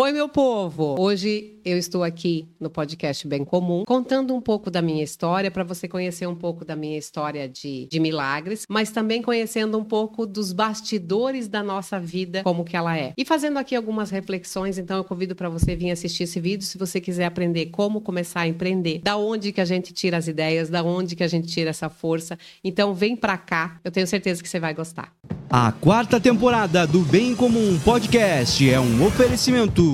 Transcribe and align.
Oi, 0.00 0.12
meu 0.12 0.28
povo! 0.28 0.94
Hoje 0.96 1.58
eu 1.64 1.76
estou 1.76 2.04
aqui 2.04 2.48
no 2.60 2.70
podcast 2.70 3.26
Bem 3.26 3.44
Comum, 3.44 3.82
contando 3.84 4.32
um 4.32 4.40
pouco 4.40 4.70
da 4.70 4.80
minha 4.80 5.02
história, 5.02 5.50
para 5.50 5.64
você 5.64 5.88
conhecer 5.88 6.24
um 6.24 6.36
pouco 6.36 6.64
da 6.64 6.76
minha 6.76 6.96
história 6.96 7.48
de, 7.48 7.88
de 7.90 7.98
milagres, 7.98 8.64
mas 8.68 8.92
também 8.92 9.20
conhecendo 9.20 9.76
um 9.76 9.82
pouco 9.82 10.24
dos 10.24 10.52
bastidores 10.52 11.48
da 11.48 11.64
nossa 11.64 11.98
vida, 11.98 12.44
como 12.44 12.64
que 12.64 12.76
ela 12.76 12.96
é. 12.96 13.12
E 13.18 13.24
fazendo 13.24 13.58
aqui 13.58 13.74
algumas 13.74 14.08
reflexões, 14.10 14.78
então 14.78 14.98
eu 14.98 15.02
convido 15.02 15.34
para 15.34 15.48
você 15.48 15.74
vir 15.74 15.90
assistir 15.90 16.22
esse 16.22 16.38
vídeo 16.38 16.64
se 16.64 16.78
você 16.78 17.00
quiser 17.00 17.24
aprender 17.24 17.66
como 17.66 18.00
começar 18.00 18.42
a 18.42 18.46
empreender, 18.46 19.00
da 19.02 19.16
onde 19.16 19.50
que 19.50 19.60
a 19.60 19.64
gente 19.64 19.92
tira 19.92 20.16
as 20.16 20.28
ideias, 20.28 20.70
da 20.70 20.84
onde 20.84 21.16
que 21.16 21.24
a 21.24 21.28
gente 21.28 21.48
tira 21.48 21.70
essa 21.70 21.88
força. 21.88 22.38
Então 22.62 22.94
vem 22.94 23.16
para 23.16 23.36
cá, 23.36 23.80
eu 23.82 23.90
tenho 23.90 24.06
certeza 24.06 24.40
que 24.40 24.48
você 24.48 24.60
vai 24.60 24.72
gostar. 24.72 25.12
A 25.50 25.72
quarta 25.72 26.20
temporada 26.20 26.86
do 26.86 27.00
Bem 27.00 27.34
Comum 27.34 27.78
Podcast 27.78 28.70
é 28.70 28.78
um 28.78 29.06
oferecimento 29.06 29.87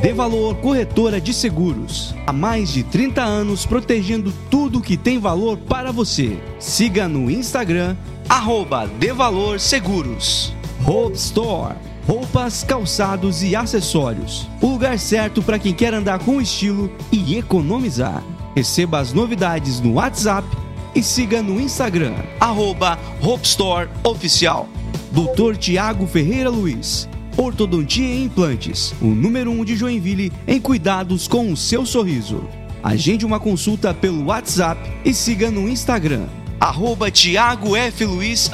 De 0.00 0.12
Valor 0.12 0.56
Corretora 0.56 1.20
de 1.20 1.32
Seguros. 1.32 2.14
Há 2.26 2.32
mais 2.32 2.72
de 2.72 2.82
30 2.82 3.22
anos 3.22 3.64
protegendo 3.64 4.32
tudo 4.50 4.80
que 4.80 4.96
tem 4.96 5.18
valor 5.18 5.56
para 5.58 5.92
você. 5.92 6.38
Siga 6.58 7.06
no 7.06 7.30
Instagram, 7.30 7.96
arroba 8.28 8.86
De 8.86 9.12
Valor 9.12 9.60
Seguros. 9.60 10.52
Hope 10.86 11.16
Store. 11.16 11.76
Roupas, 12.06 12.64
calçados 12.64 13.42
e 13.42 13.54
acessórios. 13.54 14.48
O 14.60 14.66
lugar 14.68 14.98
certo 14.98 15.40
para 15.40 15.58
quem 15.58 15.72
quer 15.72 15.94
andar 15.94 16.18
com 16.18 16.40
estilo 16.40 16.90
e 17.12 17.36
economizar. 17.36 18.24
Receba 18.56 18.98
as 18.98 19.12
novidades 19.12 19.80
no 19.80 19.94
WhatsApp 19.94 20.46
e 20.94 21.02
siga 21.02 21.42
no 21.42 21.60
Instagram, 21.60 22.14
arroba 22.40 22.98
Hope 23.22 23.46
Store 23.46 23.88
Oficial. 24.04 24.68
Dr. 25.12 25.56
Tiago 25.56 26.06
Ferreira 26.06 26.50
Luiz, 26.50 27.08
Ortodontia 27.36 28.06
e 28.06 28.24
Implantes, 28.24 28.94
o 29.00 29.06
número 29.06 29.50
1 29.50 29.60
um 29.60 29.64
de 29.64 29.76
Joinville 29.76 30.32
em 30.46 30.60
cuidados 30.60 31.26
com 31.26 31.50
o 31.50 31.56
seu 31.56 31.86
sorriso. 31.86 32.44
Agende 32.82 33.24
uma 33.24 33.40
consulta 33.40 33.94
pelo 33.94 34.26
WhatsApp 34.26 34.80
e 35.04 35.14
siga 35.14 35.50
no 35.50 35.68
Instagram, 35.68 36.26
arroba 36.60 37.10
Tiago 37.10 37.76
F. 37.76 38.04
Luiz, 38.04 38.50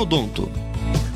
odonto. 0.00 0.50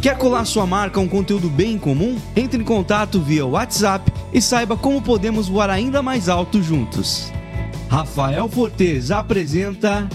Quer 0.00 0.17
colar 0.19 0.45
sua 0.45 0.67
marca 0.67 1.00
a 1.00 1.03
um 1.03 1.08
conteúdo 1.08 1.48
bem 1.48 1.78
comum? 1.78 2.17
Entre 2.34 2.61
em 2.61 2.64
contato 2.64 3.20
via 3.20 3.47
WhatsApp 3.47 4.12
e 4.33 4.41
saiba 4.41 4.77
como 4.77 5.02
podemos 5.02 5.48
voar 5.48 5.70
ainda 5.70 6.02
mais 6.02 6.28
alto 6.28 6.62
juntos. 6.62 7.33
Rafael 7.89 8.48
Fortes 8.48 9.11
apresenta 9.11 10.08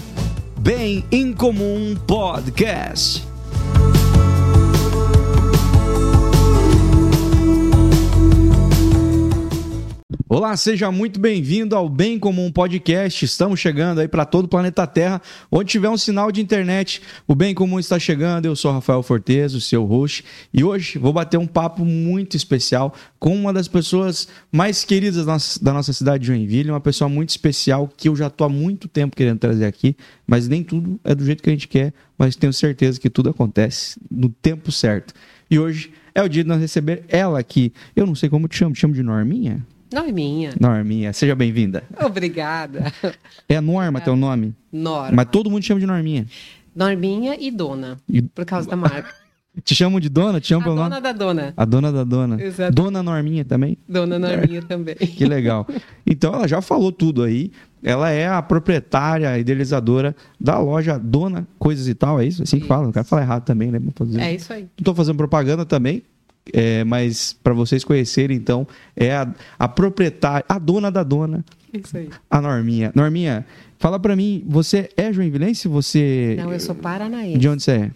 Bem 0.58 1.04
em 1.10 1.32
Comum 1.32 1.96
Podcast. 2.06 3.31
Olá, 10.28 10.56
seja 10.56 10.90
muito 10.90 11.20
bem-vindo 11.20 11.76
ao 11.76 11.88
Bem 11.88 12.18
Comum 12.18 12.50
Podcast. 12.50 13.24
Estamos 13.24 13.60
chegando 13.60 14.00
aí 14.00 14.08
para 14.08 14.24
todo 14.24 14.46
o 14.46 14.48
planeta 14.48 14.86
Terra. 14.86 15.20
Onde 15.50 15.70
tiver 15.70 15.90
um 15.90 15.96
sinal 15.96 16.32
de 16.32 16.40
internet, 16.40 17.02
o 17.28 17.34
Bem 17.34 17.54
Comum 17.54 17.78
está 17.78 17.98
chegando. 17.98 18.46
Eu 18.46 18.56
sou 18.56 18.72
Rafael 18.72 19.02
Fortes, 19.02 19.52
o 19.52 19.60
seu 19.60 19.84
host, 19.84 20.24
e 20.52 20.64
hoje 20.64 20.98
vou 20.98 21.12
bater 21.12 21.36
um 21.36 21.46
papo 21.46 21.84
muito 21.84 22.36
especial 22.36 22.94
com 23.18 23.36
uma 23.36 23.52
das 23.52 23.68
pessoas 23.68 24.26
mais 24.50 24.84
queridas 24.84 25.58
da 25.60 25.72
nossa 25.72 25.92
cidade 25.92 26.22
de 26.22 26.28
Joinville, 26.28 26.70
uma 26.70 26.80
pessoa 26.80 27.08
muito 27.08 27.28
especial 27.28 27.86
que 27.94 28.08
eu 28.08 28.16
já 28.16 28.28
estou 28.28 28.46
há 28.46 28.50
muito 28.50 28.88
tempo 28.88 29.14
querendo 29.14 29.38
trazer 29.38 29.66
aqui, 29.66 29.94
mas 30.26 30.48
nem 30.48 30.64
tudo 30.64 30.98
é 31.04 31.14
do 31.14 31.24
jeito 31.24 31.42
que 31.42 31.50
a 31.50 31.52
gente 31.52 31.68
quer, 31.68 31.92
mas 32.16 32.36
tenho 32.36 32.52
certeza 32.52 32.98
que 32.98 33.10
tudo 33.10 33.28
acontece 33.28 34.00
no 34.10 34.28
tempo 34.28 34.72
certo. 34.72 35.12
E 35.50 35.58
hoje 35.58 35.92
é 36.14 36.22
o 36.22 36.28
dia 36.28 36.42
de 36.42 36.48
nós 36.48 36.60
receber 36.60 37.04
ela 37.08 37.38
aqui. 37.38 37.72
Eu 37.94 38.06
não 38.06 38.14
sei 38.14 38.30
como 38.30 38.48
te 38.48 38.56
chamo, 38.56 38.74
te 38.74 38.80
chamo 38.80 38.94
de 38.94 39.02
Norminha? 39.02 39.62
Norminha. 39.94 40.52
Norminha, 40.60 41.12
seja 41.12 41.34
bem-vinda. 41.34 41.82
Obrigada. 42.04 42.92
É 43.48 43.60
Norma 43.60 44.00
teu 44.00 44.16
nome? 44.16 44.54
Norma. 44.72 45.12
Mas 45.14 45.26
todo 45.30 45.50
mundo 45.50 45.62
chama 45.64 45.80
de 45.80 45.86
Norminha. 45.86 46.26
Norminha 46.74 47.36
e 47.38 47.50
Dona, 47.50 47.98
E- 48.08 48.22
por 48.22 48.44
causa 48.44 48.68
da 48.68 48.76
marca. 48.76 49.12
Te 49.62 49.74
chamam 49.74 50.00
de 50.00 50.08
dona? 50.08 50.40
Te 50.40 50.48
chamam 50.48 50.62
A 50.62 50.64
pelo 50.64 50.76
dona 50.76 50.88
nome? 50.88 51.00
da 51.02 51.12
dona. 51.12 51.52
A 51.54 51.64
dona 51.66 51.92
da 51.92 52.04
dona. 52.04 52.42
Exato. 52.42 52.72
Dona 52.72 53.02
Norminha 53.02 53.44
também? 53.44 53.76
Dona 53.86 54.18
Norminha 54.18 54.62
também. 54.62 54.94
Que 54.94 55.26
legal. 55.26 55.66
Então 56.06 56.32
ela 56.32 56.48
já 56.48 56.62
falou 56.62 56.90
tudo 56.90 57.22
aí. 57.22 57.52
Ela 57.82 58.08
é 58.08 58.26
a 58.26 58.40
proprietária, 58.40 59.38
idealizadora 59.38 60.16
da 60.40 60.58
loja 60.58 60.98
Dona 60.98 61.46
Coisas 61.58 61.86
e 61.86 61.94
Tal, 61.94 62.18
é 62.18 62.24
isso? 62.24 62.42
Assim 62.44 62.56
que 62.56 62.62
Isso. 62.62 62.68
fala. 62.68 62.84
Não 62.84 62.92
quero 62.92 63.04
falar 63.04 63.22
errado 63.22 63.44
também, 63.44 63.70
né? 63.70 63.78
Fazer- 63.94 64.20
É 64.22 64.34
isso 64.34 64.50
aí. 64.54 64.62
Não 64.78 64.84
tô 64.84 64.94
fazendo 64.94 65.16
propaganda 65.16 65.66
também, 65.66 66.02
é, 66.52 66.82
mas 66.84 67.32
para 67.32 67.52
vocês 67.52 67.84
conhecerem, 67.84 68.36
então, 68.36 68.66
é 68.96 69.14
a, 69.14 69.32
a 69.58 69.68
proprietária, 69.68 70.44
a 70.48 70.58
dona 70.58 70.90
da 70.90 71.02
dona, 71.02 71.44
Isso 71.72 71.96
aí. 71.96 72.08
a 72.30 72.40
Norminha. 72.40 72.90
Norminha, 72.94 73.44
fala 73.78 73.98
pra 74.00 74.16
mim, 74.16 74.44
você 74.46 74.88
é 74.96 75.12
joinvilense? 75.12 75.68
Você... 75.68 76.36
Não, 76.38 76.52
eu 76.52 76.60
sou 76.60 76.74
paranaense. 76.74 77.38
De 77.38 77.48
onde 77.48 77.62
você 77.62 77.70
é? 77.72 77.90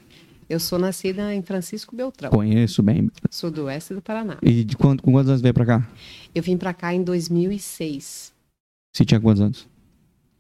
Eu 0.49 0.61
sou 0.61 0.79
nascida 0.79 1.35
em 1.35 1.43
Francisco 1.43 1.97
Beltrão, 1.97 2.31
Conheço 2.31 2.81
bem. 2.83 3.11
sudoeste 3.31 3.95
do 3.95 4.01
Paraná. 4.01 4.37
E 4.41 4.63
de 4.63 4.77
quanto, 4.77 5.03
com 5.03 5.11
quantos 5.11 5.29
anos 5.29 5.43
veio 5.43 5.53
pra 5.53 5.67
cá? 5.67 5.89
Eu 6.33 6.41
vim 6.43 6.57
pra 6.57 6.73
cá 6.73 6.95
em 6.95 7.03
2006. 7.03 8.33
Você 8.95 9.05
tinha 9.05 9.21
quantos 9.21 9.43
anos? 9.43 9.69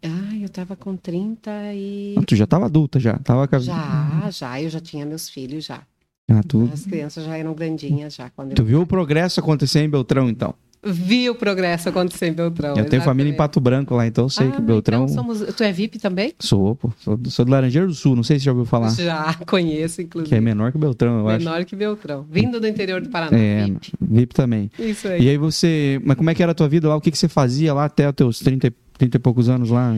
Ah, 0.02 0.36
eu 0.40 0.48
tava 0.48 0.76
com 0.76 0.96
30 0.96 1.50
e... 1.74 2.14
Ah, 2.16 2.22
tu 2.24 2.36
já 2.36 2.46
tava 2.46 2.66
adulta, 2.66 3.00
já. 3.00 3.18
Tava 3.18 3.48
Já, 3.58 4.28
já, 4.30 4.62
eu 4.62 4.70
já 4.70 4.78
tinha 4.78 5.04
meus 5.04 5.28
filhos 5.28 5.64
já. 5.64 5.82
Ah, 6.28 6.42
tu, 6.46 6.68
As 6.72 6.84
crianças 6.84 7.24
já 7.24 7.36
eram 7.36 7.54
grandinhas 7.54 8.14
já. 8.14 8.30
Quando 8.30 8.54
tu 8.54 8.62
eu 8.62 8.66
viu 8.66 8.80
o 8.80 8.86
progresso 8.86 9.38
acontecer 9.40 9.80
em 9.80 9.88
Beltrão, 9.88 10.28
então? 10.28 10.54
vi 10.92 11.28
o 11.28 11.34
progresso 11.34 11.88
acontecer 11.88 12.26
em 12.26 12.32
Beltrão. 12.32 12.76
eu 12.76 12.84
tenho 12.84 13.02
família 13.02 13.32
em. 13.32 13.36
Pato 13.36 13.60
Branco 13.60 13.94
lá, 13.94 14.06
então 14.06 14.26
eu 14.26 14.28
sei 14.28 14.48
ah, 14.48 14.52
que 14.52 14.62
Beltrão... 14.62 15.04
Então 15.04 15.14
somos... 15.14 15.54
Tu 15.54 15.62
é 15.62 15.72
VIP 15.72 15.98
também? 15.98 16.32
Sou, 16.38 16.76
pô. 16.76 16.92
Sou, 16.98 17.18
sou 17.26 17.44
do 17.44 17.50
Laranjeiro 17.50 17.88
do 17.88 17.94
Sul, 17.94 18.14
não 18.14 18.22
sei 18.22 18.38
se 18.38 18.44
já 18.44 18.52
ouviu 18.52 18.64
falar. 18.64 18.90
Já 18.90 19.34
conheço, 19.46 20.00
inclusive. 20.00 20.28
Que 20.28 20.36
é 20.36 20.40
menor 20.40 20.72
que 20.72 20.78
Beltrão, 20.78 21.20
eu 21.20 21.28
acho. 21.28 21.44
Menor 21.44 21.64
que 21.64 21.76
Beltrão. 21.76 22.24
Vindo 22.30 22.60
do 22.60 22.66
interior 22.66 23.00
do 23.00 23.08
Paraná. 23.08 23.36
É, 23.36 23.64
VIP. 23.64 23.92
VIP 24.00 24.34
também. 24.34 24.70
Isso 24.78 25.08
aí. 25.08 25.24
E 25.24 25.28
aí 25.28 25.36
você. 25.36 26.00
Mas 26.04 26.16
como 26.16 26.30
é 26.30 26.34
que 26.34 26.42
era 26.42 26.52
a 26.52 26.54
tua 26.54 26.68
vida 26.68 26.88
lá? 26.88 26.96
O 26.96 27.00
que, 27.00 27.10
que 27.10 27.18
você 27.18 27.28
fazia 27.28 27.74
lá 27.74 27.84
até 27.84 28.08
os 28.08 28.14
teus 28.14 28.38
30, 28.38 28.68
e- 28.68 28.74
30 28.96 29.16
e 29.16 29.20
poucos 29.20 29.48
anos 29.48 29.70
lá? 29.70 29.94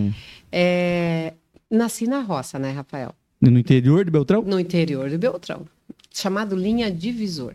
É, 0.51 1.35
Nasci 1.71 2.07
na 2.07 2.21
roça, 2.21 2.59
né, 2.59 2.73
Rafael? 2.73 3.15
No 3.41 3.59
interior 3.59 4.05
de 4.05 4.11
Beltrão? 4.11 4.43
No 4.43 4.59
interior 4.59 5.09
de 5.09 5.19
Beltrão. 5.19 5.67
Chamado 6.19 6.57
Linha 6.57 6.91
Divisor. 6.91 7.55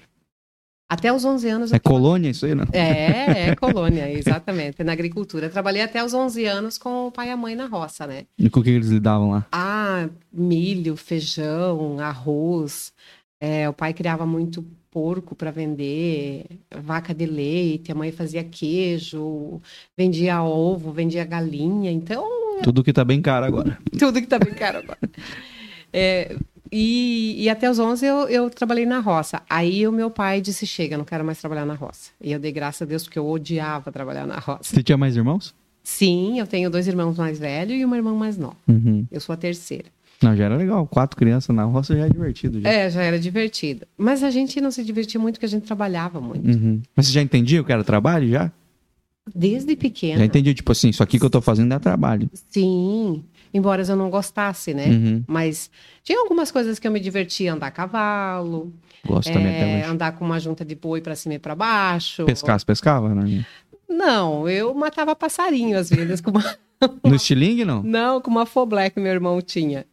Até 0.89 1.11
os 1.11 1.25
11 1.25 1.49
anos. 1.49 1.73
É 1.73 1.79
colônia 1.79 2.29
isso 2.29 2.45
aí, 2.45 2.55
não? 2.55 2.65
É, 2.71 3.49
é 3.49 3.55
colônia, 3.59 4.09
exatamente. 4.11 4.83
Na 4.83 4.93
agricultura. 4.93 5.49
Trabalhei 5.49 5.81
até 5.81 6.03
os 6.03 6.13
11 6.13 6.45
anos 6.45 6.77
com 6.77 7.07
o 7.07 7.11
pai 7.11 7.27
e 7.27 7.31
a 7.31 7.37
mãe 7.37 7.55
na 7.55 7.65
roça, 7.65 8.07
né? 8.07 8.25
E 8.37 8.49
com 8.49 8.59
o 8.59 8.63
que 8.63 8.69
eles 8.69 8.89
lidavam 8.89 9.31
lá? 9.31 9.45
Ah, 9.51 10.07
milho, 10.31 10.95
feijão, 10.95 11.99
arroz. 11.99 12.93
É, 13.41 13.67
o 13.67 13.73
pai 13.73 13.93
criava 13.93 14.25
muito 14.25 14.65
porco 14.89 15.35
para 15.35 15.51
vender, 15.51 16.45
vaca 16.81 17.13
de 17.13 17.25
leite, 17.25 17.91
a 17.91 17.95
mãe 17.95 18.11
fazia 18.11 18.43
queijo, 18.43 19.59
vendia 19.97 20.41
ovo, 20.43 20.93
vendia 20.93 21.25
galinha. 21.25 21.91
Então, 21.91 22.25
Tudo 22.61 22.83
que 22.83 22.93
tá 22.93 23.03
bem 23.03 23.21
caro 23.21 23.45
agora. 23.45 23.77
tudo 23.99 24.21
que 24.21 24.27
tá 24.27 24.39
bem 24.39 24.53
caro 24.53 24.77
agora. 24.77 24.99
É, 25.91 26.37
e, 26.75 27.43
e 27.43 27.49
até 27.49 27.69
os 27.69 27.77
11 27.77 28.03
eu, 28.03 28.27
eu 28.27 28.49
trabalhei 28.49 28.83
na 28.83 28.99
roça. 28.99 29.43
Aí 29.47 29.87
o 29.87 29.91
meu 29.91 30.09
pai 30.09 30.41
disse: 30.41 30.65
chega, 30.65 30.97
não 30.97 31.05
quero 31.05 31.23
mais 31.23 31.39
trabalhar 31.39 31.65
na 31.65 31.75
roça. 31.75 32.09
E 32.19 32.31
eu 32.31 32.39
dei 32.39 32.51
graças 32.51 32.81
a 32.81 32.85
Deus 32.85 33.03
porque 33.03 33.19
eu 33.19 33.29
odiava 33.29 33.91
trabalhar 33.91 34.25
na 34.25 34.39
roça. 34.39 34.63
Você 34.63 34.81
tinha 34.81 34.97
mais 34.97 35.15
irmãos? 35.15 35.53
Sim, 35.83 36.39
eu 36.39 36.47
tenho 36.47 36.71
dois 36.71 36.87
irmãos 36.87 37.15
mais 37.15 37.37
velhos 37.37 37.79
e 37.79 37.85
uma 37.85 37.95
irmã 37.95 38.15
mais 38.15 38.37
nova. 38.37 38.55
Uhum. 38.67 39.05
Eu 39.11 39.19
sou 39.19 39.33
a 39.33 39.37
terceira. 39.37 39.85
Não, 40.19 40.35
já 40.35 40.45
era 40.45 40.55
legal. 40.55 40.87
Quatro 40.87 41.15
crianças 41.15 41.55
na 41.55 41.63
roça 41.63 41.95
já 41.95 42.07
é 42.07 42.09
divertido. 42.09 42.59
Já. 42.61 42.69
É, 42.69 42.89
já 42.89 43.03
era 43.03 43.19
divertido. 43.19 43.85
Mas 43.95 44.23
a 44.23 44.31
gente 44.31 44.59
não 44.59 44.71
se 44.71 44.83
divertia 44.83 45.19
muito 45.19 45.35
porque 45.35 45.45
a 45.45 45.49
gente 45.49 45.67
trabalhava 45.67 46.19
muito. 46.19 46.49
Uhum. 46.49 46.81
Mas 46.95 47.05
você 47.05 47.11
já 47.11 47.21
entendia 47.21 47.61
o 47.61 47.63
que 47.63 47.71
era 47.71 47.83
trabalho 47.83 48.27
já? 48.29 48.51
Desde 49.35 49.75
pequena. 49.75 50.19
Já 50.19 50.25
entendia, 50.25 50.53
tipo 50.53 50.71
assim, 50.71 50.89
isso 50.89 51.03
aqui 51.03 51.19
que 51.19 51.25
eu 51.25 51.29
tô 51.29 51.39
fazendo 51.39 51.73
é 51.73 51.79
trabalho. 51.79 52.29
Sim. 52.49 53.23
Embora 53.53 53.83
eu 53.83 53.95
não 53.95 54.09
gostasse, 54.09 54.73
né? 54.73 54.87
Uhum. 54.87 55.23
Mas 55.27 55.69
tinha 56.03 56.19
algumas 56.19 56.51
coisas 56.51 56.79
que 56.79 56.87
eu 56.87 56.91
me 56.91 56.99
divertia, 56.99 57.53
andar 57.53 57.67
a 57.67 57.71
cavalo, 57.71 58.73
Gosto 59.05 59.31
também 59.31 59.53
é, 59.53 59.61
até 59.61 59.75
hoje. 59.75 59.91
andar 59.91 60.11
com 60.13 60.25
uma 60.25 60.39
junta 60.39 60.65
de 60.65 60.75
boi 60.75 61.01
pra 61.01 61.15
cima 61.15 61.35
e 61.35 61.39
pra 61.39 61.53
baixo. 61.53 62.25
Pescar, 62.25 62.59
você 62.59 62.65
pescava, 62.65 63.13
né? 63.13 63.45
Não, 63.87 64.49
eu 64.49 64.73
matava 64.73 65.15
passarinho 65.15 65.77
às 65.77 65.89
vezes 65.89 66.19
com 66.19 66.31
uma... 66.31 66.43
No 67.03 67.15
estilingue, 67.15 67.63
não? 67.63 67.81
não, 67.81 68.19
com 68.19 68.29
uma 68.29 68.45
foblé 68.45 68.89
que 68.89 68.99
meu 68.99 69.11
irmão 69.13 69.41
tinha. 69.41 69.85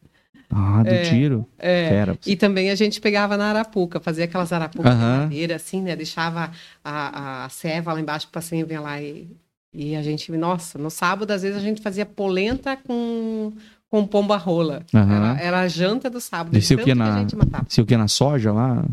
Ah, 0.50 0.82
do 0.82 1.08
tiro. 1.08 1.46
É. 1.56 1.88
Fera. 1.88 2.18
E 2.26 2.34
também 2.34 2.70
a 2.70 2.74
gente 2.74 3.00
pegava 3.00 3.36
na 3.36 3.50
arapuca, 3.50 4.00
fazia 4.00 4.24
aquelas 4.24 4.52
arapucas 4.52 4.96
de 4.96 5.00
Aham. 5.00 5.18
madeira, 5.20 5.54
assim, 5.54 5.80
né? 5.80 5.94
Deixava 5.94 6.50
a, 6.84 7.44
a 7.44 7.48
ceva 7.48 7.92
lá 7.92 8.00
embaixo 8.00 8.26
para 8.32 8.40
vinha 8.40 8.80
lá 8.80 9.00
e, 9.00 9.28
e 9.72 9.94
a 9.96 10.02
gente, 10.02 10.30
nossa, 10.32 10.78
no 10.78 10.90
sábado, 10.90 11.30
às 11.30 11.42
vezes 11.42 11.56
a 11.56 11.60
gente 11.60 11.80
fazia 11.80 12.04
polenta 12.04 12.76
com, 12.76 13.52
com 13.88 14.06
pomba 14.06 14.36
rola. 14.36 14.82
Aham. 14.94 15.32
Era, 15.34 15.40
era 15.40 15.60
a 15.60 15.68
janta 15.68 16.10
do 16.10 16.20
sábado. 16.20 16.52
Descia 16.52 16.76
o 16.76 16.78
de 16.80 16.84
que 16.84 16.94
na- 16.94 17.14
a 17.16 17.18
gente 17.20 17.36
matava. 17.36 17.66
Se 17.68 17.80
o 17.80 17.86
que 17.86 17.96
na 17.96 18.08
soja 18.08 18.52
lá? 18.52 18.84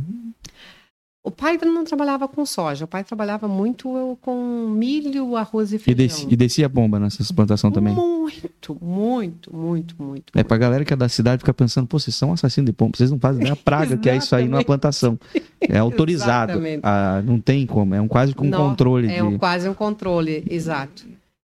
O 1.27 1.31
pai 1.31 1.57
não 1.65 1.83
trabalhava 1.83 2.25
com 2.25 2.45
soja, 2.45 2.85
o 2.85 2.87
pai 2.87 3.03
trabalhava 3.03 3.49
muito 3.49 4.17
com 4.21 4.69
milho, 4.69 5.35
arroz 5.35 5.73
e 5.73 5.75
E, 5.75 5.79
feijão. 5.79 5.97
desci- 6.05 6.27
e 6.29 6.35
descia 6.37 6.69
bomba 6.69 6.99
nessas 6.99 7.29
plantações 7.33 7.73
também. 7.73 7.93
Muito, 7.93 8.77
muito, 8.81 9.53
muito, 9.53 9.95
muito. 10.01 10.31
É 10.33 10.41
pra 10.41 10.57
galera 10.57 10.85
que 10.85 10.93
é 10.93 10.95
da 10.95 11.09
cidade 11.09 11.39
ficar 11.39 11.53
pensando, 11.53 11.85
pô, 11.85 11.99
vocês 11.99 12.15
são 12.15 12.31
assassinos 12.31 12.67
de 12.67 12.71
pomba, 12.73 12.95
vocês 12.95 13.11
não 13.11 13.19
fazem 13.19 13.43
nem 13.43 13.51
a 13.51 13.57
praga 13.57 13.97
que 13.97 14.09
é 14.09 14.15
isso 14.15 14.33
aí 14.35 14.47
numa 14.47 14.63
plantação. 14.63 15.19
É 15.59 15.77
autorizado. 15.79 16.53
Exatamente. 16.53 16.81
Ah, 16.83 17.21
não 17.25 17.41
tem 17.41 17.65
como, 17.65 17.93
é 17.93 17.99
um 17.99 18.07
quase 18.07 18.33
um 18.39 18.43
Não, 18.45 18.69
controle 18.69 19.11
É 19.11 19.21
um- 19.21 19.31
de. 19.31 19.37
quase 19.37 19.67
um 19.67 19.73
controle, 19.73 20.45
exato. 20.49 21.05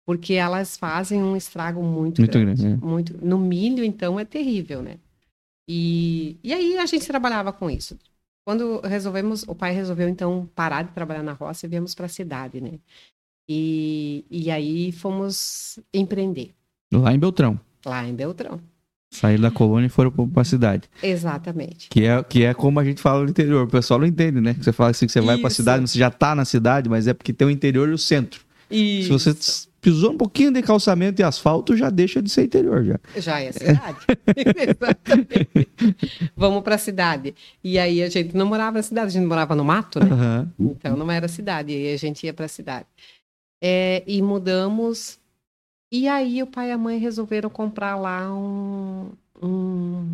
Porque 0.03 0.33
elas 0.33 0.77
fazem 0.77 1.21
um 1.21 1.35
estrago 1.35 1.83
muito, 1.83 2.21
Muito 2.21 2.39
grande. 2.39 2.63
grande, 2.63 2.81
é. 2.83 2.85
muito. 2.85 3.15
No 3.23 3.37
milho, 3.37 3.83
então, 3.83 4.19
é 4.19 4.25
terrível, 4.25 4.81
né? 4.81 4.95
E, 5.69 6.37
e 6.43 6.51
aí 6.51 6.77
a 6.79 6.85
gente 6.87 7.05
trabalhava 7.05 7.51
com 7.53 7.69
isso. 7.69 7.95
Quando 8.49 8.79
resolvemos, 8.81 9.43
o 9.47 9.53
pai 9.53 9.71
resolveu 9.73 10.09
então 10.09 10.49
parar 10.55 10.81
de 10.81 10.91
trabalhar 10.91 11.21
na 11.21 11.33
roça 11.33 11.67
e 11.67 11.69
viemos 11.69 11.93
para 11.93 12.07
a 12.07 12.09
cidade, 12.09 12.59
né? 12.59 12.79
E, 13.47 14.25
e 14.27 14.49
aí 14.49 14.91
fomos 14.91 15.77
empreender 15.93 16.55
Lá 16.91 17.13
em 17.13 17.19
Beltrão. 17.19 17.59
lá 17.85 18.03
em 18.07 18.15
Beltrão. 18.15 18.59
Saíram 19.13 19.43
da 19.43 19.51
colônia 19.51 19.85
e 19.85 19.89
foram 19.89 20.09
pra- 20.09 20.25
pra 20.25 20.43
cidade. 20.43 20.89
Exatamente. 21.03 21.89
Que 21.89 22.05
é, 22.05 22.23
que 22.23 22.43
é 22.43 22.51
como 22.55 22.79
a 22.79 22.83
gente 22.83 22.99
fala 23.03 23.23
no 23.23 23.29
interior. 23.29 23.67
O 23.67 23.69
pessoal 23.69 23.99
não 23.99 24.07
entende, 24.07 24.41
né? 24.41 24.55
Você 24.59 24.71
fala 24.71 24.89
assim 24.89 25.05
que 25.05 25.11
você 25.11 25.21
vai 25.21 25.37
pra 25.37 25.47
Isso. 25.49 25.57
cidade, 25.57 25.81
mas 25.81 25.91
você 25.91 25.99
já 25.99 26.09
tá 26.09 26.33
na 26.33 26.43
cidade, 26.43 26.89
mas 26.89 27.05
é 27.05 27.13
porque 27.13 27.31
tem 27.31 27.47
o 27.47 27.51
interior 27.51 27.87
e 27.87 27.91
o 27.93 27.99
centro. 27.99 28.41
Se 28.71 29.07
você 29.09 29.29
Isso. 29.29 29.68
Pisou 29.81 30.11
um 30.11 30.17
pouquinho 30.17 30.51
de 30.51 30.61
calçamento 30.61 31.21
e 31.21 31.23
asfalto, 31.23 31.75
já 31.75 31.89
deixa 31.89 32.21
de 32.21 32.29
ser 32.29 32.43
interior 32.43 32.83
já. 32.83 32.99
Já 33.17 33.39
é 33.41 33.51
cidade. 33.51 33.97
Exatamente. 34.35 35.69
Vamos 36.35 36.63
para 36.63 36.75
a 36.75 36.77
cidade. 36.77 37.35
E 37.63 37.77
aí 37.79 38.01
a 38.03 38.09
gente 38.09 38.35
não 38.35 38.45
morava 38.45 38.77
na 38.77 38.83
cidade, 38.83 39.07
a 39.07 39.11
gente 39.19 39.25
morava 39.27 39.55
no 39.55 39.63
mato, 39.63 39.99
né? 39.99 40.11
Aham. 40.11 40.51
Então 40.59 40.95
não 40.97 41.09
era 41.11 41.27
cidade, 41.27 41.71
e 41.73 41.75
aí 41.75 41.93
a 41.93 41.97
gente 41.97 42.25
ia 42.25 42.33
para 42.33 42.45
a 42.45 42.49
cidade. 42.49 42.85
É, 43.61 44.03
e 44.07 44.21
mudamos. 44.21 45.19
E 45.91 46.07
aí 46.07 46.41
o 46.41 46.47
pai 46.47 46.69
e 46.69 46.71
a 46.71 46.77
mãe 46.77 46.97
resolveram 46.97 47.49
comprar 47.49 47.95
lá 47.95 48.31
um, 48.33 49.09
um- 49.41 50.07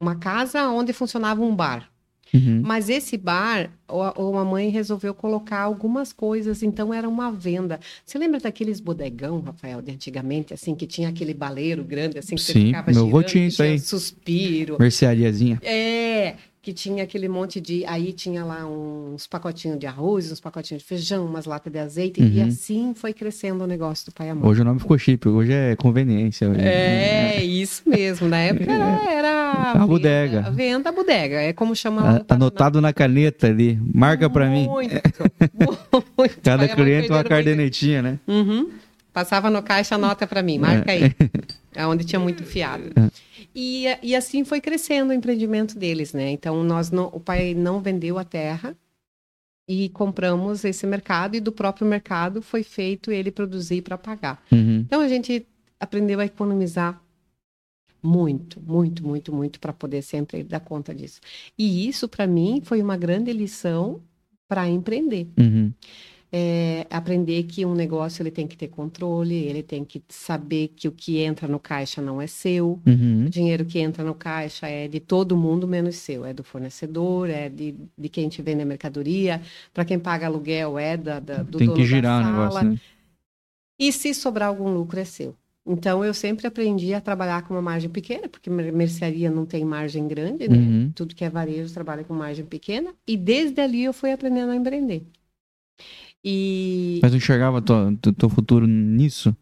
uma 0.00 0.14
casa 0.16 0.68
onde 0.68 0.92
funcionava 0.92 1.40
um 1.42 1.54
bar. 1.54 1.89
Uhum. 2.32 2.62
Mas 2.64 2.88
esse 2.88 3.16
bar, 3.16 3.70
a 3.88 4.44
mãe 4.44 4.68
resolveu 4.68 5.12
colocar 5.12 5.60
algumas 5.60 6.12
coisas, 6.12 6.62
então 6.62 6.94
era 6.94 7.08
uma 7.08 7.30
venda. 7.32 7.80
Você 8.04 8.18
lembra 8.18 8.38
daqueles 8.40 8.80
bodegão, 8.80 9.40
Rafael, 9.40 9.82
de 9.82 9.90
antigamente, 9.92 10.54
assim, 10.54 10.74
que 10.74 10.86
tinha 10.86 11.08
aquele 11.08 11.34
baleiro 11.34 11.82
grande, 11.82 12.18
assim, 12.18 12.36
que 12.36 12.42
você 12.42 12.52
Sim, 12.52 12.66
ficava 12.66 12.92
meu 12.92 13.06
girando, 13.06 13.24
tinha 13.24 13.46
isso 13.46 13.62
aí. 13.62 13.78
suspiro. 13.78 14.76
Merceariazinha. 14.78 15.58
É, 15.62 16.36
que 16.62 16.72
tinha 16.74 17.02
aquele 17.04 17.26
monte 17.28 17.58
de. 17.60 17.84
Aí 17.86 18.12
tinha 18.12 18.44
lá 18.44 18.66
uns 18.66 19.26
pacotinhos 19.26 19.78
de 19.78 19.86
arroz, 19.86 20.30
uns 20.30 20.40
pacotinhos 20.40 20.82
de 20.82 20.88
feijão, 20.88 21.24
umas 21.24 21.46
latas 21.46 21.72
de 21.72 21.78
azeite, 21.78 22.20
e 22.22 22.40
Uhum. 22.40 22.48
assim 22.48 22.92
foi 22.94 23.12
crescendo 23.14 23.64
o 23.64 23.66
negócio 23.66 24.04
do 24.06 24.12
pai 24.12 24.26
e 24.26 24.30
a 24.30 24.34
mãe. 24.34 24.48
Hoje 24.48 24.60
o 24.60 24.64
nome 24.64 24.78
ficou 24.78 24.98
chip, 24.98 25.26
hoje 25.28 25.52
é 25.52 25.74
conveniência. 25.76 26.46
É, 26.58 27.42
isso 27.42 27.82
mesmo. 27.88 28.28
Na 28.28 28.38
época 28.38 28.70
era. 28.70 29.00
era 29.10 29.50
A 29.82 29.86
bodega. 29.86 30.42
Venda, 30.42 30.50
venda 30.50 30.92
bodega, 30.92 31.36
é 31.40 31.52
como 31.52 31.74
chama 31.74 32.02
lá 32.02 32.12
no 32.12 32.18
A- 32.28 32.34
Anotado 32.34 32.80
na 32.80 32.92
caneta 32.92 33.46
ali. 33.46 33.78
Marca 33.94 34.28
pra 34.28 34.46
mim. 34.50 34.66
Muito, 34.66 34.94
muito. 36.18 36.40
Cada 36.42 36.66
Pai 36.66 36.72
e 36.72 36.76
cliente 36.76 37.10
uma 37.10 37.24
cardenetinha, 37.24 38.02
né? 38.02 38.18
Uhum. 38.28 38.68
Passava 39.12 39.50
no 39.50 39.62
caixa, 39.62 39.94
anota 39.96 40.26
para 40.26 40.42
mim, 40.42 40.58
marca 40.58 40.92
aí. 40.92 41.12
É 41.72 41.86
onde 41.86 42.04
tinha 42.04 42.18
muito 42.18 42.42
fiado. 42.42 42.82
E, 43.54 43.84
e 44.02 44.14
assim 44.14 44.44
foi 44.44 44.60
crescendo 44.60 45.10
o 45.10 45.12
empreendimento 45.12 45.78
deles, 45.78 46.12
né? 46.12 46.30
Então, 46.30 46.62
nós 46.62 46.90
não, 46.90 47.06
o 47.06 47.20
pai 47.20 47.54
não 47.54 47.80
vendeu 47.80 48.18
a 48.18 48.24
terra 48.24 48.76
e 49.68 49.88
compramos 49.90 50.64
esse 50.64 50.86
mercado 50.86 51.36
e 51.36 51.40
do 51.40 51.52
próprio 51.52 51.86
mercado 51.86 52.42
foi 52.42 52.62
feito 52.62 53.10
ele 53.10 53.30
produzir 53.30 53.82
para 53.82 53.98
pagar. 53.98 54.44
Uhum. 54.50 54.80
Então, 54.80 55.00
a 55.00 55.08
gente 55.08 55.46
aprendeu 55.78 56.20
a 56.20 56.24
economizar 56.24 57.00
muito, 58.02 58.60
muito, 58.60 59.06
muito, 59.06 59.34
muito 59.34 59.60
para 59.60 59.72
poder 59.72 60.02
sempre 60.02 60.42
dar 60.42 60.60
conta 60.60 60.94
disso. 60.94 61.20
E 61.58 61.88
isso, 61.88 62.08
para 62.08 62.26
mim, 62.26 62.60
foi 62.64 62.80
uma 62.82 62.96
grande 62.96 63.32
lição 63.32 64.02
para 64.48 64.68
empreender 64.68 65.28
Uhum. 65.38 65.72
É, 66.32 66.86
aprender 66.90 67.42
que 67.44 67.64
um 67.66 67.74
negócio 67.74 68.22
ele 68.22 68.30
tem 68.30 68.46
que 68.46 68.56
ter 68.56 68.68
controle, 68.68 69.34
ele 69.34 69.62
tem 69.62 69.84
que 69.84 70.02
saber 70.08 70.68
que 70.68 70.86
o 70.86 70.92
que 70.92 71.18
entra 71.18 71.48
no 71.48 71.58
caixa 71.58 72.00
não 72.00 72.20
é 72.20 72.26
seu. 72.26 72.80
Uhum. 72.86 73.24
O 73.26 73.30
dinheiro 73.30 73.64
que 73.64 73.78
entra 73.80 74.04
no 74.04 74.14
caixa 74.14 74.68
é 74.68 74.86
de 74.86 75.00
todo 75.00 75.36
mundo 75.36 75.66
menos 75.66 75.96
seu, 75.96 76.24
é 76.24 76.32
do 76.32 76.44
fornecedor, 76.44 77.28
é 77.28 77.48
de, 77.48 77.74
de 77.98 78.08
quem 78.08 78.28
te 78.28 78.40
vende 78.42 78.62
a 78.62 78.66
mercadoria, 78.66 79.42
para 79.74 79.84
quem 79.84 79.98
paga 79.98 80.26
aluguel 80.26 80.78
é 80.78 80.96
da, 80.96 81.18
da- 81.20 81.42
do 81.42 81.58
Tem 81.58 81.66
dono 81.66 81.76
que 81.78 81.84
girar 81.84 82.20
o 82.20 82.24
da 82.24 82.30
negócio, 82.30 82.52
sala. 82.60 82.70
né? 82.72 82.80
E 83.78 83.90
se 83.92 84.12
sobrar 84.14 84.48
algum 84.48 84.72
lucro 84.72 85.00
é 85.00 85.04
seu. 85.04 85.34
Então 85.66 86.04
eu 86.04 86.12
sempre 86.14 86.46
aprendi 86.46 86.94
a 86.94 87.00
trabalhar 87.00 87.42
com 87.46 87.54
uma 87.54 87.62
margem 87.62 87.88
pequena, 87.90 88.28
porque 88.28 88.48
mer- 88.50 88.72
mercearia 88.72 89.30
não 89.30 89.44
tem 89.46 89.64
margem 89.64 90.06
grande, 90.08 90.48
né? 90.48 90.56
Uhum. 90.56 90.92
Tudo 90.94 91.14
que 91.14 91.24
é 91.24 91.30
varejo 91.30 91.72
trabalha 91.72 92.04
com 92.04 92.14
margem 92.14 92.44
pequena. 92.44 92.94
E 93.06 93.16
desde 93.16 93.60
ali 93.60 93.84
eu 93.84 93.92
fui 93.92 94.12
aprendendo 94.12 94.50
a 94.52 94.56
empreender. 94.56 95.02
E 96.24 96.98
Mas 97.02 97.12
não 97.12 97.18
enxergava 97.18 97.62
teu, 97.62 98.28
futuro 98.28 98.66
nisso? 98.66 99.34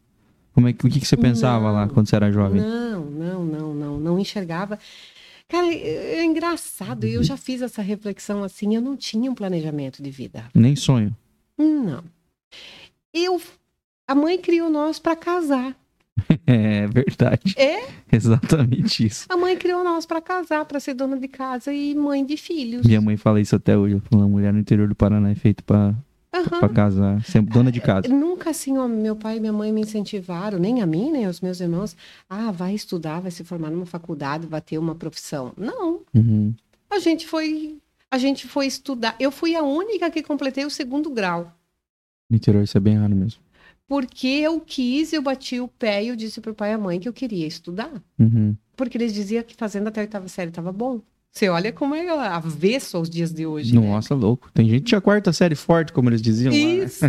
Como 0.52 0.68
é, 0.68 0.72
que- 0.72 0.86
o 0.86 0.90
que, 0.90 1.00
que 1.00 1.06
você 1.06 1.16
pensava 1.16 1.70
lá 1.70 1.86
Não. 1.86 1.94
quando 1.94 2.08
você 2.08 2.16
era 2.16 2.30
jovem? 2.32 2.60
Não, 2.60 3.04
não, 3.04 3.44
não, 3.44 3.74
não, 3.74 4.00
não 4.00 4.18
enxergava. 4.18 4.78
Cara, 5.48 5.66
é 5.66 6.16
é 6.18 6.24
engraçado, 6.24 7.04
eu 7.04 7.22
já 7.24 7.36
fiz 7.36 7.62
essa 7.62 7.80
reflexão 7.80 8.44
assim, 8.44 8.74
eu 8.74 8.82
não 8.82 8.96
tinha 8.96 9.30
um 9.30 9.34
planejamento 9.34 10.02
de 10.02 10.10
vida. 10.10 10.44
Nem 10.54 10.76
sonho. 10.76 11.16
Não. 11.56 12.04
Eu, 13.14 13.40
a 14.06 14.14
mãe 14.14 14.38
criou 14.38 14.68
nós 14.70 14.98
para 14.98 15.16
casar. 15.16 15.74
É 16.46 16.86
verdade. 16.88 17.54
É? 17.56 17.88
Exatamente 18.10 19.06
isso. 19.06 19.26
A 19.28 19.36
mãe 19.36 19.56
criou 19.56 19.84
nós 19.84 20.04
para 20.06 20.20
casar, 20.20 20.64
para 20.64 20.80
ser 20.80 20.94
dona 20.94 21.16
de 21.18 21.28
casa 21.28 21.72
e 21.72 21.94
mãe 21.94 22.24
de 22.24 22.36
filhos. 22.36 22.84
Minha 22.86 23.00
mãe 23.00 23.16
fala 23.16 23.40
isso 23.40 23.54
até 23.54 23.76
hoje. 23.78 24.00
Falando, 24.10 24.24
a 24.26 24.28
mulher 24.28 24.52
no 24.52 24.58
interior 24.58 24.88
do 24.88 24.94
Paraná 24.94 25.30
é 25.30 25.34
feita 25.34 25.62
pra, 25.62 25.94
Aham. 26.32 26.60
pra 26.60 26.68
casar. 26.68 27.24
Sempre 27.24 27.54
dona 27.54 27.72
de 27.72 27.80
casa. 27.80 28.08
Nunca 28.08 28.50
assim, 28.50 28.76
ó, 28.76 28.86
meu 28.86 29.16
pai 29.16 29.38
e 29.38 29.40
minha 29.40 29.52
mãe 29.52 29.72
me 29.72 29.80
incentivaram, 29.80 30.58
nem 30.58 30.82
a 30.82 30.86
mim, 30.86 31.10
nem 31.10 31.24
aos 31.24 31.40
meus 31.40 31.60
irmãos. 31.60 31.96
Ah, 32.28 32.50
vai 32.50 32.74
estudar, 32.74 33.20
vai 33.20 33.30
se 33.30 33.44
formar 33.44 33.70
numa 33.70 33.86
faculdade, 33.86 34.46
vai 34.46 34.60
ter 34.60 34.78
uma 34.78 34.94
profissão. 34.94 35.52
Não. 35.56 36.02
Uhum. 36.14 36.54
A 36.90 36.98
gente 36.98 37.26
foi, 37.26 37.78
a 38.10 38.18
gente 38.18 38.46
foi 38.46 38.66
estudar. 38.66 39.16
Eu 39.18 39.30
fui 39.30 39.54
a 39.54 39.62
única 39.62 40.10
que 40.10 40.22
completei 40.22 40.64
o 40.64 40.70
segundo 40.70 41.10
grau. 41.10 41.52
Interior 42.30 42.62
isso 42.62 42.76
é 42.76 42.80
bem 42.80 42.96
raro 42.96 43.16
mesmo. 43.16 43.40
Porque 43.86 44.26
eu 44.26 44.60
quis, 44.60 45.14
eu 45.14 45.22
bati 45.22 45.60
o 45.60 45.66
pé 45.66 46.04
e 46.04 46.08
eu 46.08 46.16
disse 46.16 46.42
pro 46.42 46.54
pai 46.54 46.72
e 46.72 46.74
a 46.74 46.78
mãe 46.78 47.00
que 47.00 47.08
eu 47.08 47.12
queria 47.12 47.46
estudar. 47.46 47.90
Uhum. 48.18 48.54
Porque 48.76 48.98
eles 48.98 49.14
diziam 49.14 49.42
que 49.42 49.54
fazendo 49.54 49.88
até 49.88 50.00
a 50.00 50.04
oitava 50.04 50.28
série 50.28 50.50
estava 50.50 50.70
bom. 50.70 51.00
Você 51.30 51.48
olha 51.48 51.72
como 51.72 51.94
é 51.94 52.08
avesso 52.08 52.96
aos 52.96 53.08
dias 53.08 53.32
de 53.32 53.46
hoje. 53.46 53.74
né? 53.78 53.80
Nossa, 53.80 54.14
louco. 54.14 54.50
Tem 54.52 54.68
gente 54.68 54.80
que 54.80 54.86
tinha 54.88 55.00
quarta 55.00 55.32
série 55.32 55.54
forte, 55.54 55.92
como 55.92 56.08
eles 56.08 56.20
diziam 56.20 56.52
lá. 56.52 56.58
né? 56.58 56.84
Isso. 56.84 57.04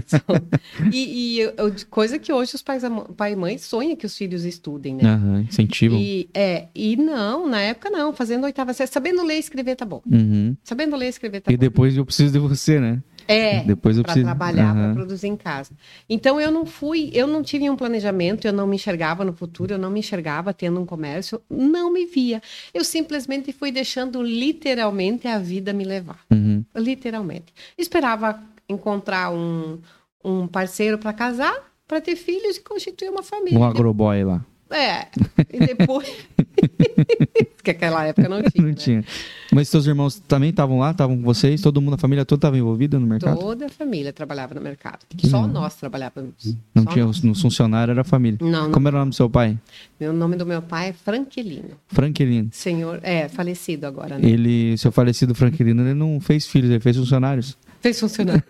e, 0.94 1.42
e 1.42 1.52
coisa 1.90 2.20
que 2.20 2.32
hoje 2.32 2.54
os 2.54 2.62
pais, 2.62 2.84
pai 3.18 3.34
e 3.34 3.36
mãe 3.36 3.58
sonham 3.58 3.96
que 3.96 4.06
os 4.06 4.16
filhos 4.16 4.46
estudem, 4.46 4.96
né? 4.96 5.04
Aham, 5.06 5.42
incentivam. 5.50 5.98
E, 5.98 6.30
é, 6.34 6.68
e 6.76 6.96
não, 6.96 7.48
na 7.50 7.62
época 7.62 7.90
não, 7.90 8.14
fazendo 8.14 8.44
oitava 8.44 8.74
série, 8.74 8.90
sabendo 8.92 9.24
ler 9.24 9.38
e 9.38 9.40
escrever 9.40 9.76
tá 9.76 9.86
bom. 9.86 10.02
Uhum. 10.06 10.56
Sabendo 10.64 10.96
ler 10.96 11.08
e 11.08 11.10
escrever 11.10 11.42
tá 11.42 11.52
E 11.52 11.58
bom. 11.58 11.62
depois 11.62 11.98
eu 11.98 12.06
preciso 12.06 12.34
de 12.34 12.40
você, 12.40 12.80
né? 12.80 13.02
É, 13.32 13.64
Depois 13.64 13.96
eu 13.96 14.02
para 14.04 14.14
preciso. 14.14 14.26
trabalhar, 14.26 14.74
para 14.74 14.86
Aham. 14.86 14.94
produzir 14.96 15.28
em 15.28 15.38
casa. 15.38 15.72
Então 16.10 16.42
eu 16.42 16.50
não 16.50 16.66
fui, 16.66 17.12
eu 17.14 17.28
não 17.28 17.44
tive 17.44 17.70
um 17.70 17.76
planejamento, 17.76 18.48
eu 18.48 18.52
não 18.52 18.66
me 18.66 18.76
enxergava 18.76 19.24
no 19.24 19.34
futuro, 19.34 19.74
eu 19.74 19.78
não 19.78 19.92
me 19.92 20.00
enxergava 20.00 20.52
tendo 20.52 20.80
um 20.80 20.86
comércio, 20.86 21.40
não 21.48 21.94
me 21.94 22.08
via. 22.08 22.42
Eu 22.74 22.84
simplesmente 22.84 23.54
fui 23.54 23.72
deixando 23.72 24.24
literalmente 24.24 25.28
a 25.28 25.38
vida 25.38 25.72
me 25.72 25.84
levar, 25.84 26.22
Uhum. 26.32 26.66
literalmente. 26.76 27.54
Esperava 27.78 28.42
encontrar 28.68 29.32
um, 29.32 29.80
um 30.26 30.48
parceiro 30.48 30.98
para 30.98 31.14
casar, 31.14 31.56
para 31.88 32.02
ter 32.02 32.16
filhos 32.16 32.58
e 32.58 32.62
constituir 32.62 33.10
uma 33.10 33.22
família. 33.22 33.60
Um 33.60 33.64
agroboy 33.64 34.24
lá. 34.24 34.44
É. 34.72 35.08
E 35.52 35.60
depois 35.60 36.08
que 37.64 37.72
aquela 37.72 38.06
época 38.06 38.30
não 38.30 38.42
tinha. 38.44 38.62
Não 38.62 38.70
né? 38.70 38.74
tinha. 38.74 39.06
Mas 39.52 39.68
seus 39.68 39.88
irmãos 39.88 40.20
também 40.20 40.52
estavam 40.52 40.80
lá? 40.80 40.92
Estavam 40.92 41.18
com 41.18 41.24
vocês? 41.24 41.62
Todo 41.62 41.82
mundo, 41.82 41.96
a 41.96 41.98
família 41.98 42.24
toda 42.24 42.38
estava 42.38 42.58
envolvida 42.58 43.00
no 43.00 43.08
mercado? 43.08 43.40
Toda 43.40 43.66
a 43.66 43.70
família 43.70 44.14
trabalhava 44.14 44.54
no 44.54 44.62
mercado. 44.62 45.00
Que 45.10 45.28
Só 45.28 45.42
legal. 45.42 45.62
nós 45.62 45.76
trabalhávamos. 45.76 46.56
Não 46.74 46.84
Só 46.84 46.92
tinha, 46.92 47.06
nós. 47.06 47.42
funcionários 47.42 47.94
era 47.94 48.02
a 48.02 48.04
família. 48.04 48.38
Não, 48.42 48.50
não. 48.50 48.72
Como 48.72 48.88
era 48.88 48.98
o 48.98 49.00
nome 49.00 49.10
do 49.10 49.16
seu 49.16 49.30
pai? 49.30 49.58
Meu 50.00 50.14
nome 50.14 50.36
do 50.36 50.46
meu 50.46 50.62
pai 50.62 50.90
é 50.90 50.94
Franquelino. 50.94 51.72
Franquelino. 51.88 52.50
Senhor, 52.52 53.00
é, 53.02 53.28
falecido 53.28 53.88
agora, 53.88 54.18
né? 54.18 54.30
Ele, 54.30 54.78
seu 54.78 54.92
falecido 54.92 55.34
Franquelino, 55.34 55.82
ele 55.82 55.94
não 55.94 56.20
fez 56.20 56.48
filhos, 56.48 56.70
ele 56.70 56.80
fez 56.80 56.96
funcionários. 56.96 57.58
Fez 57.82 58.00
funcionar. 58.00 58.44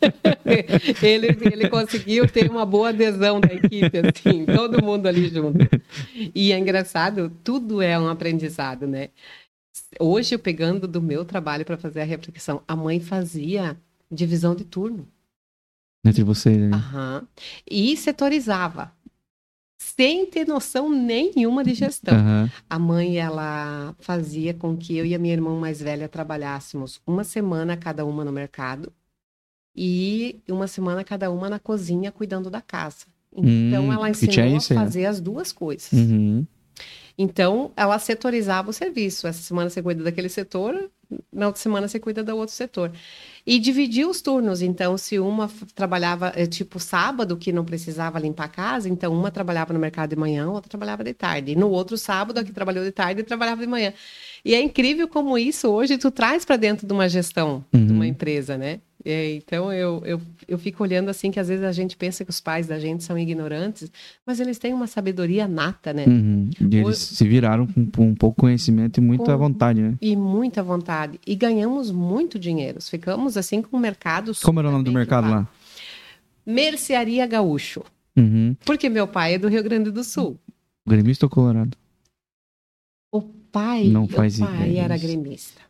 ele, 1.02 1.36
ele 1.52 1.68
conseguiu 1.68 2.26
ter 2.26 2.50
uma 2.50 2.64
boa 2.64 2.88
adesão 2.88 3.40
da 3.40 3.52
equipe, 3.52 3.98
assim, 3.98 4.46
todo 4.46 4.82
mundo 4.82 5.06
ali 5.06 5.28
junto. 5.28 5.68
E 6.34 6.52
é 6.52 6.58
engraçado, 6.58 7.30
tudo 7.44 7.82
é 7.82 7.98
um 7.98 8.08
aprendizado, 8.08 8.86
né? 8.86 9.10
Hoje, 10.00 10.34
eu 10.34 10.38
pegando 10.38 10.88
do 10.88 11.02
meu 11.02 11.24
trabalho 11.24 11.64
para 11.64 11.76
fazer 11.76 12.00
a 12.00 12.04
reflexão, 12.04 12.62
a 12.66 12.74
mãe 12.74 12.98
fazia 12.98 13.76
divisão 14.10 14.54
de 14.54 14.64
turno. 14.64 15.06
Entre 16.04 16.22
vocês, 16.22 16.56
né? 16.56 16.70
Aham. 16.72 17.26
E 17.68 17.96
setorizava. 17.96 18.95
Sem 19.78 20.26
ter 20.26 20.46
noção 20.46 20.88
nenhuma 20.90 21.62
de 21.62 21.74
gestão. 21.74 22.14
Aham. 22.14 22.50
A 22.68 22.78
mãe, 22.78 23.18
ela 23.18 23.94
fazia 23.98 24.54
com 24.54 24.76
que 24.76 24.96
eu 24.96 25.04
e 25.04 25.14
a 25.14 25.18
minha 25.18 25.34
irmã 25.34 25.58
mais 25.58 25.80
velha 25.80 26.08
trabalhássemos 26.08 27.00
uma 27.06 27.24
semana 27.24 27.76
cada 27.76 28.04
uma 28.04 28.24
no 28.24 28.32
mercado 28.32 28.92
e 29.74 30.40
uma 30.48 30.66
semana 30.66 31.04
cada 31.04 31.30
uma 31.30 31.50
na 31.50 31.58
cozinha 31.58 32.10
cuidando 32.10 32.48
da 32.48 32.62
casa. 32.62 33.06
Então, 33.36 33.88
Hum, 33.88 33.92
ela 33.92 34.08
ensinou 34.08 34.54
a 34.54 34.56
é? 34.56 34.60
fazer 34.60 35.04
as 35.04 35.20
duas 35.20 35.52
coisas. 35.52 35.92
Uhum. 35.92 36.46
Então, 37.18 37.70
ela 37.76 37.98
setorizava 37.98 38.70
o 38.70 38.72
serviço. 38.72 39.26
Essa 39.26 39.42
semana 39.42 39.68
você 39.68 39.82
cuida 39.82 40.02
daquele 40.02 40.28
setor, 40.28 40.90
na 41.32 41.46
outra 41.46 41.60
semana 41.60 41.88
você 41.88 41.98
cuida 41.98 42.24
do 42.24 42.36
outro 42.36 42.54
setor. 42.54 42.92
E 43.46 43.60
dividia 43.60 44.08
os 44.08 44.20
turnos. 44.20 44.60
Então, 44.60 44.98
se 44.98 45.20
uma 45.20 45.48
trabalhava, 45.74 46.32
eh, 46.34 46.46
tipo, 46.46 46.80
sábado, 46.80 47.36
que 47.36 47.52
não 47.52 47.64
precisava 47.64 48.18
limpar 48.18 48.44
a 48.46 48.48
casa, 48.48 48.88
então 48.88 49.12
uma 49.12 49.30
trabalhava 49.30 49.72
no 49.72 49.78
mercado 49.78 50.10
de 50.10 50.16
manhã, 50.16 50.48
outra 50.48 50.68
trabalhava 50.68 51.04
de 51.04 51.14
tarde. 51.14 51.52
E 51.52 51.56
no 51.56 51.70
outro 51.70 51.96
sábado, 51.96 52.38
a 52.38 52.44
que 52.44 52.52
trabalhou 52.52 52.84
de 52.84 52.90
tarde, 52.90 53.22
trabalhava 53.22 53.60
de 53.60 53.68
manhã. 53.68 53.92
E 54.44 54.52
é 54.54 54.60
incrível 54.60 55.06
como 55.06 55.38
isso 55.38 55.68
hoje 55.68 55.96
tu 55.96 56.10
traz 56.10 56.44
para 56.44 56.56
dentro 56.56 56.86
de 56.86 56.92
uma 56.92 57.08
gestão 57.08 57.64
de 57.72 57.78
Uhum. 57.80 57.94
uma 57.96 58.06
empresa, 58.06 58.58
né? 58.58 58.80
É, 59.08 59.34
então 59.36 59.72
eu, 59.72 60.02
eu, 60.04 60.20
eu 60.48 60.58
fico 60.58 60.82
olhando 60.82 61.08
assim 61.08 61.30
que 61.30 61.38
às 61.38 61.46
vezes 61.46 61.64
a 61.64 61.70
gente 61.70 61.96
pensa 61.96 62.24
que 62.24 62.30
os 62.30 62.40
pais 62.40 62.66
da 62.66 62.76
gente 62.76 63.04
são 63.04 63.16
ignorantes, 63.16 63.88
mas 64.26 64.40
eles 64.40 64.58
têm 64.58 64.74
uma 64.74 64.88
sabedoria 64.88 65.46
nata, 65.46 65.92
né? 65.92 66.04
Uhum. 66.08 66.50
E 66.68 66.76
eles 66.76 66.98
se 66.98 67.28
viraram 67.28 67.68
com, 67.68 67.86
com 67.88 68.08
um 68.08 68.14
pouco 68.16 68.40
conhecimento 68.40 68.98
e 68.98 69.00
muita 69.00 69.26
Com- 69.26 69.38
vontade, 69.38 69.80
né? 69.80 69.94
E 70.02 70.16
muita 70.16 70.60
vontade. 70.60 71.20
E 71.24 71.36
ganhamos 71.36 71.92
muito 71.92 72.36
dinheiro. 72.36 72.82
Ficamos 72.82 73.36
assim 73.36 73.62
com 73.62 73.76
o 73.76 73.80
mercado. 73.80 74.32
Como 74.42 74.58
era 74.58 74.68
o 74.68 74.72
nome 74.72 74.82
do 74.84 74.90
mercado 74.90 75.30
lá? 75.30 75.48
Mercearia 76.44 77.26
Gaúcho. 77.28 77.84
Uhum. 78.16 78.56
Porque 78.64 78.88
meu 78.88 79.06
pai 79.06 79.34
é 79.34 79.38
do 79.38 79.46
Rio 79.46 79.62
Grande 79.62 79.92
do 79.92 80.02
Sul. 80.02 80.36
Gremista 80.84 81.26
ou 81.26 81.30
Colorado? 81.30 81.76
O 83.12 83.22
pai, 83.22 83.84
Não 83.84 84.08
faz 84.08 84.40
o 84.40 84.44
pai 84.46 84.54
ideia 84.70 84.82
era 84.82 84.96
gremista. 84.98 85.60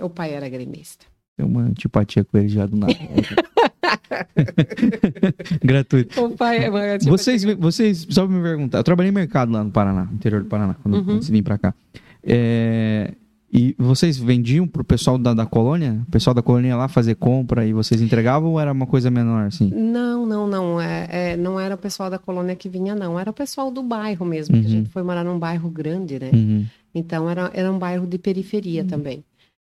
O 0.00 0.08
pai 0.08 0.32
era 0.32 0.48
gremista. 0.48 1.04
Tem 1.36 1.46
uma 1.46 1.62
antipatia 1.62 2.24
com 2.24 2.36
ele 2.38 2.48
já 2.48 2.66
do 2.66 2.76
nada. 2.76 2.92
Gratuito. 5.62 6.20
O 6.24 6.30
pai 6.36 6.58
é 6.64 6.98
tipo, 6.98 7.10
Vocês, 7.10 7.42
vocês, 7.44 8.06
só 8.10 8.26
pra 8.26 8.36
me 8.36 8.42
perguntar, 8.42 8.78
eu 8.78 8.84
trabalhei 8.84 9.10
em 9.10 9.14
mercado 9.14 9.52
lá 9.52 9.64
no 9.64 9.70
Paraná, 9.70 10.04
no 10.04 10.14
interior 10.14 10.42
do 10.42 10.48
Paraná, 10.48 10.74
quando 10.82 10.94
Uhum. 10.96 11.14
antes 11.14 11.26
de 11.26 11.32
vir 11.32 11.42
pra 11.42 11.58
cá. 11.58 11.74
É, 12.22 13.12
e 13.52 13.74
vocês 13.78 14.16
vendiam 14.18 14.66
pro 14.66 14.84
pessoal 14.84 15.18
da, 15.18 15.34
da 15.34 15.44
colônia? 15.46 16.00
O 16.06 16.10
pessoal 16.10 16.32
da 16.34 16.42
colônia 16.42 16.68
ia 16.68 16.76
lá 16.76 16.88
fazer 16.88 17.14
compra 17.16 17.66
e 17.66 17.72
vocês 17.72 18.00
entregavam 18.00 18.50
ou 18.52 18.60
era 18.60 18.72
uma 18.72 18.86
coisa 18.86 19.10
menor, 19.10 19.46
assim? 19.46 19.70
Não, 19.74 20.24
não, 20.24 20.46
não. 20.46 20.80
É, 20.80 21.32
é, 21.32 21.36
não 21.36 21.58
era 21.58 21.74
o 21.74 21.78
pessoal 21.78 22.08
da 22.10 22.18
colônia 22.18 22.54
que 22.56 22.68
vinha, 22.68 22.94
não. 22.94 23.18
Era 23.18 23.30
o 23.30 23.34
pessoal 23.34 23.70
do 23.70 23.82
bairro 23.82 24.24
mesmo. 24.24 24.54
que 24.54 24.60
A 24.60 24.64
Uhum. 24.64 24.68
gente 24.70 24.90
foi 24.90 25.02
morar 25.02 25.24
num 25.24 25.38
bairro 25.38 25.68
grande, 25.70 26.18
né? 26.18 26.30
Uhum. 26.32 26.66
Então 26.94 27.28
era, 27.28 27.50
era 27.54 27.72
um 27.72 27.78
bairro 27.78 28.06
de 28.06 28.18
periferia 28.18 28.84
também. 28.84 29.24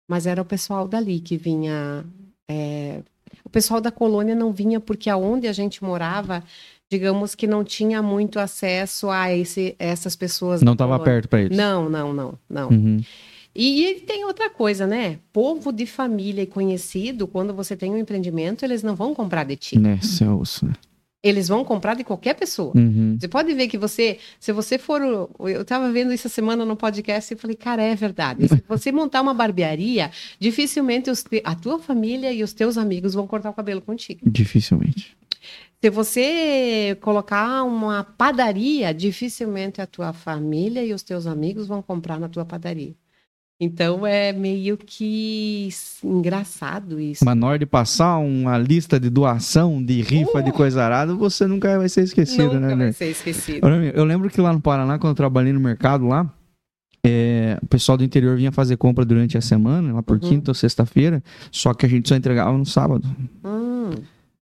Mas 0.08 0.26
era 0.26 0.40
o 0.40 0.44
pessoal 0.44 0.86
dali 0.86 1.20
que 1.20 1.36
vinha. 1.36 2.04
é, 2.50 3.00
O 3.44 3.48
pessoal 3.50 3.80
da 3.80 3.90
colônia 3.90 4.34
não 4.34 4.52
vinha 4.52 4.78
porque 4.80 5.08
aonde 5.08 5.48
a 5.48 5.52
gente 5.52 5.82
morava, 5.82 6.42
digamos 6.90 7.34
que 7.34 7.46
não 7.46 7.64
tinha 7.64 8.02
muito 8.02 8.38
acesso 8.38 9.08
a 9.10 9.32
esse, 9.34 9.74
essas 9.78 10.14
pessoas. 10.14 10.62
Não 10.62 10.72
estava 10.74 10.98
perto 10.98 11.28
pra 11.28 11.40
eles? 11.40 11.56
Não, 11.56 11.88
não, 11.88 12.12
não, 12.12 12.38
não. 12.48 12.68
Uhum. 12.68 13.00
E, 13.54 13.86
e 13.86 14.00
tem 14.00 14.24
outra 14.24 14.50
coisa, 14.50 14.86
né? 14.86 15.18
Povo 15.32 15.72
de 15.72 15.86
família 15.86 16.42
e 16.42 16.46
conhecido, 16.46 17.26
quando 17.28 17.54
você 17.54 17.76
tem 17.76 17.92
um 17.92 17.96
empreendimento, 17.96 18.64
eles 18.64 18.82
não 18.82 18.96
vão 18.96 19.14
comprar 19.14 19.44
de 19.44 19.56
ti. 19.56 19.78
Né, 19.78 19.98
Celso. 20.02 20.68
Eles 21.24 21.48
vão 21.48 21.64
comprar 21.64 21.94
de 21.94 22.04
qualquer 22.04 22.34
pessoa. 22.34 22.72
Uhum. 22.76 23.16
Você 23.18 23.26
pode 23.26 23.54
ver 23.54 23.66
que 23.66 23.78
você, 23.78 24.18
se 24.38 24.52
você 24.52 24.76
for, 24.76 25.00
eu 25.00 25.62
estava 25.62 25.90
vendo 25.90 26.12
isso 26.12 26.26
essa 26.26 26.34
semana 26.34 26.66
no 26.66 26.76
podcast 26.76 27.32
e 27.32 27.36
falei, 27.36 27.56
cara, 27.56 27.82
é 27.82 27.94
verdade. 27.94 28.46
Se 28.46 28.62
você 28.68 28.92
montar 28.92 29.22
uma 29.22 29.32
barbearia, 29.32 30.10
dificilmente 30.38 31.10
te- 31.10 31.40
a 31.42 31.54
tua 31.54 31.78
família 31.78 32.30
e 32.30 32.42
os 32.42 32.52
teus 32.52 32.76
amigos 32.76 33.14
vão 33.14 33.26
cortar 33.26 33.48
o 33.48 33.54
cabelo 33.54 33.80
contigo. 33.80 34.20
Dificilmente. 34.28 35.16
Se 35.82 35.90
você 35.90 36.96
colocar 37.00 37.62
uma 37.64 38.04
padaria, 38.04 38.92
dificilmente 38.92 39.80
a 39.80 39.86
tua 39.86 40.12
família 40.12 40.84
e 40.84 40.92
os 40.92 41.02
teus 41.02 41.26
amigos 41.26 41.66
vão 41.66 41.80
comprar 41.82 42.18
na 42.20 42.28
tua 42.28 42.44
padaria. 42.44 42.94
Então 43.60 44.04
é 44.06 44.32
meio 44.32 44.76
que 44.76 45.68
engraçado 46.02 46.98
isso. 47.00 47.24
Mas 47.24 47.36
na 47.36 47.46
hora 47.46 47.58
de 47.58 47.66
passar 47.66 48.18
uma 48.18 48.58
lista 48.58 48.98
de 48.98 49.08
doação, 49.08 49.82
de 49.82 50.02
rifa, 50.02 50.42
de 50.42 50.50
coisa 50.52 50.82
arada, 50.82 51.14
você 51.14 51.46
nunca 51.46 51.78
vai 51.78 51.88
ser 51.88 52.02
esquecido, 52.02 52.50
Uh! 52.50 52.54
Nunca 52.54 52.60
né, 52.60 52.68
vai 52.68 52.86
né? 52.86 52.92
ser 52.92 53.10
esquecido. 53.10 53.66
Eu 53.94 54.04
lembro 54.04 54.28
que 54.28 54.40
lá 54.40 54.52
no 54.52 54.60
Paraná, 54.60 54.98
quando 54.98 55.12
eu 55.12 55.16
trabalhei 55.16 55.52
no 55.52 55.60
mercado 55.60 56.06
lá, 56.06 56.28
é, 57.06 57.58
o 57.62 57.66
pessoal 57.66 57.96
do 57.96 58.02
interior 58.04 58.36
vinha 58.36 58.50
fazer 58.50 58.76
compra 58.76 59.04
durante 59.04 59.38
a 59.38 59.40
semana, 59.40 59.92
lá 59.92 60.02
por 60.02 60.14
Uhum. 60.14 60.28
quinta 60.30 60.50
ou 60.50 60.54
sexta-feira, 60.54 61.22
só 61.52 61.72
que 61.74 61.86
a 61.86 61.88
gente 61.88 62.08
só 62.08 62.16
entregava 62.16 62.56
no 62.58 62.64
sábado, 62.66 63.06
Hum, 63.44 63.90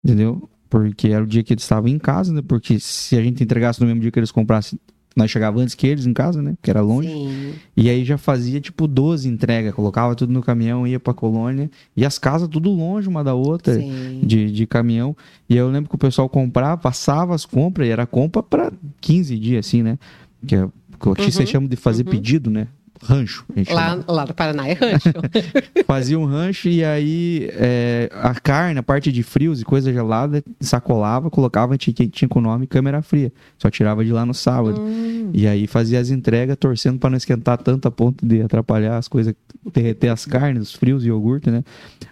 entendeu? 0.05 0.49
Porque 0.71 1.09
era 1.09 1.23
o 1.23 1.27
dia 1.27 1.43
que 1.43 1.53
eles 1.53 1.63
estavam 1.65 1.89
em 1.89 1.99
casa, 1.99 2.33
né? 2.33 2.43
Porque 2.47 2.79
se 2.81 3.17
a 3.17 3.23
gente 3.23 3.43
entregasse 3.43 3.81
no 3.81 3.87
mesmo 3.87 4.01
dia 4.01 4.11
que 4.11 4.19
eles 4.19 4.33
comprassem, 4.33 4.79
nós 5.17 5.31
chegava 5.31 5.59
antes 5.59 5.75
que 5.75 5.87
eles 5.87 6.05
em 6.05 6.13
casa, 6.13 6.43
né? 6.43 6.55
Que 6.61 6.71
era 6.71 6.83
longe. 6.83 7.09
sim. 7.09 7.55
E 7.75 7.89
aí 7.89 8.05
já 8.05 8.19
fazia 8.19 8.61
tipo 8.61 8.87
12 8.87 9.27
entregas, 9.29 9.75
colocava 9.75 10.15
tudo 10.15 10.33
no 10.33 10.43
caminhão, 10.43 10.87
ia 10.87 11.01
pra 11.01 11.15
colônia. 11.15 11.71
E 11.97 12.05
as 12.05 12.19
casas 12.19 12.49
tudo 12.49 12.71
longe 12.71 13.09
uma 13.09 13.25
da 13.25 13.35
outra, 13.35 13.75
Sim. 13.75 14.21
de, 14.23 14.53
de 14.53 14.67
caminhão. 14.67 15.17
E 15.49 15.57
eu 15.57 15.71
lembro 15.71 15.89
que 15.89 15.95
o 15.95 15.99
pessoal 15.99 16.29
comprava, 16.29 16.77
passava 16.77 17.35
as 17.35 17.47
compras, 17.47 17.89
e 17.89 17.91
era 17.91 18.07
compra 18.07 18.43
pra 18.43 18.71
15 19.01 19.39
dias, 19.39 19.67
assim, 19.67 19.83
né? 19.83 19.99
Que, 20.47 20.55
é, 20.57 20.69
que 21.01 21.09
aqui 21.09 21.23
Uhum, 21.23 21.31
vocês 21.31 21.49
chamam 21.49 21.69
de 21.69 21.77
fazer 21.77 22.05
uhum. 22.05 22.11
pedido, 22.11 22.51
né? 22.51 22.69
Rancho. 23.03 23.45
Lá, 23.71 23.99
lá 24.09 24.27
no 24.27 24.35
Paraná 24.35 24.69
é 24.69 24.73
rancho. 24.73 25.13
Fazia 25.87 26.19
um 26.19 26.25
rancho 26.25 26.69
e 26.69 26.85
aí 26.85 27.49
é, 27.53 28.11
a 28.13 28.35
carne, 28.35 28.79
a 28.79 28.83
parte 28.83 29.13
de 29.13 29.23
frios 29.23 29.61
e 29.61 29.65
coisa 29.65 29.93
gelada, 29.93 30.43
sacolava, 30.61 31.31
colocava, 31.31 31.77
tinha, 31.77 31.95
tinha 32.09 32.29
com 32.29 32.39
o 32.39 32.43
nome 32.43 32.67
câmera 32.67 33.03
fria. 33.03 33.33
Só 33.59 33.71
tirava 33.71 34.05
de 34.05 34.13
lá 34.13 34.25
no 34.25 34.35
sábado. 34.35 34.81
Hum, 34.81 35.31
E 35.33 35.47
aí 35.47 35.67
fazia 35.67 36.01
as 36.01 36.11
entregas, 36.11 36.57
torcendo 36.57 36.99
para 36.99 37.11
não 37.11 37.17
esquentar 37.17 37.59
tanto 37.59 37.87
a 37.87 37.91
ponto 37.91 38.25
de 38.27 38.43
atrapalhar 38.43 38.97
as 38.97 39.09
coisas, 39.09 39.35
derreter 39.73 40.09
as 40.09 40.25
carnes, 40.25 40.63
os 40.63 40.75
frios 40.75 41.05
e 41.05 41.09
iogurte, 41.09 41.51
né? 41.51 41.63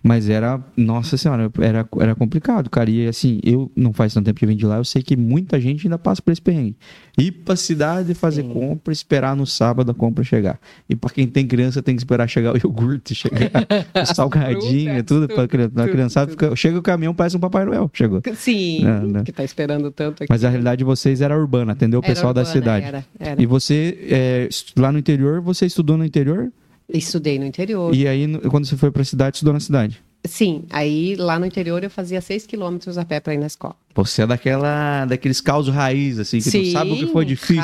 Mas 0.02 0.28
era, 0.28 0.60
nossa 0.76 1.16
senhora, 1.16 1.50
era, 1.60 1.88
era 2.00 2.14
complicado, 2.14 2.68
cara. 2.68 2.90
E 2.90 3.06
assim, 3.06 3.40
eu 3.42 3.70
não 3.74 3.92
faz 3.92 4.12
tanto 4.14 4.26
tempo 4.26 4.38
que 4.38 4.46
vim 4.46 4.56
de 4.56 4.66
lá, 4.66 4.76
eu 4.76 4.84
sei 4.84 5.02
que 5.02 5.16
muita 5.16 5.60
gente 5.60 5.86
ainda 5.86 5.98
passa 5.98 6.20
por 6.20 6.30
esse 6.30 6.42
perrengue. 6.42 6.76
Ir 7.16 7.30
pra 7.30 7.54
cidade 7.54 8.12
fazer 8.12 8.42
Sim. 8.42 8.48
compra, 8.52 8.92
esperar 8.92 9.36
no 9.36 9.46
sábado 9.46 9.90
a 9.90 9.94
compra 9.94 10.24
chegar. 10.24 10.58
E 10.88 10.96
para 10.96 11.10
quem 11.10 11.28
tem 11.28 11.46
criança, 11.46 11.80
tem 11.80 11.94
que 11.94 12.00
esperar 12.00 12.26
chegar 12.28 12.52
o 12.52 12.56
iogurte, 12.56 13.14
chegar 13.14 13.50
o 14.02 14.06
salgadinho, 14.14 15.02
tudo. 15.04 15.26
Pra 15.28 15.36
tudo, 15.36 15.48
criança, 15.48 15.82
a 15.84 15.88
criançada 15.88 16.30
fica- 16.32 16.56
chega 16.56 16.78
o 16.78 16.82
caminhão, 16.82 17.14
parece 17.14 17.36
um 17.36 17.40
Papai 17.40 17.64
Noel, 17.64 17.88
chegou. 17.94 18.20
Sim, 18.34 18.82
Não, 18.84 19.02
não. 19.02 19.24
que 19.24 19.30
tá 19.30 19.44
esperando 19.44 19.90
tanto 19.92 20.24
aqui. 20.24 20.26
Mas 20.32 20.42
a 20.44 20.48
realidade 20.48 20.78
de 20.78 20.84
vocês 20.84 21.20
era 21.20 21.38
urbana, 21.38 21.72
atendeu 21.72 22.00
o 22.00 22.02
pessoal 22.02 22.34
da 22.34 22.40
urbana, 22.40 22.52
cidade. 22.60 22.86
Era, 22.86 23.04
era. 23.20 23.40
E 23.40 23.46
você, 23.46 23.96
é, 24.10 24.48
lá 24.76 24.90
no 24.90 24.98
interior, 24.98 25.40
você 25.40 25.66
estudou 25.66 25.96
no 25.96 26.04
interior? 26.04 26.50
Estudei 26.88 27.38
no 27.38 27.46
interior. 27.46 27.94
E 27.94 28.06
aí, 28.08 28.26
quando 28.50 28.66
você 28.66 28.76
foi 28.76 28.90
pra 28.90 29.04
cidade, 29.04 29.36
estudou 29.36 29.54
na 29.54 29.60
cidade? 29.60 30.02
Sim, 30.26 30.64
aí 30.70 31.14
lá 31.16 31.38
no 31.38 31.46
interior 31.46 31.82
eu 31.84 31.90
fazia 31.90 32.20
seis 32.20 32.46
quilômetros 32.46 32.96
a 32.98 33.04
pé 33.04 33.20
para 33.20 33.34
ir 33.34 33.38
na 33.38 33.46
escola. 33.46 33.76
Você 33.96 34.22
é 34.22 34.26
daquela, 34.26 35.04
daqueles 35.04 35.40
causos 35.40 35.72
raiz, 35.72 36.18
assim, 36.18 36.38
que 36.40 36.50
tu 36.50 36.72
sabe 36.72 36.90
o 36.90 36.96
que 36.96 37.06
foi 37.06 37.24
difícil 37.24 37.62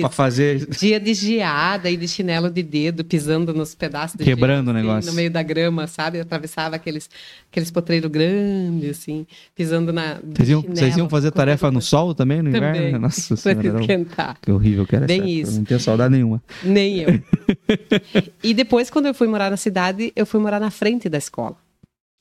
pra 0.00 0.08
fazer. 0.10 0.66
Dia 0.66 0.98
de 0.98 1.14
geada 1.14 1.88
e 1.88 1.96
de 1.96 2.08
chinelo 2.08 2.50
de 2.50 2.62
dedo, 2.64 3.04
pisando 3.04 3.54
nos 3.54 3.72
pedaços 3.74 4.16
de 4.18 4.24
Quebrando 4.24 4.66
gelo, 4.66 4.76
o 4.76 4.78
assim, 4.78 4.88
negócio. 4.88 5.10
No 5.10 5.16
meio 5.16 5.30
da 5.30 5.42
grama, 5.42 5.86
sabe? 5.86 6.18
Eu 6.18 6.22
atravessava 6.22 6.74
aqueles, 6.74 7.08
aqueles 7.50 7.70
potreiros 7.70 8.10
grandes, 8.10 8.90
assim, 8.98 9.24
pisando 9.54 9.92
na. 9.92 10.18
Vocês 10.34 10.48
iam, 10.48 10.60
chinelo, 10.62 10.76
vocês 10.78 10.96
iam 10.96 11.08
fazer 11.08 11.30
tarefa 11.30 11.70
no 11.70 11.80
sol 11.80 12.12
também, 12.12 12.42
no 12.42 12.50
Também. 12.50 12.70
inverno? 12.70 12.98
Nossa 12.98 13.36
senhora, 13.36 13.68
era 13.68 13.80
esquentar. 13.80 14.36
que 14.42 14.50
horrível 14.50 14.84
que 14.84 14.96
era 14.96 15.06
Bem 15.06 15.20
essa 15.20 15.28
isso. 15.28 15.52
eu 15.52 15.56
Não 15.58 15.64
tenho 15.64 15.80
saudade 15.80 16.12
nenhuma. 16.12 16.42
Nem 16.64 16.98
eu. 17.02 17.20
e 18.42 18.52
depois, 18.52 18.90
quando 18.90 19.06
eu 19.06 19.14
fui 19.14 19.28
morar 19.28 19.50
na 19.50 19.56
cidade, 19.56 20.12
eu 20.16 20.26
fui 20.26 20.40
morar 20.40 20.58
na 20.58 20.70
frente 20.72 21.08
da 21.08 21.18
escola. 21.18 21.56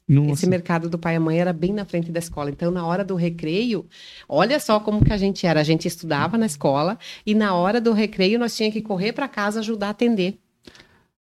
Esse 0.07 0.19
Nossa. 0.19 0.47
mercado 0.47 0.87
do 0.87 0.99
pai 0.99 1.15
e 1.15 1.19
mãe 1.19 1.39
era 1.39 1.51
bem 1.51 1.73
na 1.73 1.83
frente 1.83 2.11
da 2.11 2.19
escola. 2.19 2.51
Então, 2.51 2.69
na 2.69 2.85
hora 2.85 3.03
do 3.03 3.15
recreio, 3.15 3.85
olha 4.29 4.59
só 4.59 4.79
como 4.79 5.03
que 5.03 5.11
a 5.11 5.17
gente 5.17 5.47
era. 5.47 5.59
A 5.59 5.63
gente 5.63 5.87
estudava 5.87 6.37
na 6.37 6.45
escola 6.45 6.97
e 7.25 7.33
na 7.33 7.55
hora 7.55 7.81
do 7.81 7.91
recreio 7.91 8.37
nós 8.37 8.55
tínhamos 8.55 8.73
que 8.75 8.81
correr 8.83 9.13
para 9.13 9.27
casa 9.27 9.61
ajudar 9.61 9.87
a 9.87 9.89
atender. 9.89 10.37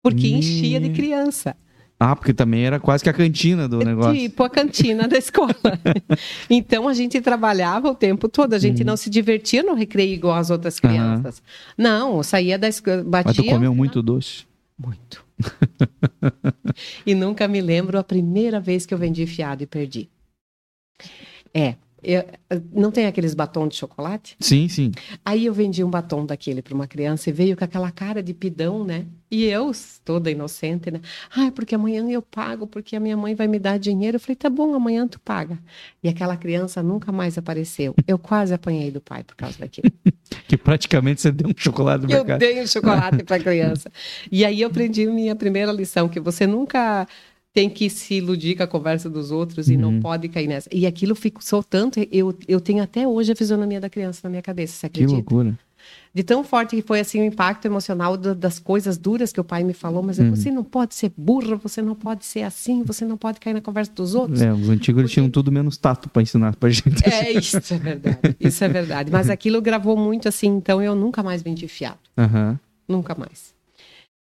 Porque 0.02 0.26
Hum. 0.32 0.38
enchia 0.38 0.80
de 0.80 0.88
criança. 0.90 1.54
Ah, 2.00 2.16
porque 2.16 2.32
também 2.34 2.64
era 2.64 2.80
quase 2.80 3.04
que 3.04 3.10
a 3.10 3.12
cantina 3.12 3.68
do 3.68 3.78
negócio. 3.78 4.14
Tipo 4.14 4.42
a 4.42 4.50
cantina 4.50 5.06
da 5.06 5.16
escola. 5.18 5.54
então 6.50 6.88
a 6.88 6.94
gente 6.94 7.20
trabalhava 7.20 7.88
o 7.90 7.94
tempo 7.94 8.28
todo. 8.28 8.54
A 8.54 8.58
gente 8.58 8.82
não 8.82 8.96
se 8.96 9.08
divertia 9.08 9.62
no 9.62 9.74
recreio 9.74 10.12
igual 10.14 10.34
as 10.34 10.50
outras 10.50 10.76
Uhum. 10.82 10.88
Crianças. 10.90 11.42
Não, 11.78 12.22
saía 12.22 12.58
da 12.58 12.66
escola, 12.68 13.04
Mas 13.06 13.24
tu 13.36 13.36
batia. 13.42 13.52
comeu 13.52 13.72
muito 13.74 14.02
doce. 14.02 14.44
Muito. 14.76 15.21
e 17.06 17.14
nunca 17.14 17.46
me 17.48 17.60
lembro 17.60 17.98
a 17.98 18.04
primeira 18.04 18.60
vez 18.60 18.86
que 18.86 18.94
eu 18.94 18.98
vendi 18.98 19.26
fiado 19.26 19.62
e 19.62 19.66
perdi. 19.66 20.10
É, 21.54 21.76
eu, 22.02 22.24
não 22.72 22.90
tem 22.90 23.06
aqueles 23.06 23.32
batom 23.34 23.68
de 23.68 23.76
chocolate? 23.76 24.36
Sim, 24.40 24.68
sim. 24.68 24.90
Aí 25.24 25.46
eu 25.46 25.54
vendi 25.54 25.84
um 25.84 25.90
batom 25.90 26.26
daquele 26.26 26.60
para 26.60 26.74
uma 26.74 26.86
criança 26.86 27.30
e 27.30 27.32
veio 27.32 27.56
com 27.56 27.64
aquela 27.64 27.90
cara 27.90 28.22
de 28.22 28.34
pidão, 28.34 28.84
né? 28.84 29.06
E 29.30 29.44
eu, 29.44 29.70
toda 30.04 30.30
inocente, 30.30 30.90
né? 30.90 31.00
Ai, 31.34 31.50
porque 31.50 31.74
amanhã 31.74 32.06
eu 32.10 32.20
pago, 32.20 32.66
porque 32.66 32.94
a 32.96 33.00
minha 33.00 33.16
mãe 33.16 33.34
vai 33.34 33.48
me 33.48 33.58
dar 33.58 33.78
dinheiro. 33.78 34.16
Eu 34.16 34.20
falei, 34.20 34.36
tá 34.36 34.50
bom, 34.50 34.74
amanhã 34.74 35.06
tu 35.06 35.18
paga. 35.20 35.58
E 36.02 36.08
aquela 36.08 36.36
criança 36.36 36.82
nunca 36.82 37.10
mais 37.10 37.38
apareceu. 37.38 37.94
Eu 38.06 38.18
quase 38.18 38.52
apanhei 38.52 38.90
do 38.90 39.00
pai 39.00 39.22
por 39.24 39.34
causa 39.34 39.58
daquilo. 39.58 39.90
que 40.48 40.56
praticamente 40.56 41.22
você 41.22 41.32
deu 41.32 41.48
um 41.48 41.54
chocolate 41.56 42.04
no 42.04 42.10
Eu 42.12 42.18
mercado. 42.18 42.40
dei 42.40 42.62
um 42.62 42.66
chocolate 42.66 43.24
para 43.24 43.36
a 43.36 43.40
criança. 43.40 43.90
E 44.30 44.44
aí 44.44 44.62
eu 44.62 44.68
aprendi 44.68 45.06
minha 45.06 45.34
primeira 45.36 45.70
lição, 45.72 46.08
que 46.08 46.18
você 46.18 46.46
nunca 46.46 47.06
tem 47.52 47.68
que 47.68 47.90
se 47.90 48.14
iludir 48.14 48.56
com 48.56 48.62
a 48.62 48.66
conversa 48.66 49.10
dos 49.10 49.30
outros 49.30 49.68
e 49.68 49.76
não 49.76 49.90
Uhum. 49.90 50.00
pode 50.00 50.28
cair 50.28 50.46
nessa. 50.48 50.68
E 50.72 50.86
aquilo 50.86 51.14
fixou 51.14 51.62
tanto, 51.62 52.00
eu, 52.10 52.34
eu 52.48 52.60
tenho 52.60 52.82
até 52.82 53.06
hoje 53.06 53.32
a 53.32 53.36
fisionomia 53.36 53.80
da 53.80 53.90
criança 53.90 54.20
na 54.24 54.30
minha 54.30 54.42
cabeça, 54.42 54.72
você 54.74 54.88
Que 54.88 55.00
acredita? 55.04 55.12
loucura. 55.14 55.58
De 56.14 56.22
tão 56.22 56.44
forte 56.44 56.76
que 56.76 56.82
foi 56.82 57.00
assim 57.00 57.20
o 57.20 57.24
impacto 57.24 57.64
emocional 57.66 58.16
da- 58.16 58.32
das 58.34 58.58
coisas 58.58 58.96
duras 58.96 59.32
que 59.32 59.40
o 59.40 59.44
pai 59.44 59.64
me 59.64 59.72
falou, 59.74 60.02
mas 60.02 60.18
eu, 60.18 60.26
Uhum. 60.26 60.36
você 60.36 60.50
não 60.50 60.62
pode 60.62 60.94
ser 60.94 61.10
burra, 61.16 61.56
você 61.56 61.82
não 61.82 61.94
pode 61.94 62.24
ser 62.24 62.42
assim, 62.42 62.82
você 62.84 63.04
não 63.04 63.16
pode 63.18 63.40
cair 63.40 63.52
na 63.54 63.60
conversa 63.60 63.90
dos 63.92 64.14
outros. 64.14 64.40
É, 64.40 64.52
os 64.52 64.68
antigos 64.68 65.00
eles 65.00 65.10
tinham 65.10 65.28
tudo 65.28 65.50
menos 65.50 65.76
tato 65.76 66.08
pra 66.08 66.22
ensinar 66.22 66.54
pra 66.56 66.70
gente. 66.70 67.02
É, 67.04 67.32
isso 67.32 67.56
é 67.56 67.78
verdade. 67.78 68.36
Isso 68.38 68.62
é 68.64 68.68
verdade. 68.68 69.10
Mas 69.10 69.28
aquilo 69.30 69.60
gravou 69.60 69.96
muito 69.96 70.28
assim, 70.28 70.48
então 70.48 70.80
eu 70.80 70.94
nunca 70.94 71.22
mais 71.22 71.42
vendi 71.42 71.66
fiado. 71.66 71.98
Aham. 72.16 72.58
Nunca 72.88 73.14
mais. 73.14 73.51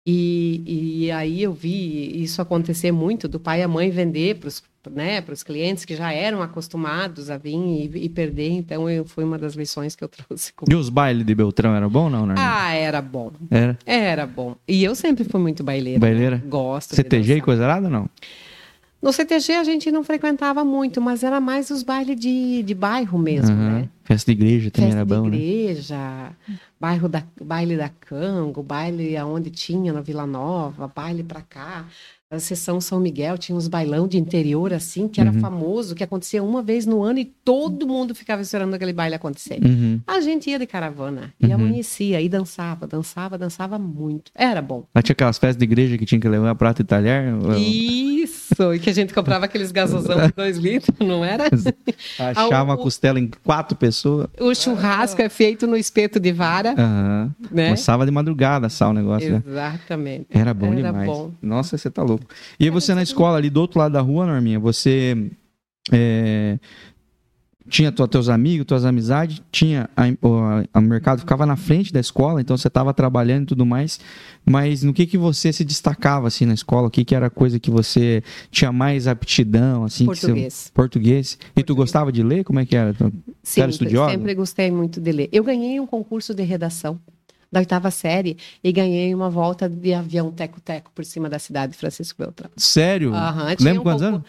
E, 0.05 1.03
e 1.05 1.11
aí 1.11 1.43
eu 1.43 1.53
vi 1.53 2.21
isso 2.23 2.41
acontecer 2.41 2.91
muito, 2.91 3.27
do 3.27 3.39
pai 3.39 3.59
e 3.59 3.63
a 3.63 3.67
mãe 3.67 3.89
vender 3.91 4.35
para 4.35 4.47
os 4.47 4.63
né, 4.89 5.21
pros 5.21 5.43
clientes 5.43 5.85
que 5.85 5.95
já 5.95 6.11
eram 6.11 6.41
acostumados 6.41 7.29
a 7.29 7.37
vir 7.37 7.55
e, 7.55 8.05
e 8.05 8.09
perder. 8.09 8.49
Então, 8.49 8.89
eu, 8.89 9.05
foi 9.05 9.23
uma 9.23 9.37
das 9.37 9.53
lições 9.53 9.95
que 9.95 10.03
eu 10.03 10.09
trouxe. 10.09 10.53
E 10.67 10.75
os 10.75 10.89
bailes 10.89 11.25
de 11.25 11.35
Beltrão 11.35 11.75
eram 11.75 11.89
bom 11.89 12.05
ou 12.05 12.09
não, 12.09 12.25
né? 12.25 12.35
Ah, 12.37 12.73
era 12.73 13.01
bom. 13.01 13.31
Era. 13.49 13.77
Era 13.85 14.25
bom. 14.25 14.55
E 14.67 14.83
eu 14.83 14.95
sempre 14.95 15.23
fui 15.23 15.39
muito 15.39 15.63
baileira. 15.63 15.99
Baileira? 15.99 16.43
Gosto. 16.47 16.91
de 16.91 16.95
CTG 16.95 17.35
e 17.35 17.41
coisa 17.41 17.63
errada 17.63 17.87
ou 17.87 17.91
não? 17.91 18.09
No 19.01 19.11
CTG 19.11 19.53
a 19.53 19.63
gente 19.63 19.91
não 19.91 20.03
frequentava 20.03 20.63
muito, 20.63 21.01
mas 21.01 21.23
era 21.23 21.41
mais 21.41 21.71
os 21.71 21.81
bailes 21.81 22.15
de, 22.19 22.61
de 22.61 22.75
bairro 22.75 23.17
mesmo, 23.17 23.55
Aham. 23.55 23.79
né? 23.81 23.89
Festa 24.03 24.33
de 24.33 24.39
igreja 24.39 24.69
também 24.69 24.91
Festa 24.91 24.99
era 24.99 25.05
bom, 25.05 25.23
de 25.23 25.29
né? 25.31 25.37
igreja, 25.37 26.31
bairro 26.79 27.09
da, 27.09 27.23
baile 27.41 27.77
da 27.77 27.89
Cango, 27.89 28.61
baile 28.61 29.17
aonde 29.17 29.49
tinha 29.49 29.91
na 29.91 30.01
Vila 30.01 30.27
Nova, 30.27 30.91
baile 30.93 31.23
pra 31.23 31.41
cá. 31.41 31.85
A 32.31 32.39
sessão 32.39 32.79
São 32.79 32.97
Miguel 32.97 33.37
tinha 33.37 33.53
uns 33.57 33.67
bailão 33.67 34.07
de 34.07 34.17
interior 34.17 34.71
assim, 34.71 35.05
que 35.09 35.19
era 35.19 35.31
Uhum. 35.33 35.39
famoso, 35.41 35.93
que 35.93 36.01
acontecia 36.01 36.41
uma 36.41 36.61
vez 36.63 36.85
no 36.85 37.03
ano 37.03 37.19
e 37.19 37.25
todo 37.25 37.85
mundo 37.85 38.15
ficava 38.15 38.41
esperando 38.41 38.73
aquele 38.73 38.93
baile 38.93 39.15
acontecer. 39.15 39.59
Uhum. 39.61 39.99
A 40.07 40.21
gente 40.21 40.49
ia 40.49 40.57
de 40.57 40.65
caravana 40.65 41.33
e 41.37 41.47
Uhum. 41.47 41.55
amanhecia 41.55 42.21
e 42.21 42.29
dançava, 42.29 42.87
dançava, 42.87 43.37
dançava 43.37 43.77
muito. 43.77 44.31
Era 44.33 44.61
bom. 44.61 44.85
Lá 44.95 45.01
tinha 45.01 45.11
aquelas 45.11 45.37
festas 45.37 45.57
de 45.57 45.65
igreja 45.65 45.97
que 45.97 46.05
tinha 46.05 46.21
que 46.21 46.29
levar 46.29 46.55
prato 46.55 46.81
e 46.81 46.85
talher. 46.85 47.33
Isso, 47.59 48.73
e 48.73 48.79
que 48.79 48.89
a 48.89 48.93
gente 48.93 49.13
comprava 49.13 49.43
aqueles 49.43 49.71
gasosão 49.73 50.25
de 50.27 50.33
dois 50.33 50.57
litros, 50.57 50.95
não 51.05 51.25
era? 51.25 51.49
Achar 52.17 52.63
uma 52.63 52.77
costela 52.77 53.19
em 53.19 53.29
quatro 53.43 53.75
pessoas. 53.77 54.27
O 54.39 54.55
churrasco 54.55 55.21
é 55.21 55.27
feito 55.27 55.67
no 55.67 55.75
espeto 55.75 56.17
de 56.17 56.31
vara, 56.31 56.73
Aham. 56.77 57.35
né? 57.51 57.65
Começava 57.65 58.05
de 58.05 58.11
madrugada 58.11 58.67
assar 58.67 58.89
o 58.89 58.93
negócio, 58.93 59.29
né? 59.33 59.43
Exatamente. 59.45 60.27
Era 60.29 60.53
bom 60.53 60.67
Era 60.67 60.75
demais. 60.75 61.07
bom. 61.09 61.31
Nossa, 61.41 61.77
você 61.77 61.89
tá 61.91 62.01
louco. 62.01 62.20
E 62.59 62.69
você 62.69 62.93
na 62.93 63.03
escola 63.03 63.37
ali 63.37 63.49
do 63.49 63.59
outro 63.61 63.79
lado 63.79 63.91
da 63.93 64.01
rua, 64.01 64.25
Norminha, 64.25 64.59
você 64.59 65.29
é, 65.91 66.59
tinha 67.69 67.91
tua, 67.91 68.07
teus 68.07 68.27
amigos, 68.27 68.65
tuas 68.65 68.83
amizades, 68.85 69.41
tinha 69.51 69.89
a, 69.95 70.03
o, 70.27 70.35
a- 70.73 70.79
o 70.79 70.81
mercado 70.81 71.19
ficava 71.19 71.45
na 71.45 71.55
frente 71.55 71.93
da 71.93 71.99
escola, 71.99 72.41
então 72.41 72.57
você 72.57 72.67
estava 72.67 72.93
trabalhando 72.93 73.43
e 73.43 73.45
tudo 73.45 73.65
mais. 73.65 73.99
Mas 74.45 74.83
no 74.83 74.93
que 74.93 75.05
que 75.05 75.17
você 75.17 75.53
se 75.53 75.63
destacava 75.63 76.27
assim 76.27 76.45
na 76.45 76.53
escola? 76.55 76.87
O 76.87 76.91
que 76.91 77.05
que 77.05 77.13
era 77.15 77.27
a 77.27 77.29
coisa 77.29 77.59
que 77.59 77.69
você 77.71 78.23
tinha 78.49 78.71
mais 78.71 79.07
aptidão 79.07 79.83
assim? 79.85 80.05
que 80.05 80.15
você- 80.15 80.27
Português. 80.27 80.71
português. 80.73 81.33
E 81.33 81.37
tu 81.37 81.53
Português. 81.53 81.77
gostava 81.77 82.11
de 82.11 82.23
ler? 82.23 82.43
Como 82.43 82.59
é 82.59 82.65
que 82.65 82.75
era? 82.75 82.93
Tu- 82.93 83.13
Sempre, 83.43 83.71
estudiosa? 83.71 84.11
sempre 84.11 84.33
gostei 84.35 84.69
muito 84.71 84.99
de 84.99 85.11
ler. 85.11 85.29
Eu 85.31 85.43
ganhei 85.43 85.79
um 85.79 85.85
concurso 85.87 86.33
de 86.33 86.43
redação 86.43 86.99
da 87.51 87.59
oitava 87.59 87.91
série 87.91 88.37
e 88.63 88.71
ganhei 88.71 89.13
uma 89.13 89.29
volta 89.29 89.67
de 89.67 89.93
avião 89.93 90.31
teco-teco 90.31 90.89
por 90.95 91.03
cima 91.03 91.29
da 91.29 91.37
cidade 91.37 91.73
de 91.73 91.77
Francisco 91.77 92.17
Beltrão. 92.23 92.49
Sério? 92.55 93.13
Aham, 93.13 93.55
Lembra 93.59 93.81
um 93.81 93.83
quantos 93.83 94.01
concur- 94.03 94.15
anos? 94.15 94.23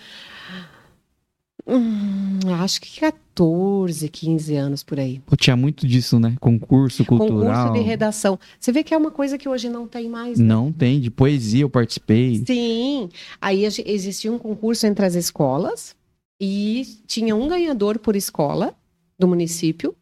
Hum, 1.64 2.40
acho 2.60 2.80
que 2.80 2.98
14, 2.98 4.08
15 4.08 4.56
anos 4.56 4.82
por 4.82 4.98
aí. 4.98 5.20
Pô, 5.24 5.36
tinha 5.36 5.54
muito 5.56 5.86
disso, 5.86 6.18
né? 6.18 6.34
Concurso 6.40 7.04
cultural. 7.04 7.38
Concurso 7.68 7.72
de 7.72 7.88
redação. 7.88 8.36
Você 8.58 8.72
vê 8.72 8.82
que 8.82 8.92
é 8.92 8.98
uma 8.98 9.12
coisa 9.12 9.38
que 9.38 9.48
hoje 9.48 9.68
não 9.68 9.86
tem 9.86 10.08
mais. 10.08 10.40
né? 10.40 10.44
Não 10.44 10.72
tem, 10.72 11.00
de 11.00 11.08
poesia 11.10 11.62
eu 11.62 11.70
participei. 11.70 12.42
Sim. 12.44 13.08
Aí 13.40 13.64
existia 13.64 14.32
um 14.32 14.38
concurso 14.38 14.86
entre 14.88 15.06
as 15.06 15.14
escolas 15.14 15.94
e 16.40 16.84
tinha 17.06 17.36
um 17.36 17.46
ganhador 17.46 18.00
por 18.00 18.16
escola 18.16 18.74
do 19.16 19.28
município 19.28 19.94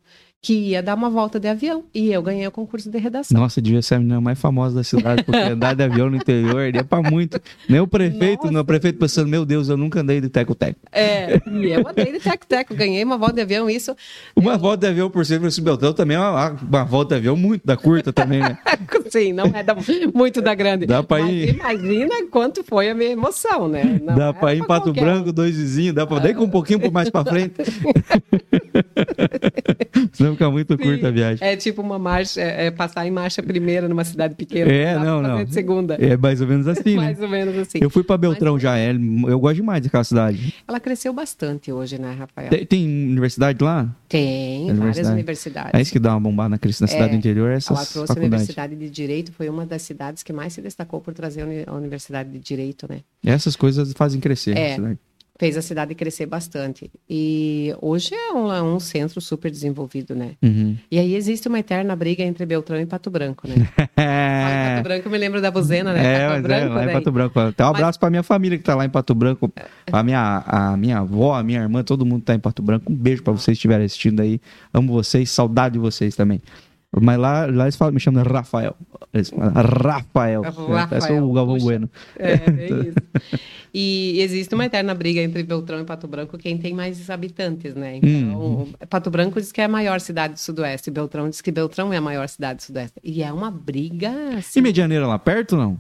que 0.43 0.55
ia 0.71 0.83
dar 0.83 0.95
uma 0.95 1.11
volta 1.11 1.39
de 1.39 1.47
avião. 1.49 1.85
E 1.95 2.11
eu 2.11 2.23
ganhei 2.23 2.47
o 2.47 2.51
concurso 2.51 2.91
de 2.91 2.97
redação. 2.99 3.39
Nossa, 3.39 3.61
devia 3.61 3.83
ser 3.83 3.97
a 3.97 3.99
menina 3.99 4.21
mais 4.23 4.39
famosa 4.41 4.75
da 4.77 4.83
cidade, 4.83 5.23
porque 5.23 5.39
andar 5.39 5.75
de 5.75 5.83
avião 5.83 6.09
no 6.09 6.17
interior 6.17 6.75
ia 6.75 6.83
pra 6.83 7.03
muito. 7.03 7.39
Nem 7.69 7.81
o 7.81 7.87
prefeito, 7.87 8.43
Nossa. 8.45 8.53
não, 8.53 8.61
o 8.63 8.65
prefeito 8.65 8.99
pensando, 8.99 9.29
meu 9.29 9.45
Deus, 9.45 9.69
eu 9.69 9.77
nunca 9.77 10.01
andei 10.01 10.19
de 10.21 10.31
teco-teco. 10.31 10.81
É, 10.93 11.39
e 11.47 11.67
eu 11.71 11.87
andei 11.87 12.13
de 12.13 12.21
teco-teco, 12.21 12.75
ganhei 12.75 13.05
uma 13.05 13.19
volta 13.19 13.35
de 13.35 13.43
avião, 13.43 13.69
isso. 13.69 13.95
Uma 14.35 14.57
volta 14.57 14.87
de 14.87 14.93
avião 14.93 15.11
por 15.11 15.27
ser 15.27 15.39
Francisco 15.41 15.65
Beltrão 15.65 15.93
também 15.93 16.17
é 16.17 16.21
uma, 16.21 16.51
uma 16.51 16.85
volta 16.85 17.15
de 17.15 17.19
avião 17.21 17.37
muito 17.37 17.67
da 17.67 17.77
curta 17.77 18.11
também, 18.13 18.41
né? 18.41 18.57
Sim, 19.11 19.33
não 19.35 19.47
é 19.47 19.63
da- 19.63 19.77
muito 20.15 20.41
da 20.41 20.55
grande. 20.55 20.87
Dá 20.87 21.03
pra 21.03 21.19
Mas 21.19 21.31
ir- 21.31 21.55
imagina 21.57 22.15
quanto 22.31 22.63
foi 22.65 22.89
a 22.89 22.95
minha 22.95 23.11
emoção, 23.11 23.69
né? 23.69 24.01
Não 24.03 24.15
dá 24.15 24.33
pra 24.33 24.55
ir 24.55 24.61
em 24.61 24.67
Pato 24.67 24.85
qualquer. 24.85 25.01
Branco, 25.05 25.33
dois 25.33 25.55
vizinhos, 25.57 25.95
dá 25.95 26.07
pra 26.07 26.19
daí 26.21 26.33
com 26.33 26.45
um 26.45 26.49
pouquinho 26.51 26.91
mais 26.93 27.11
pra 27.11 27.25
frente. 27.25 27.55
Senão 30.21 30.33
fica 30.33 30.51
muito 30.51 30.77
Sim. 30.77 30.83
curta 30.83 31.09
a 31.09 31.11
viagem. 31.11 31.39
É 31.49 31.57
tipo 31.57 31.81
uma 31.81 31.99
marcha, 31.99 32.41
é, 32.41 32.67
é 32.67 32.71
passar 32.71 33.07
em 33.07 33.11
marcha 33.11 33.43
primeira 33.43 33.89
numa 33.89 34.05
cidade 34.05 34.35
pequena. 34.35 34.71
É, 34.71 34.99
não, 34.99 35.23
não. 35.23 35.47
segunda. 35.47 35.95
É 35.95 36.17
mais 36.17 36.41
ou 36.41 36.47
menos 36.47 36.69
assim, 36.69 36.95
né? 36.97 37.01
Mais 37.11 37.21
ou 37.21 37.29
menos 37.29 37.57
assim. 37.57 37.79
Eu 37.81 37.89
fui 37.91 38.03
pra 38.03 38.17
Beltrão 38.17 38.59
já, 38.59 38.77
é, 38.79 38.93
eu 38.93 39.41
gosto 39.41 39.57
demais 39.57 39.83
daquela 39.83 40.05
cidade. 40.05 40.55
Ela 40.69 40.79
cresceu 40.79 41.13
bastante 41.13 41.73
hoje, 41.73 41.99
né, 42.01 42.15
Rafael? 42.19 42.51
Tem, 42.51 42.67
tem 42.67 42.87
universidade 42.87 43.63
lá? 43.65 43.89
Tem, 44.09 44.59
várias 44.67 44.79
Universidade. 44.79 45.15
universidades. 45.15 45.71
É 45.75 45.81
isso 45.81 45.93
que 45.93 45.99
dá 45.99 46.11
uma 46.15 46.21
bombada 46.21 46.49
na, 46.51 46.59
na 46.63 46.87
cidade 46.87 47.11
do 47.11 47.17
interior, 47.17 47.47
é 47.47 47.51
Ela 47.51 47.57
essas 47.57 47.93
trouxe 47.93 48.13
a. 48.13 48.17
Universidade 48.17 48.77
de 48.77 48.91
Direito, 48.91 49.33
foi 49.33 49.49
uma 49.49 49.65
das 49.65 49.83
cidades 49.83 50.23
que 50.23 50.33
mais 50.33 50.53
se 50.53 50.61
destacou 50.61 51.01
por 51.01 51.15
trazer 51.15 51.43
a 51.43 51.47
uni- 51.47 51.65
a 51.67 51.73
Universidade 51.75 52.31
de 52.31 52.39
Direito, 52.39 52.87
né? 52.89 53.01
Essas 53.25 53.57
coisas 53.57 53.93
fazem 53.95 54.21
crescer. 54.21 54.57
É. 54.57 54.73
a 54.73 54.75
cidade. 54.77 54.99
Fez 55.41 55.57
a 55.57 55.63
cidade 55.63 55.95
crescer 55.95 56.27
bastante. 56.27 56.91
E 57.09 57.75
hoje 57.81 58.15
é 58.15 58.35
um, 58.35 58.53
é 58.53 58.63
um 58.63 58.79
centro 58.79 59.23
super 59.23 59.51
desenvolvido, 59.51 60.15
né? 60.15 60.33
Uhum. 60.43 60.77
E 60.91 60.99
aí 60.99 61.15
existe 61.15 61.49
uma 61.49 61.59
eterna 61.59 61.97
briga 61.97 62.23
entre 62.23 62.45
Beltrão 62.45 62.79
e 62.79 62.85
Pato 62.85 63.11
Branco, 63.11 63.49
né? 63.49 63.55
Em 63.97 64.75
Pato 64.75 64.83
Branco, 64.83 65.09
me 65.09 65.17
lembro 65.17 65.41
da 65.41 65.51
buzena, 65.51 65.95
né? 65.95 66.05
É, 66.05 66.29
Pato 66.29 66.31
mas 66.31 66.39
é, 66.39 66.43
Branco, 66.43 66.75
lá 66.75 66.83
em 66.83 66.85
daí. 66.85 66.95
Pato 66.95 67.11
Branco. 67.11 67.41
Até 67.41 67.65
um 67.65 67.69
abraço 67.69 67.99
pra 67.99 68.11
minha 68.11 68.23
família 68.23 68.59
que 68.59 68.65
tá 68.65 68.75
lá 68.75 68.85
em 68.85 68.91
Pato 68.91 69.15
Branco. 69.15 69.51
A 69.91 70.03
minha, 70.03 70.45
a 70.47 70.77
minha 70.77 70.99
avó, 70.99 71.35
a 71.35 71.43
minha 71.43 71.63
irmã, 71.63 71.83
todo 71.83 72.05
mundo 72.05 72.23
tá 72.23 72.35
em 72.35 72.39
Pato 72.39 72.61
Branco. 72.63 72.93
Um 72.93 72.95
beijo 72.95 73.23
pra 73.23 73.33
vocês 73.33 73.47
que 73.47 73.61
estiverem 73.61 73.87
assistindo 73.87 74.21
aí. 74.21 74.39
Amo 74.75 74.93
vocês, 74.93 75.31
saudade 75.31 75.73
de 75.73 75.79
vocês 75.79 76.15
também. 76.15 76.43
Mas 76.99 77.19
lá, 77.19 77.47
lá 77.47 77.65
eles 77.65 77.77
falam, 77.77 77.95
me 77.95 78.01
chamam 78.01 78.23
de 78.23 78.29
Rafael. 78.29 78.75
Eles 79.15 79.31
falam, 79.31 79.53
Rafael. 79.53 80.43
Rafael, 80.43 80.89
Parece 80.89 81.13
o 81.13 81.33
Galvão 81.33 81.55
puxa. 81.55 81.65
Bueno. 81.65 81.91
É, 82.19 82.33
é 82.33 82.39
isso. 82.89 83.41
E 83.73 84.21
existe 84.21 84.53
uma 84.55 84.65
eterna 84.65 84.93
briga 84.95 85.21
entre 85.21 85.43
Beltrão 85.45 85.81
e 85.81 85.85
Pato 85.85 86.09
Branco, 86.09 86.37
quem 86.37 86.59
tem 86.59 86.75
mais 86.75 87.09
habitantes, 87.09 87.75
né? 87.75 87.97
Então, 87.97 88.41
Uhum. 88.41 88.73
Pato 88.89 89.11
Branco 89.11 89.41
diz 89.41 89.53
que 89.53 89.61
é 89.61 89.65
a 89.65 89.69
maior 89.69 90.01
cidade 90.01 90.35
do 90.35 90.41
Sudoeste, 90.41 90.91
Beltrão 90.91 91.29
diz 91.31 91.41
que 91.41 91.53
Beltrão 91.53 91.93
é 91.93 91.97
a 91.97 92.01
maior 92.01 92.29
cidade 92.29 92.57
do 92.57 92.63
Sudeste. 92.63 92.99
E 93.05 93.23
é 93.23 93.33
uma 93.33 93.51
briga, 93.51 94.11
assim... 94.39 94.59
E 94.59 94.63
Medianeira 94.63 95.07
lá 95.07 95.19
perto 95.19 95.57
não? 95.57 95.79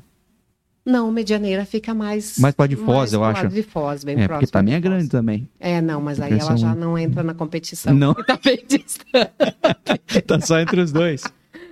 Não, 0.85 1.11
Medianeira 1.13 1.65
fica 1.67 1.93
mais... 1.95 2.39
Mais 2.39 2.55
pra 2.55 2.67
de 2.67 2.75
Foz, 2.77 3.13
eu 3.13 3.23
acho. 3.23 3.49
de 3.49 3.63
Foz, 3.63 4.03
bem 4.03 4.15
É, 4.15 4.27
próximo 4.27 4.41
porque 4.41 4.51
também 4.53 4.75
é 4.75 4.81
grande 4.81 5.09
também. 5.09 5.49
É, 5.61 5.81
não, 5.81 6.01
mas 6.01 6.19
aí 6.21 6.33
ela 6.39 6.57
já 6.57 6.75
não 6.75 6.97
entra 6.99 7.23
na 7.23 7.35
competição. 7.35 7.95
Não. 7.95 8.15
porque 8.15 8.33
Tá 8.33 8.41
bem 8.43 8.65
distante. 8.67 10.23
tá 10.27 10.41
só 10.41 10.59
entre 10.59 10.81
os 10.81 10.91
dois. 10.91 11.23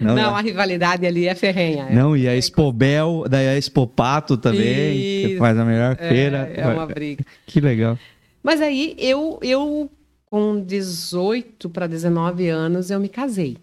Não, 0.01 0.14
Não, 0.14 0.37
a 0.37 0.40
rivalidade 0.40 1.07
ali 1.07 1.27
é 1.27 1.35
ferrenha. 1.35 1.87
é. 1.90 1.94
Não, 1.94 2.16
e 2.16 2.29
a 2.29 2.37
Expobel, 2.37 3.25
daí 3.29 3.49
a 3.49 3.57
Expopato 3.57 4.37
também, 4.37 4.61
que 4.97 5.27
Isso. 5.31 5.38
faz 5.38 5.59
a 5.59 5.64
melhor 5.64 5.97
É, 5.99 6.09
feira. 6.09 6.53
é 6.55 6.66
uma 6.68 6.87
briga. 6.87 7.25
Que 7.47 7.61
legal. 7.61 7.99
Mas 8.42 8.61
aí 8.61 8.94
eu, 8.99 9.38
eu 9.42 9.90
com 10.27 10.62
18 10.62 11.68
para 11.71 11.87
19 11.87 12.47
anos, 12.49 12.90
eu 12.90 13.01
me 13.01 13.09
casei. 13.09 13.57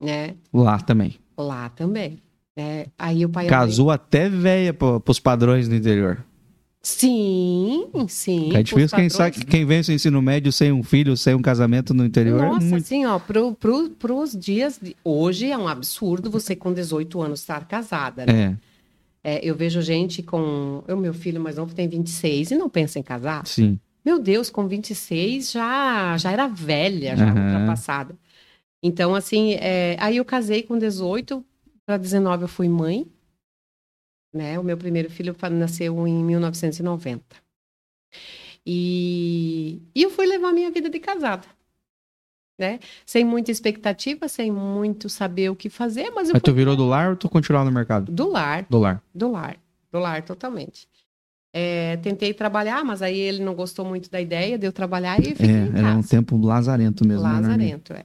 Né? 0.00 0.34
Lá 0.52 0.78
também. 0.78 1.16
Lá 1.36 1.68
também. 1.70 2.18
É, 2.56 2.86
aí 2.98 3.24
o 3.24 3.28
pai 3.28 3.46
Casou 3.46 3.90
até 3.90 4.28
velha 4.28 4.72
pro- 4.72 5.00
pros 5.00 5.18
padrões 5.18 5.68
do 5.68 5.74
interior. 5.74 6.16
mãe- 6.16 6.24
Sim, 6.82 7.88
sim. 8.08 8.54
é 8.54 8.58
os 8.58 8.64
difícil 8.64 8.96
quem, 8.98 9.08
sabe, 9.08 9.44
quem 9.46 9.64
vem 9.64 9.80
do 9.80 9.90
ensino 9.90 10.20
médio 10.20 10.52
sem 10.52 10.70
um 10.70 10.82
filho, 10.82 11.16
sem 11.16 11.34
um 11.34 11.40
casamento 11.42 11.94
no 11.94 12.04
interior. 12.04 12.42
é 12.44 12.46
Nossa, 12.48 12.66
muito... 12.66 12.82
assim, 12.84 13.06
ó, 13.06 13.18
pro, 13.18 13.54
pro, 13.54 13.88
pros 13.90 14.32
dias 14.38 14.78
de 14.80 14.94
hoje 15.02 15.50
é 15.50 15.56
um 15.56 15.66
absurdo 15.66 16.30
você 16.30 16.54
com 16.54 16.72
18 16.72 17.20
anos 17.22 17.40
estar 17.40 17.66
casada, 17.66 18.26
né? 18.26 18.56
É, 19.24 19.36
É, 19.36 19.40
eu 19.42 19.54
vejo 19.56 19.80
gente 19.80 20.22
com. 20.22 20.84
O 20.86 20.96
meu 20.96 21.14
filho 21.14 21.40
mais 21.40 21.56
novo 21.56 21.74
tem 21.74 21.88
26 21.88 22.50
e 22.50 22.54
não 22.54 22.68
pensa 22.68 22.98
em 22.98 23.02
casar. 23.02 23.46
sim. 23.46 23.78
Meu 24.04 24.18
Deus, 24.18 24.50
com 24.50 24.68
26 24.68 25.50
já, 25.50 26.14
já 26.18 26.30
era 26.30 26.46
velha, 26.46 27.16
já 27.16 27.24
Aham. 27.24 27.46
ultrapassada. 27.46 28.14
Então, 28.82 29.14
assim, 29.14 29.54
é, 29.54 29.96
aí 29.98 30.18
eu 30.18 30.24
casei 30.26 30.62
com 30.62 30.76
18, 30.76 31.42
para 31.86 31.96
19 31.96 32.44
eu 32.44 32.48
fui 32.48 32.68
mãe. 32.68 33.06
Né? 34.32 34.58
O 34.58 34.64
meu 34.64 34.76
primeiro 34.76 35.08
filho 35.10 35.34
nasceu 35.52 36.06
em 36.08 36.24
1990. 36.24 37.22
E, 38.66 39.80
e 39.94 40.02
eu 40.02 40.10
fui 40.10 40.26
levar 40.26 40.52
minha 40.52 40.70
vida 40.70 40.88
de 40.88 40.98
casada. 40.98 41.46
Né? 42.58 42.78
Sem 43.04 43.24
muita 43.24 43.50
expectativa, 43.50 44.28
sem 44.28 44.50
muito 44.50 45.08
saber 45.08 45.50
o 45.50 45.56
que 45.56 45.68
fazer, 45.68 46.10
mas 46.10 46.28
eu 46.28 46.34
Mas 46.34 46.42
tu 46.42 46.50
fui 46.50 46.54
virou 46.58 46.76
do 46.76 46.86
lar 46.86 47.10
ou 47.10 47.16
tu 47.16 47.28
continuava 47.28 47.64
no 47.64 47.72
mercado? 47.72 48.10
do 48.10 48.28
lar, 48.30 48.64
Do 48.70 48.78
lar. 48.78 49.02
do 49.14 49.30
lar, 49.30 49.56
do 49.92 49.98
lar 49.98 50.22
totalmente. 50.22 50.88
É, 51.52 51.96
tentei 51.98 52.32
trabalhar, 52.34 52.84
mas 52.84 53.02
aí 53.02 53.18
ele 53.18 53.42
não 53.44 53.54
gostou 53.54 53.84
muito 53.84 54.10
da 54.10 54.20
ideia 54.20 54.56
de 54.58 54.66
eu 54.66 54.72
trabalhar 54.72 55.20
e 55.20 55.34
fiquei 55.34 55.46
É, 55.50 55.78
era 55.78 55.96
um 55.96 56.02
tempo 56.02 56.36
lazarento 56.36 57.06
mesmo. 57.06 57.22
né? 57.24 57.32
Lazarento, 57.32 57.92
é. 57.92 58.04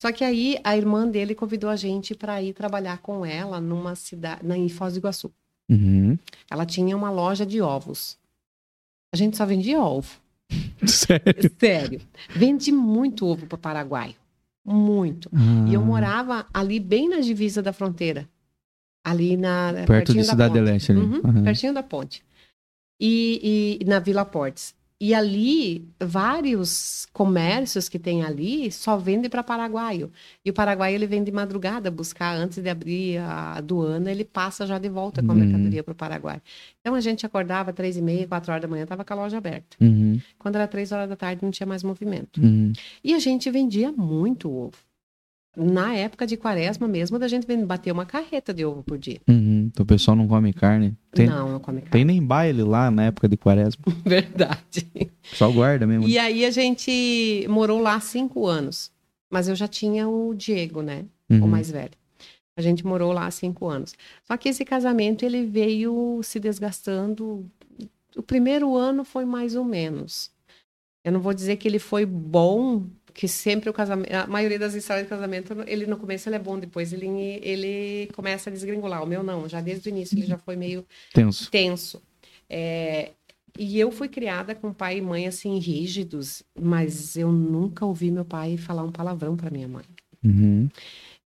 Só 0.00 0.12
que 0.12 0.22
aí 0.24 0.58
a 0.62 0.76
irmã 0.76 1.08
dele 1.08 1.34
convidou 1.34 1.68
a 1.68 1.76
gente 1.76 2.14
para 2.14 2.40
ir 2.42 2.52
trabalhar 2.54 2.98
com 2.98 3.26
ela 3.26 3.60
numa 3.60 3.94
cidade, 3.94 4.46
na, 4.46 4.56
em 4.56 4.68
Foz 4.68 4.94
do 4.94 4.98
Iguaçu. 4.98 5.32
Uhum. 5.68 6.16
Ela 6.50 6.64
tinha 6.64 6.96
uma 6.96 7.10
loja 7.10 7.44
de 7.44 7.60
ovos. 7.60 8.16
A 9.12 9.16
gente 9.16 9.36
só 9.36 9.44
vendia 9.44 9.80
ovo. 9.82 10.18
Sério? 10.86 11.50
Sério. 11.58 12.00
Vende 12.30 12.70
muito 12.70 13.26
ovo 13.26 13.46
para 13.46 13.58
Paraguai. 13.58 14.14
Muito. 14.64 15.30
E 15.68 15.74
eu 15.74 15.80
Ah, 15.80 15.84
morava 15.84 16.46
ali 16.52 16.78
bem 16.78 17.08
na 17.08 17.20
divisa 17.20 17.62
da 17.62 17.72
fronteira. 17.72 18.28
Ali 19.04 19.36
na. 19.36 19.72
Perto 19.86 20.12
de 20.12 20.18
da 20.18 20.24
Cidade 20.24 20.54
ponte. 20.54 20.64
Leste 20.64 20.92
ali. 20.92 21.00
Uhum, 21.00 21.20
Aham. 21.24 21.42
Pertinho 21.44 21.72
da 21.74 21.82
ponte. 21.82 22.22
E, 23.00 23.78
e 23.80 23.84
na 23.84 23.98
Vila 23.98 24.24
Portes. 24.24 24.74
E 25.00 25.14
ali, 25.14 25.88
vários 26.00 27.06
comércios 27.12 27.88
que 27.88 28.00
tem 28.00 28.24
ali 28.24 28.70
só 28.72 28.96
vendem 28.96 29.30
para 29.30 29.44
paraguaio. 29.44 30.10
E 30.44 30.50
o 30.50 30.52
paraguaio 30.52 30.96
ele 30.96 31.06
vem 31.06 31.22
de 31.22 31.30
madrugada 31.30 31.88
buscar, 31.88 32.34
antes 32.36 32.58
de 32.60 32.68
abrir 32.68 33.18
a 33.18 33.52
aduana, 33.58 34.10
ele 34.10 34.24
passa 34.24 34.66
já 34.66 34.76
de 34.76 34.88
volta 34.88 35.22
com 35.22 35.30
a 35.30 35.34
Hum. 35.36 35.38
mercadoria 35.38 35.84
para 35.84 35.92
o 35.92 35.94
Paraguai. 35.94 36.42
Então 36.80 36.96
a 36.96 37.00
gente 37.00 37.24
acordava 37.24 37.72
três 37.72 37.96
e 37.96 38.02
meia, 38.02 38.26
quatro 38.26 38.50
horas 38.50 38.62
da 38.62 38.66
manhã, 38.66 38.82
estava 38.82 39.04
com 39.04 39.12
a 39.12 39.16
loja 39.16 39.38
aberta. 39.38 39.76
Uhum, 39.80 40.20
Quando 40.36 40.56
era 40.56 40.66
três 40.66 40.90
horas 40.90 41.08
da 41.08 41.14
tarde, 41.14 41.44
não 41.44 41.50
tinha 41.52 41.66
mais 41.66 41.84
movimento. 41.84 42.40
uhum. 42.42 42.72
E 43.04 43.14
a 43.14 43.20
gente 43.20 43.48
vendia 43.52 43.92
muito 43.92 44.50
ovo. 44.50 44.87
Na 45.56 45.94
época 45.94 46.26
de 46.26 46.36
quaresma 46.36 46.86
mesmo, 46.86 47.18
da 47.18 47.26
gente 47.26 47.46
bater 47.64 47.90
uma 47.92 48.06
carreta 48.06 48.54
de 48.54 48.64
ovo 48.64 48.82
por 48.82 48.96
dia. 48.96 49.20
Uhum. 49.28 49.68
Então 49.72 49.82
o 49.82 49.86
pessoal 49.86 50.16
não 50.16 50.28
come 50.28 50.52
carne. 50.52 50.96
Tem, 51.10 51.26
Não, 51.26 51.52
não 51.52 51.58
come 51.60 51.80
carne. 51.80 51.90
tem 51.90 52.04
nem 52.04 52.22
baile 52.22 52.62
lá 52.62 52.90
na 52.90 53.06
época 53.06 53.28
de 53.28 53.36
quaresma. 53.36 53.82
Verdade. 54.06 54.88
Só 55.22 55.50
guarda 55.50 55.86
mesmo. 55.86 56.06
E 56.06 56.16
aí 56.18 56.44
a 56.44 56.50
gente 56.50 57.44
morou 57.48 57.80
lá 57.80 57.98
cinco 57.98 58.46
anos. 58.46 58.90
Mas 59.30 59.48
eu 59.48 59.54
já 59.56 59.66
tinha 59.68 60.08
o 60.08 60.32
Diego, 60.34 60.80
né? 60.80 61.04
Uhum. 61.28 61.44
O 61.44 61.48
mais 61.48 61.70
velho. 61.70 61.90
A 62.56 62.62
gente 62.62 62.86
morou 62.86 63.12
lá 63.12 63.30
cinco 63.30 63.66
anos. 63.68 63.94
Só 64.24 64.36
que 64.36 64.48
esse 64.48 64.64
casamento, 64.64 65.24
ele 65.24 65.44
veio 65.44 66.20
se 66.22 66.40
desgastando. 66.40 67.44
O 68.16 68.22
primeiro 68.22 68.76
ano 68.76 69.04
foi 69.04 69.24
mais 69.24 69.54
ou 69.54 69.64
menos. 69.64 70.30
Eu 71.04 71.12
não 71.12 71.20
vou 71.20 71.34
dizer 71.34 71.56
que 71.56 71.68
ele 71.68 71.78
foi 71.78 72.04
bom, 72.06 72.84
que 73.18 73.26
sempre 73.26 73.68
o 73.68 73.72
casamento... 73.72 74.12
A 74.14 74.28
maioria 74.28 74.60
das 74.60 74.74
histórias 74.74 75.04
de 75.04 75.10
casamento, 75.10 75.52
ele 75.66 75.86
no 75.86 75.96
começo 75.96 76.28
ele 76.28 76.36
é 76.36 76.38
bom, 76.38 76.56
depois 76.56 76.92
ele, 76.92 77.08
ele 77.42 78.08
começa 78.14 78.48
a 78.48 78.52
desgringolar. 78.52 79.02
O 79.02 79.06
meu 79.06 79.24
não, 79.24 79.48
já 79.48 79.60
desde 79.60 79.88
o 79.88 79.90
início 79.90 80.16
ele 80.16 80.24
já 80.24 80.38
foi 80.38 80.54
meio 80.54 80.86
Tenso. 81.12 81.50
tenso. 81.50 82.00
É, 82.48 83.10
e 83.58 83.76
eu 83.76 83.90
fui 83.90 84.08
criada 84.08 84.54
com 84.54 84.72
pai 84.72 84.98
e 84.98 85.02
mãe 85.02 85.26
assim 85.26 85.58
rígidos, 85.58 86.44
mas 86.56 87.16
eu 87.16 87.32
nunca 87.32 87.84
ouvi 87.84 88.08
meu 88.12 88.24
pai 88.24 88.56
falar 88.56 88.84
um 88.84 88.92
palavrão 88.92 89.36
para 89.36 89.50
minha 89.50 89.66
mãe. 89.66 89.84
Uhum. 90.24 90.68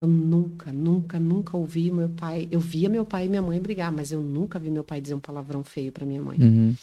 Eu 0.01 0.09
nunca, 0.09 0.73
nunca, 0.73 1.21
nunca 1.21 1.59
ouvi 1.59 1.91
meu 1.91 2.09
pai. 2.09 2.49
Eu 2.51 2.59
via 2.59 2.89
meu 2.89 3.05
pai 3.05 3.27
e 3.27 3.29
minha 3.29 3.43
mãe 3.43 3.61
brigar, 3.61 3.93
mas 3.93 4.11
eu 4.11 4.23
nunca 4.23 4.59
vi 4.59 4.71
meu 4.71 4.83
pai 4.83 4.99
dizer 4.99 5.15
um 5.15 5.21
palavrão 5.21 5.63
feio 5.63 5.93
para 5.93 6.07
minha 6.07 6.23
mãe. 6.23 6.39
Uhum. 6.41 6.75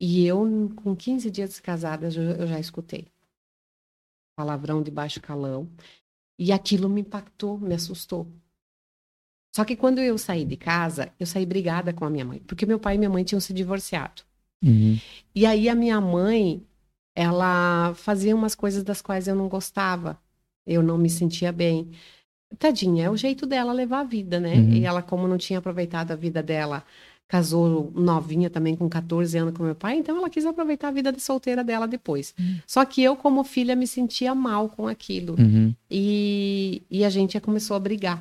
E 0.00 0.26
eu, 0.26 0.72
com 0.74 0.96
15 0.96 1.30
dias 1.30 1.54
de 1.54 1.62
casada, 1.62 2.08
eu, 2.08 2.10
já- 2.10 2.22
eu 2.22 2.46
já 2.48 2.58
escutei 2.58 3.06
palavrão 4.36 4.82
de 4.82 4.90
baixo 4.90 5.20
calão. 5.20 5.68
E 6.38 6.52
aquilo 6.52 6.88
me 6.88 7.02
impactou, 7.02 7.58
me 7.58 7.74
assustou. 7.74 8.26
Só 9.54 9.64
que 9.64 9.76
quando 9.76 9.98
eu 9.98 10.16
saí 10.16 10.44
de 10.44 10.56
casa, 10.56 11.12
eu 11.18 11.26
saí 11.26 11.44
brigada 11.44 11.92
com 11.92 12.04
a 12.04 12.10
minha 12.10 12.24
mãe, 12.24 12.38
porque 12.46 12.64
meu 12.64 12.78
pai 12.78 12.94
e 12.94 12.98
minha 12.98 13.10
mãe 13.10 13.24
tinham 13.24 13.40
se 13.40 13.52
divorciado. 13.52 14.22
Uhum. 14.64 14.98
E 15.34 15.44
aí 15.44 15.68
a 15.68 15.74
minha 15.74 16.00
mãe, 16.00 16.64
ela 17.14 17.92
fazia 17.94 18.34
umas 18.34 18.54
coisas 18.54 18.84
das 18.84 19.02
quais 19.02 19.26
eu 19.26 19.34
não 19.34 19.48
gostava. 19.48 20.18
Eu 20.66 20.82
não 20.82 20.96
me 20.96 21.10
sentia 21.10 21.50
bem. 21.50 21.90
Tadinha, 22.58 23.06
é 23.06 23.10
o 23.10 23.16
jeito 23.16 23.46
dela 23.46 23.72
levar 23.72 24.00
a 24.00 24.04
vida, 24.04 24.38
né? 24.38 24.54
Uhum. 24.54 24.72
E 24.72 24.84
ela, 24.84 25.02
como 25.02 25.26
não 25.26 25.38
tinha 25.38 25.58
aproveitado 25.58 26.12
a 26.12 26.16
vida 26.16 26.42
dela, 26.42 26.84
casou 27.30 27.92
novinha 27.94 28.50
também 28.50 28.74
com 28.74 28.88
14 28.88 29.38
anos 29.38 29.54
com 29.54 29.62
meu 29.62 29.74
pai, 29.76 29.96
então 29.96 30.16
ela 30.16 30.28
quis 30.28 30.44
aproveitar 30.44 30.88
a 30.88 30.90
vida 30.90 31.12
de 31.12 31.22
solteira 31.22 31.62
dela 31.62 31.86
depois. 31.86 32.34
Só 32.66 32.84
que 32.84 33.00
eu, 33.00 33.14
como 33.14 33.44
filha, 33.44 33.76
me 33.76 33.86
sentia 33.86 34.34
mal 34.34 34.68
com 34.68 34.88
aquilo. 34.88 35.36
Uhum. 35.38 35.72
E, 35.88 36.82
e 36.90 37.04
a 37.04 37.08
gente 37.08 37.38
começou 37.38 37.76
a 37.76 37.80
brigar. 37.80 38.20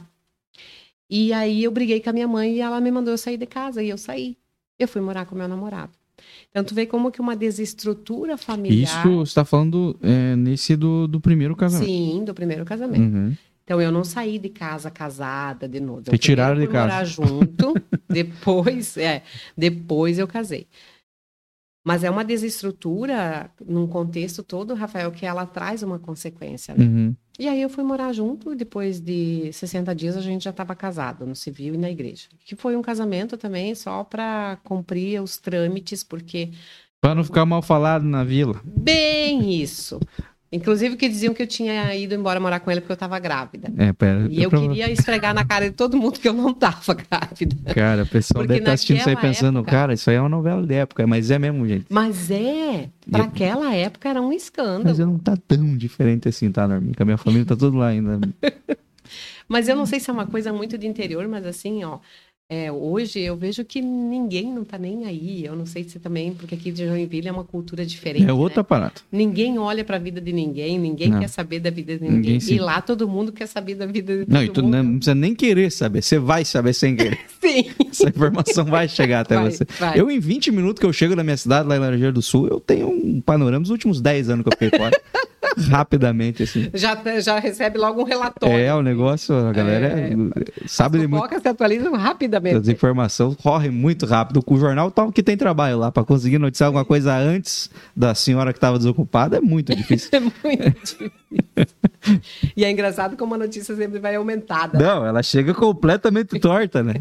E 1.10 1.34
aí 1.34 1.63
eu 1.63 1.72
briguei 1.72 2.00
com 2.00 2.12
a 2.12 2.13
minha 2.13 2.28
mãe 2.28 2.58
e 2.58 2.60
ela 2.60 2.80
me 2.80 2.91
mandou 2.91 3.12
eu 3.12 3.17
sair 3.17 3.38
de 3.38 3.48
casa 3.48 3.82
e 3.82 3.89
eu 3.89 3.98
saí. 3.98 4.38
Eu 4.78 4.88
fui 4.88 5.02
morar 5.02 5.26
com 5.26 5.36
meu 5.36 5.48
namorado. 5.48 5.91
Então 6.52 6.63
tu 6.63 6.76
vê 6.76 6.86
como 6.86 7.10
que 7.10 7.19
uma 7.19 7.36
desestrutura 7.36 8.38
familiar. 8.38 9.04
Isso 9.04 9.15
você 9.17 9.34
tá 9.34 9.43
falando 9.43 9.98
é, 10.04 10.36
nesse 10.36 10.76
do, 10.76 11.08
do 11.08 11.19
primeiro 11.19 11.56
casamento. 11.56 11.89
Sim, 11.89 12.24
do 12.24 12.34
primeiro 12.36 12.63
casamento. 12.63 13.02
Uhum. 13.02 13.36
Então 13.69 13.79
eu 13.79 13.91
não 13.91 14.03
saí 14.03 14.39
de 14.39 14.49
casa 14.49 14.89
casada 14.89 15.67
de 15.69 15.79
novo. 15.79 16.01
Te 16.01 16.17
tiraram 16.17 16.60
de 16.60 16.65
casa. 16.67 16.88
morar 16.88 17.05
junto, 17.05 17.75
depois, 18.10 18.97
é, 18.97 19.21
depois 19.55 20.17
eu 20.17 20.27
casei. 20.27 20.65
Mas 21.86 22.03
é 22.03 22.10
uma 22.10 22.25
desestrutura 22.25 23.51
num 23.63 23.86
contexto 23.86 24.41
todo, 24.41 24.73
Rafael, 24.73 25.12
que 25.12 25.23
ela 25.23 25.45
traz 25.45 25.84
uma 25.84 25.99
consequência, 25.99 26.73
né? 26.73 26.84
Uhum. 26.84 27.15
E 27.38 27.47
aí 27.47 27.62
eu 27.62 27.69
fui 27.69 27.84
morar 27.84 28.12
junto 28.12 28.53
e 28.53 28.55
depois 28.55 28.99
de 28.99 29.53
60 29.53 29.93
dias 29.93 30.17
a 30.17 30.21
gente 30.21 30.45
já 30.45 30.49
estava 30.49 30.73
casado 30.73 31.23
no 31.27 31.36
civil 31.36 31.75
e 31.75 31.77
na 31.77 31.91
igreja. 31.91 32.27
Que 32.43 32.55
foi 32.55 32.75
um 32.75 32.82
casamento 32.82 33.38
também 33.38 33.75
só 33.75 34.03
para 34.03 34.58
cumprir 34.63 35.21
os 35.21 35.38
trâmites, 35.38 36.03
porque 36.03 36.53
Pra 36.99 37.13
não 37.13 37.23
ficar 37.23 37.45
mal 37.45 37.62
falado 37.62 38.03
na 38.03 38.23
vila. 38.23 38.60
bem 38.65 39.62
isso. 39.62 39.99
Inclusive 40.51 40.95
que 40.95 41.07
diziam 41.07 41.31
que 41.33 41.43
eu 41.43 41.47
tinha 41.47 41.93
ido 41.95 42.15
embora 42.15 42.39
morar 42.39 42.59
com 42.59 42.71
ele 42.71 42.81
porque 42.81 42.91
eu 42.91 42.95
estava 42.95 43.19
grávida. 43.19 43.71
É, 43.77 43.93
pera. 43.93 44.27
E 44.31 44.41
eu 44.41 44.49
queria 44.49 44.91
esfregar 44.91 45.31
na 45.33 45.45
cara 45.45 45.69
de 45.69 45.75
todo 45.75 45.95
mundo 45.95 46.19
que 46.19 46.27
eu 46.27 46.33
não 46.33 46.49
estava 46.49 46.93
grávida. 46.95 47.55
Cara, 47.73 48.01
o 48.03 48.07
pessoal 48.07 48.39
Porque 48.41 48.47
deve 48.47 48.59
estar 48.62 48.71
assistindo 48.73 48.97
isso 48.97 49.09
aí 49.09 49.15
naquela 49.15 49.33
pensando, 49.33 49.59
época- 49.59 49.71
cara, 49.71 49.93
isso 49.93 50.09
aí 50.09 50.15
é 50.15 50.19
uma 50.19 50.27
novela 50.29 50.65
de 50.65 50.73
época, 50.73 51.05
mas 51.05 51.29
é 51.29 51.38
mesmo, 51.38 51.67
gente. 51.67 51.85
Mas 51.89 52.31
é, 52.31 52.89
para 53.12 53.23
E- 53.23 53.27
aquela 53.27 53.75
época 53.75 54.09
era 54.09 54.19
um 54.21 54.33
escândalo. 54.33 54.83
Mas 54.85 54.97
não 54.97 55.19
tá 55.19 55.38
tão 55.47 55.77
diferente 55.77 56.27
assim, 56.27 56.51
tá, 56.51 56.67
Norminha? 56.67 56.93
Que 56.95 57.01
a 57.03 57.05
minha 57.05 57.17
família 57.17 57.45
tá 57.45 57.55
tudo 57.55 57.77
lá 57.77 57.88
ainda. 57.89 58.19
Mas 59.47 59.67
eu 59.67 59.75
não 59.75 59.85
sei 59.85 59.99
se 59.99 60.09
é 60.09 60.13
uma 60.13 60.27
coisa 60.27 60.53
muito 60.53 60.77
de 60.77 60.85
interior, 60.85 61.27
mas 61.27 61.43
assim, 61.45 61.83
ó, 61.83 61.97
é, 62.49 62.71
hoje 62.71 63.19
eu 63.19 63.35
vejo 63.38 63.63
que 63.63 63.79
ninguém 63.79 64.51
não 64.51 64.63
tá 64.63 64.77
nem 64.77 65.05
aí. 65.05 65.45
Eu 65.45 65.55
não 65.55 65.67
sei 65.67 65.83
se 65.83 65.99
também, 65.99 66.33
porque 66.33 66.55
aqui 66.55 66.71
de 66.71 66.85
Joinville 66.88 67.27
é 67.27 67.31
uma 67.31 67.43
cultura 67.43 67.85
diferente. 67.85 68.27
É 68.27 68.33
outro 68.33 68.57
né? 68.57 68.62
aparato. 68.62 69.03
Ninguém 69.12 69.59
olha 69.59 69.83
para 69.85 69.97
a 69.97 69.99
vida 69.99 70.19
de 70.19 70.33
ninguém, 70.33 70.79
ninguém 70.79 71.09
Não. 71.09 71.19
quer 71.19 71.27
saber 71.27 71.59
da 71.59 71.69
vida 71.69 71.95
de 71.95 72.01
ninguém. 72.03 72.17
Ninguém 72.17 72.39
se- 72.39 72.55
E 72.55 72.59
lá 72.59 72.81
todo 72.81 73.07
mundo 73.07 73.31
quer 73.31 73.45
saber 73.47 73.75
da 73.75 73.85
vida 73.85 74.17
de 74.17 74.25
todo 74.25 74.33
Não, 74.33 74.43
e 74.43 74.49
tu 74.49 74.63
mundo. 74.63 74.71
não, 74.77 74.83
não 74.83 74.95
precisa 74.95 75.13
nem 75.15 75.35
querer 75.35 75.71
saber, 75.71 76.01
você 76.01 76.17
vai 76.17 76.43
saber 76.43 76.73
sem 76.73 76.95
querer. 76.95 77.19
Sim. 77.39 77.65
Essa 77.89 78.09
informação 78.09 78.65
vai 78.65 78.88
chegar 78.89 79.21
até 79.21 79.35
Vai, 79.35 79.51
você. 79.51 79.65
vai. 79.79 79.99
Eu, 79.99 80.09
em 80.09 80.19
20 80.19 80.51
minutos 80.51 80.79
que 80.79 80.85
eu 80.88 80.91
chego 80.93 81.15
na 81.15 81.23
minha 81.23 81.38
cidade, 81.38 81.67
lá 81.69 81.75
em 81.75 81.79
Laranjeira 81.79 82.12
do 82.12 82.21
Sul, 82.21 82.47
eu 82.47 82.59
tenho 82.59 82.89
um 82.89 83.21
panorama 83.21 83.62
dos 83.62 83.69
últimos 83.71 84.01
10 84.01 84.29
anos 84.29 84.43
que 84.43 84.49
eu 84.49 84.57
fiquei 84.59 84.77
fora. 84.77 84.99
Rapidamente, 85.69 86.43
assim. 86.43 86.69
Já, 86.73 86.97
já 87.19 87.39
recebe 87.39 87.77
logo 87.77 88.01
um 88.01 88.05
relatório. 88.05 88.55
É, 88.57 88.73
o 88.73 88.81
negócio, 88.81 89.35
a 89.35 89.51
galera 89.51 89.88
é, 89.88 90.12
sabe 90.67 90.97
As 90.97 91.07
muito. 91.07 91.21
fofocas 91.21 91.41
se 91.41 91.47
atualizam 91.47 91.93
rapidamente. 91.93 92.57
As 92.57 92.67
informações 92.67 93.35
correm 93.35 93.71
muito 93.71 94.05
rápido. 94.05 94.43
O 94.45 94.57
jornal 94.57 94.91
tá, 94.91 95.12
que 95.12 95.23
tem 95.23 95.38
trabalho 95.38 95.77
lá 95.77 95.91
para 95.91 96.03
conseguir 96.03 96.39
noticiar 96.39 96.67
alguma 96.67 96.85
coisa 96.85 97.15
antes 97.15 97.69
da 97.95 98.15
senhora 98.15 98.51
que 98.51 98.57
estava 98.57 98.77
desocupada 98.77 99.38
é 99.38 99.41
muito 99.41 99.75
difícil. 99.75 100.09
É 100.19 100.19
muito 100.19 100.79
difícil. 100.79 101.12
E 102.55 102.63
é 102.65 102.71
engraçado 102.71 103.15
como 103.15 103.35
a 103.35 103.38
notícia 103.38 103.75
sempre 103.75 103.99
vai 103.99 104.15
aumentada. 104.15 104.77
Não, 104.79 105.05
ela 105.05 105.21
chega 105.21 105.53
completamente 105.53 106.39
torta, 106.39 106.81
né? 106.81 106.95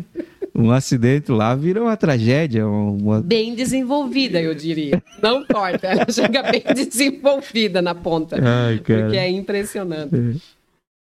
Um 0.58 0.72
acidente 0.72 1.30
lá 1.30 1.54
vira 1.54 1.80
uma 1.80 1.96
tragédia, 1.96 2.66
uma... 2.66 3.22
Bem 3.22 3.54
desenvolvida, 3.54 4.42
eu 4.42 4.54
diria. 4.54 5.02
Não 5.22 5.46
torta, 5.46 5.86
ela 5.86 6.06
chega 6.10 6.42
bem 6.50 6.62
desenvolvida 6.74 7.80
na 7.80 7.94
ponta. 7.94 8.36
Ai, 8.36 8.80
cara. 8.80 9.02
Porque 9.02 9.16
é 9.16 9.30
impressionante. 9.30 10.42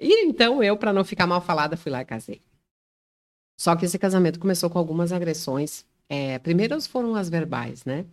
E 0.01 0.25
então 0.25 0.63
eu, 0.63 0.77
para 0.77 0.93
não 0.93 1.05
ficar 1.05 1.27
mal 1.27 1.41
falada, 1.41 1.77
fui 1.77 1.91
lá 1.91 2.01
e 2.01 2.05
casei. 2.05 2.41
Só 3.59 3.75
que 3.75 3.85
esse 3.85 3.99
casamento 3.99 4.39
começou 4.39 4.71
com 4.71 4.79
algumas 4.79 5.13
agressões. 5.13 5.85
É, 6.09 6.39
primeiro 6.39 6.81
foram 6.83 7.15
as 7.17 7.29
verbais, 7.29 7.85
né? 7.85 8.07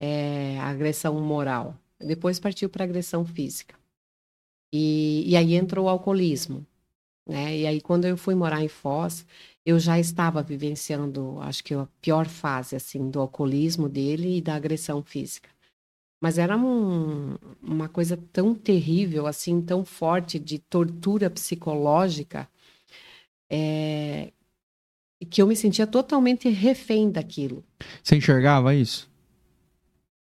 É, 0.00 0.58
agressão 0.60 1.18
moral. 1.20 1.74
Depois 1.98 2.40
partiu 2.40 2.68
para 2.68 2.84
agressão 2.84 3.24
física. 3.24 3.74
E, 4.74 5.24
e 5.26 5.36
aí 5.36 5.54
entrou 5.54 5.86
o 5.86 5.88
alcoolismo. 5.88 6.66
Né? 7.26 7.58
E 7.58 7.66
aí, 7.66 7.80
quando 7.80 8.04
eu 8.04 8.16
fui 8.16 8.34
morar 8.34 8.62
em 8.62 8.68
Foz, 8.68 9.26
eu 9.66 9.80
já 9.80 9.98
estava 9.98 10.44
vivenciando, 10.44 11.40
acho 11.40 11.64
que 11.64 11.74
a 11.74 11.88
pior 12.00 12.26
fase 12.28 12.76
assim 12.76 13.10
do 13.10 13.18
alcoolismo 13.18 13.88
dele 13.88 14.36
e 14.38 14.40
da 14.40 14.54
agressão 14.54 15.02
física. 15.02 15.50
Mas 16.22 16.38
era 16.38 16.56
um, 16.56 17.36
uma 17.60 17.88
coisa 17.88 18.16
tão 18.32 18.54
terrível, 18.54 19.26
assim, 19.26 19.60
tão 19.60 19.84
forte 19.84 20.38
de 20.38 20.60
tortura 20.60 21.28
psicológica, 21.28 22.48
é, 23.50 24.32
que 25.28 25.42
eu 25.42 25.46
me 25.48 25.56
sentia 25.56 25.86
totalmente 25.86 26.48
refém 26.48 27.10
daquilo. 27.10 27.64
Você 28.02 28.16
enxergava 28.16 28.72
isso? 28.72 29.10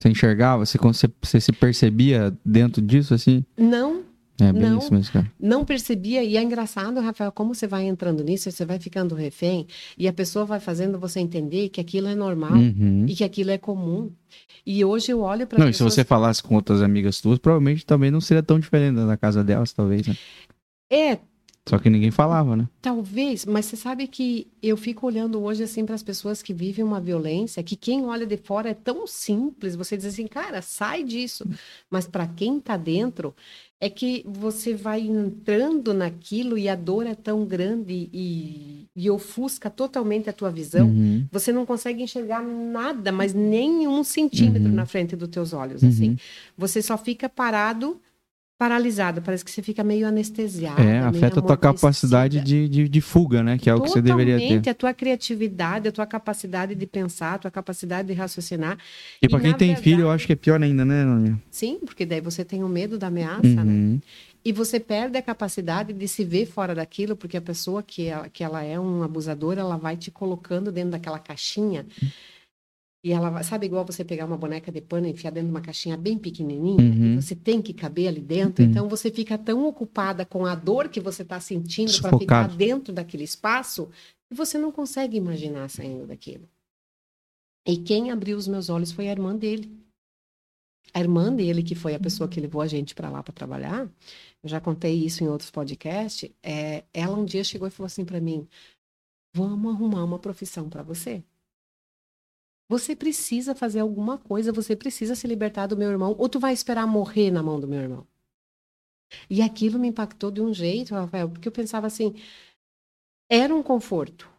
Você 0.02 0.10
enxergava? 0.10 0.66
Você, 0.66 0.78
você, 0.78 1.08
você 1.22 1.42
se 1.42 1.52
percebia 1.52 2.36
dentro 2.46 2.82
disso, 2.82 3.14
assim? 3.14 3.46
Não, 3.58 4.04
É 4.40 4.52
bem 4.52 4.64
Não. 4.64 4.80
isso 4.80 4.92
mesmo, 4.94 5.14
cara. 5.14 5.32
não 5.40 5.64
percebia. 5.64 6.24
E 6.24 6.36
é 6.38 6.42
engraçado, 6.42 7.00
Rafael, 7.00 7.32
como 7.32 7.54
você 7.54 7.68
vai 7.68 7.84
entrando 7.86 8.24
nisso, 8.24 8.50
você 8.52 8.66
vai 8.66 8.80
ficando 8.80 9.14
refém 9.14 9.68
e 9.98 10.08
a 10.08 10.14
pessoa 10.14 10.44
vai 10.44 10.60
fazendo 10.60 10.98
você 11.00 11.20
entender 11.20 11.70
que 11.70 11.80
aquilo 11.80 12.08
é 12.08 12.16
normal 12.16 12.54
Uhum. 12.54 13.06
e 13.08 13.14
que 13.16 13.24
aquilo 13.24 13.52
é 13.52 13.58
comum. 13.60 14.12
E 14.66 14.84
hoje 14.84 15.12
eu 15.12 15.22
olho 15.22 15.46
para 15.46 15.60
Não, 15.60 15.70
e 15.70 15.74
se 15.74 15.84
você 15.84 16.04
falasse 16.04 16.42
com 16.42 16.56
outras 16.56 16.82
amigas 16.82 17.22
tuas, 17.22 17.38
provavelmente 17.38 17.86
também 17.86 18.10
não 18.10 18.20
seria 18.22 18.42
tão 18.42 18.60
diferente 18.60 18.96
da 18.96 19.16
casa 19.18 19.44
delas, 19.44 19.72
talvez, 19.72 20.08
né? 20.08 20.18
É, 20.92 21.20
Só 21.66 21.80
que 21.80 21.90
ninguém 21.90 22.12
falava, 22.12 22.58
né? 22.58 22.68
Talvez, 22.82 23.46
mas 23.46 23.66
você 23.66 23.78
sabe 23.78 24.06
que 24.08 24.48
eu 24.62 24.76
fico 24.76 25.08
olhando 25.08 25.42
hoje 25.42 25.64
assim 25.64 25.86
para 25.86 25.96
as 25.96 26.04
pessoas 26.04 26.42
que 26.42 26.54
vivem 26.54 26.84
uma 26.84 27.00
violência, 27.00 27.64
que 27.64 27.78
quem 27.78 28.04
olha 28.06 28.26
de 28.26 28.36
fora 28.36 28.70
é 28.72 28.74
tão 28.74 29.08
simples, 29.08 29.74
você 29.76 29.96
diz 29.96 30.08
assim, 30.08 30.28
cara, 30.28 30.62
sai 30.62 31.04
disso. 31.06 31.46
Mas 31.90 32.06
para 32.06 32.28
quem 32.28 32.58
está 32.58 32.76
dentro, 32.76 33.34
é 33.82 33.90
que 33.90 34.24
você 34.26 34.74
vai 34.74 35.02
entrando 35.02 35.94
naquilo 35.94 36.58
e 36.58 36.70
a 36.70 36.76
dor 36.76 37.06
é 37.06 37.16
tão 37.16 37.46
grande 37.46 38.10
e, 38.14 38.88
e 38.96 39.10
ofusca 39.10 39.70
totalmente 39.70 40.30
a 40.30 40.34
tua 40.34 40.50
visão. 40.50 40.88
Uhum. 40.88 41.28
Você 41.32 41.52
não 41.52 41.66
consegue 41.66 42.02
enxergar 42.02 42.42
nada, 42.42 43.12
mas 43.12 43.34
nem 43.34 43.86
um 43.88 44.04
centímetro 44.04 44.70
Uhum. 44.70 44.76
na 44.76 44.86
frente 44.86 45.16
dos 45.16 45.28
teus 45.28 45.52
olhos, 45.54 45.84
Uhum. 45.84 45.90
assim. 45.90 46.18
Você 46.58 46.82
só 46.82 46.98
fica 46.98 47.28
parado, 47.28 48.00
paralisado. 48.64 49.22
Parece 49.22 49.44
que 49.44 49.52
você 49.52 49.62
fica 49.62 49.84
meio 49.84 50.08
anestesiado. 50.08 50.82
É, 50.82 51.00
afeta 51.00 51.40
a 51.40 51.44
tua 51.44 51.58
capacidade 51.58 52.40
de, 52.40 52.70
de, 52.70 52.88
de 52.88 53.02
fuga, 53.02 53.44
né? 53.44 53.58
Que 53.58 53.70
é 53.70 53.76
o 53.76 53.82
que 53.82 53.90
você 53.90 54.02
deveria 54.02 54.38
ter. 54.38 54.70
A 54.70 54.74
tua 54.74 54.94
criatividade, 54.94 55.90
a 55.90 55.92
tua 55.92 56.06
capacidade 56.06 56.74
de 56.74 56.88
pensar, 56.88 57.34
a 57.34 57.38
tua 57.40 57.52
capacidade 57.52 58.08
de 58.08 58.14
raciocinar. 58.14 58.78
E 59.22 59.28
pra 59.28 59.40
E, 59.40 59.42
quem 59.42 59.54
tem 59.54 59.68
verdade- 59.70 59.84
filho, 59.84 60.02
eu 60.04 60.12
acho 60.12 60.26
que 60.26 60.32
é 60.32 60.36
pior 60.38 60.62
ainda, 60.64 60.86
né, 60.86 61.04
Noninha? 61.04 61.42
Sim, 61.52 61.80
porque 61.86 62.06
daí 62.06 62.22
você 62.22 62.46
tem 62.46 62.64
o 62.64 62.70
medo 62.70 62.98
da 62.98 63.08
ameaça, 63.08 63.42
né? 63.42 63.64
Uhum. 63.64 64.00
E 64.46 64.52
você 64.54 64.80
perde 64.80 65.18
a 65.18 65.22
capacidade 65.22 65.92
de 65.94 66.08
se 66.08 66.24
ver 66.24 66.46
fora 66.46 66.74
daquilo, 66.74 67.16
porque 67.18 67.36
a 67.38 67.42
pessoa 67.42 67.84
que 67.84 68.08
ela, 68.08 68.30
que 68.30 68.44
ela 68.44 68.64
é 68.64 68.80
um 68.80 69.04
abusador, 69.04 69.58
ela 69.58 69.78
vai 69.78 69.98
te 69.98 70.10
colocando 70.10 70.72
dentro 70.72 70.92
daquela 70.92 71.20
caixinha. 71.20 71.86
E 73.06 73.12
ela 73.12 73.30
vai, 73.30 73.44
sabe, 73.44 73.66
igual 73.66 73.86
você 73.86 74.04
pegar 74.06 74.26
uma 74.26 74.38
boneca 74.38 74.72
de 74.72 74.80
pano 74.80 75.06
e 75.08 75.10
enfiar 75.12 75.32
dentro 75.32 75.50
de 75.50 75.54
uma 75.54 75.62
caixinha 75.62 75.98
bem 75.98 76.18
pequenininha, 76.18 76.82
Uhum. 76.82 77.22
você 77.22 77.36
tem 77.36 77.62
que 77.62 77.74
caber 77.74 78.08
ali 78.08 78.22
dentro. 78.22 78.64
Uhum. 78.64 78.72
Então 78.72 78.88
você 78.88 79.12
fica 79.12 79.38
tão 79.38 79.66
ocupada 79.68 80.26
com 80.26 80.46
a 80.46 80.56
dor 80.56 80.88
que 80.88 81.02
você 81.02 81.22
está 81.22 81.38
sentindo 81.40 81.92
para 82.02 82.18
ficar 82.18 82.48
dentro 82.48 82.94
daquele 82.94 83.26
espaço, 83.26 83.90
que 84.30 84.36
você 84.36 84.58
não 84.58 84.72
consegue 84.72 85.18
imaginar 85.18 85.70
saindo 85.70 86.08
daquilo. 86.08 86.48
E 87.68 87.78
quem 87.78 88.10
abriu 88.10 88.38
os 88.38 88.48
meus 88.48 88.70
olhos 88.70 88.92
foi 88.92 89.08
a 89.10 89.12
irmã 89.12 89.36
dele. 89.36 89.70
A 90.94 91.00
irmã 91.00 91.34
dele, 91.34 91.64
que 91.64 91.76
foi 91.76 91.96
a 91.96 92.00
pessoa 92.00 92.30
que 92.30 92.40
levou 92.40 92.62
a 92.62 92.68
gente 92.68 92.94
para 92.94 93.10
lá 93.10 93.22
para 93.24 93.34
trabalhar, 93.34 93.90
eu 94.44 94.50
já 94.50 94.62
contei 94.62 94.94
isso 94.94 95.24
em 95.24 95.28
outros 95.28 95.50
podcasts. 95.50 96.30
É, 96.42 96.84
ela 96.94 97.18
um 97.18 97.26
dia 97.26 97.44
chegou 97.44 97.68
e 97.68 97.72
falou 97.72 97.88
assim 97.88 98.06
para 98.06 98.22
mim: 98.22 98.48
Vamos 99.36 99.74
arrumar 99.74 100.04
uma 100.04 100.20
profissão 100.20 100.70
para 100.70 100.84
você. 100.84 101.24
Você 102.70 102.96
precisa 102.96 103.54
fazer 103.54 103.80
alguma 103.80 104.18
coisa, 104.18 104.52
você 104.52 104.76
precisa 104.76 105.16
se 105.16 105.28
libertar 105.28 105.68
do 105.68 105.78
meu 105.78 105.90
irmão, 105.90 106.16
ou 106.18 106.30
tu 106.30 106.40
vai 106.40 106.54
esperar 106.54 106.88
morrer 106.88 107.30
na 107.30 107.44
mão 107.44 107.60
do 107.60 107.68
meu 107.68 107.82
irmão. 107.82 108.08
E 109.30 109.42
aquilo 109.42 109.80
me 109.80 109.90
impactou 109.90 110.32
de 110.32 110.42
um 110.42 110.54
jeito, 110.54 110.94
Rafael, 110.94 111.30
porque 111.30 111.48
eu 111.48 111.52
pensava 111.52 111.88
assim: 111.88 112.16
era 113.30 113.54
um 113.54 113.62
conforto, 113.62 114.30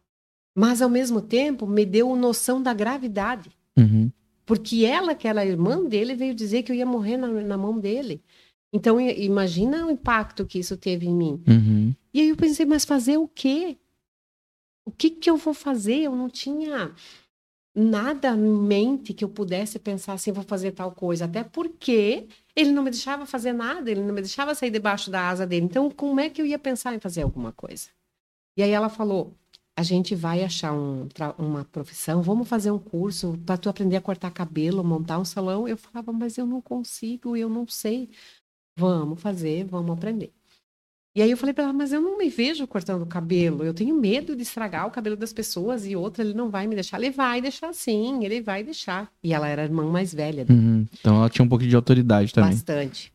mas 0.56 0.82
ao 0.82 0.88
mesmo 0.88 1.20
tempo 1.20 1.66
me 1.66 1.84
deu 1.84 2.14
noção 2.16 2.62
da 2.62 2.74
gravidade. 2.74 3.50
Uhum. 3.78 4.10
Porque 4.46 4.84
ela, 4.84 5.14
que 5.14 5.26
era 5.26 5.40
a 5.40 5.46
irmã 5.46 5.84
dele, 5.84 6.14
veio 6.14 6.34
dizer 6.34 6.62
que 6.62 6.70
eu 6.70 6.76
ia 6.76 6.84
morrer 6.84 7.16
na, 7.16 7.28
na 7.28 7.56
mão 7.56 7.78
dele. 7.78 8.22
Então, 8.72 9.00
imagina 9.00 9.86
o 9.86 9.90
impacto 9.90 10.44
que 10.44 10.58
isso 10.58 10.76
teve 10.76 11.06
em 11.06 11.14
mim. 11.14 11.42
Uhum. 11.48 11.94
E 12.12 12.20
aí 12.20 12.28
eu 12.28 12.36
pensei, 12.36 12.66
mas 12.66 12.84
fazer 12.84 13.16
o 13.16 13.28
quê? 13.28 13.78
O 14.84 14.90
que 14.90 15.08
que 15.10 15.30
eu 15.30 15.36
vou 15.36 15.54
fazer? 15.54 16.02
Eu 16.02 16.14
não 16.14 16.28
tinha 16.28 16.92
nada 17.74 18.28
em 18.30 18.38
mente 18.38 19.12
que 19.12 19.24
eu 19.24 19.28
pudesse 19.28 19.78
pensar 19.78 20.12
assim, 20.14 20.32
vou 20.32 20.44
fazer 20.44 20.72
tal 20.72 20.92
coisa. 20.92 21.24
Até 21.24 21.42
porque 21.42 22.28
ele 22.54 22.70
não 22.70 22.82
me 22.82 22.90
deixava 22.90 23.26
fazer 23.26 23.52
nada, 23.52 23.90
ele 23.90 24.02
não 24.02 24.14
me 24.14 24.20
deixava 24.20 24.54
sair 24.54 24.70
debaixo 24.70 25.10
da 25.10 25.28
asa 25.28 25.46
dele. 25.46 25.66
Então, 25.66 25.90
como 25.90 26.20
é 26.20 26.30
que 26.30 26.40
eu 26.40 26.46
ia 26.46 26.58
pensar 26.58 26.94
em 26.94 27.00
fazer 27.00 27.22
alguma 27.22 27.52
coisa? 27.52 27.88
E 28.56 28.62
aí 28.62 28.70
ela 28.70 28.88
falou, 28.88 29.34
a 29.76 29.82
gente 29.82 30.14
vai 30.14 30.44
achar 30.44 30.72
um 30.72 31.08
uma 31.38 31.64
profissão, 31.64 32.22
vamos 32.22 32.48
fazer 32.48 32.70
um 32.70 32.78
curso 32.78 33.36
para 33.44 33.56
tu 33.58 33.68
aprender 33.68 33.96
a 33.96 34.00
cortar 34.00 34.30
cabelo, 34.30 34.84
montar 34.84 35.18
um 35.18 35.24
salão. 35.24 35.66
Eu 35.66 35.76
falava, 35.76 36.12
mas 36.12 36.38
eu 36.38 36.46
não 36.46 36.60
consigo, 36.60 37.36
eu 37.36 37.48
não 37.48 37.66
sei. 37.66 38.10
Vamos 38.76 39.20
fazer, 39.20 39.64
vamos 39.64 39.92
aprender. 39.96 40.32
E 41.16 41.22
aí 41.22 41.30
eu 41.30 41.36
falei 41.36 41.54
para 41.54 41.64
ela, 41.64 41.72
mas 41.72 41.92
eu 41.92 42.00
não 42.00 42.18
me 42.18 42.28
vejo 42.28 42.66
cortando 42.66 43.02
o 43.02 43.06
cabelo, 43.06 43.62
eu 43.62 43.72
tenho 43.72 43.94
medo 43.94 44.34
de 44.34 44.42
estragar 44.42 44.84
o 44.86 44.90
cabelo 44.90 45.16
das 45.16 45.32
pessoas 45.32 45.86
e 45.86 45.94
outra, 45.94 46.24
ele 46.24 46.34
não 46.34 46.50
vai 46.50 46.66
me 46.66 46.74
deixar. 46.74 47.00
Ele 47.00 47.12
vai 47.12 47.40
deixar 47.40 47.72
sim, 47.72 48.24
ele 48.24 48.40
vai 48.40 48.64
deixar. 48.64 49.08
E 49.22 49.32
ela 49.32 49.46
era 49.46 49.62
a 49.62 49.64
irmã 49.64 49.84
mais 49.84 50.12
velha. 50.12 50.44
Uhum. 50.50 50.86
Então 50.98 51.16
ela 51.16 51.30
tinha 51.30 51.44
um 51.44 51.48
pouquinho 51.48 51.70
de 51.70 51.76
autoridade 51.76 52.34
também. 52.34 52.50
Bastante. 52.50 53.12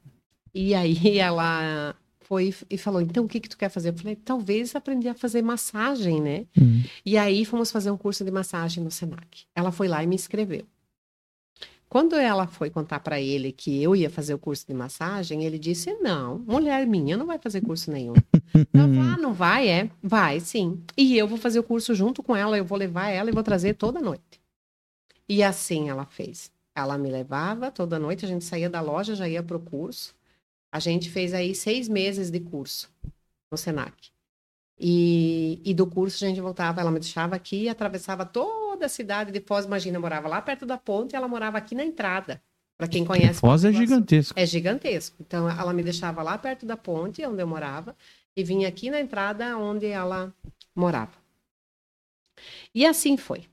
E 0.54 0.74
aí 0.74 1.18
ela 1.20 1.94
foi 2.22 2.54
e 2.70 2.78
falou: 2.78 3.02
então 3.02 3.26
o 3.26 3.28
que, 3.28 3.40
que 3.40 3.50
tu 3.50 3.58
quer 3.58 3.70
fazer? 3.70 3.90
Eu 3.90 3.98
falei: 3.98 4.16
talvez 4.16 4.76
aprender 4.76 5.10
a 5.10 5.14
fazer 5.14 5.42
massagem, 5.42 6.22
né? 6.22 6.46
Uhum. 6.58 6.84
E 7.06 7.18
aí 7.18 7.44
fomos 7.44 7.70
fazer 7.70 7.92
um 7.92 7.98
curso 7.98 8.24
de 8.24 8.32
massagem 8.32 8.82
no 8.82 8.92
Senac. 8.92 9.46
Ela 9.54 9.74
foi 9.74 9.90
lá 9.90 10.02
e 10.02 10.08
me 10.08 10.16
inscreveu. 10.16 10.66
Quando 11.90 12.16
ela 12.16 12.46
foi 12.46 12.70
contar 12.70 13.00
para 13.00 13.20
ele 13.20 13.52
que 13.52 13.82
eu 13.82 13.96
ia 13.96 14.12
fazer 14.12 14.36
o 14.36 14.40
curso 14.40 14.66
de 14.68 14.76
massagem, 14.76 15.44
ele 15.44 15.58
disse: 15.58 15.92
Não, 15.96 16.38
mulher 16.38 16.86
minha 16.86 17.18
não 17.18 17.26
vai 17.26 17.40
fazer 17.40 17.62
curso 17.62 17.92
nenhum. 17.92 18.14
Ela 18.72 18.88
falou: 18.88 19.02
Ah, 19.02 19.18
não 19.18 19.34
vai? 19.34 19.68
É? 19.68 19.90
Vai, 20.02 20.40
sim. 20.40 20.84
E 20.96 21.18
eu 21.18 21.28
vou 21.28 21.38
fazer 21.38 21.60
o 21.60 21.64
curso 21.64 21.96
junto 21.96 22.22
com 22.22 22.36
ela, 22.36 22.58
eu 22.58 22.64
vou 22.64 22.78
levar 22.78 23.10
ela 23.10 23.30
e 23.30 23.34
vou 23.34 23.42
trazer 23.42 23.74
toda 23.74 24.00
noite. 24.00 24.40
E 25.28 25.42
assim 25.42 25.90
ela 25.90 26.06
fez. 26.06 26.52
Ela 26.76 26.98
me 26.98 27.10
levava 27.10 27.72
toda 27.72 27.98
noite, 27.98 28.24
a 28.24 28.28
gente 28.28 28.46
saía 28.46 28.70
da 28.70 28.82
loja, 28.82 29.16
já 29.16 29.28
ia 29.28 29.42
pro 29.42 29.60
curso. 29.60 30.16
A 30.72 30.80
gente 30.80 31.10
fez 31.10 31.34
aí 31.34 31.56
seis 31.56 31.90
meses 31.90 32.30
de 32.30 32.40
curso 32.40 32.90
no 33.52 33.58
Senac. 33.58 34.12
E, 34.80 35.62
e 35.66 35.74
do 35.74 35.86
curso 35.86 36.24
a 36.24 36.28
gente 36.28 36.40
voltava, 36.40 36.80
ela 36.80 36.90
me 36.90 37.00
deixava 37.00 37.36
aqui 37.36 37.68
atravessava 37.68 38.26
toda 38.26 38.86
a 38.86 38.90
cidade 38.90 39.32
de 39.32 39.42
Foz. 39.42 39.66
Imagina, 39.66 39.98
eu 39.98 40.02
morava 40.02 40.28
lá 40.28 40.42
perto 40.42 40.66
da 40.66 40.78
ponte 40.78 41.14
e 41.14 41.16
ela 41.16 41.28
morava 41.28 41.58
aqui 41.58 41.76
na 41.76 41.84
entrada. 41.84 42.42
Para 42.78 42.88
quem 42.88 43.04
conhece. 43.04 43.42
Foz 43.42 43.66
é 43.66 43.74
gigantesco. 43.74 44.40
É 44.40 44.46
gigantesco. 44.46 45.18
Então 45.20 45.50
ela 45.50 45.74
me 45.74 45.84
deixava 45.84 46.24
lá 46.24 46.38
perto 46.38 46.66
da 46.66 46.78
ponte, 46.78 47.26
onde 47.26 47.44
eu 47.44 47.48
morava, 47.48 47.94
e 48.34 48.42
vinha 48.42 48.70
aqui 48.70 48.90
na 48.90 49.02
entrada 49.02 49.58
onde 49.58 49.86
ela 49.88 50.34
morava. 50.74 51.12
E 52.74 52.86
assim 52.86 53.18
foi. 53.18 53.48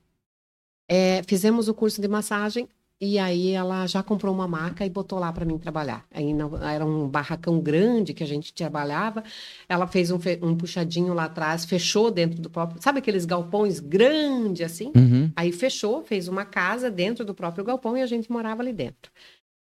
É, 0.87 1.21
fizemos 1.23 1.67
o 1.67 1.73
curso 1.73 2.01
de 2.01 2.07
massagem. 2.07 2.69
E 2.99 3.19
aí 3.19 3.51
ela 3.51 3.85
já 3.85 4.01
comprou 4.01 4.33
uma 4.33 4.47
maca 4.47 4.83
e 4.83 4.89
botou 4.89 5.19
lá 5.19 5.31
para 5.31 5.45
mim 5.45 5.57
trabalhar. 5.59 6.03
Aí 6.11 6.33
não, 6.33 6.57
era 6.63 6.83
um 6.83 7.07
barracão 7.07 7.59
grande 7.59 8.11
que 8.11 8.23
a 8.23 8.27
gente 8.27 8.51
trabalhava. 8.51 9.23
Ela 9.69 9.85
fez 9.85 10.09
um, 10.09 10.17
um, 10.41 10.55
puxadinho 10.55 11.13
lá 11.13 11.25
atrás, 11.25 11.63
fechou 11.63 12.09
dentro 12.09 12.41
do 12.41 12.49
próprio. 12.49 12.81
Sabe 12.81 12.97
aqueles 12.97 13.23
galpões 13.23 13.79
grandes 13.79 14.65
assim? 14.65 14.91
Uhum. 14.95 15.31
Aí 15.35 15.51
fechou, 15.51 16.03
fez 16.03 16.27
uma 16.27 16.43
casa 16.43 16.89
dentro 16.89 17.23
do 17.23 17.35
próprio 17.35 17.63
galpão 17.63 17.95
e 17.95 18.01
a 18.01 18.07
gente 18.07 18.31
morava 18.31 18.63
ali 18.63 18.73
dentro. 18.73 19.11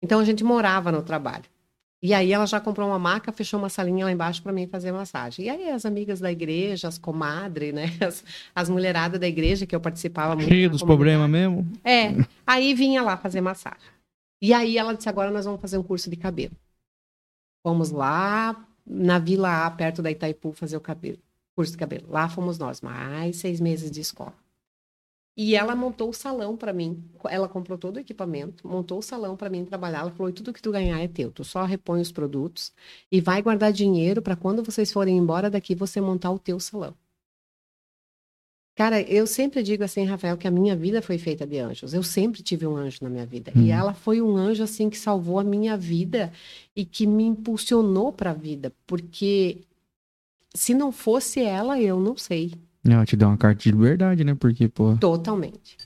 Então 0.01 0.19
a 0.19 0.23
gente 0.23 0.43
morava 0.43 0.89
no 0.89 1.01
trabalho. 1.01 1.54
E 2.03 2.13
aí 2.13 2.31
ela 2.31 2.45
já 2.45 2.59
comprou 2.59 2.87
uma 2.87 2.99
maca, 2.99 3.31
fechou 3.31 3.59
uma 3.59 3.69
salinha 3.69 4.05
lá 4.05 4.11
embaixo 4.11 4.41
para 4.43 4.51
mim 4.51 4.67
fazer 4.67 4.91
massagem. 4.91 5.45
E 5.45 5.49
aí 5.49 5.69
as 5.69 5.85
amigas 5.85 6.19
da 6.19 6.31
igreja, 6.31 6.87
as 6.87 6.97
comadres, 6.97 7.73
né? 7.73 7.85
As, 8.05 8.23
as 8.53 8.69
mulheradas 8.69 9.19
da 9.19 9.27
igreja 9.27 9.65
que 9.65 9.75
eu 9.75 9.81
participava 9.81 10.35
muito. 10.35 10.47
Cheio 10.47 10.69
dos 10.69 10.83
problemas 10.83 11.29
mesmo. 11.29 11.65
É. 11.83 12.11
Aí 12.45 12.73
vinha 12.73 13.01
lá 13.01 13.17
fazer 13.17 13.41
massagem. 13.41 13.89
E 14.41 14.53
aí 14.53 14.77
ela 14.77 14.93
disse: 14.93 15.09
agora 15.09 15.31
nós 15.31 15.45
vamos 15.45 15.61
fazer 15.61 15.77
um 15.77 15.83
curso 15.83 16.09
de 16.09 16.15
cabelo. 16.15 16.55
Fomos 17.65 17.89
lá 17.89 18.67
na 18.85 19.17
Vila 19.17 19.65
A, 19.65 19.71
perto 19.71 20.01
da 20.03 20.11
Itaipu, 20.11 20.51
fazer 20.51 20.77
o 20.77 20.81
cabelo, 20.81 21.17
curso 21.55 21.71
de 21.71 21.77
cabelo. 21.77 22.07
Lá 22.09 22.29
fomos 22.29 22.59
nós, 22.59 22.81
mais 22.81 23.37
seis 23.37 23.59
meses 23.59 23.89
de 23.89 24.01
escola. 24.01 24.35
E 25.37 25.55
ela 25.55 25.75
montou 25.75 26.09
o 26.09 26.13
salão 26.13 26.55
para 26.55 26.71
mim. 26.71 27.03
Ela 27.29 27.49
comprou 27.49 27.77
todo 27.77 27.97
o 27.97 27.99
equipamento, 27.99 28.65
montou 28.67 28.99
o 28.99 29.01
salão 29.01 29.35
para 29.35 29.49
mim 29.49 29.65
trabalhar. 29.65 29.99
Ela 29.99 30.11
falou: 30.11 30.31
tudo 30.31 30.53
que 30.53 30.61
tu 30.61 30.71
ganhar 30.71 30.99
é 30.99 31.07
teu. 31.07 31.31
Tu 31.31 31.43
só 31.43 31.65
repõe 31.65 31.99
os 31.99 32.11
produtos 32.11 32.71
e 33.11 33.19
vai 33.19 33.41
guardar 33.41 33.73
dinheiro 33.73 34.21
para 34.21 34.35
quando 34.35 34.63
vocês 34.63 34.91
forem 34.91 35.17
embora 35.17 35.49
daqui 35.49 35.75
você 35.75 35.99
montar 35.99 36.31
o 36.31 36.39
teu 36.39 36.59
salão. 36.59 36.95
Cara, 38.75 39.01
eu 39.01 39.25
sempre 39.25 39.63
digo 39.63 39.85
assim, 39.85 40.03
Rafael, 40.03 40.37
que 40.37 40.47
a 40.47 40.51
minha 40.51 40.75
vida 40.75 41.01
foi 41.01 41.17
feita 41.17 41.47
de 41.47 41.57
anjos. 41.57 41.93
Eu 41.93 42.03
sempre 42.03 42.43
tive 42.43 42.67
um 42.67 42.75
anjo 42.75 42.99
na 43.01 43.09
minha 43.09 43.25
vida. 43.25 43.53
Hum. 43.55 43.61
E 43.61 43.71
ela 43.71 43.93
foi 43.93 44.21
um 44.21 44.35
anjo 44.35 44.63
assim 44.63 44.89
que 44.89 44.97
salvou 44.97 45.39
a 45.39 45.45
minha 45.45 45.77
vida 45.77 46.31
e 46.75 46.83
que 46.83 47.07
me 47.07 47.23
impulsionou 47.23 48.11
para 48.11 48.31
a 48.31 48.33
vida, 48.33 48.73
porque 48.85 49.61
se 50.53 50.73
não 50.73 50.91
fosse 50.91 51.41
ela, 51.41 51.79
eu 51.79 51.99
não 51.99 52.17
sei. 52.17 52.53
Ela 52.87 53.05
te 53.05 53.15
deu 53.15 53.27
uma 53.27 53.37
carta 53.37 53.61
de 53.63 53.71
liberdade, 53.71 54.23
né? 54.23 54.35
Porque, 54.35 54.67
pô. 54.67 54.95
Totalmente. 54.97 55.77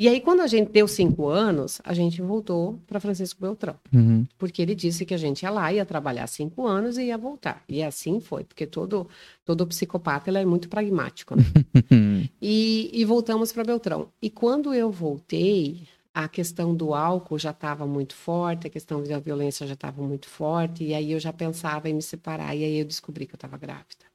E 0.00 0.08
aí, 0.08 0.18
quando 0.18 0.40
a 0.40 0.46
gente 0.46 0.72
deu 0.72 0.88
cinco 0.88 1.28
anos, 1.28 1.78
a 1.84 1.92
gente 1.92 2.22
voltou 2.22 2.80
para 2.86 2.98
Francisco 2.98 3.38
Beltrão. 3.38 3.76
Uhum. 3.92 4.26
Porque 4.38 4.62
ele 4.62 4.74
disse 4.74 5.04
que 5.04 5.12
a 5.12 5.18
gente 5.18 5.42
ia 5.42 5.50
lá, 5.50 5.70
ia 5.70 5.84
trabalhar 5.84 6.26
cinco 6.26 6.66
anos 6.66 6.96
e 6.96 7.04
ia 7.04 7.18
voltar. 7.18 7.62
E 7.68 7.82
assim 7.82 8.18
foi, 8.18 8.42
porque 8.42 8.66
todo, 8.66 9.06
todo 9.44 9.66
psicopata 9.66 10.30
ele 10.30 10.38
é 10.38 10.44
muito 10.46 10.70
pragmático. 10.70 11.36
Né? 11.36 11.42
e, 12.40 12.90
e 12.94 13.04
voltamos 13.04 13.52
para 13.52 13.62
Beltrão. 13.62 14.08
E 14.22 14.30
quando 14.30 14.72
eu 14.72 14.90
voltei, 14.90 15.86
a 16.14 16.26
questão 16.28 16.74
do 16.74 16.94
álcool 16.94 17.38
já 17.38 17.50
estava 17.50 17.86
muito 17.86 18.14
forte, 18.14 18.66
a 18.66 18.70
questão 18.70 19.02
da 19.02 19.18
violência 19.18 19.66
já 19.66 19.74
estava 19.74 20.02
muito 20.02 20.30
forte. 20.30 20.82
E 20.82 20.94
aí 20.94 21.12
eu 21.12 21.20
já 21.20 21.30
pensava 21.30 21.90
em 21.90 21.92
me 21.92 22.00
separar. 22.00 22.56
E 22.56 22.64
aí 22.64 22.78
eu 22.78 22.86
descobri 22.86 23.26
que 23.26 23.34
eu 23.34 23.36
estava 23.36 23.58
grávida. 23.58 24.09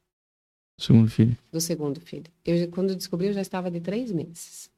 Segundo 0.77 1.09
filho. 1.09 1.37
Do 1.51 1.61
segundo 1.61 2.01
filho. 2.01 2.25
Eu, 2.43 2.69
quando 2.69 2.89
eu 2.89 2.95
descobri, 2.95 3.27
eu 3.27 3.33
já 3.33 3.41
estava 3.41 3.71
de 3.71 3.79
três 3.79 4.11
meses. 4.11 4.69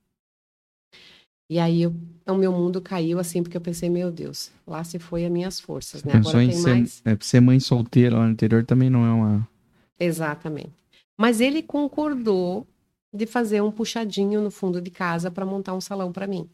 E 1.49 1.59
aí 1.59 1.81
eu, 1.81 1.95
o 2.27 2.35
meu 2.35 2.51
mundo 2.51 2.81
caiu 2.81 3.19
assim, 3.19 3.41
porque 3.41 3.55
eu 3.55 3.61
pensei, 3.61 3.89
meu 3.89 4.11
Deus, 4.11 4.51
lá 4.65 4.83
se 4.83 4.99
foi 4.99 5.25
as 5.25 5.31
minhas 5.31 5.59
forças, 5.59 6.03
né? 6.03 6.13
Agora 6.15 6.39
tem 6.39 6.51
ser, 6.51 6.69
mais. 6.69 7.01
É, 7.05 7.17
ser 7.21 7.39
mãe 7.39 7.59
solteira 7.59 8.17
lá 8.17 8.25
no 8.25 8.31
interior 8.31 8.65
também 8.65 8.89
não 8.89 9.05
é 9.05 9.11
uma. 9.11 9.49
Exatamente. 9.97 10.73
Mas 11.17 11.39
ele 11.39 11.63
concordou 11.63 12.67
de 13.13 13.25
fazer 13.25 13.61
um 13.61 13.71
puxadinho 13.71 14.41
no 14.41 14.51
fundo 14.51 14.81
de 14.81 14.91
casa 14.91 15.31
para 15.31 15.45
montar 15.45 15.73
um 15.73 15.81
salão 15.81 16.11
para 16.11 16.27
mim. 16.27 16.49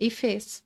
E 0.00 0.08
fez. 0.08 0.62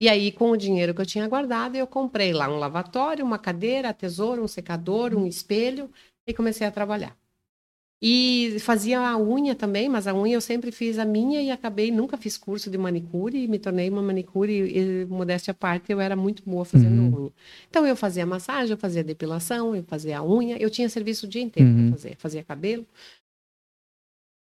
E 0.00 0.08
aí, 0.08 0.32
com 0.32 0.50
o 0.50 0.56
dinheiro 0.56 0.94
que 0.94 1.00
eu 1.00 1.06
tinha 1.06 1.28
guardado, 1.28 1.76
eu 1.76 1.86
comprei 1.86 2.32
lá 2.32 2.48
um 2.48 2.58
lavatório, 2.58 3.24
uma 3.24 3.38
cadeira, 3.38 3.92
tesoura, 3.92 4.42
um 4.42 4.48
secador, 4.48 5.14
um 5.14 5.26
espelho, 5.26 5.90
e 6.26 6.34
comecei 6.34 6.66
a 6.66 6.70
trabalhar. 6.70 7.16
E 8.04 8.58
fazia 8.58 8.98
a 8.98 9.16
unha 9.16 9.54
também, 9.54 9.88
mas 9.88 10.08
a 10.08 10.14
unha 10.14 10.34
eu 10.34 10.40
sempre 10.40 10.72
fiz 10.72 10.98
a 10.98 11.04
minha 11.04 11.40
e 11.40 11.52
acabei, 11.52 11.92
nunca 11.92 12.16
fiz 12.16 12.36
curso 12.36 12.68
de 12.68 12.76
manicure 12.76 13.38
e 13.38 13.46
me 13.46 13.60
tornei 13.60 13.88
uma 13.88 14.02
manicure 14.02 14.52
e, 14.52 15.04
modéstia 15.04 15.52
à 15.52 15.54
parte, 15.54 15.92
eu 15.92 16.00
era 16.00 16.16
muito 16.16 16.42
boa 16.44 16.64
fazendo 16.64 17.00
uhum. 17.00 17.22
unha. 17.22 17.32
Então 17.70 17.86
eu 17.86 17.94
fazia 17.94 18.26
massagem, 18.26 18.72
eu 18.72 18.76
fazia 18.76 19.04
depilação, 19.04 19.76
eu 19.76 19.84
fazia 19.84 20.18
a 20.18 20.24
unha, 20.24 20.56
eu 20.60 20.68
tinha 20.68 20.88
serviço 20.88 21.26
o 21.26 21.28
dia 21.28 21.42
inteiro 21.42 21.70
uhum. 21.70 21.90
para 21.90 21.96
fazer, 21.96 22.16
fazia 22.16 22.42
cabelo. 22.42 22.84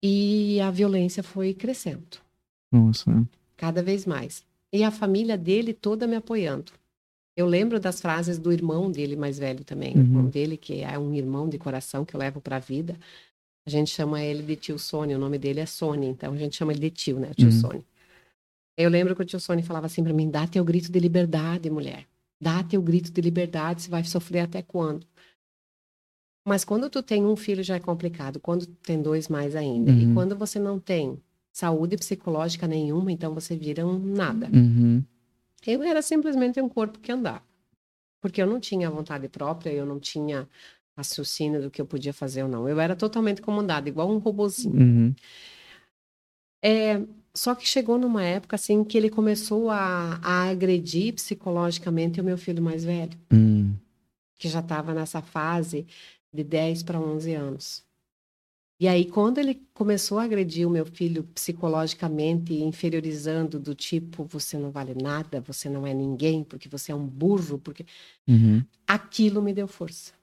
E 0.03 0.59
a 0.59 0.71
violência 0.71 1.21
foi 1.21 1.53
crescendo. 1.53 2.17
Nossa. 2.71 3.23
Cada 3.55 3.83
vez 3.83 4.03
mais. 4.07 4.43
E 4.71 4.83
a 4.83 4.89
família 4.89 5.37
dele 5.37 5.73
toda 5.73 6.07
me 6.07 6.15
apoiando. 6.15 6.71
Eu 7.35 7.47
lembro 7.47 7.79
das 7.79 7.99
frases 7.99 8.37
do 8.37 8.51
irmão 8.51 8.91
dele 8.91 9.15
mais 9.15 9.39
velho 9.39 9.63
também, 9.63 9.93
uhum. 9.93 10.01
o 10.01 10.03
irmão 10.03 10.25
dele, 10.27 10.55
que 10.55 10.81
é 10.81 10.97
um 10.99 11.13
irmão 11.13 11.49
de 11.49 11.57
coração 11.57 12.05
que 12.05 12.15
eu 12.15 12.19
levo 12.19 12.39
para 12.39 12.57
a 12.57 12.59
vida. 12.59 12.97
A 13.65 13.69
gente 13.69 13.89
chama 13.89 14.21
ele 14.21 14.43
de 14.43 14.55
tio 14.55 14.77
Sônia, 14.77 15.17
o 15.17 15.19
nome 15.19 15.37
dele 15.37 15.59
é 15.59 15.65
Sônia, 15.65 16.09
então 16.09 16.33
a 16.33 16.37
gente 16.37 16.55
chama 16.55 16.73
ele 16.73 16.81
de 16.81 16.89
tio, 16.91 17.19
né? 17.19 17.31
Tio 17.35 17.45
uhum. 17.45 17.51
Sônia. 17.51 17.85
Eu 18.77 18.89
lembro 18.89 19.15
que 19.15 19.21
o 19.21 19.25
tio 19.25 19.39
Sônia 19.39 19.63
falava 19.63 19.85
assim 19.85 20.03
para 20.03 20.13
mim: 20.13 20.29
dá 20.29 20.45
teu 20.45 20.63
grito 20.63 20.91
de 20.91 20.99
liberdade, 20.99 21.69
mulher. 21.69 22.05
Dá 22.41 22.61
teu 22.63 22.81
grito 22.81 23.11
de 23.11 23.21
liberdade, 23.21 23.83
você 23.83 23.89
vai 23.89 24.03
sofrer 24.03 24.41
até 24.41 24.61
quando? 24.61 25.07
Mas 26.45 26.65
quando 26.65 26.89
tu 26.89 27.01
tem 27.01 27.25
um 27.25 27.37
filho 27.37 27.63
já 27.63 27.75
é 27.75 27.79
complicado, 27.79 28.39
quando 28.39 28.65
tem 28.65 29.01
dois 29.01 29.29
mais 29.29 29.55
ainda. 29.55 29.91
Uhum. 29.91 30.11
E 30.11 30.13
quando 30.13 30.35
você 30.35 30.59
não 30.59 30.77
tem 30.77 31.17
saúde 31.53 31.95
psicológica 31.95 32.67
nenhuma, 32.67 33.11
então 33.11 33.33
você 33.33 33.55
vira 33.55 33.85
um 33.87 33.97
nada. 33.97 34.49
Uhum. 34.53 35.03
Eu 35.71 35.83
era 35.83 36.01
simplesmente 36.01 36.61
um 36.61 36.69
corpo 36.69 36.99
que 36.99 37.11
andava. 37.11 37.43
Porque 38.21 38.41
eu 38.41 38.47
não 38.47 38.59
tinha 38.59 38.89
vontade 38.89 39.27
própria, 39.27 39.71
eu 39.71 39.85
não 39.85 39.99
tinha 39.99 40.47
raciocínio 40.97 41.61
do 41.61 41.71
que 41.71 41.81
eu 41.81 41.85
podia 41.85 42.13
fazer 42.13 42.43
ou 42.43 42.49
não. 42.49 42.69
Eu 42.69 42.79
era 42.79 42.95
totalmente 42.95 43.41
comandada, 43.41 43.89
igual 43.89 44.09
um 44.09 44.17
robozinho. 44.17 44.75
Uhum. 44.75 45.15
É, 46.63 47.01
só 47.33 47.53
que 47.53 47.67
chegou 47.67 47.97
numa 47.97 48.23
época 48.23 48.55
assim 48.55 48.83
que 48.83 48.97
ele 48.97 49.09
começou 49.09 49.69
a, 49.69 50.19
a 50.23 50.49
agredir 50.49 51.13
psicologicamente 51.13 52.21
o 52.21 52.23
meu 52.23 52.37
filho 52.37 52.63
mais 52.63 52.85
velho, 52.85 53.17
uhum. 53.31 53.75
que 54.37 54.47
já 54.47 54.59
estava 54.59 54.93
nessa 54.93 55.21
fase 55.21 55.85
de 56.31 56.43
10 56.43 56.83
para 56.83 56.99
11 56.99 57.33
anos. 57.33 57.83
E 58.79 58.87
aí, 58.87 59.05
quando 59.05 59.37
ele 59.37 59.61
começou 59.73 60.19
a 60.19 60.23
agredir 60.23 60.67
o 60.67 60.71
meu 60.71 60.85
filho 60.85 61.23
psicologicamente, 61.23 62.53
inferiorizando, 62.53 63.59
do 63.59 63.73
tipo, 63.73 64.25
você 64.25 64.57
não 64.57 64.71
vale 64.71 64.93
nada, 64.95 65.39
você 65.39 65.69
não 65.69 65.85
é 65.85 65.93
ninguém, 65.93 66.43
porque 66.43 66.67
você 66.67 66.91
é 66.91 66.95
um 66.95 67.05
burro, 67.05 67.59
porque. 67.59 67.85
Uhum. 68.27 68.63
Aquilo 68.85 69.41
me 69.41 69.53
deu 69.53 69.67
força. 69.67 70.13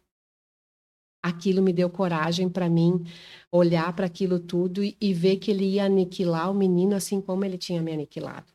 Aquilo 1.23 1.63
me 1.63 1.73
deu 1.73 1.91
coragem 1.91 2.49
para 2.49 2.69
mim 2.69 3.05
olhar 3.53 3.93
para 3.95 4.07
aquilo 4.07 4.39
tudo 4.39 4.83
e, 4.83 4.97
e 5.01 5.13
ver 5.13 5.37
que 5.37 5.51
ele 5.51 5.65
ia 5.65 5.85
aniquilar 5.85 6.51
o 6.51 6.55
menino 6.55 6.95
assim 6.97 7.21
como 7.21 7.45
ele 7.45 7.59
tinha 7.59 7.83
me 7.83 7.93
aniquilado. 7.93 8.53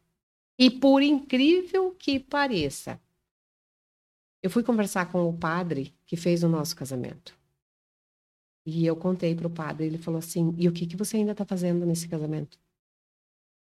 E 0.57 0.71
por 0.71 1.03
incrível 1.03 1.91
que 1.91 2.19
pareça, 2.19 2.99
eu 4.41 4.49
fui 4.49 4.63
conversar 4.63 5.11
com 5.11 5.27
o 5.27 5.33
padre 5.33 5.93
que 6.05 6.15
fez 6.15 6.43
o 6.43 6.49
nosso 6.49 6.75
casamento. 6.75 7.37
E 8.65 8.85
eu 8.85 8.95
contei 8.95 9.35
para 9.35 9.45
o 9.45 9.49
padre, 9.49 9.85
ele 9.85 9.97
falou 9.97 10.17
assim: 10.17 10.53
e 10.57 10.67
o 10.67 10.71
que, 10.71 10.87
que 10.87 10.97
você 10.97 11.17
ainda 11.17 11.33
está 11.33 11.45
fazendo 11.45 11.85
nesse 11.85 12.07
casamento? 12.07 12.57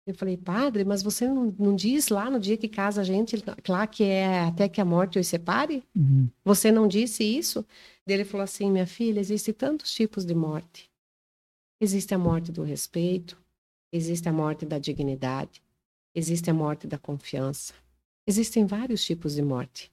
Eu 0.04 0.14
falei, 0.14 0.38
padre, 0.38 0.84
mas 0.84 1.02
você 1.02 1.28
não, 1.28 1.54
não, 1.58 1.76
diz 1.76 2.08
lá 2.08 2.30
no 2.30 2.40
dia 2.40 2.56
que 2.56 2.66
casa 2.66 3.02
a 3.02 3.04
gente, 3.04 3.36
lá 3.68 3.86
que 3.86 4.02
é 4.02 4.40
até 4.40 4.66
que 4.66 4.80
a 4.80 4.84
morte 4.84 5.18
os 5.18 5.26
separe? 5.26 5.84
Uhum. 5.94 6.30
Você 6.42 6.72
não 6.72 6.88
disse 6.88 7.22
isso? 7.22 7.64
Ele 8.06 8.24
falou 8.24 8.42
assim: 8.42 8.70
minha 8.70 8.86
filha, 8.86 9.20
existem 9.20 9.54
tantos 9.54 9.92
tipos 9.92 10.24
de 10.24 10.34
morte. 10.34 10.90
Existe 11.80 12.14
a 12.14 12.18
morte 12.18 12.50
do 12.50 12.62
respeito, 12.62 13.38
existe 13.92 14.28
a 14.28 14.32
morte 14.32 14.66
da 14.66 14.78
dignidade, 14.78 15.62
existe 16.14 16.50
a 16.50 16.54
morte 16.54 16.86
da 16.86 16.98
confiança. 16.98 17.74
Existem 18.26 18.66
vários 18.66 19.04
tipos 19.04 19.34
de 19.34 19.42
morte. 19.42 19.92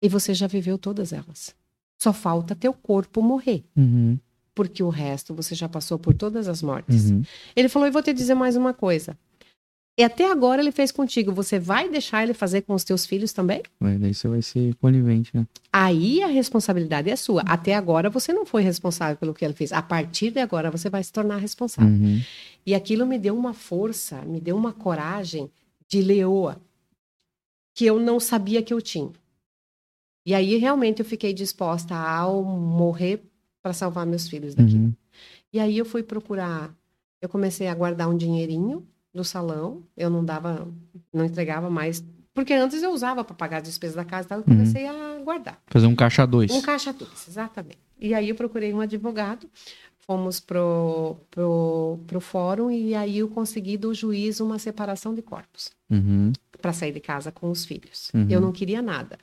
E 0.00 0.08
você 0.08 0.32
já 0.32 0.46
viveu 0.46 0.78
todas 0.78 1.12
elas. 1.12 1.54
Só 1.98 2.12
falta 2.12 2.54
teu 2.54 2.72
corpo 2.72 3.20
morrer. 3.20 3.64
Uhum 3.76 4.18
porque 4.56 4.82
o 4.82 4.88
resto 4.88 5.34
você 5.34 5.54
já 5.54 5.68
passou 5.68 5.98
por 5.98 6.14
todas 6.14 6.48
as 6.48 6.62
mortes. 6.62 7.10
Uhum. 7.10 7.22
Ele 7.54 7.68
falou: 7.68 7.86
e 7.86 7.90
vou 7.92 8.02
te 8.02 8.12
dizer 8.12 8.34
mais 8.34 8.56
uma 8.56 8.72
coisa. 8.72 9.16
E 9.98 10.02
até 10.02 10.30
agora 10.30 10.60
ele 10.60 10.72
fez 10.72 10.90
contigo. 10.90 11.32
Você 11.32 11.58
vai 11.58 11.88
deixar 11.88 12.22
ele 12.22 12.34
fazer 12.34 12.62
com 12.62 12.74
os 12.74 12.84
teus 12.84 13.06
filhos 13.06 13.32
também? 13.32 13.62
Ué, 13.82 13.96
daí 13.96 14.12
você 14.12 14.28
vai 14.28 14.42
ser 14.42 14.74
conivente, 14.76 15.34
né? 15.34 15.46
Aí 15.72 16.22
a 16.22 16.26
responsabilidade 16.26 17.08
é 17.08 17.16
sua. 17.16 17.42
Até 17.42 17.74
agora 17.74 18.10
você 18.10 18.32
não 18.32 18.44
foi 18.44 18.62
responsável 18.62 19.16
pelo 19.16 19.32
que 19.32 19.44
ele 19.44 19.54
fez. 19.54 19.72
A 19.72 19.80
partir 19.80 20.30
de 20.30 20.40
agora 20.40 20.70
você 20.70 20.90
vai 20.90 21.02
se 21.02 21.12
tornar 21.12 21.36
responsável. 21.36 21.90
Uhum. 21.90 22.20
E 22.66 22.74
aquilo 22.74 23.06
me 23.06 23.18
deu 23.18 23.36
uma 23.36 23.54
força, 23.54 24.20
me 24.22 24.40
deu 24.40 24.56
uma 24.56 24.72
coragem 24.72 25.50
de 25.88 26.02
leoa 26.02 26.60
que 27.74 27.86
eu 27.86 27.98
não 27.98 28.18
sabia 28.20 28.62
que 28.62 28.74
eu 28.74 28.82
tinha. 28.82 29.12
E 30.26 30.34
aí 30.34 30.56
realmente 30.56 31.00
eu 31.00 31.06
fiquei 31.06 31.32
disposta 31.32 31.94
ao 31.94 32.42
morrer 32.42 33.22
para 33.66 33.72
salvar 33.72 34.06
meus 34.06 34.28
filhos 34.28 34.54
daqui. 34.54 34.76
Uhum. 34.76 34.94
E 35.52 35.58
aí 35.58 35.76
eu 35.76 35.84
fui 35.84 36.00
procurar, 36.00 36.72
eu 37.20 37.28
comecei 37.28 37.66
a 37.66 37.74
guardar 37.74 38.08
um 38.08 38.16
dinheirinho 38.16 38.86
do 39.12 39.24
salão, 39.24 39.82
eu 39.96 40.08
não 40.08 40.24
dava, 40.24 40.68
não 41.12 41.24
entregava 41.24 41.68
mais. 41.68 42.04
Porque 42.32 42.52
antes 42.54 42.80
eu 42.80 42.92
usava 42.92 43.24
para 43.24 43.34
pagar 43.34 43.56
as 43.56 43.64
despesas 43.64 43.96
da 43.96 44.04
casa 44.04 44.26
e 44.26 44.28
tal, 44.28 44.38
eu 44.38 44.44
Uhum. 44.46 44.54
comecei 44.56 44.86
a 44.86 45.18
guardar. 45.24 45.60
Fazer 45.66 45.88
um 45.88 45.96
caixa 45.96 46.24
dois. 46.24 46.52
Um 46.52 46.60
caixa 46.62 46.92
dois, 46.92 47.26
exatamente. 47.26 47.80
E 47.98 48.14
aí 48.14 48.28
eu 48.28 48.36
procurei 48.36 48.72
um 48.72 48.80
advogado, 48.80 49.50
fomos 50.06 50.38
pro, 50.38 51.16
pro, 51.28 51.98
pro 52.06 52.20
fórum 52.20 52.70
e 52.70 52.94
aí 52.94 53.18
eu 53.18 53.26
consegui 53.28 53.76
do 53.76 53.92
juiz 53.92 54.38
uma 54.38 54.60
separação 54.60 55.12
de 55.12 55.22
corpos 55.22 55.72
Uhum. 55.90 56.32
para 56.62 56.72
sair 56.72 56.92
de 56.92 57.00
casa 57.00 57.32
com 57.32 57.50
os 57.50 57.64
filhos. 57.64 58.12
Uhum. 58.14 58.28
Eu 58.30 58.40
não 58.40 58.52
queria 58.52 58.80
nada. 58.80 59.18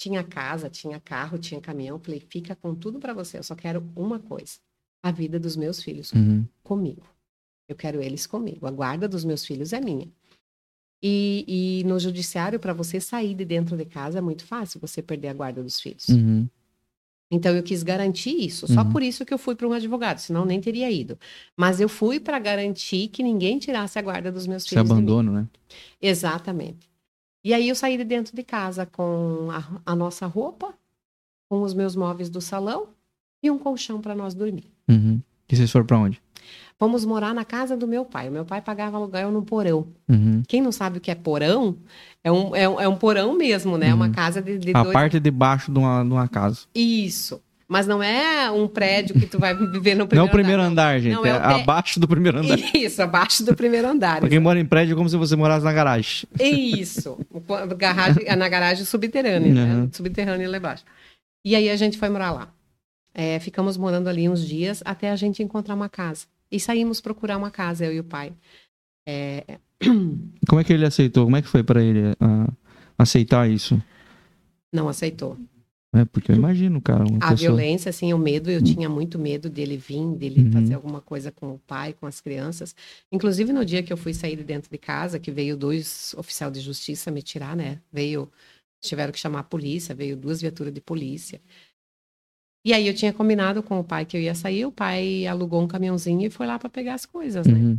Tinha 0.00 0.24
casa, 0.24 0.70
tinha 0.70 0.98
carro, 0.98 1.36
tinha 1.36 1.60
caminhão. 1.60 1.98
Falei, 1.98 2.20
fica 2.20 2.56
com 2.56 2.74
tudo 2.74 2.98
para 2.98 3.12
você. 3.12 3.36
Eu 3.36 3.42
só 3.42 3.54
quero 3.54 3.86
uma 3.94 4.18
coisa: 4.18 4.54
a 5.02 5.12
vida 5.12 5.38
dos 5.38 5.56
meus 5.56 5.82
filhos 5.82 6.10
Uhum. 6.12 6.46
comigo. 6.62 7.06
Eu 7.68 7.76
quero 7.76 8.00
eles 8.02 8.26
comigo. 8.26 8.66
A 8.66 8.70
guarda 8.70 9.06
dos 9.06 9.26
meus 9.26 9.44
filhos 9.44 9.74
é 9.74 9.80
minha. 9.80 10.08
E, 11.02 11.44
e 11.82 11.84
no 11.84 11.98
judiciário, 12.00 12.58
para 12.58 12.72
você 12.72 12.98
sair 12.98 13.34
de 13.34 13.44
dentro 13.44 13.76
de 13.76 13.84
casa, 13.84 14.16
é 14.18 14.20
muito 14.22 14.44
fácil 14.46 14.80
você 14.80 15.02
perder 15.02 15.28
a 15.28 15.34
guarda 15.34 15.62
dos 15.62 15.78
filhos. 15.78 16.08
Uhum. 16.08 16.48
Então 17.30 17.54
eu 17.54 17.62
quis 17.62 17.82
garantir 17.82 18.34
isso. 18.40 18.66
Só 18.66 18.82
Uhum. 18.82 18.90
por 18.90 19.02
isso 19.02 19.24
que 19.26 19.34
eu 19.34 19.38
fui 19.38 19.54
para 19.54 19.68
um 19.68 19.72
advogado, 19.72 20.18
senão 20.18 20.46
nem 20.46 20.62
teria 20.62 20.90
ido. 20.90 21.18
Mas 21.54 21.78
eu 21.78 21.90
fui 21.90 22.18
para 22.18 22.38
garantir 22.38 23.08
que 23.08 23.22
ninguém 23.22 23.58
tirasse 23.58 23.98
a 23.98 24.02
guarda 24.02 24.32
dos 24.32 24.46
meus 24.46 24.62
Esse 24.64 24.70
filhos. 24.70 24.88
mim. 24.88 24.94
abandono, 24.94 25.32
né? 25.32 25.46
Exatamente. 26.00 26.89
E 27.42 27.54
aí 27.54 27.68
eu 27.68 27.74
saí 27.74 27.96
de 27.96 28.04
dentro 28.04 28.34
de 28.36 28.42
casa 28.42 28.84
com 28.86 29.48
a, 29.50 29.92
a 29.92 29.96
nossa 29.96 30.26
roupa, 30.26 30.74
com 31.48 31.62
os 31.62 31.72
meus 31.74 31.96
móveis 31.96 32.28
do 32.28 32.40
salão 32.40 32.88
e 33.42 33.50
um 33.50 33.58
colchão 33.58 34.00
para 34.00 34.14
nós 34.14 34.34
dormir. 34.34 34.70
Uhum. 34.88 35.20
E 35.50 35.56
vocês 35.56 35.70
foram 35.70 35.86
pra 35.86 35.98
onde? 35.98 36.20
Fomos 36.78 37.04
morar 37.04 37.34
na 37.34 37.44
casa 37.44 37.76
do 37.76 37.86
meu 37.86 38.04
pai. 38.04 38.28
O 38.28 38.32
meu 38.32 38.44
pai 38.44 38.62
pagava 38.62 38.96
aluguel 38.96 39.30
no 39.30 39.42
porão. 39.42 39.86
Uhum. 40.08 40.42
Quem 40.48 40.62
não 40.62 40.72
sabe 40.72 40.98
o 40.98 41.00
que 41.00 41.10
é 41.10 41.14
porão, 41.14 41.76
é 42.24 42.32
um, 42.32 42.56
é 42.56 42.68
um, 42.68 42.80
é 42.80 42.88
um 42.88 42.96
porão 42.96 43.34
mesmo, 43.36 43.76
né? 43.76 43.92
Uma 43.92 44.06
Uhum. 44.06 44.12
casa 44.12 44.40
de, 44.40 44.58
de 44.58 44.70
A 44.74 44.82
dois... 44.82 44.92
parte 44.92 45.20
de 45.20 45.30
baixo 45.30 45.70
de 45.72 45.78
uma, 45.78 46.02
de 46.02 46.10
uma 46.10 46.28
casa. 46.28 46.60
Isso. 46.74 47.42
Mas 47.70 47.86
não 47.86 48.02
é 48.02 48.50
um 48.50 48.66
prédio 48.66 49.14
que 49.14 49.26
tu 49.26 49.38
vai 49.38 49.54
viver 49.54 49.94
no 49.94 50.00
não 50.00 50.04
é 50.04 50.08
primeiro 50.08 50.26
o 50.26 50.30
primeiro 50.32 50.60
andar. 50.60 50.88
andar, 50.94 51.00
gente. 51.00 51.14
Não, 51.14 51.24
é 51.24 51.28
é 51.28 51.36
o 51.36 51.40
pré- 51.40 51.62
abaixo 51.62 52.00
do 52.00 52.08
primeiro 52.08 52.38
andar. 52.38 52.58
Isso, 52.74 53.00
abaixo 53.00 53.44
do 53.44 53.54
primeiro 53.54 53.86
andar. 53.86 54.18
Pra 54.18 54.28
quem 54.28 54.40
mora 54.40 54.58
em 54.58 54.64
prédio 54.66 54.94
é 54.94 54.96
como 54.96 55.08
se 55.08 55.16
você 55.16 55.36
morasse 55.36 55.64
na 55.64 55.72
garagem. 55.72 56.26
Isso. 56.40 57.16
O- 57.30 57.40
Garagem, 57.76 58.24
na 58.36 58.48
garagem 58.48 58.84
subterrânea, 58.84 59.54
né? 59.54 59.74
Uhum. 59.74 59.88
Subterrânea 59.92 60.50
lá 60.50 60.56
embaixo. 60.56 60.82
E 61.44 61.54
aí 61.54 61.70
a 61.70 61.76
gente 61.76 61.96
foi 61.96 62.08
morar 62.08 62.32
lá. 62.32 62.48
É, 63.14 63.38
ficamos 63.38 63.76
morando 63.76 64.08
ali 64.08 64.28
uns 64.28 64.44
dias 64.44 64.82
até 64.84 65.08
a 65.12 65.14
gente 65.16 65.40
encontrar 65.40 65.76
uma 65.76 65.88
casa. 65.88 66.26
E 66.50 66.58
saímos 66.58 67.00
procurar 67.00 67.36
uma 67.36 67.52
casa, 67.52 67.86
eu 67.86 67.92
e 67.94 68.00
o 68.00 68.04
pai. 68.04 68.32
É, 69.08 69.44
Como 70.48 70.60
é 70.60 70.64
que 70.64 70.72
ele 70.72 70.84
aceitou? 70.84 71.22
Como 71.24 71.36
é 71.36 71.42
que 71.42 71.48
foi 71.48 71.62
pra 71.62 71.80
ele 71.80 72.16
ah, 72.20 72.48
aceitar 72.98 73.48
isso? 73.48 73.80
não 74.72 74.88
aceitou. 74.88 75.36
É, 75.92 76.04
porque 76.04 76.30
eu 76.30 76.36
imagino, 76.36 76.80
cara, 76.80 77.02
A 77.02 77.30
pessoa... 77.30 77.36
violência, 77.36 77.90
assim, 77.90 78.12
o 78.12 78.18
medo, 78.18 78.48
eu 78.48 78.62
tinha 78.62 78.88
muito 78.88 79.18
medo 79.18 79.50
dele 79.50 79.76
vir, 79.76 80.14
dele 80.14 80.44
Uhum. 80.44 80.52
fazer 80.52 80.74
alguma 80.74 81.00
coisa 81.00 81.32
com 81.32 81.54
o 81.54 81.58
pai, 81.58 81.92
com 81.92 82.06
as 82.06 82.20
crianças. 82.20 82.76
Inclusive, 83.10 83.52
no 83.52 83.64
dia 83.64 83.82
que 83.82 83.92
eu 83.92 83.96
fui 83.96 84.14
sair 84.14 84.36
de 84.36 84.44
dentro 84.44 84.70
de 84.70 84.78
casa, 84.78 85.18
que 85.18 85.32
veio 85.32 85.56
dois 85.56 86.14
oficiais 86.16 86.52
de 86.52 86.60
justiça 86.60 87.10
me 87.10 87.22
tirar, 87.22 87.56
né? 87.56 87.80
Veio, 87.92 88.30
tiveram 88.80 89.12
que 89.12 89.18
chamar 89.18 89.40
a 89.40 89.42
polícia, 89.44 89.92
veio 89.92 90.16
duas 90.16 90.40
viaturas 90.40 90.72
de 90.72 90.80
polícia. 90.80 91.40
E 92.64 92.72
aí 92.72 92.86
eu 92.86 92.94
tinha 92.94 93.12
combinado 93.12 93.62
com 93.62 93.80
o 93.80 93.84
pai 93.84 94.04
que 94.04 94.16
eu 94.16 94.20
ia 94.20 94.34
sair, 94.34 94.66
o 94.66 94.72
pai 94.72 95.26
alugou 95.26 95.62
um 95.62 95.66
caminhãozinho 95.66 96.26
e 96.26 96.30
foi 96.30 96.46
lá 96.46 96.58
para 96.58 96.68
pegar 96.68 96.94
as 96.94 97.06
coisas, 97.06 97.46
né? 97.46 97.54
Uhum. 97.54 97.78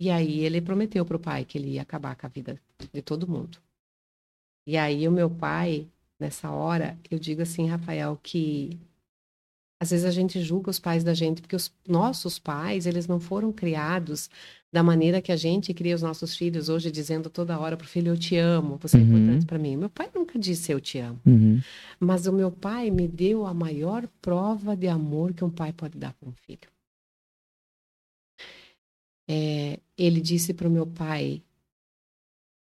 E 0.00 0.10
aí 0.10 0.40
ele 0.40 0.60
prometeu 0.60 1.04
pro 1.04 1.20
pai 1.20 1.44
que 1.44 1.56
ele 1.56 1.72
ia 1.74 1.82
acabar 1.82 2.16
com 2.16 2.26
a 2.26 2.28
vida 2.28 2.58
de 2.92 3.00
todo 3.02 3.28
mundo. 3.28 3.58
E 4.66 4.76
aí 4.76 5.06
o 5.06 5.12
meu 5.12 5.28
pai, 5.30 5.86
nessa 6.22 6.50
hora, 6.50 6.98
eu 7.10 7.18
digo 7.18 7.42
assim, 7.42 7.66
Rafael, 7.66 8.18
que 8.22 8.78
às 9.80 9.90
vezes 9.90 10.06
a 10.06 10.10
gente 10.12 10.40
julga 10.40 10.70
os 10.70 10.78
pais 10.78 11.02
da 11.02 11.12
gente, 11.12 11.42
porque 11.42 11.56
os 11.56 11.74
nossos 11.88 12.38
pais, 12.38 12.86
eles 12.86 13.08
não 13.08 13.18
foram 13.18 13.52
criados 13.52 14.30
da 14.72 14.80
maneira 14.82 15.20
que 15.20 15.32
a 15.32 15.36
gente 15.36 15.74
cria 15.74 15.94
os 15.94 16.02
nossos 16.02 16.36
filhos 16.36 16.68
hoje, 16.68 16.90
dizendo 16.90 17.28
toda 17.28 17.58
hora 17.58 17.76
pro 17.76 17.86
filho, 17.86 18.12
eu 18.12 18.16
te 18.16 18.36
amo, 18.36 18.78
você 18.80 18.96
é 18.96 19.00
Uhum. 19.00 19.06
importante 19.08 19.44
para 19.44 19.58
mim. 19.58 19.76
Meu 19.76 19.90
pai 19.90 20.08
nunca 20.14 20.38
disse 20.38 20.70
eu 20.70 20.80
te 20.80 20.98
amo. 20.98 21.20
Uhum. 21.26 21.60
Mas 21.98 22.26
o 22.26 22.32
meu 22.32 22.50
pai 22.50 22.90
me 22.92 23.08
deu 23.08 23.44
a 23.44 23.52
maior 23.52 24.06
prova 24.22 24.76
de 24.76 24.86
amor 24.86 25.34
que 25.34 25.44
um 25.44 25.50
pai 25.50 25.72
pode 25.72 25.98
dar 25.98 26.14
para 26.14 26.28
um 26.28 26.32
filho. 26.32 26.70
É, 29.28 29.80
ele 29.98 30.20
disse 30.20 30.54
para 30.54 30.68
o 30.68 30.70
meu 30.70 30.86
pai, 30.86 31.42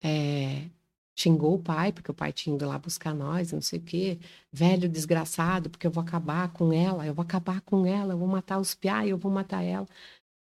é, 0.03 0.69
xingou 1.16 1.55
o 1.55 1.59
pai, 1.63 1.91
porque 1.93 2.11
o 2.11 2.13
pai 2.13 2.34
tinha 2.34 2.55
ido 2.55 2.68
lá 2.68 2.78
buscar 2.78 3.13
nós, 3.13 3.51
não 3.51 3.61
sei 3.61 3.80
o 3.80 3.82
quê, 3.82 4.20
velho 4.51 4.89
desgraçado, 4.89 5.70
porque 5.70 5.88
eu 5.88 5.91
vou 5.91 6.03
acabar 6.03 6.51
com 6.51 6.74
ela, 6.74 7.05
eu 7.07 7.13
vou 7.13 7.24
acabar 7.24 7.61
com 7.61 7.86
ela, 7.86 8.13
eu 8.13 8.18
vou 8.18 8.28
matar 8.28 8.59
os 8.59 8.76
piá, 8.76 9.07
eu 9.07 9.18
vou 9.18 9.32
matar 9.32 9.63
ela. 9.63 9.88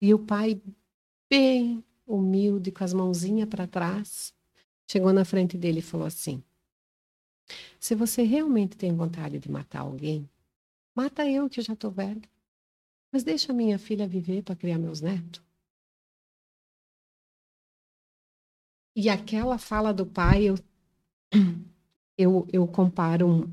E 0.03 0.15
o 0.15 0.19
pai, 0.19 0.61
bem 1.31 1.85
humilde, 2.07 2.73
com 2.73 2.85
as 2.85 2.93
mãozinhas 2.93 3.49
para 3.49 3.67
trás, 3.67 4.35
chegou 4.91 5.13
na 5.13 5.25
frente 5.25 5.57
dele 5.57 5.81
e 5.81 5.83
falou 5.83 6.07
assim: 6.07 6.43
se 7.79 7.95
você 7.95 8.23
realmente 8.23 8.77
tem 8.77 8.95
vontade 8.95 9.39
de 9.39 9.51
matar 9.51 9.81
alguém, 9.81 10.29
mata 10.95 11.27
eu 11.27 11.49
que 11.49 11.63
já 11.63 11.75
tô 11.75 11.91
velho. 11.91 12.23
Mas 13.13 13.25
deixa 13.25 13.53
minha 13.53 13.79
filha 13.79 14.07
viver 14.07 14.43
para 14.43 14.55
criar 14.55 14.79
meus 14.79 15.01
netos. 15.01 15.43
E 18.97 19.09
aquela 19.09 19.59
fala 19.59 19.93
do 19.93 20.05
pai, 20.05 20.45
eu, 20.45 20.57
eu, 22.19 22.47
eu 22.53 22.67
comparo 22.67 23.51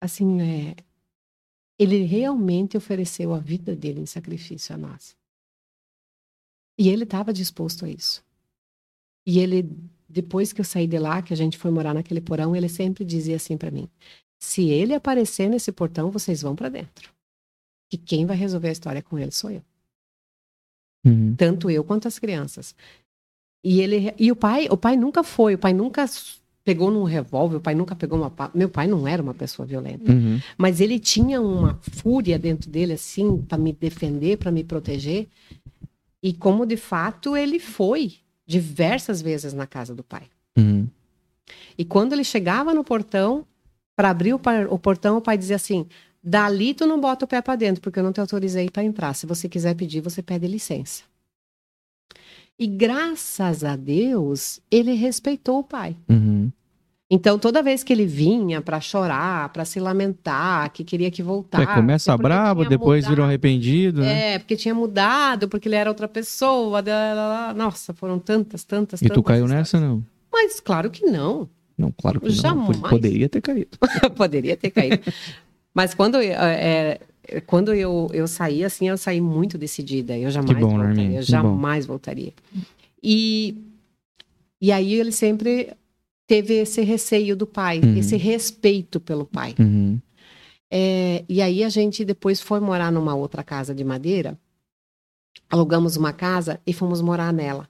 assim, 0.00 0.40
é, 0.40 0.76
ele 1.78 2.02
realmente 2.04 2.76
ofereceu 2.76 3.34
a 3.34 3.38
vida 3.38 3.74
dele 3.76 4.00
em 4.00 4.06
sacrifício 4.06 4.74
a 4.74 4.78
nós. 4.78 5.16
E 6.78 6.88
ele 6.88 7.04
estava 7.04 7.32
disposto 7.32 7.84
a 7.84 7.88
isso. 7.88 8.24
E 9.26 9.38
ele, 9.38 9.68
depois 10.08 10.52
que 10.52 10.60
eu 10.60 10.64
saí 10.64 10.86
de 10.86 10.98
lá, 10.98 11.20
que 11.22 11.32
a 11.32 11.36
gente 11.36 11.58
foi 11.58 11.70
morar 11.70 11.92
naquele 11.92 12.20
porão, 12.20 12.56
ele 12.56 12.68
sempre 12.68 13.04
dizia 13.04 13.36
assim 13.36 13.56
para 13.56 13.70
mim: 13.70 13.88
se 14.38 14.68
ele 14.68 14.94
aparecer 14.94 15.48
nesse 15.48 15.70
portão, 15.70 16.10
vocês 16.10 16.40
vão 16.40 16.56
para 16.56 16.70
dentro. 16.70 17.12
Que 17.90 17.98
quem 17.98 18.24
vai 18.24 18.36
resolver 18.36 18.68
a 18.68 18.72
história 18.72 19.02
com 19.02 19.18
ele 19.18 19.30
sou 19.30 19.50
eu. 19.50 19.62
Uhum. 21.04 21.34
Tanto 21.36 21.70
eu 21.70 21.84
quanto 21.84 22.08
as 22.08 22.18
crianças. 22.18 22.74
E 23.62 23.80
ele 23.80 24.14
e 24.18 24.32
o 24.32 24.36
pai, 24.36 24.68
o 24.70 24.76
pai 24.76 24.96
nunca 24.96 25.22
foi, 25.22 25.54
o 25.54 25.58
pai 25.58 25.72
nunca 25.72 26.06
pegou 26.64 26.90
num 26.90 27.04
revólver, 27.04 27.56
o 27.56 27.60
pai 27.60 27.74
nunca 27.74 27.94
pegou 27.94 28.18
uma 28.18 28.32
meu 28.54 28.68
pai 28.68 28.86
não 28.86 29.06
era 29.08 29.22
uma 29.22 29.34
pessoa 29.34 29.66
violenta, 29.66 30.12
Uhum. 30.12 30.40
mas 30.56 30.80
ele 30.80 30.98
tinha 30.98 31.40
uma 31.40 31.78
fúria 31.82 32.38
dentro 32.38 32.70
dele 32.70 32.92
assim 32.94 33.38
para 33.38 33.58
me 33.58 33.72
defender, 33.72 34.36
para 34.38 34.50
me 34.50 34.62
proteger. 34.64 35.26
E 36.22 36.32
como 36.32 36.66
de 36.66 36.76
fato 36.76 37.36
ele 37.36 37.58
foi 37.58 38.14
diversas 38.46 39.20
vezes 39.22 39.52
na 39.52 39.66
casa 39.66 39.94
do 39.94 40.02
pai. 40.04 40.24
Uhum. 40.56 40.86
E 41.76 41.84
quando 41.84 42.12
ele 42.12 42.24
chegava 42.24 42.74
no 42.74 42.84
portão, 42.84 43.46
para 43.96 44.10
abrir 44.10 44.32
o, 44.34 44.38
par- 44.38 44.66
o 44.72 44.78
portão, 44.78 45.16
o 45.18 45.20
pai 45.20 45.36
dizia 45.38 45.56
assim: 45.56 45.86
dali 46.22 46.72
tu 46.74 46.86
não 46.86 47.00
bota 47.00 47.24
o 47.24 47.28
pé 47.28 47.40
para 47.42 47.56
dentro, 47.56 47.80
porque 47.82 47.98
eu 47.98 48.02
não 48.04 48.12
te 48.12 48.20
autorizei 48.20 48.68
para 48.70 48.84
entrar. 48.84 49.14
Se 49.14 49.26
você 49.26 49.48
quiser 49.48 49.74
pedir, 49.74 50.00
você 50.00 50.22
pede 50.22 50.46
licença. 50.46 51.02
E 52.60 52.66
graças 52.66 53.64
a 53.64 53.74
Deus, 53.74 54.60
ele 54.70 54.92
respeitou 54.92 55.60
o 55.60 55.64
pai. 55.64 55.96
Uhum. 56.08 56.52
Então, 57.12 57.38
toda 57.40 57.60
vez 57.62 57.82
que 57.82 57.92
ele 57.92 58.06
vinha 58.06 58.60
para 58.60 58.80
chorar, 58.80 59.48
para 59.48 59.64
se 59.64 59.80
lamentar, 59.80 60.70
que 60.70 60.84
queria 60.84 61.10
que 61.10 61.22
voltasse. 61.24 61.64
É, 61.64 61.74
começa 61.74 62.12
tinha 62.64 62.68
depois 62.68 63.00
mudado, 63.02 63.10
vira 63.10 63.22
um 63.22 63.24
arrependido, 63.26 64.00
né? 64.02 64.34
É, 64.34 64.38
porque 64.38 64.54
tinha 64.54 64.74
mudado, 64.74 65.48
porque 65.48 65.66
ele 65.68 65.74
era 65.74 65.90
outra 65.90 66.06
pessoa. 66.06 66.80
da- 66.82 67.14
da- 67.14 67.46
da- 67.48 67.54
Nossa, 67.54 67.92
foram 67.94 68.18
tantas, 68.20 68.62
tantas, 68.62 69.00
E 69.02 69.06
tu 69.06 69.08
tantas 69.14 69.24
caiu 69.24 69.44
histórias. 69.46 69.58
nessa, 69.72 69.80
não? 69.80 70.04
Mas 70.32 70.60
claro 70.60 70.88
que 70.90 71.04
não. 71.06 71.48
Não, 71.76 71.90
claro 71.90 72.20
que 72.20 72.26
não. 72.28 72.34
Jamais. 72.34 72.78
Poderia 72.78 73.28
ter 73.28 73.40
caído. 73.40 73.70
Poderia 74.14 74.56
ter 74.56 74.70
caído. 74.70 75.00
Mas 75.74 75.94
quando, 75.94 76.18
é, 76.18 76.26
é, 76.28 77.00
quando 77.46 77.72
eu, 77.74 78.08
eu 78.12 78.26
saí, 78.26 78.64
assim, 78.64 78.88
eu 78.88 78.96
saí 78.98 79.20
muito 79.20 79.56
decidida. 79.58 80.16
Eu 80.18 80.30
jamais 80.30 80.58
bom, 80.58 80.70
voltaria. 80.70 80.86
Norminha, 80.94 81.20
Eu 81.20 81.24
que 81.24 81.30
jamais 81.30 81.86
voltaria. 81.86 82.32
E, 83.02 83.56
e 84.60 84.72
aí 84.72 84.94
ele 84.94 85.12
sempre 85.12 85.72
teve 86.26 86.54
esse 86.54 86.80
receio 86.82 87.34
do 87.36 87.46
pai, 87.46 87.80
Uhum. 87.80 87.96
esse 87.96 88.16
respeito 88.16 89.00
pelo 89.00 89.24
pai. 89.24 89.54
Uhum. 89.58 89.98
É, 90.70 91.24
e 91.28 91.42
aí 91.42 91.64
a 91.64 91.68
gente 91.68 92.04
depois 92.04 92.40
foi 92.40 92.60
morar 92.60 92.92
numa 92.92 93.14
outra 93.14 93.42
casa 93.42 93.74
de 93.74 93.82
madeira. 93.82 94.38
Alugamos 95.48 95.96
uma 95.96 96.12
casa 96.12 96.60
e 96.66 96.72
fomos 96.72 97.00
morar 97.00 97.32
nela. 97.32 97.68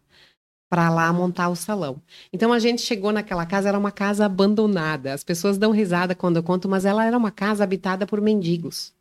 Para 0.69 0.89
lá 0.91 1.13
montar 1.13 1.49
o 1.49 1.57
salão. 1.57 2.01
Então 2.33 2.53
a 2.53 2.59
gente 2.59 2.83
chegou 2.83 3.11
naquela 3.11 3.45
casa, 3.45 3.69
era 3.69 3.79
uma 3.79 3.91
casa 3.91 4.27
abandonada. 4.27 5.13
As 5.15 5.25
pessoas 5.25 5.59
dão 5.59 5.73
risada 5.73 6.15
quando 6.15 6.37
eu 6.37 6.43
conto, 6.43 6.69
mas 6.69 6.85
ela 6.85 7.05
era 7.05 7.17
uma 7.17 7.31
casa 7.31 7.65
habitada 7.65 8.07
por 8.07 8.21
mendigos. 8.21 8.93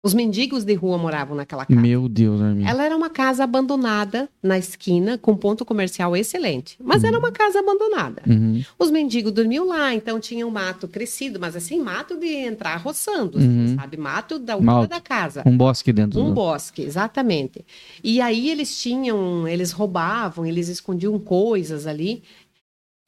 Os 0.00 0.14
mendigos 0.14 0.64
de 0.64 0.74
rua 0.74 0.96
moravam 0.96 1.36
naquela 1.36 1.66
casa. 1.66 1.80
Meu 1.80 2.08
Deus, 2.08 2.40
Arminha. 2.40 2.70
Ela 2.70 2.84
era 2.84 2.96
uma 2.96 3.10
casa 3.10 3.42
abandonada 3.42 4.28
na 4.40 4.56
esquina, 4.56 5.18
com 5.18 5.36
ponto 5.36 5.64
comercial 5.64 6.16
excelente. 6.16 6.76
Mas 6.80 7.02
era 7.02 7.18
uma 7.18 7.32
casa 7.32 7.58
abandonada. 7.58 8.22
Uhum. 8.24 8.62
Os 8.78 8.92
mendigos 8.92 9.32
dormiam 9.32 9.66
lá, 9.66 9.92
então 9.92 10.20
tinha 10.20 10.46
um 10.46 10.50
mato 10.50 10.86
crescido, 10.86 11.40
mas 11.40 11.56
assim, 11.56 11.80
mato 11.82 12.16
de 12.16 12.28
entrar 12.28 12.76
roçando, 12.76 13.38
assim, 13.38 13.48
Uhum. 13.70 13.74
sabe? 13.74 13.96
Mato 13.96 14.38
da 14.38 14.52
altura 14.54 14.86
da 14.86 15.00
casa. 15.00 15.42
Um 15.44 15.56
bosque 15.56 15.92
dentro 15.92 16.20
Um 16.20 16.26
do... 16.28 16.32
bosque, 16.32 16.82
exatamente. 16.82 17.64
E 18.02 18.20
aí 18.20 18.50
eles 18.50 18.80
tinham, 18.80 19.48
eles 19.48 19.72
roubavam, 19.72 20.46
eles 20.46 20.68
escondiam 20.68 21.18
coisas 21.18 21.88
ali. 21.88 22.22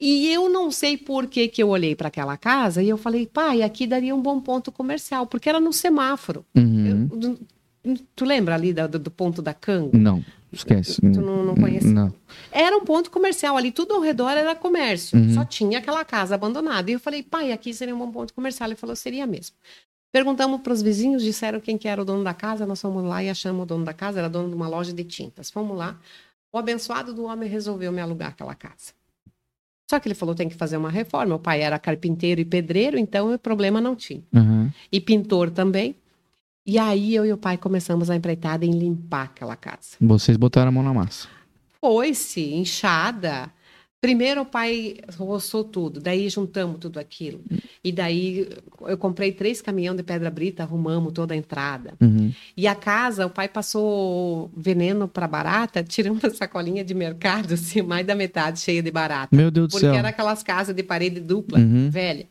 E 0.01 0.27
eu 0.33 0.49
não 0.49 0.71
sei 0.71 0.97
por 0.97 1.27
que, 1.27 1.47
que 1.47 1.61
eu 1.61 1.69
olhei 1.69 1.95
para 1.95 2.07
aquela 2.07 2.35
casa 2.35 2.81
e 2.81 2.89
eu 2.89 2.97
falei, 2.97 3.27
pai, 3.27 3.61
aqui 3.61 3.85
daria 3.85 4.15
um 4.15 4.21
bom 4.21 4.39
ponto 4.41 4.71
comercial, 4.71 5.27
porque 5.27 5.47
era 5.47 5.59
no 5.59 5.71
semáforo. 5.71 6.43
Uhum. 6.55 7.07
Eu- 7.83 7.97
tu 8.15 8.25
lembra 8.25 8.55
ali 8.55 8.73
do, 8.73 8.87
do 8.99 9.11
ponto 9.11 9.41
da 9.43 9.53
Cango? 9.53 9.95
Não, 9.95 10.23
esquece. 10.51 10.99
Tu 11.01 11.21
não- 11.21 11.45
não 11.45 11.55
conhece? 11.55 11.87
Não. 11.87 12.11
Era 12.51 12.75
um 12.77 12.83
ponto 12.83 13.11
comercial 13.11 13.55
ali, 13.57 13.71
tudo 13.71 13.93
ao 13.93 14.01
redor 14.01 14.31
era 14.31 14.55
comércio. 14.55 15.17
Uhum. 15.19 15.33
Só 15.35 15.45
tinha 15.45 15.77
aquela 15.77 16.03
casa 16.03 16.33
abandonada. 16.35 16.89
E 16.89 16.93
eu 16.93 16.99
falei, 16.99 17.21
pai, 17.21 17.51
aqui 17.51 17.71
seria 17.73 17.95
um 17.95 17.99
bom 17.99 18.11
ponto 18.11 18.33
comercial. 18.33 18.67
Ele 18.69 18.75
falou, 18.75 18.95
seria 18.95 19.27
mesmo. 19.27 19.55
Perguntamos 20.11 20.61
para 20.61 20.73
os 20.73 20.81
vizinhos, 20.81 21.23
disseram 21.23 21.59
quem 21.59 21.77
que 21.77 21.87
era 21.87 22.01
o 22.01 22.05
dono 22.05 22.23
da 22.23 22.33
casa. 22.33 22.65
Nós 22.65 22.81
fomos 22.81 23.03
lá 23.03 23.23
e 23.23 23.29
achamos 23.29 23.63
o 23.63 23.65
dono 23.65 23.85
da 23.85 23.93
casa, 23.93 24.19
era 24.19 24.27
dono 24.29 24.49
de 24.49 24.55
uma 24.55 24.67
loja 24.67 24.91
de 24.91 25.03
tintas. 25.03 25.49
Fomos 25.51 25.77
lá. 25.77 25.97
O 26.51 26.57
abençoado 26.57 27.13
do 27.13 27.23
homem 27.25 27.47
resolveu 27.47 27.91
me 27.91 28.01
alugar 28.01 28.29
aquela 28.29 28.53
casa. 28.55 28.93
Só 29.91 29.99
que 29.99 30.07
ele 30.07 30.15
falou 30.15 30.33
tem 30.33 30.47
que 30.47 30.55
fazer 30.55 30.77
uma 30.77 30.89
reforma. 30.89 31.35
O 31.35 31.39
pai 31.39 31.59
era 31.61 31.77
carpinteiro 31.77 32.39
e 32.39 32.45
pedreiro, 32.45 32.97
então 32.97 33.33
o 33.33 33.37
problema 33.37 33.81
não 33.81 33.93
tinha. 33.93 34.23
Uhum. 34.33 34.71
E 34.89 35.01
pintor 35.01 35.51
também. 35.51 35.97
E 36.65 36.79
aí 36.79 37.13
eu 37.13 37.25
e 37.25 37.33
o 37.33 37.37
pai 37.37 37.57
começamos 37.57 38.09
a 38.09 38.15
empreitada 38.15 38.65
em 38.65 38.71
limpar 38.71 39.23
aquela 39.23 39.57
casa. 39.57 39.97
Vocês 39.99 40.37
botaram 40.37 40.69
a 40.69 40.71
mão 40.71 40.81
na 40.81 40.93
massa. 40.93 41.27
Foi-se, 41.81 42.53
inchada. 42.53 43.51
Primeiro 44.01 44.41
o 44.41 44.45
pai 44.47 44.95
roçou 45.15 45.63
tudo, 45.63 45.99
daí 46.01 46.27
juntamos 46.27 46.79
tudo 46.79 46.99
aquilo. 46.99 47.39
E 47.83 47.91
daí 47.91 48.49
eu 48.87 48.97
comprei 48.97 49.31
três 49.31 49.61
caminhões 49.61 49.95
de 49.95 50.01
pedra 50.01 50.31
brita, 50.31 50.63
arrumamos 50.63 51.13
toda 51.13 51.35
a 51.35 51.37
entrada. 51.37 51.93
Uhum. 52.01 52.33
E 52.57 52.65
a 52.67 52.73
casa, 52.73 53.27
o 53.27 53.29
pai 53.29 53.47
passou 53.47 54.49
veneno 54.57 55.07
para 55.07 55.27
barata, 55.27 55.83
tirando 55.85 56.25
a 56.25 56.31
sacolinha 56.31 56.83
de 56.83 56.95
mercado, 56.95 57.53
assim, 57.53 57.83
mais 57.83 58.03
da 58.07 58.15
metade 58.15 58.59
cheia 58.59 58.81
de 58.81 58.89
barata. 58.89 59.35
Meu 59.35 59.51
Deus 59.51 59.67
do 59.67 59.71
Porque 59.73 59.85
céu. 59.85 59.93
era 59.93 60.09
aquelas 60.09 60.41
casas 60.41 60.75
de 60.75 60.81
parede 60.81 61.19
dupla, 61.19 61.59
Uhum. 61.59 61.91
velha. 61.91 62.27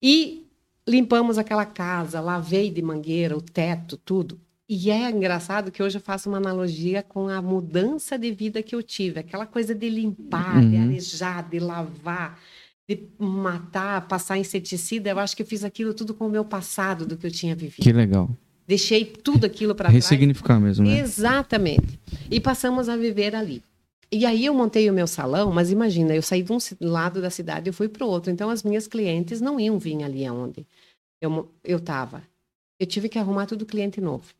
E 0.00 0.46
limpamos 0.86 1.38
aquela 1.38 1.66
casa, 1.66 2.20
lavei 2.20 2.70
de 2.70 2.80
mangueira 2.82 3.36
o 3.36 3.42
teto, 3.42 3.96
tudo. 3.96 4.38
E 4.72 4.88
é 4.88 5.10
engraçado 5.10 5.72
que 5.72 5.82
hoje 5.82 5.98
eu 5.98 6.00
faço 6.00 6.28
uma 6.28 6.38
analogia 6.38 7.02
com 7.02 7.28
a 7.28 7.42
mudança 7.42 8.16
de 8.16 8.30
vida 8.30 8.62
que 8.62 8.72
eu 8.72 8.80
tive. 8.84 9.18
Aquela 9.18 9.44
coisa 9.44 9.74
de 9.74 9.90
limpar, 9.90 10.60
de 10.60 10.76
Uhum. 10.76 10.84
arejar, 10.84 11.50
de 11.50 11.58
lavar, 11.58 12.38
de 12.88 13.02
matar, 13.18 14.06
passar 14.06 14.38
inseticida. 14.38 15.10
Eu 15.10 15.18
acho 15.18 15.34
que 15.36 15.42
eu 15.42 15.46
fiz 15.46 15.64
aquilo 15.64 15.92
tudo 15.92 16.14
com 16.14 16.28
o 16.28 16.30
meu 16.30 16.44
passado 16.44 17.04
do 17.04 17.16
que 17.16 17.26
eu 17.26 17.32
tinha 17.32 17.56
vivido. 17.56 17.82
Que 17.82 17.92
legal. 17.92 18.30
Deixei 18.64 19.04
tudo 19.04 19.44
aquilo 19.44 19.74
para 19.74 19.88
trás. 19.88 20.04
Ressignificar 20.04 20.60
mesmo, 20.60 20.86
né? 20.86 21.00
Exatamente. 21.00 21.98
E 22.30 22.38
passamos 22.38 22.88
a 22.88 22.96
viver 22.96 23.34
ali. 23.34 23.64
E 24.12 24.24
aí 24.24 24.46
eu 24.46 24.54
montei 24.54 24.88
o 24.88 24.92
meu 24.92 25.08
salão, 25.08 25.50
mas 25.50 25.72
imagina, 25.72 26.14
eu 26.14 26.22
saí 26.22 26.44
de 26.44 26.52
um 26.52 26.58
lado 26.80 27.20
da 27.20 27.30
cidade 27.30 27.70
e 27.70 27.72
fui 27.72 27.88
para 27.88 28.06
o 28.06 28.08
outro. 28.08 28.30
Então 28.30 28.48
as 28.48 28.62
minhas 28.62 28.86
clientes 28.86 29.40
não 29.40 29.58
iam 29.58 29.80
vir 29.80 30.00
ali 30.04 30.24
aonde 30.24 30.64
eu 31.20 31.50
eu 31.64 31.78
estava. 31.78 32.22
Eu 32.78 32.86
tive 32.86 33.08
que 33.08 33.18
arrumar 33.18 33.46
tudo 33.46 33.66
cliente 33.66 34.00
novo. 34.00 34.32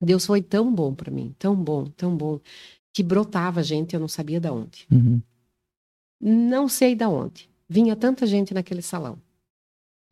Deus 0.00 0.24
foi 0.24 0.40
tão 0.40 0.72
bom 0.72 0.94
para 0.94 1.10
mim, 1.10 1.34
tão 1.38 1.54
bom, 1.54 1.84
tão 1.84 2.16
bom, 2.16 2.40
que 2.92 3.02
brotava 3.02 3.62
gente, 3.62 3.94
eu 3.94 4.00
não 4.00 4.08
sabia 4.08 4.40
da 4.40 4.52
onde. 4.52 4.86
Uhum. 4.90 5.20
Não 6.20 6.68
sei 6.68 6.94
da 6.94 7.08
onde. 7.08 7.48
Vinha 7.68 7.94
tanta 7.94 8.26
gente 8.26 8.52
naquele 8.52 8.82
salão. 8.82 9.18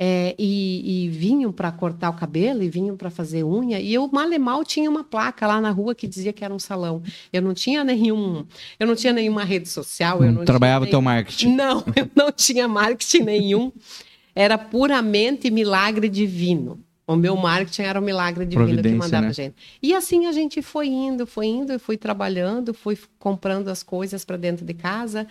É, 0.01 0.37
e, 0.39 1.07
e 1.07 1.09
vinham 1.09 1.51
para 1.51 1.73
cortar 1.73 2.11
o 2.11 2.13
cabelo 2.13 2.63
e 2.63 2.71
vinham 2.71 2.97
para 2.97 3.11
fazer 3.11 3.43
unha. 3.43 3.81
E 3.81 3.93
eu, 3.93 4.09
mal 4.13 4.33
e 4.33 4.39
mal, 4.39 4.65
tinha 4.65 4.89
uma 4.89 5.03
placa 5.03 5.45
lá 5.45 5.61
na 5.61 5.73
rua 5.73 5.93
que 5.93 6.07
dizia 6.07 6.33
que 6.33 6.45
era 6.45 6.55
um 6.55 6.59
salão. 6.59 7.03
Eu 7.33 7.43
não 7.43 7.53
tinha 7.53 7.83
nenhum. 7.83 8.47
Eu 8.79 8.87
não 8.87 8.95
tinha 8.95 9.13
nenhuma 9.13 9.43
rede 9.43 9.69
social. 9.69 10.23
eu 10.23 10.31
Não 10.31 10.45
trabalhava 10.45 10.85
tinha 10.85 10.93
teu 10.93 11.03
marketing. 11.03 11.55
Não, 11.57 11.83
eu 11.97 12.09
não 12.15 12.31
tinha 12.31 12.69
marketing 12.69 13.23
nenhum. 13.23 13.73
Era 14.37 14.57
puramente 14.57 15.51
milagre 15.51 16.09
divino. 16.09 16.79
O 17.09 17.17
meu 17.17 17.35
marketing 17.35 17.83
era 17.83 17.99
um 17.99 18.05
milagre 18.05 18.45
divino 18.45 18.83
que 18.83 18.93
mandava 18.93 19.29
né? 19.29 19.33
gente. 19.33 19.57
E 19.83 19.95
assim 19.95 20.27
a 20.27 20.33
gente 20.33 20.61
foi 20.61 20.89
indo, 20.89 21.27
foi 21.27 21.47
indo, 21.47 21.73
eu 21.73 21.81
fui 21.81 21.97
trabalhando, 21.97 22.75
fui 22.75 22.99
comprando 23.19 23.69
as 23.69 23.83
coisas 23.83 24.27
para 24.27 24.37
dentro 24.37 24.63
de 24.63 24.75
casa, 24.75 25.27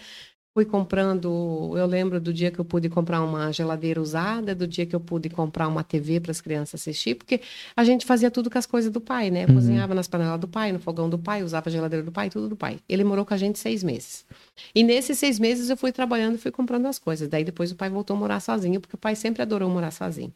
fui 0.56 0.66
comprando. 0.66 1.76
Eu 1.78 1.86
lembro 1.86 2.20
do 2.20 2.34
dia 2.34 2.50
que 2.50 2.58
eu 2.58 2.66
pude 2.66 2.90
comprar 2.90 3.22
uma 3.22 3.54
geladeira 3.54 4.02
usada, 4.02 4.56
do 4.56 4.66
dia 4.66 4.88
que 4.88 4.96
eu 4.96 5.00
pude 5.00 5.30
comprar 5.30 5.68
uma 5.68 5.84
TV 5.84 6.20
para 6.20 6.32
as 6.32 6.42
crianças 6.42 6.82
assistir, 6.82 7.14
porque 7.14 7.42
a 7.76 7.84
gente 7.84 8.08
fazia 8.08 8.32
tudo 8.32 8.50
com 8.50 8.58
as 8.58 8.66
coisas 8.66 8.92
do 8.92 9.00
pai, 9.00 9.30
né? 9.30 9.46
Uhum. 9.46 9.54
Cozinhava 9.54 9.94
nas 9.94 10.08
panelas 10.08 10.40
do 10.40 10.48
pai, 10.48 10.72
no 10.72 10.80
fogão 10.80 11.08
do 11.08 11.20
pai, 11.20 11.44
usava 11.44 11.70
a 11.70 11.72
geladeira 11.72 12.04
do 12.04 12.12
pai, 12.12 12.32
tudo 12.32 12.50
do 12.50 12.56
pai. 12.56 12.80
Ele 12.90 13.04
morou 13.04 13.24
com 13.24 13.36
a 13.36 13.38
gente 13.38 13.60
seis 13.60 13.84
meses. 13.84 14.26
E 14.74 14.84
nesses 14.84 15.20
seis 15.20 15.38
meses 15.38 15.70
eu 15.70 15.78
fui 15.78 15.92
trabalhando 15.92 16.34
e 16.34 16.38
fui 16.40 16.50
comprando 16.50 16.88
as 16.88 16.98
coisas. 16.98 17.28
Daí 17.28 17.44
depois 17.44 17.72
o 17.72 17.76
pai 17.76 17.92
voltou 17.92 18.16
a 18.16 18.20
morar 18.20 18.40
sozinho, 18.40 18.82
porque 18.82 18.96
o 18.96 19.00
pai 19.00 19.16
sempre 19.16 19.44
adorou 19.44 19.70
morar 19.70 19.92
sozinho. 19.92 20.34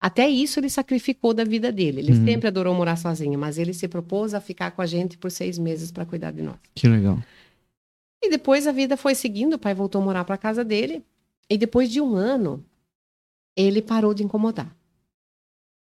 Até 0.00 0.26
isso 0.28 0.58
ele 0.58 0.70
sacrificou 0.70 1.34
da 1.34 1.44
vida 1.44 1.70
dele. 1.70 2.00
Ele 2.00 2.12
Uhum. 2.12 2.24
sempre 2.24 2.48
adorou 2.48 2.74
morar 2.74 2.96
sozinho, 2.96 3.38
mas 3.38 3.58
ele 3.58 3.74
se 3.74 3.86
propôs 3.86 4.32
a 4.32 4.40
ficar 4.40 4.70
com 4.70 4.80
a 4.80 4.86
gente 4.86 5.18
por 5.18 5.30
seis 5.30 5.58
meses 5.58 5.90
para 5.92 6.06
cuidar 6.06 6.30
de 6.30 6.40
nós. 6.42 6.56
Que 6.74 6.88
legal. 6.88 7.18
E 8.22 8.30
depois 8.30 8.66
a 8.66 8.72
vida 8.72 8.96
foi 8.96 9.14
seguindo, 9.14 9.54
o 9.54 9.58
pai 9.58 9.74
voltou 9.74 10.00
a 10.00 10.04
morar 10.04 10.24
para 10.24 10.38
casa 10.38 10.64
dele. 10.64 11.04
E 11.50 11.58
depois 11.58 11.90
de 11.90 12.00
um 12.00 12.14
ano, 12.16 12.64
ele 13.56 13.82
parou 13.82 14.14
de 14.14 14.22
incomodar. 14.22 14.74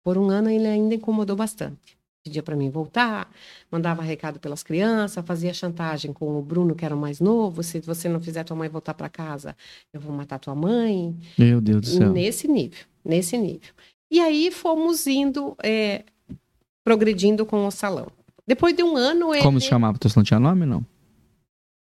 Por 0.04 0.16
um 0.16 0.28
ano 0.30 0.48
ele 0.50 0.66
ainda 0.66 0.94
incomodou 0.94 1.34
bastante. 1.34 1.96
Pedia 2.24 2.42
para 2.42 2.56
mim 2.56 2.70
voltar, 2.70 3.32
mandava 3.70 4.02
recado 4.02 4.38
pelas 4.40 4.62
crianças, 4.62 5.24
fazia 5.24 5.54
chantagem 5.54 6.12
com 6.12 6.36
o 6.38 6.42
Bruno, 6.42 6.74
que 6.74 6.84
era 6.84 6.94
o 6.94 6.98
mais 6.98 7.20
novo. 7.20 7.62
Se 7.62 7.80
você 7.80 8.08
não 8.08 8.20
fizer 8.20 8.42
tua 8.44 8.56
mãe 8.56 8.68
voltar 8.68 8.94
para 8.94 9.08
casa, 9.08 9.56
eu 9.92 10.00
vou 10.00 10.12
matar 10.14 10.38
tua 10.38 10.54
mãe. 10.54 11.16
Meu 11.38 11.60
Deus 11.60 11.80
do 11.82 11.86
céu. 11.86 12.12
Nesse 12.12 12.48
nível, 12.48 12.84
nesse 13.04 13.38
nível. 13.38 13.72
E 14.10 14.20
aí 14.20 14.50
fomos 14.50 15.06
indo, 15.06 15.56
é, 15.62 16.04
progredindo 16.84 17.44
com 17.44 17.66
o 17.66 17.70
salão. 17.70 18.06
Depois 18.46 18.74
de 18.76 18.82
um 18.82 18.96
ano, 18.96 19.34
ele... 19.34 19.42
Como 19.42 19.60
se 19.60 19.66
chamava? 19.68 19.98
Tu 19.98 20.08
não 20.16 20.22
tinha 20.22 20.38
nome, 20.38 20.64
não? 20.64 20.84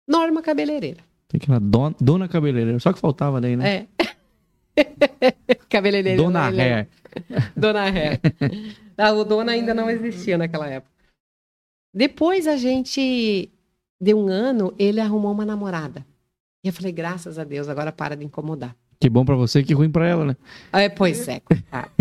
Norma 0.08 0.42
Cabeleireira. 0.42 1.04
Tem 1.28 1.40
lá, 1.48 1.60
dona, 1.60 1.96
dona 2.00 2.28
cabeleireira. 2.28 2.80
Só 2.80 2.94
que 2.94 3.00
faltava 3.00 3.42
daí, 3.42 3.56
né? 3.56 3.88
É. 4.78 4.86
Cabeleireira. 5.70 6.22
Dona 6.22 6.48
ele 6.50 6.62
é- 6.62 6.74
Hair. 6.74 6.88
Dona 7.56 7.82
Hair. 7.84 8.20
Ah, 8.98 9.12
o 9.12 9.24
dona 9.24 9.52
ainda 9.52 9.74
não 9.74 9.90
existia 9.90 10.38
naquela 10.38 10.68
época. 10.68 10.92
Depois 11.94 12.48
a 12.48 12.58
gente, 12.58 13.50
de 14.00 14.14
um 14.14 14.28
ano, 14.28 14.74
ele 14.78 15.00
arrumou 15.00 15.32
uma 15.32 15.46
namorada. 15.46 16.06
E 16.64 16.68
eu 16.68 16.74
falei, 16.74 16.92
graças 16.92 17.40
a 17.40 17.44
Deus, 17.44 17.68
agora 17.70 17.92
para 17.92 18.16
de 18.16 18.26
incomodar. 18.26 18.76
Que 19.00 19.10
bom 19.10 19.26
pra 19.26 19.36
você, 19.36 19.62
que 19.64 19.74
ruim 19.74 19.90
pra 19.92 20.08
ela, 20.08 20.26
né? 20.26 20.36
É, 20.72 20.90
pois 20.90 21.28
é, 21.28 21.40
coitado. 21.40 21.92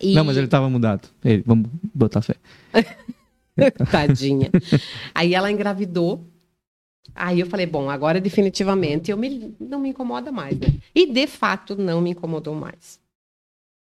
E- 0.00 0.14
Não, 0.14 0.24
mas 0.24 0.36
ele 0.36 0.46
tava 0.48 0.68
mudado. 0.68 1.08
Ele, 1.24 1.42
vamos 1.46 1.68
botar 1.94 2.20
fé. 2.22 2.34
Tadinha. 3.90 4.50
Aí 5.14 5.34
ela 5.34 5.50
engravidou. 5.50 6.26
Aí 7.14 7.40
eu 7.40 7.46
falei, 7.46 7.66
bom, 7.66 7.90
agora 7.90 8.20
definitivamente 8.20 9.10
eu 9.10 9.16
me, 9.16 9.54
não 9.60 9.80
me 9.80 9.90
incomoda 9.90 10.30
mais, 10.32 10.58
né? 10.58 10.68
E 10.94 11.06
de 11.12 11.26
fato 11.26 11.76
não 11.76 12.00
me 12.00 12.10
incomodou 12.10 12.54
mais. 12.54 12.98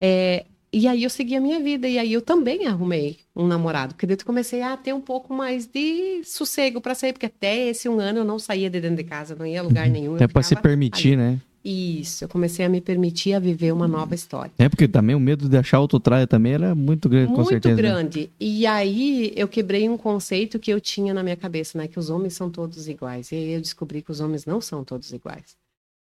É, 0.02 0.46
e 0.72 0.86
aí 0.88 1.02
eu 1.02 1.10
segui 1.10 1.34
a 1.36 1.40
minha 1.40 1.60
vida. 1.60 1.88
E 1.88 1.98
aí 1.98 2.12
eu 2.12 2.22
também 2.22 2.66
arrumei 2.66 3.18
um 3.34 3.46
namorado. 3.46 3.94
Porque 3.94 4.06
daí 4.06 4.16
eu 4.18 4.24
comecei 4.24 4.62
a 4.62 4.76
ter 4.76 4.94
um 4.94 5.00
pouco 5.00 5.34
mais 5.34 5.66
de 5.66 6.22
sossego 6.24 6.80
para 6.80 6.94
sair. 6.94 7.12
Porque 7.12 7.26
até 7.26 7.68
esse 7.68 7.88
um 7.88 7.98
ano 8.00 8.20
eu 8.20 8.24
não 8.24 8.38
saía 8.38 8.70
de 8.70 8.80
dentro 8.80 8.96
de 8.96 9.04
casa, 9.04 9.34
não 9.34 9.44
ia 9.44 9.60
a 9.60 9.62
lugar 9.64 9.88
nenhum. 9.88 10.12
eu 10.12 10.16
Até 10.16 10.28
pra 10.28 10.42
se 10.42 10.56
permitir, 10.56 11.16
né? 11.16 11.38
Isso, 11.62 12.24
eu 12.24 12.28
comecei 12.28 12.64
a 12.64 12.68
me 12.68 12.80
permitir 12.80 13.34
a 13.34 13.38
viver 13.38 13.72
uma 13.72 13.86
nova 13.86 14.14
história. 14.14 14.50
É 14.58 14.68
porque 14.68 14.88
também 14.88 15.14
o 15.14 15.20
medo 15.20 15.48
de 15.48 15.56
achar 15.56 15.78
outro 15.78 16.00
traia 16.00 16.26
também 16.26 16.54
era 16.54 16.74
muito 16.74 17.08
grande, 17.08 17.28
com 17.28 17.36
muito 17.36 17.48
certeza. 17.48 17.76
né? 17.76 17.82
grande. 17.82 18.30
E 18.40 18.66
aí 18.66 19.32
eu 19.36 19.46
quebrei 19.46 19.88
um 19.88 19.98
conceito 19.98 20.58
que 20.58 20.72
eu 20.72 20.80
tinha 20.80 21.12
na 21.12 21.22
minha 21.22 21.36
cabeça, 21.36 21.76
né? 21.76 21.86
Que 21.86 21.98
os 21.98 22.08
homens 22.08 22.32
são 22.32 22.50
todos 22.50 22.88
iguais. 22.88 23.30
E 23.30 23.34
aí 23.34 23.52
eu 23.52 23.60
descobri 23.60 24.00
que 24.00 24.10
os 24.10 24.20
homens 24.20 24.46
não 24.46 24.60
são 24.60 24.82
todos 24.82 25.12
iguais. 25.12 25.54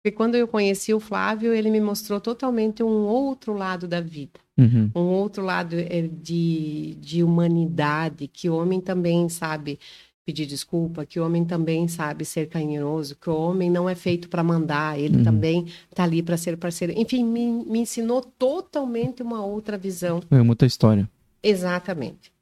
Porque 0.02 0.16
quando 0.16 0.34
eu 0.34 0.46
conheci 0.48 0.92
o 0.92 1.00
Flávio, 1.00 1.54
ele 1.54 1.70
me 1.70 1.80
mostrou 1.80 2.20
totalmente 2.20 2.82
um 2.82 3.06
outro 3.06 3.54
lado 3.54 3.88
da 3.88 4.00
vida. 4.00 4.38
Uhum. 4.56 4.90
Um 4.94 5.00
outro 5.00 5.42
lado 5.42 5.74
eh, 5.76 6.08
de, 6.22 6.94
de 7.00 7.22
humanidade, 7.22 8.28
que 8.28 8.48
o 8.48 8.56
homem 8.56 8.80
também, 8.80 9.28
sabe, 9.28 9.78
pedir 10.24 10.46
desculpa, 10.46 11.04
que 11.04 11.20
o 11.20 11.24
homem 11.26 11.44
também 11.44 11.86
sabe 11.86 12.24
ser 12.24 12.48
carinhoso, 12.48 13.14
que 13.16 13.28
o 13.28 13.36
homem 13.36 13.70
não 13.70 13.88
é 13.88 13.94
feito 13.94 14.28
para 14.28 14.42
mandar, 14.42 14.98
ele 14.98 15.18
Uhum. 15.18 15.24
também 15.24 15.66
tá 15.94 16.04
ali 16.04 16.22
para 16.22 16.36
ser 16.36 16.56
parceiro. 16.56 16.94
Enfim, 16.96 17.22
me, 17.24 17.46
me 17.64 17.80
ensinou 17.80 18.22
totalmente 18.22 19.22
uma 19.22 19.44
outra 19.44 19.76
visão. 19.76 20.22
É 20.30 20.40
muita 20.42 20.64
história. 20.66 21.08
Exatamente. 21.42 22.32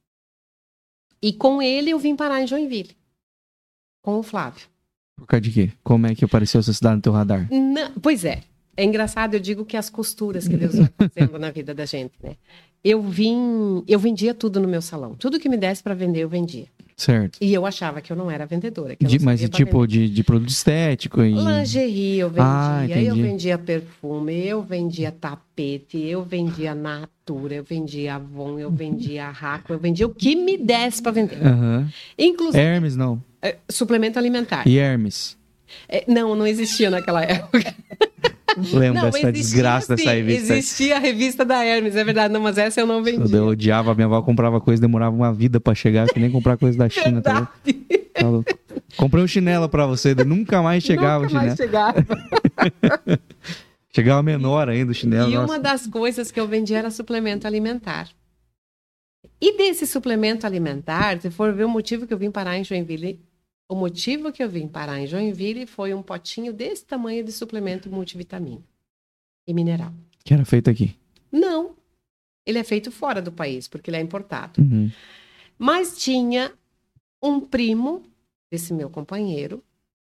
E 1.21 1.33
com 1.33 1.61
ele 1.61 1.91
eu 1.91 1.99
vim 1.99 2.15
parar 2.17 2.41
em 2.43 2.47
Joinville, 2.47 2.97
com 4.03 4.19
o 4.19 4.23
Flávio. 4.23 4.67
Por 5.17 5.27
causa 5.27 5.41
de 5.41 5.51
quê? 5.51 5.73
Como 5.85 6.07
é 6.07 6.15
que 6.15 6.25
apareceu 6.25 6.61
essa 6.61 6.73
cidade 6.73 6.97
no 6.97 7.03
teu 7.03 7.13
radar? 7.13 7.49
Não, 7.53 7.93
pois 8.01 8.25
é. 8.25 8.43
É 8.77 8.85
engraçado, 8.85 9.35
eu 9.35 9.41
digo 9.41 9.65
que 9.67 9.77
as 9.77 9.91
costuras 9.91 10.49
que 10.49 10.57
Deus 10.57 10.75
vai 10.77 10.89
fazendo 11.15 11.39
na 11.39 11.51
vida 11.51 11.75
da 11.75 11.85
gente, 11.85 12.15
né? 12.23 12.37
Eu 12.83 13.03
vim, 13.03 13.85
eu 13.87 13.99
vendia 13.99 14.33
tudo 14.35 14.59
no 14.59 14.67
meu 14.67 14.81
salão. 14.81 15.15
Tudo 15.15 15.39
que 15.39 15.49
me 15.49 15.57
desse 15.57 15.83
para 15.83 15.95
vender, 15.95 16.21
eu 16.21 16.29
vendia. 16.29 16.67
Certo. 16.97 17.39
E 17.41 17.53
eu 17.53 17.65
achava 17.67 18.01
que 18.01 18.13
eu 18.13 18.17
não 18.17 18.31
era 18.31 18.47
vendedora. 18.47 18.97
De- 19.01 19.19
não 19.19 19.25
mas 19.25 19.41
tipo 19.49 19.87
de, 19.87 20.09
de 20.09 20.23
produto 20.25 20.51
estético 20.51 21.23
e. 21.23 21.33
Lingerie 21.33 22.19
eu 22.19 22.29
vendia, 22.29 22.45
Ah, 22.45 22.87
eu 22.89 23.15
vendia 23.17 23.59
perfume, 23.59 24.47
eu 24.47 24.63
vendia 24.63 25.11
tapete, 25.11 25.99
eu 25.99 26.23
vendia 26.23 26.75
Natura, 26.75 27.55
eu 27.57 27.65
vendia 27.65 28.17
Avon, 28.17 28.59
eu 28.59 28.71
vendia 28.71 29.29
Raco, 29.31 29.73
eu 29.73 29.79
vendia 29.79 30.07
o 30.07 30.15
que 30.15 30.35
me 30.37 30.57
desse 30.59 31.03
para 31.03 31.13
vender. 31.13 31.45
Aham. 31.45 31.89
Inclusive 32.19 32.63
Hermes, 32.63 32.97
não. 32.97 33.23
eh, 33.41 33.57
suplemento 33.71 34.19
alimentar. 34.19 34.67
E 34.69 34.79
Hermes. 34.79 35.37
Eh, 35.89 36.05
não, 36.07 36.35
não 36.37 36.47
existia 36.47 36.91
naquela 36.91 37.23
época. 37.23 37.75
Lembra 38.73 39.03
Não, 39.03 39.11
dessa 39.11 39.33
desgraça 39.33 39.97
sim, 39.97 40.05
dessa 40.05 40.15
revista? 40.15 40.55
Existia 40.55 40.97
a 40.97 40.99
revista 40.99 41.45
da 41.45 41.65
Hermes, 41.65 41.97
é 41.97 42.05
verdade, 42.05 42.33
não, 42.33 42.41
mas 42.41 42.59
essa 42.59 42.81
eu 42.81 42.87
não 42.87 43.03
vendia. 43.03 43.37
Eu 43.37 43.47
odiava, 43.47 43.95
minha 43.95 44.07
avó 44.07 44.21
comprava 44.23 44.61
coisa, 44.61 44.81
demorava 44.81 45.15
uma 45.15 45.33
vida 45.33 45.61
pra 45.61 45.75
chegar, 45.75 46.07
que 46.09 46.21
nem 46.21 46.31
comprar 46.31 46.57
coisa 46.57 46.77
da 46.77 46.89
China, 46.89 47.21
tá 47.23 47.49
louco? 48.21 48.45
Tá? 48.45 48.57
Comprei 48.97 49.25
um 49.25 49.27
chinelo 49.27 49.69
pra 49.69 49.87
você, 49.87 50.15
nunca 50.15 50.63
mais 50.63 50.83
chegava 50.83 51.25
Nunca 51.25 51.33
o 51.33 51.37
mais 51.37 51.57
chinelo. 51.57 51.57
chegava. 51.57 52.05
Chegava 53.95 54.23
menor 54.23 54.71
ainda 54.71 54.91
o 54.91 54.95
chinelo. 54.95 55.31
E 55.31 55.35
nossa. 55.35 55.53
uma 55.53 55.59
das 55.59 55.87
coisas 55.87 56.31
que 56.31 56.41
eu 56.41 56.49
vendia 56.49 56.79
era 56.79 56.91
suplemento 56.91 57.47
alimentar. 57.47 58.09
E 59.39 59.57
desse 59.59 59.87
suplemento 59.87 60.47
alimentar, 60.47 61.21
se 61.21 61.31
for 61.31 61.53
ver 61.53 61.65
o 61.65 61.69
motivo 61.69 62.07
que 62.07 62.15
eu 62.15 62.19
vim 62.19 62.31
parar 62.31 62.57
em 62.57 62.65
Joinville, 62.65 63.21
o 63.73 63.75
motivo 63.75 64.31
que 64.31 64.45
eu 64.45 64.51
vim 64.51 64.69
parar 64.69 65.01
em 65.01 65.07
Joinville 65.07 65.67
foi 65.67 65.95
um 65.95 66.03
potinho 66.03 66.53
desse 66.53 66.85
tamanho 66.85 67.25
de 67.25 67.33
suplemento 67.33 67.89
multivitamina 67.91 68.63
e 69.47 69.55
mineral. 69.55 69.95
Que 70.23 70.35
era 70.35 70.45
feito 70.45 70.69
aqui. 70.69 70.95
Não, 71.33 71.75
ele 72.45 72.59
é 72.59 72.65
feito 72.65 72.93
fora 72.93 73.23
do 73.23 73.33
país, 73.33 73.67
porque 73.67 73.89
ele 73.89 73.97
é 73.97 74.01
importado. 74.01 74.61
Uhum. 74.61 74.91
Mas 75.59 75.97
tinha 75.97 76.53
um 77.23 77.41
primo 77.41 78.03
desse 78.51 78.75
meu 78.75 78.91
companheiro 78.91 79.65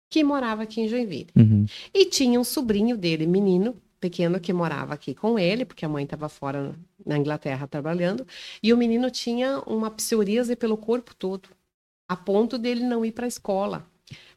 que 0.09 0.24
morava 0.24 0.63
aqui 0.63 0.80
em 0.80 0.88
Joinville. 0.88 1.28
Uhum. 1.36 1.65
E 1.93 2.05
tinha 2.05 2.39
um 2.39 2.45
sobrinho 2.45 2.95
dele, 2.95 3.28
menino, 3.28 3.76
pequeno, 3.99 4.39
que 4.39 4.53
morava 4.53 4.93
aqui 4.93 5.13
com 5.13 5.38
ele, 5.38 5.65
porque 5.65 5.84
a 5.84 5.89
mãe 5.89 6.05
estava 6.05 6.30
fora 6.30 6.74
na 7.05 7.18
Inglaterra 7.18 7.68
trabalhando. 7.68 8.26
E 8.63 8.72
o 8.72 8.78
menino 8.78 9.11
tinha 9.11 9.59
uma 9.68 9.91
psoríase 9.91 10.55
pelo 10.55 10.78
corpo 10.78 11.13
todo, 11.13 11.49
a 12.07 12.15
ponto 12.15 12.57
dele 12.57 12.83
não 12.83 13.03
ir 13.05 13.11
para 13.11 13.25
a 13.25 13.27
escola, 13.27 13.85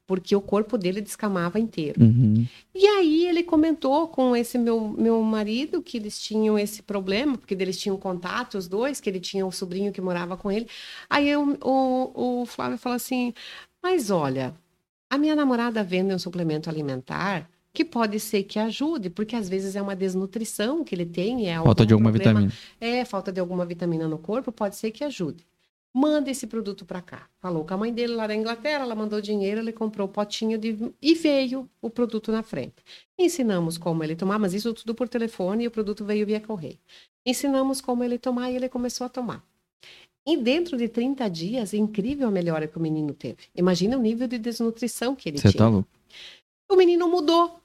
porque 0.06 0.34
o 0.34 0.40
corpo 0.40 0.76
dele 0.76 1.00
descamava 1.00 1.60
inteiro. 1.60 2.02
Uhum. 2.02 2.44
E 2.74 2.84
aí 2.86 3.26
ele 3.26 3.42
comentou 3.44 4.08
com 4.08 4.34
esse 4.34 4.58
meu, 4.58 4.80
meu 4.98 5.22
marido 5.22 5.80
que 5.82 5.96
eles 5.96 6.20
tinham 6.20 6.58
esse 6.58 6.82
problema, 6.82 7.38
porque 7.38 7.54
eles 7.54 7.78
tinham 7.78 7.96
contato, 7.96 8.58
os 8.58 8.66
dois, 8.66 9.00
que 9.00 9.08
ele 9.08 9.20
tinha 9.20 9.46
um 9.46 9.52
sobrinho 9.52 9.92
que 9.92 10.00
morava 10.00 10.36
com 10.36 10.50
ele. 10.50 10.66
Aí 11.08 11.28
eu- 11.28 11.56
o, 11.62 12.40
o 12.42 12.46
Flávio 12.46 12.76
falou 12.76 12.96
assim: 12.96 13.32
Mas 13.82 14.10
olha, 14.10 14.52
a 15.08 15.16
minha 15.16 15.36
namorada 15.36 15.82
vende 15.84 16.12
um 16.12 16.18
suplemento 16.18 16.68
alimentar 16.68 17.48
que 17.72 17.84
pode 17.84 18.18
ser 18.18 18.42
que 18.42 18.58
ajude, 18.58 19.08
porque 19.10 19.36
às 19.36 19.48
vezes 19.48 19.76
é 19.76 19.80
uma 19.82 19.94
desnutrição 19.94 20.82
que 20.82 20.92
ele 20.92 21.06
tem. 21.06 21.48
É 21.48 21.54
Falta 21.62 21.86
de 21.86 21.92
alguma 21.92 22.10
problema 22.10 22.40
vitamina. 22.48 22.52
é, 22.80 23.04
falta 23.04 23.30
de 23.30 23.38
alguma 23.38 23.64
vitamina 23.64 24.08
no 24.08 24.18
corpo, 24.18 24.50
pode 24.50 24.74
ser 24.74 24.90
que 24.90 25.04
ajude. 25.04 25.46
Manda 25.92 26.30
esse 26.30 26.46
produto 26.46 26.84
para 26.84 27.00
cá. 27.02 27.28
Falou 27.40 27.64
com 27.64 27.74
a 27.74 27.76
mãe 27.76 27.92
dele 27.92 28.14
lá 28.14 28.26
da 28.26 28.34
Inglaterra, 28.34 28.84
ela 28.84 28.94
mandou 28.94 29.20
dinheiro, 29.20 29.60
ele 29.60 29.72
comprou 29.72 30.06
o 30.06 30.10
potinho 30.10 30.56
de... 30.56 30.76
e 31.02 31.14
veio 31.14 31.68
o 31.82 31.90
produto 31.90 32.30
na 32.30 32.42
frente. 32.44 32.76
Ensinamos 33.18 33.76
como 33.76 34.04
ele 34.04 34.14
tomar, 34.14 34.38
mas 34.38 34.54
isso 34.54 34.72
tudo 34.72 34.94
por 34.94 35.08
telefone 35.08 35.64
e 35.64 35.66
o 35.66 35.70
produto 35.70 36.04
veio 36.04 36.24
via 36.24 36.40
correio. 36.40 36.78
Ensinamos 37.26 37.80
como 37.80 38.04
ele 38.04 38.18
tomar 38.18 38.50
e 38.50 38.56
ele 38.56 38.68
começou 38.68 39.04
a 39.04 39.10
tomar. 39.10 39.44
E 40.26 40.36
dentro 40.36 40.76
de 40.76 40.86
30 40.88 41.28
dias, 41.28 41.74
é 41.74 41.76
incrível 41.76 42.28
a 42.28 42.30
melhora 42.30 42.68
que 42.68 42.76
o 42.76 42.80
menino 42.80 43.12
teve. 43.12 43.48
Imagina 43.54 43.96
o 43.96 44.00
nível 44.00 44.28
de 44.28 44.38
desnutrição 44.38 45.16
que 45.16 45.28
ele 45.28 45.38
Você 45.38 45.50
tinha 45.50 45.64
tá 45.64 45.68
louco. 45.68 45.88
o 46.70 46.76
menino 46.76 47.08
mudou. 47.08 47.58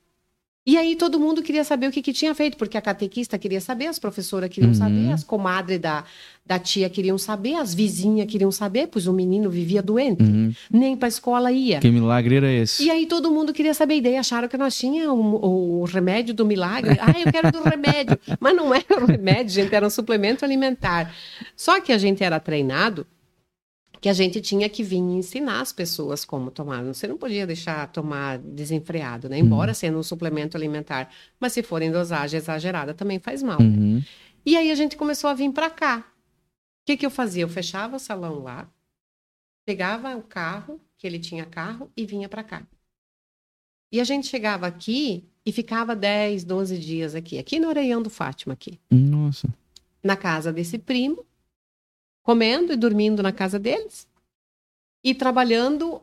E 0.67 0.77
aí 0.77 0.95
todo 0.95 1.19
mundo 1.19 1.43
queria 1.43 1.63
saber 1.63 1.87
o 1.87 1.91
que, 1.91 2.01
que 2.01 2.11
tinha 2.11 2.33
feito, 2.33 2.57
porque 2.57 2.75
a 2.75 2.81
catequista 2.81 3.37
queria 3.37 3.61
saber, 3.61 3.85
as 3.85 3.99
professoras 3.99 4.49
queriam 4.49 4.69
Uhum. 4.71 4.75
saber, 4.75 5.11
as 5.11 5.23
comadres 5.23 5.79
da, 5.79 6.03
da 6.43 6.57
tia 6.57 6.89
queriam 6.89 7.19
saber, 7.19 7.53
as 7.53 7.71
vizinhas 7.71 8.25
queriam 8.27 8.51
saber, 8.51 8.87
pois 8.87 9.05
o 9.05 9.13
menino 9.13 9.47
vivia 9.47 9.79
doente, 9.83 10.23
Uhum. 10.23 10.51
nem 10.71 10.97
para 10.97 11.07
a 11.07 11.09
escola 11.09 11.51
ia. 11.51 11.79
Que 11.79 11.91
milagre 11.91 12.37
era 12.37 12.51
esse? 12.51 12.83
E 12.83 12.89
aí 12.89 13.05
todo 13.05 13.29
mundo 13.29 13.53
queria 13.53 13.75
saber, 13.75 13.97
e 13.97 14.01
daí 14.01 14.17
acharam 14.17 14.47
que 14.47 14.57
nós 14.57 14.75
tínhamos 14.75 15.39
o, 15.43 15.81
o 15.81 15.83
remédio 15.85 16.33
do 16.33 16.43
milagre. 16.45 16.97
Ah, 17.05 17.13
eu 17.23 17.31
quero 17.31 17.51
do 17.51 17.61
remédio. 17.61 18.17
Mas 18.39 18.55
não 18.55 18.73
era 18.73 19.03
o 19.03 19.05
remédio, 19.05 19.53
gente, 19.53 19.75
era 19.75 19.85
um 19.85 19.89
suplemento 19.91 20.43
alimentar. 20.43 21.13
Só 21.55 21.79
que 21.79 21.91
a 21.91 21.97
gente 21.99 22.23
era 22.23 22.39
treinado 22.39 23.05
que 24.05 24.09
a 24.09 24.13
gente 24.13 24.39
tinha 24.39 24.69
que 24.69 24.83
vir 24.83 24.97
ensinar 24.97 25.61
as 25.61 25.73
pessoas 25.73 26.23
como 26.23 26.51
tomar. 26.51 26.83
Você 26.83 27.07
não 27.07 27.17
podia 27.17 27.47
deixar 27.47 27.91
tomar 27.91 28.37
desenfreado, 28.37 29.27
né? 29.27 29.39
Embora 29.39 29.73
sendo 29.73 29.97
um 29.97 30.03
suplemento 30.03 30.55
alimentar. 30.55 31.11
Mas 31.39 31.53
se 31.53 31.63
for 31.63 31.81
em 31.81 31.91
dosagem 31.91 32.37
exagerada, 32.37 32.93
também 32.93 33.17
faz 33.17 33.41
mal. 33.41 33.59
Uhum. 33.59 34.03
E 34.45 34.55
aí 34.55 34.69
a 34.69 34.75
gente 34.75 34.95
começou 34.95 35.27
a 35.27 35.33
vir 35.33 35.51
para 35.51 35.71
cá. 35.71 36.01
O 36.01 36.85
que, 36.85 36.97
que 36.97 37.03
eu 37.03 37.09
fazia? 37.09 37.41
Eu 37.41 37.49
fechava 37.49 37.95
o 37.95 37.99
salão 37.99 38.43
lá, 38.43 38.69
pegava 39.65 40.15
o 40.15 40.21
carro, 40.21 40.79
que 40.99 41.07
ele 41.07 41.17
tinha 41.17 41.43
carro, 41.43 41.89
e 41.97 42.05
vinha 42.05 42.29
para 42.29 42.43
cá. 42.43 42.61
E 43.91 43.99
a 43.99 44.03
gente 44.03 44.27
chegava 44.27 44.67
aqui 44.67 45.27
e 45.43 45.51
ficava 45.51 45.95
10, 45.95 46.43
12 46.43 46.77
dias 46.77 47.15
aqui, 47.15 47.39
aqui 47.39 47.59
no 47.59 47.69
Areião 47.69 48.03
do 48.03 48.11
Fátima, 48.11 48.53
aqui, 48.53 48.79
Nossa. 48.87 49.49
na 50.03 50.15
casa 50.15 50.53
desse 50.53 50.77
primo, 50.77 51.25
comendo 52.25 52.73
e 52.73 52.75
dormindo 52.75 53.21
na 53.21 53.31
casa 53.31 53.59
deles, 53.59 54.07
e 55.03 55.13
trabalhando, 55.13 56.01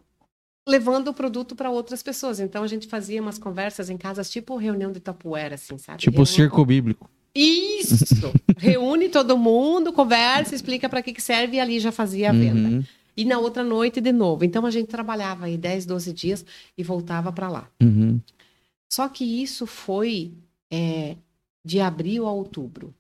levando 0.67 1.09
o 1.09 1.15
produto 1.15 1.57
para 1.57 1.69
outras 1.69 2.01
pessoas. 2.01 2.39
Então 2.39 2.63
a 2.63 2.69
gente 2.69 2.87
fazia 2.87 3.21
umas 3.21 3.39
conversas 3.39 3.91
em 3.91 3.99
casas, 3.99 4.31
tipo 4.31 4.57
reunião 4.57 4.93
de 4.93 5.01
Tapuera, 5.01 5.57
assim, 5.57 5.77
sabe? 5.77 5.99
Tipo 5.99 6.25
circo 6.25 6.65
bíblico. 6.65 7.11
isso! 7.35 8.33
Reúne 8.57 9.09
todo 9.09 9.37
mundo, 9.37 9.93
conversa, 9.93 10.55
explica 10.55 10.89
para 10.89 11.03
que, 11.03 11.13
que 11.13 11.21
serve 11.21 11.57
e 11.57 11.61
ali 11.61 11.81
já 11.81 11.91
fazia 11.91 12.31
a 12.31 12.33
venda. 12.33 12.69
Uhum. 12.69 12.85
E 13.17 13.25
na 13.25 13.39
outra 13.39 13.65
noite 13.65 14.01
de 14.01 14.13
novo. 14.13 14.45
Então 14.45 14.65
a 14.65 14.71
gente 14.71 14.87
trabalhava 14.87 15.47
aí 15.47 15.59
10, 15.59 15.87
12 15.87 16.13
dias 16.13 16.47
e 16.79 16.85
voltava 16.85 17.33
para 17.33 17.49
lá. 17.49 17.69
Uhum. 17.83 18.21
Só 18.89 19.09
que 19.09 19.25
isso 19.25 19.67
foi 19.67 20.33
é, 20.71 21.17
de 21.65 21.81
abril 21.81 22.29
a 22.29 22.33
outubro. 22.33 22.95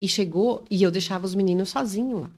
E 0.00 0.08
chegou, 0.08 0.64
e 0.70 0.82
eu 0.82 0.90
deixava 0.90 1.24
os 1.24 1.34
meninos 1.34 1.70
sozinhos 1.70 2.22
lá. 2.22 2.30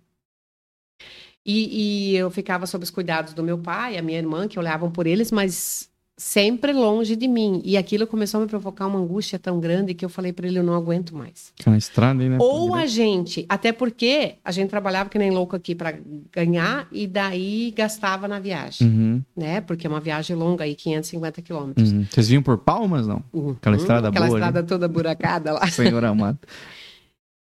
E, 1.44 2.12
e 2.12 2.16
eu 2.16 2.30
ficava 2.30 2.66
sob 2.66 2.84
os 2.84 2.90
cuidados 2.90 3.32
do 3.32 3.42
meu 3.42 3.58
pai, 3.58 3.96
a 3.96 4.02
minha 4.02 4.18
irmã, 4.18 4.46
que 4.46 4.58
olhavam 4.58 4.90
por 4.90 5.06
eles, 5.06 5.32
mas 5.32 5.88
sempre 6.14 6.72
longe 6.72 7.16
de 7.16 7.26
mim. 7.26 7.62
E 7.64 7.76
aquilo 7.76 8.06
começou 8.06 8.38
a 8.38 8.42
me 8.42 8.48
provocar 8.50 8.86
uma 8.86 8.98
angústia 8.98 9.38
tão 9.38 9.58
grande 9.58 9.94
que 9.94 10.04
eu 10.04 10.10
falei 10.10 10.30
para 10.32 10.46
ele: 10.46 10.58
eu 10.58 10.62
não 10.62 10.74
aguento 10.74 11.16
mais. 11.16 11.52
Aquela 11.58 11.78
estrada 11.78 12.22
aí, 12.22 12.28
né? 12.28 12.36
Ou 12.38 12.74
a 12.74 12.84
gente, 12.84 13.46
até 13.48 13.72
porque 13.72 14.34
a 14.44 14.52
gente 14.52 14.68
trabalhava 14.68 15.08
que 15.08 15.18
nem 15.18 15.30
louco 15.30 15.56
aqui 15.56 15.74
para 15.74 15.98
ganhar 16.30 16.86
e 16.92 17.06
daí 17.06 17.72
gastava 17.74 18.28
na 18.28 18.38
viagem, 18.38 18.86
Uhum. 18.86 19.22
né? 19.34 19.60
Porque 19.62 19.86
é 19.86 19.90
uma 19.90 20.00
viagem 20.00 20.36
longa 20.36 20.64
aí, 20.64 20.74
550 20.74 21.40
quilômetros. 21.40 21.92
Uhum. 21.92 22.04
Vocês 22.10 22.28
vinham 22.28 22.42
por 22.42 22.58
Palmas, 22.58 23.06
não? 23.06 23.22
Uhum. 23.32 23.50
Aquela 23.52 23.76
estrada 23.76 24.08
Aquela 24.10 24.26
boa 24.26 24.36
ali. 24.38 24.44
estrada 24.46 24.66
toda 24.68 24.86
buracada 24.86 25.52
lá. 25.54 25.66
Senhor 25.70 26.04
amado. 26.04 26.38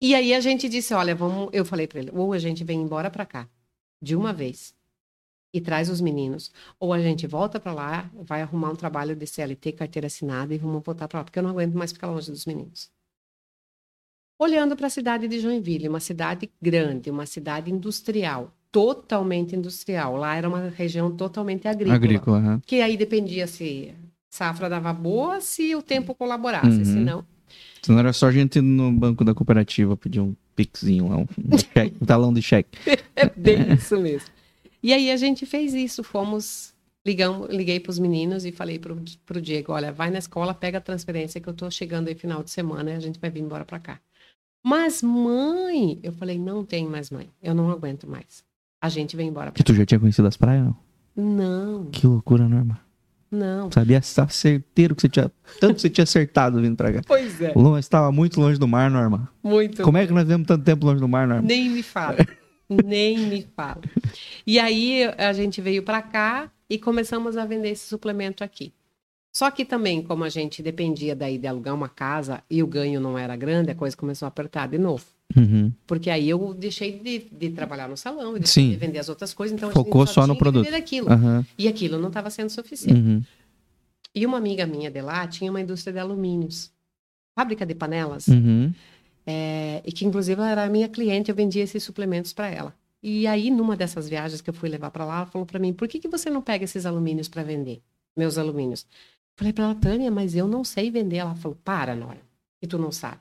E 0.01 0.15
aí 0.15 0.33
a 0.33 0.41
gente 0.41 0.69
disse, 0.69 0.95
olha, 0.95 1.15
vamos, 1.15 1.51
eu 1.53 1.65
falei 1.65 1.87
para 1.87 2.01
ele, 2.01 2.11
ou 2.15 2.33
a 2.33 2.39
gente 2.39 2.65
vem 2.65 2.81
embora 2.81 3.11
para 3.11 3.27
cá 3.27 3.49
de 4.01 4.17
uma 4.17 4.33
vez 4.33 4.75
e 5.53 5.61
traz 5.61 5.91
os 5.91 6.01
meninos, 6.01 6.51
ou 6.79 6.93
a 6.93 7.01
gente 7.01 7.27
volta 7.27 7.61
para 7.61 7.73
lá, 7.75 8.11
vai 8.15 8.41
arrumar 8.41 8.71
um 8.71 8.77
trabalho 8.77 9.15
de 9.15 9.27
CLT, 9.27 9.73
carteira 9.73 10.07
assinada 10.07 10.55
e 10.55 10.59
vamos 10.59 10.83
voltar 10.83 11.07
para 11.07 11.19
lá, 11.19 11.25
porque 11.25 11.39
eu 11.39 11.43
não 11.43 11.51
aguento 11.51 11.75
mais 11.75 11.93
ficar 11.93 12.07
longe 12.07 12.31
dos 12.31 12.47
meninos. 12.47 12.91
Olhando 14.39 14.75
para 14.75 14.87
a 14.87 14.91
cidade 14.91 15.29
de 15.29 15.39
Joinville, 15.39 15.89
uma 15.89 16.01
cidade 16.01 16.51
grande, 16.63 17.11
uma 17.11 17.27
cidade 17.27 17.71
industrial, 17.71 18.55
totalmente 18.73 19.55
industrial. 19.55 20.17
Lá 20.17 20.35
era 20.35 20.49
uma 20.49 20.71
região 20.71 21.15
totalmente 21.15 21.69
agrícola. 21.69 21.97
Agrícola, 21.97 22.39
aham. 22.39 22.63
Que 22.65 22.81
aí 22.81 22.97
dependia 22.97 23.47
se 23.47 23.95
safra 24.31 24.71
dava 24.71 24.95
boa, 24.95 25.43
se 25.43 25.75
o 25.75 25.83
tempo 25.83 26.15
colaborasse, 26.15 26.79
Uhum. 26.79 26.85
senão 26.85 27.27
Senão 27.83 27.99
era 27.99 28.13
só 28.13 28.27
a 28.27 28.33
gente 28.33 28.59
ir 28.59 28.63
no 28.63 28.93
banco 28.93 29.25
da 29.25 29.35
cooperativa 29.35 29.97
pedir 29.97 30.21
um 30.21 30.35
pixinho 30.55 31.09
lá, 31.09 31.17
um, 31.19 31.27
cheque, 31.59 31.97
um 32.01 32.07
talão 32.07 32.33
de 32.33 32.43
cheque. 32.43 32.79
É 33.17 33.29
bem 33.29 33.75
isso 33.75 34.01
mesmo. 34.01 34.29
E 34.83 34.95
aí 34.95 35.11
a 35.11 35.17
gente 35.17 35.45
fez 35.45 35.75
isso, 35.75 36.03
fomos 36.03 36.73
ligamos, 37.05 37.49
liguei 37.51 37.81
para 37.81 37.91
os 37.91 37.99
meninos 37.99 38.45
e 38.45 38.53
falei 38.53 38.79
para 38.79 38.93
o 38.93 39.41
Diego, 39.41 39.73
olha, 39.73 39.93
vai 39.93 40.11
na 40.11 40.19
escola, 40.19 40.55
pega 40.55 40.79
a 40.79 40.81
transferência 40.81 41.41
que 41.41 41.49
eu 41.49 41.53
estou 41.53 41.71
chegando 41.71 42.09
aí 42.09 42.15
final 42.15 42.43
de 42.43 42.51
semana 42.51 42.91
e 42.91 42.95
a 42.95 43.01
gente 43.01 43.19
vai 43.19 43.31
vir 43.31 43.41
embora 43.41 43.65
para 43.65 43.79
cá. 43.79 44.01
Mas 44.65 45.03
mãe, 45.03 45.99
eu 46.03 46.13
falei, 46.13 46.39
não 46.39 46.65
tem 46.65 46.87
mais 46.87 47.11
mãe, 47.11 47.31
eu 47.43 47.55
não 47.55 47.71
aguento 47.71 48.07
mais. 48.07 48.45
A 48.83 48.89
gente 48.89 49.17
vem 49.17 49.29
embora. 49.29 49.53
Que 49.53 49.63
tu 49.63 49.75
já 49.75 49.85
tinha 49.85 50.01
conhecido 50.01 50.29
as 50.29 50.37
praias, 50.37 50.65
não? 50.65 50.77
Não. 51.17 51.91
Que 51.91 52.07
loucura, 52.07 52.49
Norma. 52.49 52.81
Não. 53.31 53.71
Sabia 53.71 53.99
estava 53.99 54.31
certeiro 54.31 54.95
que 54.95 55.03
você 55.03 55.09
tinha. 55.09 55.31
Tanto 55.61 55.77
que 55.77 55.81
você 55.83 55.91
tinha 55.91 56.03
acertado 56.03 56.61
vindo 56.61 56.77
pra 56.77 56.93
cá. 56.93 57.01
Pois 57.07 57.41
é. 57.41 57.53
Longe, 57.55 57.81
estava 57.81 58.11
muito 58.11 58.41
longe 58.41 58.59
do 58.59 58.67
mar, 58.67 58.91
Norma. 58.91 59.31
Muito. 59.43 59.83
Como 59.83 59.97
é 59.97 60.07
que 60.07 60.13
nós 60.13 60.27
vemos 60.27 60.47
tanto 60.47 60.65
tempo 60.65 60.85
longe 60.85 61.01
do 61.01 61.09
mar, 61.09 61.29
Norma? 61.29 61.47
Nem 61.47 61.71
me 61.71 61.83
fala. 61.83 62.17
Nem 62.85 63.19
me 63.19 63.47
fala. 63.57 63.81
E 64.47 64.59
aí 64.59 65.05
a 65.17 65.33
gente 65.33 65.61
veio 65.61 65.83
para 65.83 66.03
cá 66.03 66.51
e 66.69 66.79
começamos 66.79 67.37
a 67.37 67.45
vender 67.45 67.71
esse 67.71 67.89
suplemento 67.89 68.45
aqui. 68.45 68.73
Só 69.33 69.51
que 69.51 69.65
também, 69.65 70.03
como 70.03 70.25
a 70.25 70.29
gente 70.29 70.63
dependia 70.63 71.15
daí 71.15 71.39
de 71.39 71.47
alugar 71.47 71.75
uma 71.75 71.89
casa 71.89 72.43
e 72.51 72.63
o 72.63 72.67
ganho 72.67 73.01
não 73.01 73.17
era 73.17 73.37
grande, 73.37 73.71
a 73.71 73.75
coisa 73.75 73.97
começou 73.97 74.27
a 74.27 74.29
apertar 74.29 74.67
de 74.69 74.77
novo. 74.79 75.05
Uhum. 75.37 75.73
Porque 75.87 76.11
aí 76.11 76.29
eu 76.29 76.53
deixei 76.53 76.99
de, 76.99 77.21
de 77.31 77.51
trabalhar 77.51 77.89
no 77.89 77.97
salão, 77.97 78.35
Sim. 78.43 78.71
de 78.71 78.77
vender 78.77 78.99
as 78.99 79.09
outras 79.09 79.33
coisas, 79.33 79.57
então 79.57 79.71
Focou 79.71 80.03
a 80.03 80.05
gente 80.05 80.15
só 80.15 80.23
só 80.23 80.27
no 80.27 80.37
produto. 80.37 80.67
Aham. 81.09 81.47
E 81.57 81.69
aquilo 81.69 81.99
não 81.99 82.09
estava 82.09 82.29
sendo 82.31 82.51
suficiente. 82.51 83.01
Uhum. 83.01 83.23
E 84.13 84.27
uma 84.27 84.39
amiga 84.39 84.67
minha 84.67 84.91
de 84.91 85.01
lá 85.01 85.27
tinha 85.29 85.49
uma 85.51 85.61
indústria 85.61 85.93
de 85.93 86.01
alumínios, 86.01 86.73
fábrica 87.37 87.65
de 87.65 87.77
panelas, 87.77 88.27
Uhum. 88.27 88.73
é, 89.25 89.81
e 89.87 89.93
que 89.93 90.05
inclusive 90.05 90.41
ela 90.41 90.51
era 90.51 90.69
minha 90.69 90.89
cliente, 90.89 91.31
eu 91.31 91.37
vendia 91.37 91.63
esses 91.63 91.85
suplementos 91.85 92.33
para 92.33 92.49
ela. 92.49 92.75
E 93.01 93.27
aí, 93.29 93.51
numa 93.51 93.77
dessas 93.77 94.09
viagens 94.09 94.41
que 94.41 94.51
eu 94.51 94.55
fui 94.55 94.69
levar 94.69 94.91
para 94.91 95.05
lá, 95.05 95.17
ela 95.19 95.27
falou 95.27 95.47
para 95.47 95.59
mim: 95.59 95.73
por 95.73 95.89
que, 95.89 95.99
que 96.01 96.09
você 96.09 96.29
não 96.29 96.43
pega 96.43 96.65
esses 96.65 96.85
alumínios 96.85 97.29
para 97.29 97.43
vender? 97.45 97.81
Meus 98.17 98.37
alumínios. 98.37 98.85
Falei 99.41 99.55
para 99.55 99.65
ela, 99.65 99.75
Tânia, 99.75 100.11
mas 100.11 100.37
eu 100.37 100.47
não 100.47 100.63
sei 100.63 100.91
vender. 100.91 101.17
Ela 101.17 101.35
falou: 101.35 101.57
para, 101.65 101.95
Nora, 101.95 102.21
que 102.61 102.69
tu 102.69 102.77
não 102.77 102.93
sabe. 102.93 103.21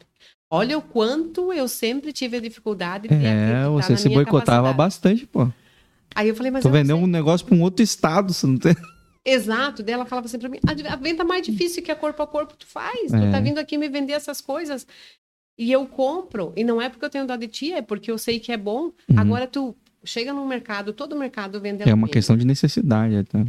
Olha 0.52 0.78
o 0.78 0.82
quanto 0.82 1.54
eu 1.54 1.66
sempre 1.66 2.12
tive 2.12 2.36
a 2.36 2.42
dificuldade 2.42 3.08
de 3.08 3.14
É, 3.14 3.66
você 3.70 3.96
se 3.96 4.10
boicotava 4.10 4.68
capacidade. 4.68 4.78
bastante, 4.78 5.26
pô. 5.26 5.48
Aí 6.14 6.28
eu 6.28 6.36
falei, 6.36 6.52
mas 6.52 6.62
Tu 6.64 6.70
vendeu 6.70 6.98
sei. 6.98 7.06
um 7.06 7.08
negócio 7.08 7.46
pra 7.48 7.56
um 7.56 7.62
outro 7.62 7.82
estado, 7.82 8.34
você 8.34 8.46
não 8.46 8.58
tem. 8.58 8.76
Exato, 9.26 9.82
dela 9.82 10.06
falava 10.06 10.26
assim 10.26 10.38
pra 10.40 10.50
mim, 10.50 10.60
a 10.68 10.94
a 10.94 10.96
venda 10.98 11.24
mais 11.24 11.46
difícil 11.46 11.82
que 11.82 11.90
é 11.92 11.96
corpo 11.96 12.22
a 12.22 12.28
corpo 12.28 12.54
tu 12.58 12.66
faz, 12.68 13.12
tu 13.12 13.16
É. 13.16 13.32
tá 13.32 13.40
vindo 13.40 13.60
aqui 13.60 13.78
me 13.78 13.88
vender 13.88 14.12
essas 14.14 14.42
coisas 14.42 14.86
e 15.58 15.72
eu 15.72 15.86
compro, 15.86 16.52
e 16.58 16.66
não 16.66 16.82
é 16.82 16.90
porque 16.90 17.06
eu 17.06 17.10
tenho 17.10 17.26
dó 17.28 17.36
de 17.38 17.48
ti, 17.48 17.72
é 17.72 17.82
porque 17.82 18.12
eu 18.12 18.18
sei 18.18 18.40
que 18.42 18.52
é 18.52 18.58
bom, 18.58 18.92
Uhum. 19.08 19.18
agora 19.20 19.46
tu 19.48 19.74
chega 20.04 20.34
num 20.34 20.46
mercado, 20.48 20.92
todo 20.92 21.16
mercado 21.16 21.62
vende 21.62 21.84
É 21.84 21.86
uma 21.86 21.92
alumínio. 21.94 22.12
questão 22.12 22.36
de 22.36 22.46
necessidade. 22.46 23.16
é, 23.16 23.24
tá? 23.24 23.40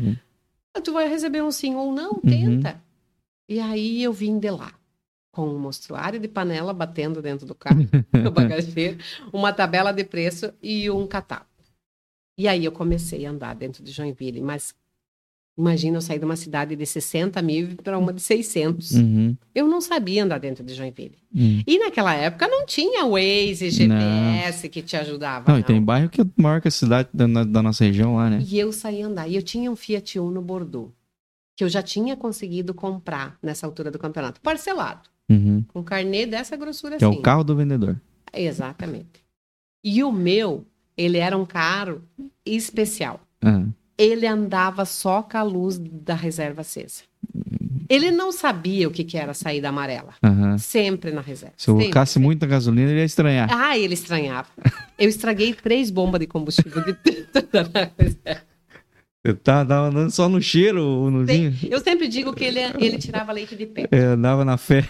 Tu 0.79 0.93
vai 0.93 1.09
receber 1.09 1.43
um 1.43 1.51
sim 1.51 1.75
ou 1.75 1.93
não, 1.93 2.13
Uhum. 2.15 2.21
tenta. 2.21 2.83
E 3.49 3.59
aí 3.59 4.03
eu 4.03 4.13
vim 4.13 4.39
de 4.39 4.51
lá, 4.51 4.73
com 5.33 5.49
um 5.49 5.59
mostruário 5.59 6.21
de 6.21 6.29
panela 6.29 6.73
batendo 6.73 7.21
dentro 7.21 7.45
do 7.47 7.55
carro, 7.55 7.81
no 8.13 8.31
bagageiro, 8.31 8.99
uma 9.33 9.53
tabela 9.53 9.93
de 9.93 10.05
preço 10.05 10.53
e 10.63 10.89
um 10.91 11.07
catálogo. 11.07 11.49
E 12.39 12.49
aí 12.49 12.65
eu 12.65 12.73
comecei 12.73 13.27
a 13.27 13.31
andar 13.31 13.55
dentro 13.55 13.83
de 13.83 13.91
Joinville, 13.91 14.41
mas 14.41 14.75
imagina 15.61 15.97
eu 15.99 16.01
sair 16.01 16.19
de 16.19 16.25
uma 16.25 16.37
cidade 16.37 16.75
de 16.75 16.85
60 16.87 17.41
mil 17.43 17.77
para 17.85 17.99
uma 17.99 18.13
de 18.13 18.21
600. 18.21 18.93
Uhum. 18.93 19.37
Eu 19.55 19.69
não 19.69 19.81
sabia 19.81 20.25
andar 20.25 20.39
dentro 20.39 20.65
de 20.65 20.75
Joinville. 20.75 21.19
Uhum. 21.35 21.63
E 21.67 21.79
naquela 21.79 22.15
época 22.15 22.49
não 22.49 22.67
tinha 22.67 23.05
Waze, 23.07 23.71
GPS 23.71 24.69
que 24.69 24.83
te 24.83 24.97
ajudava. 24.97 25.45
Não, 25.47 25.55
Não, 25.55 25.61
e 25.61 25.65
tem 25.65 25.81
bairro 25.83 26.09
que 26.09 26.21
é 26.23 26.25
maior 26.37 26.61
que 26.61 26.69
a 26.69 26.71
cidade 26.71 27.09
da, 27.13 27.27
da 27.45 27.63
nossa 27.63 27.85
região 27.85 28.17
lá, 28.17 28.29
né? 28.31 28.43
E 28.47 28.59
eu 28.59 28.73
saí 28.73 29.03
andar. 29.03 29.29
E 29.29 29.37
eu 29.37 29.43
tinha 29.43 29.71
um 29.71 29.77
Fiat 29.77 30.19
Uno 30.19 30.41
Bordeaux, 30.43 30.91
que 31.57 31.63
eu 31.63 31.69
já 31.69 31.83
tinha 31.83 32.17
conseguido 32.17 32.73
comprar 32.75 33.39
nessa 33.43 33.67
altura 33.67 33.91
do 33.91 33.99
campeonato, 33.99 34.41
parcelado, 34.41 35.09
Uhum. 35.29 35.63
com 35.69 35.83
carnê 35.85 36.27
dessa 36.27 36.57
grossura 36.57 36.97
Que 36.99 37.05
é 37.05 37.09
assim. 37.09 37.17
o 37.19 37.23
carro 37.23 37.45
do 37.45 37.55
vendedor. 37.55 38.01
Exatamente. 38.33 39.23
E 39.85 40.03
o 40.03 40.11
meu, 40.11 40.67
ele 40.97 41.19
era 41.19 41.37
um 41.39 41.47
carro 41.47 42.03
especial. 42.45 43.21
Ah, 43.43 43.65
Ele 44.01 44.27
andava 44.27 44.85
só 44.87 45.23
com 45.23 45.37
a 45.37 45.43
luz 45.43 45.79
da 45.79 46.15
reserva 46.15 46.63
acesa. 46.63 47.03
Ele 47.87 48.11
não 48.11 48.33
sabia 48.33 48.89
o 48.89 48.91
que, 48.91 49.05
que 49.05 49.19
era 49.19 49.33
a 49.33 49.35
saída 49.35 49.69
amarela. 49.69 50.15
aham. 50.23 50.57
Sempre 50.57 51.11
na 51.11 51.21
reserva. 51.21 51.55
Se 51.57 51.69
eu 51.69 51.77
colocasse 51.77 52.19
muita 52.19 52.47
gasolina, 52.47 52.89
ele 52.91 53.01
ia 53.01 53.05
estranhar. 53.05 53.49
Ah, 53.53 53.77
ele 53.77 53.95
estranhava. 53.95 54.49
Eu 54.99 55.09
estraguei 55.09 55.53
três 55.53 55.91
bombas 55.91 56.21
de 56.21 56.27
combustível 56.27 56.83
de 56.85 56.95
tanta 57.33 57.63
na 57.65 57.91
reserva. 57.99 58.43
Eu 59.23 59.37
tava, 59.37 59.69
tava 59.69 59.89
andando 59.89 60.11
só 60.11 60.29
no 60.31 60.41
cheiro, 60.41 60.83
o 60.83 61.11
nozinho. 61.11 61.55
Eu 61.69 61.81
sempre 61.81 62.09
digo 62.09 62.33
que 62.33 62.45
ele, 62.45 62.61
ele 62.79 62.97
tirava 62.97 63.33
leite 63.33 63.55
de 63.55 63.67
pé. 63.67 63.87
É, 63.91 63.99
andava 63.99 64.45
na 64.47 64.57
fé. 64.57 64.89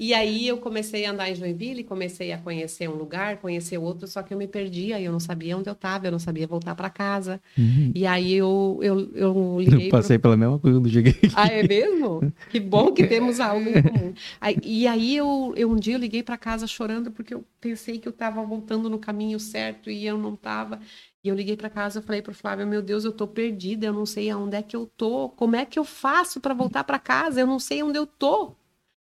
E 0.00 0.14
aí 0.14 0.48
eu 0.48 0.56
comecei 0.56 1.04
a 1.04 1.10
andar 1.10 1.28
em 1.28 1.34
Joinville, 1.34 1.84
comecei 1.84 2.32
a 2.32 2.38
conhecer 2.38 2.88
um 2.88 2.94
lugar, 2.94 3.36
conhecer 3.36 3.76
outro, 3.76 4.08
só 4.08 4.22
que 4.22 4.32
eu 4.32 4.38
me 4.38 4.48
perdia, 4.48 4.98
eu 4.98 5.12
não 5.12 5.20
sabia 5.20 5.54
onde 5.58 5.68
eu 5.68 5.74
estava, 5.74 6.06
eu 6.06 6.10
não 6.10 6.18
sabia 6.18 6.46
voltar 6.46 6.74
para 6.74 6.88
casa. 6.88 7.38
Uhum. 7.58 7.92
E 7.94 8.06
aí 8.06 8.32
eu, 8.32 8.78
eu, 8.80 9.10
eu 9.14 9.56
liguei 9.60 9.88
Eu 9.88 9.90
passei 9.90 10.18
pela 10.18 10.38
mesma 10.38 10.58
coisa 10.58 10.78
quando 10.78 10.88
cheguei 10.88 11.12
aqui. 11.12 11.30
Ah, 11.36 11.48
é 11.48 11.62
mesmo? 11.62 12.32
Que 12.48 12.58
bom 12.58 12.92
que 12.92 13.06
temos 13.06 13.40
algo 13.40 13.68
em 13.68 13.82
comum. 13.82 14.14
Aí- 14.40 14.56
e 14.64 14.86
aí 14.86 15.16
eu, 15.16 15.52
eu 15.54 15.70
um 15.70 15.76
dia 15.76 15.96
eu 15.96 15.98
liguei 15.98 16.22
para 16.22 16.38
casa 16.38 16.66
chorando 16.66 17.10
porque 17.10 17.34
eu 17.34 17.44
pensei 17.60 17.98
que 17.98 18.08
eu 18.08 18.10
estava 18.10 18.42
voltando 18.42 18.88
no 18.88 18.98
caminho 18.98 19.38
certo 19.38 19.90
e 19.90 20.06
eu 20.06 20.16
não 20.16 20.32
estava. 20.32 20.80
E 21.22 21.28
eu 21.28 21.34
liguei 21.34 21.58
para 21.58 21.68
casa 21.68 22.00
e 22.00 22.02
falei 22.02 22.22
para 22.22 22.30
o 22.32 22.34
Flávio, 22.34 22.66
meu 22.66 22.80
Deus, 22.80 23.04
eu 23.04 23.12
tô 23.12 23.26
perdida, 23.26 23.84
eu 23.86 23.92
não 23.92 24.06
sei 24.06 24.30
aonde 24.30 24.56
é 24.56 24.62
que 24.62 24.74
eu 24.74 24.86
tô. 24.96 25.28
Como 25.28 25.54
é 25.56 25.66
que 25.66 25.78
eu 25.78 25.84
faço 25.84 26.40
para 26.40 26.54
voltar 26.54 26.84
para 26.84 26.98
casa? 26.98 27.38
Eu 27.40 27.46
não 27.46 27.58
sei 27.58 27.82
onde 27.82 27.98
eu 27.98 28.06
tô. 28.06 28.56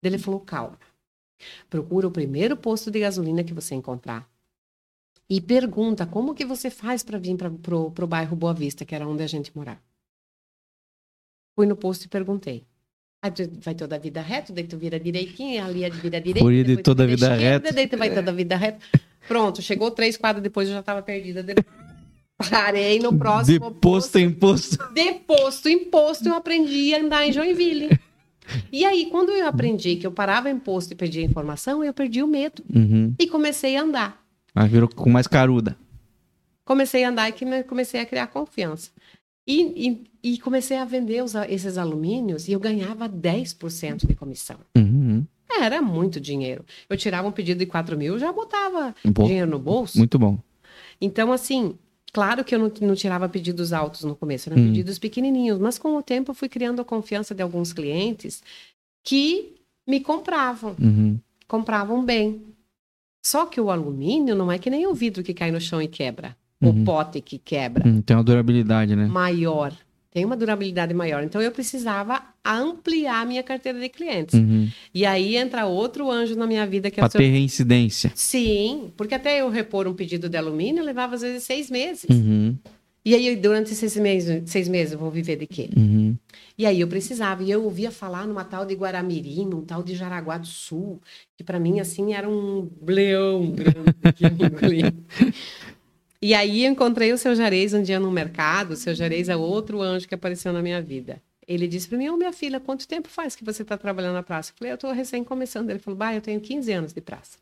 Ele 0.02 0.18
falou, 0.18 0.40
calma. 0.40 0.78
Procura 1.68 2.06
o 2.06 2.10
primeiro 2.10 2.56
posto 2.56 2.90
de 2.90 3.00
gasolina 3.00 3.44
que 3.44 3.54
você 3.54 3.74
encontrar. 3.74 4.28
E 5.28 5.40
pergunta 5.40 6.06
como 6.06 6.34
que 6.34 6.44
você 6.44 6.70
faz 6.70 7.02
para 7.02 7.18
vir 7.18 7.36
para 7.36 7.50
pro, 7.50 7.90
pro 7.92 8.06
bairro 8.06 8.36
Boa 8.36 8.52
Vista, 8.52 8.84
que 8.84 8.94
era 8.94 9.06
onde 9.06 9.22
a 9.22 9.26
gente 9.26 9.56
morava. 9.56 9.80
Fui 11.54 11.66
no 11.66 11.76
posto 11.76 12.04
e 12.04 12.08
perguntei. 12.08 12.66
Aí 13.22 13.30
tu 13.30 13.48
vai 13.60 13.74
toda 13.74 13.96
a 13.96 13.98
vida 13.98 14.20
reta, 14.22 14.52
daí 14.52 14.64
tu 14.64 14.78
vira 14.78 14.98
direitinho, 14.98 15.62
ali 15.62 15.84
é 15.84 15.90
vira 15.90 16.20
direita. 16.20 16.40
Por 16.40 16.52
de 16.52 16.76
toda 16.78 17.04
a 17.04 17.06
vida 17.06 17.32
esquerda, 17.32 17.66
reta. 17.66 17.72
Daí 17.72 17.86
tu 17.86 17.96
vai 17.98 18.12
toda 18.12 18.30
a 18.30 18.34
vida 18.34 18.56
reta. 18.56 18.78
Pronto, 19.28 19.60
chegou 19.60 19.90
três 19.90 20.16
quadros 20.16 20.42
depois 20.42 20.66
eu 20.68 20.74
já 20.74 20.80
estava 20.80 21.02
perdida. 21.02 21.44
Parei 22.50 22.98
no 22.98 23.16
próximo 23.16 23.70
De 23.70 23.76
posto 23.78 24.18
em 24.18 24.32
posto. 24.32 24.78
de 24.94 25.12
posto 25.14 25.68
em 25.68 25.84
posto, 25.90 26.28
eu 26.28 26.34
aprendi 26.34 26.94
a 26.94 27.00
andar 27.00 27.26
em 27.26 27.32
Joinville. 27.32 28.00
E 28.72 28.84
aí, 28.84 29.06
quando 29.10 29.30
eu 29.30 29.46
aprendi 29.46 29.96
que 29.96 30.06
eu 30.06 30.12
parava 30.12 30.50
em 30.50 30.58
posto 30.58 30.92
e 30.92 30.96
perdia 30.96 31.24
informação, 31.24 31.84
eu 31.84 31.94
perdi 31.94 32.22
o 32.22 32.26
medo. 32.26 32.62
Uhum. 32.74 33.14
E 33.18 33.26
comecei 33.26 33.76
a 33.76 33.82
andar. 33.82 34.24
Mas 34.54 34.70
virou 34.70 34.88
com 34.88 35.10
mais 35.10 35.26
caruda. 35.26 35.76
Comecei 36.64 37.04
a 37.04 37.10
andar 37.10 37.28
e 37.28 37.64
comecei 37.64 38.00
a 38.00 38.06
criar 38.06 38.26
confiança. 38.28 38.90
E, 39.46 40.04
e, 40.22 40.32
e 40.34 40.38
comecei 40.38 40.76
a 40.76 40.84
vender 40.84 41.22
os 41.24 41.34
esses 41.48 41.76
alumínios 41.76 42.46
e 42.46 42.52
eu 42.52 42.60
ganhava 42.60 43.08
10% 43.08 44.06
de 44.06 44.14
comissão. 44.14 44.58
Uhum. 44.76 45.24
Era 45.50 45.82
muito 45.82 46.20
dinheiro. 46.20 46.64
Eu 46.88 46.96
tirava 46.96 47.26
um 47.26 47.32
pedido 47.32 47.58
de 47.58 47.66
4 47.66 47.96
mil, 47.98 48.18
já 48.18 48.32
botava 48.32 48.94
Bom, 49.04 49.24
dinheiro 49.24 49.50
no 49.50 49.58
bolso. 49.58 49.98
muito 49.98 50.18
bom. 50.18 50.38
Então, 51.00 51.32
assim, 51.32 51.76
claro 52.12 52.44
que 52.44 52.54
eu 52.54 52.58
não, 52.58 52.72
não 52.82 52.94
tirava 52.94 53.28
pedidos 53.28 53.72
altos 53.72 54.02
no 54.04 54.14
começo, 54.16 54.48
eram 54.50 54.60
Hum. 54.60 54.66
pedidos 54.66 54.98
pequenininhos, 54.98 55.58
mas 55.58 55.78
com 55.78 55.96
o 55.96 56.02
tempo 56.02 56.30
eu 56.30 56.34
fui 56.34 56.48
criando 56.48 56.80
a 56.80 56.84
confiança 56.84 57.34
de 57.34 57.42
alguns 57.42 57.72
clientes 57.72 58.42
que 59.02 59.54
me 59.86 60.00
compravam, 60.00 60.76
Uhum. 60.80 61.18
compravam 61.48 62.04
bem. 62.04 62.42
Só 63.24 63.44
que 63.46 63.60
o 63.60 63.70
alumínio 63.70 64.34
não 64.34 64.50
é 64.50 64.58
que 64.58 64.70
nem 64.70 64.86
o 64.86 64.94
vidro 64.94 65.22
que 65.22 65.34
cai 65.34 65.50
no 65.50 65.60
chão 65.60 65.80
e 65.82 65.88
quebra, 65.88 66.36
Uhum. 66.60 66.82
o 66.82 66.84
pote 66.84 67.20
que 67.20 67.38
quebra, 67.38 67.86
Hum, 67.86 68.00
tem 68.02 68.16
uma 68.16 68.24
durabilidade, 68.24 68.94
né? 68.96 69.06
maior. 69.06 69.72
Tem 70.12 70.24
uma 70.24 70.36
durabilidade 70.36 70.92
maior. 70.92 71.22
Então 71.22 71.40
eu 71.40 71.52
precisava 71.52 72.20
ampliar 72.44 73.22
a 73.22 73.24
minha 73.24 73.42
carteira 73.42 73.78
de 73.78 73.88
clientes. 73.88 74.34
Uhum. 74.34 74.68
E 74.92 75.06
aí 75.06 75.36
entra 75.36 75.66
outro 75.66 76.10
anjo 76.10 76.34
na 76.34 76.46
minha 76.46 76.66
vida 76.66 76.90
que 76.90 77.00
é 77.00 77.04
o 77.04 77.10
seu 77.10 77.20
ter 77.20 77.28
reincidência. 77.28 78.10
Sim, 78.14 78.90
porque 78.96 79.14
até 79.14 79.40
eu 79.40 79.48
repor 79.48 79.86
um 79.86 79.94
pedido 79.94 80.28
de 80.28 80.36
alumínio 80.36 80.84
levava 80.84 81.14
às 81.14 81.20
vezes 81.20 81.44
seis 81.44 81.70
meses. 81.70 82.10
Uhum. 82.10 82.56
E 83.02 83.14
aí, 83.14 83.34
durante 83.34 83.72
esses 83.72 83.96
meses, 83.96 84.42
seis 84.50 84.68
meses, 84.68 84.92
eu 84.92 84.98
vou 84.98 85.10
viver 85.10 85.36
de 85.36 85.46
quê? 85.46 85.70
Uhum. 85.74 86.14
E 86.58 86.66
aí 86.66 86.80
eu 86.82 86.88
precisava. 86.88 87.42
E 87.42 87.50
eu 87.50 87.64
ouvia 87.64 87.90
falar 87.90 88.26
numa 88.26 88.44
tal 88.44 88.66
de 88.66 88.74
Guaramirim, 88.74 89.46
num 89.46 89.62
tal 89.62 89.82
de 89.82 89.94
Jaraguá 89.94 90.36
do 90.36 90.46
Sul, 90.46 91.00
que 91.34 91.42
para 91.42 91.58
mim, 91.58 91.80
assim, 91.80 92.12
era 92.12 92.28
um 92.28 92.68
leão 92.86 93.52
grande 93.52 93.94
que 94.14 94.24
eu 94.24 94.28
engoli. 94.28 94.82
E 96.22 96.34
aí 96.34 96.66
encontrei 96.66 97.12
o 97.12 97.18
seu 97.18 97.34
Jarez 97.34 97.72
um 97.72 97.82
dia 97.82 97.98
no 97.98 98.10
mercado. 98.10 98.72
O 98.72 98.76
seu 98.76 98.94
Jarez 98.94 99.28
é 99.28 99.36
outro 99.36 99.80
anjo 99.80 100.06
que 100.06 100.14
apareceu 100.14 100.52
na 100.52 100.60
minha 100.60 100.82
vida. 100.82 101.22
Ele 101.46 101.66
disse 101.66 101.88
para 101.88 101.98
mim, 101.98 102.08
ô 102.08 102.16
minha 102.16 102.32
filha, 102.32 102.60
quanto 102.60 102.86
tempo 102.86 103.08
faz 103.08 103.34
que 103.34 103.44
você 103.44 103.62
está 103.62 103.76
trabalhando 103.76 104.14
na 104.14 104.22
praça? 104.22 104.52
Eu 104.52 104.56
falei, 104.58 104.72
eu 104.72 104.74
estou 104.74 104.92
recém 104.92 105.24
começando. 105.24 105.70
Ele 105.70 105.78
falou, 105.78 105.96
bah, 105.96 106.14
eu 106.14 106.20
tenho 106.20 106.40
15 106.40 106.72
anos 106.72 106.92
de 106.92 107.00
praça. 107.00 107.38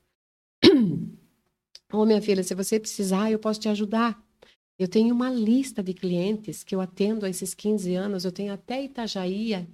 Ô 1.93 2.05
minha 2.05 2.23
filha, 2.23 2.43
se 2.43 2.55
você 2.55 2.79
precisar, 2.79 3.31
eu 3.31 3.39
posso 3.39 3.61
te 3.61 3.69
ajudar. 3.69 4.23
Eu 4.79 4.87
tenho 4.87 5.13
uma 5.13 5.29
lista 5.29 5.83
de 5.83 5.93
clientes 5.93 6.63
que 6.63 6.75
eu 6.75 6.81
atendo 6.81 7.27
há 7.27 7.29
esses 7.29 7.53
15 7.53 7.95
anos, 7.97 8.25
eu 8.25 8.31
tenho 8.31 8.53
até 8.53 8.83
Itajaí. 8.83 9.67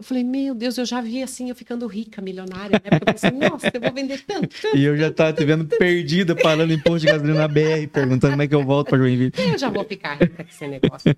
Eu 0.00 0.04
falei, 0.04 0.24
meu 0.24 0.54
Deus, 0.54 0.78
eu 0.78 0.86
já 0.86 0.98
vi 1.02 1.22
assim, 1.22 1.50
eu 1.50 1.54
ficando 1.54 1.86
rica, 1.86 2.22
milionária, 2.22 2.80
né? 2.82 2.98
Porque 2.98 3.10
eu 3.10 3.12
pensei, 3.12 3.30
nossa, 3.32 3.70
eu 3.70 3.80
vou 3.82 3.92
vender 3.92 4.24
tanto, 4.26 4.48
tanto 4.48 4.74
E 4.74 4.82
eu 4.82 4.96
já 4.96 5.12
tava 5.12 5.34
te 5.34 5.44
vendo 5.44 5.66
perdida, 5.66 6.34
parando 6.34 6.72
em 6.72 6.78
posto 6.78 7.00
de 7.00 7.12
gasolina 7.12 7.40
na 7.40 7.46
BR, 7.46 7.86
perguntando 7.92 8.30
como 8.30 8.40
é 8.40 8.48
que 8.48 8.54
eu 8.54 8.64
volto 8.64 8.88
para 8.88 8.96
Joinville. 8.96 9.30
Eu 9.36 9.58
já 9.58 9.68
vou 9.68 9.84
ficar 9.84 10.14
rica 10.14 10.42
com 10.42 10.50
esse 10.50 10.66
negócio. 10.66 11.14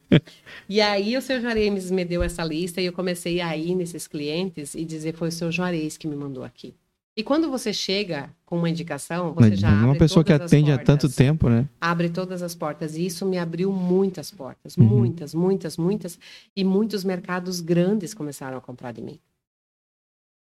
e 0.68 0.80
aí 0.80 1.16
o 1.16 1.22
seu 1.22 1.40
Juarez 1.40 1.92
me 1.92 2.04
deu 2.04 2.24
essa 2.24 2.42
lista 2.42 2.80
e 2.80 2.86
eu 2.86 2.92
comecei 2.92 3.40
a 3.40 3.56
ir 3.56 3.76
nesses 3.76 4.08
clientes 4.08 4.74
e 4.74 4.84
dizer, 4.84 5.14
foi 5.14 5.28
o 5.28 5.32
seu 5.32 5.52
Juarez 5.52 5.96
que 5.96 6.08
me 6.08 6.16
mandou 6.16 6.42
aqui. 6.42 6.74
E 7.14 7.22
quando 7.22 7.50
você 7.50 7.74
chega 7.74 8.30
com 8.46 8.56
uma 8.56 8.70
indicação, 8.70 9.34
você 9.34 9.54
já 9.54 9.68
uma 9.68 9.88
abre 9.88 9.98
pessoa 9.98 10.24
que 10.24 10.32
atende 10.32 10.72
há 10.72 10.78
tanto 10.78 11.10
tempo, 11.10 11.48
né? 11.48 11.68
Abre 11.78 12.08
todas 12.08 12.42
as 12.42 12.54
portas. 12.54 12.96
E 12.96 13.04
isso 13.04 13.26
me 13.26 13.36
abriu 13.38 13.70
muitas 13.70 14.30
portas. 14.30 14.76
Uhum. 14.78 14.84
Muitas, 14.84 15.34
muitas, 15.34 15.76
muitas. 15.76 16.18
E 16.56 16.64
muitos 16.64 17.04
mercados 17.04 17.60
grandes 17.60 18.14
começaram 18.14 18.56
a 18.56 18.60
comprar 18.62 18.92
de 18.92 19.02
mim. 19.02 19.18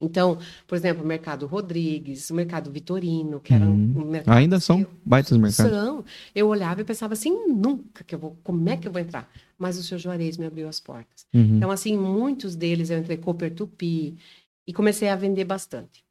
Então, 0.00 0.38
por 0.66 0.76
exemplo, 0.76 1.04
o 1.04 1.06
Mercado 1.06 1.46
Rodrigues, 1.46 2.28
o 2.30 2.34
Mercado 2.34 2.70
Vitorino, 2.70 3.40
que 3.40 3.54
era 3.54 3.64
Uhum. 3.64 3.94
um 3.96 4.04
mercado... 4.04 4.36
Ainda 4.36 4.60
são 4.60 4.84
baitas 5.04 5.38
mercados. 5.38 5.72
São. 5.72 6.04
Eu 6.34 6.48
olhava 6.48 6.80
e 6.80 6.84
pensava 6.84 7.14
assim, 7.14 7.46
nunca 7.46 8.02
que 8.04 8.14
eu 8.14 8.18
vou... 8.18 8.36
Como 8.42 8.68
é 8.68 8.76
que 8.76 8.88
eu 8.88 8.92
vou 8.92 9.00
entrar? 9.00 9.30
Mas 9.56 9.78
o 9.78 9.82
seu 9.82 9.98
Juarez 9.98 10.36
me 10.36 10.46
abriu 10.46 10.68
as 10.68 10.80
portas. 10.80 11.26
Uhum. 11.32 11.56
Então, 11.56 11.70
assim, 11.70 11.96
muitos 11.96 12.56
deles 12.56 12.90
eu 12.90 12.98
entrei 12.98 13.16
Cooper 13.16 13.54
Tupi 13.54 14.18
e 14.66 14.72
comecei 14.72 15.08
a 15.08 15.16
vender 15.16 15.44
bastante. 15.44 16.04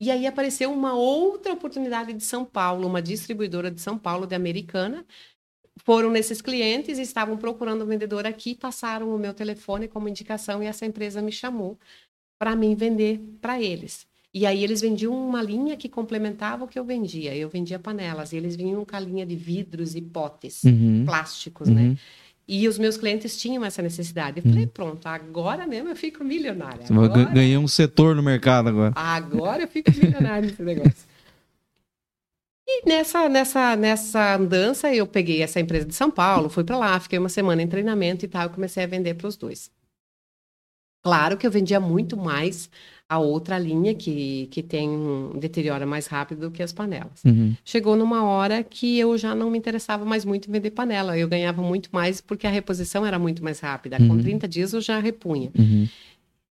E 0.00 0.10
aí 0.10 0.26
apareceu 0.26 0.72
uma 0.72 0.94
outra 0.94 1.52
oportunidade 1.52 2.12
de 2.14 2.24
São 2.24 2.44
Paulo, 2.44 2.86
uma 2.88 3.02
distribuidora 3.02 3.70
de 3.70 3.80
São 3.80 3.98
Paulo, 3.98 4.26
de 4.26 4.34
Americana. 4.34 5.04
Foram 5.84 6.10
nesses 6.10 6.40
clientes 6.40 6.98
estavam 6.98 7.36
procurando 7.36 7.84
um 7.84 7.86
vendedor 7.86 8.26
aqui, 8.26 8.54
passaram 8.54 9.14
o 9.14 9.18
meu 9.18 9.34
telefone 9.34 9.88
como 9.88 10.08
indicação 10.08 10.62
e 10.62 10.66
essa 10.66 10.86
empresa 10.86 11.20
me 11.22 11.32
chamou 11.32 11.78
para 12.38 12.56
mim 12.56 12.74
vender 12.74 13.20
para 13.40 13.60
eles. 13.60 14.06
E 14.32 14.46
aí 14.46 14.62
eles 14.62 14.80
vendiam 14.80 15.12
uma 15.12 15.42
linha 15.42 15.76
que 15.76 15.88
complementava 15.88 16.64
o 16.64 16.68
que 16.68 16.78
eu 16.78 16.84
vendia. 16.84 17.34
Eu 17.34 17.48
vendia 17.48 17.78
panelas 17.78 18.32
e 18.32 18.36
eles 18.36 18.56
vinham 18.56 18.84
com 18.84 18.96
a 18.96 19.00
linha 19.00 19.26
de 19.26 19.34
vidros 19.36 19.94
e 19.94 20.00
potes 20.00 20.62
Uhum. 20.64 21.04
plásticos, 21.04 21.68
né? 21.68 21.96
E 22.52 22.66
os 22.66 22.78
meus 22.80 22.96
clientes 22.96 23.40
tinham 23.40 23.64
essa 23.64 23.80
necessidade. 23.80 24.38
Eu 24.38 24.42
falei, 24.42 24.66
pronto, 24.66 25.06
agora 25.06 25.68
mesmo 25.68 25.88
eu 25.88 25.94
fico 25.94 26.24
milionária. 26.24 26.84
Agora, 26.90 27.08
gan- 27.08 27.32
ganhei 27.32 27.56
um 27.56 27.68
setor 27.68 28.16
no 28.16 28.22
mercado 28.24 28.70
agora. 28.70 28.92
agora 28.96 29.62
eu 29.62 29.68
fico 29.68 29.88
milionária 29.96 30.48
nesse 30.48 30.60
negócio. 30.60 31.08
E 32.66 32.88
nessa, 32.88 33.28
nessa, 33.28 33.76
nessa 33.76 34.34
andança, 34.34 34.92
eu 34.92 35.06
peguei 35.06 35.42
essa 35.42 35.60
empresa 35.60 35.86
de 35.86 35.94
São 35.94 36.10
Paulo, 36.10 36.48
fui 36.50 36.64
para 36.64 36.76
lá, 36.76 36.98
fiquei 36.98 37.20
uma 37.20 37.28
semana 37.28 37.62
em 37.62 37.68
treinamento 37.68 38.24
e 38.24 38.28
tal, 38.28 38.42
eu 38.44 38.50
comecei 38.50 38.82
a 38.82 38.86
vender 38.88 39.14
para 39.14 39.28
os 39.28 39.36
dois. 39.36 39.70
Claro 41.04 41.36
que 41.36 41.46
eu 41.46 41.50
vendia 41.52 41.78
muito 41.78 42.16
mais 42.16 42.68
a 43.10 43.18
outra 43.18 43.58
linha, 43.58 43.92
que, 43.92 44.46
que 44.52 44.62
tem 44.62 44.88
deteriora 45.34 45.84
mais 45.84 46.06
rápido 46.06 46.42
do 46.42 46.50
que 46.52 46.62
as 46.62 46.72
panelas. 46.72 47.24
Uhum. 47.24 47.56
Chegou 47.64 47.96
numa 47.96 48.22
hora 48.22 48.62
que 48.62 48.96
eu 49.00 49.18
já 49.18 49.34
não 49.34 49.50
me 49.50 49.58
interessava 49.58 50.04
mais 50.04 50.24
muito 50.24 50.48
em 50.48 50.52
vender 50.52 50.70
panela. 50.70 51.18
Eu 51.18 51.26
ganhava 51.26 51.60
muito 51.60 51.90
mais 51.92 52.20
porque 52.20 52.46
a 52.46 52.50
reposição 52.50 53.04
era 53.04 53.18
muito 53.18 53.42
mais 53.42 53.58
rápida. 53.58 53.96
Com 53.96 54.10
Uhum. 54.10 54.22
30 54.22 54.46
dias 54.46 54.72
eu 54.72 54.80
já 54.80 55.00
repunha. 55.00 55.50
Uhum. 55.58 55.88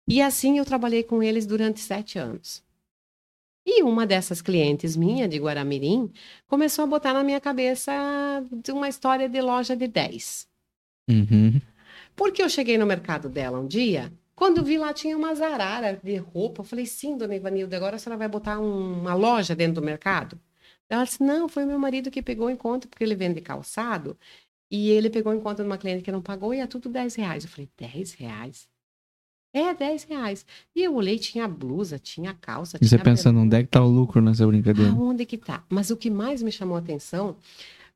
E 0.08 0.22
assim 0.22 0.58
eu 0.58 0.64
trabalhei 0.64 1.04
com 1.04 1.22
eles 1.22 1.46
durante 1.46 1.82
sete 1.82 2.18
anos. 2.18 2.64
E 3.68 3.84
uma 3.84 4.06
dessas 4.08 4.42
clientes 4.42 4.96
minha, 4.96 5.28
de 5.28 5.38
Guaramirim, 5.38 6.10
começou 6.48 6.84
a 6.84 6.88
botar 6.88 7.12
na 7.12 7.24
minha 7.24 7.42
cabeça 7.42 7.92
de 8.64 8.72
uma 8.72 8.88
história 8.88 9.28
de 9.28 9.42
loja 9.42 9.76
de 9.76 9.88
10. 9.90 10.48
Uhum. 11.10 11.60
Porque 12.16 12.42
eu 12.42 12.48
cheguei 12.48 12.78
no 12.78 12.86
mercado 12.86 13.28
dela 13.28 13.60
um 13.60 13.68
dia, 13.68 14.10
quando 14.36 14.64
vi 14.64 14.78
lá 14.78 14.94
tinha 14.94 15.16
uma 15.18 15.34
zarara 15.34 16.00
de 16.04 16.18
roupa. 16.18 16.62
Eu 16.62 16.66
falei, 16.66 16.86
sim, 16.86 17.18
dona 17.18 17.36
Ivanilda, 17.36 17.76
agora 17.78 17.96
a 17.96 18.00
senhora 18.00 18.18
vai 18.18 18.28
botar 18.28 18.60
um- 18.60 19.00
uma 19.02 19.14
loja 19.14 19.56
dentro 19.56 19.76
do 19.76 19.86
mercado? 19.86 20.40
Ela 20.90 21.04
disse, 21.04 21.24
não, 21.24 21.48
foi 21.50 21.66
meu 21.66 21.80
marido 21.80 22.12
que 22.12 22.22
pegou 22.22 22.50
em 22.50 22.56
conta, 22.56 22.88
porque 22.88 23.04
ele 23.04 23.16
vende 23.16 23.42
calçado, 23.42 24.18
e 24.70 24.90
ele 24.92 25.10
pegou 25.10 25.34
em 25.34 25.40
conta 25.40 25.64
de 25.64 25.70
uma 25.70 25.78
cliente 25.78 26.04
que 26.04 26.12
não 26.12 26.22
pagou, 26.22 26.54
e 26.54 26.60
é 26.60 26.68
tudo 26.68 26.90
10 26.90 27.16
reais. 27.16 27.44
Eu 27.44 27.50
falei, 27.50 27.70
10 27.78 28.14
reais? 28.14 28.68
É, 29.54 29.74
10 29.74 30.04
reais. 30.04 30.46
E 30.76 30.84
eu 30.84 30.94
olhei, 30.94 31.18
tinha 31.18 31.48
blusa, 31.48 31.98
tinha 31.98 32.34
calça, 32.34 32.78
E 32.80 32.86
você 32.86 32.98
tinha 32.98 33.04
pensando, 33.04 33.40
onde 33.40 33.56
é 33.56 33.64
que 33.64 33.70
tá 33.70 33.82
o 33.82 33.88
lucro 33.88 34.22
nessa 34.22 34.46
brincadeira? 34.46 34.92
Aonde 34.92 35.26
que 35.26 35.38
tá? 35.38 35.64
Mas 35.70 35.90
o 35.90 35.96
que 35.98 36.10
mais 36.10 36.44
me 36.44 36.52
chamou 36.52 36.76
a 36.76 36.80
atenção 36.80 37.38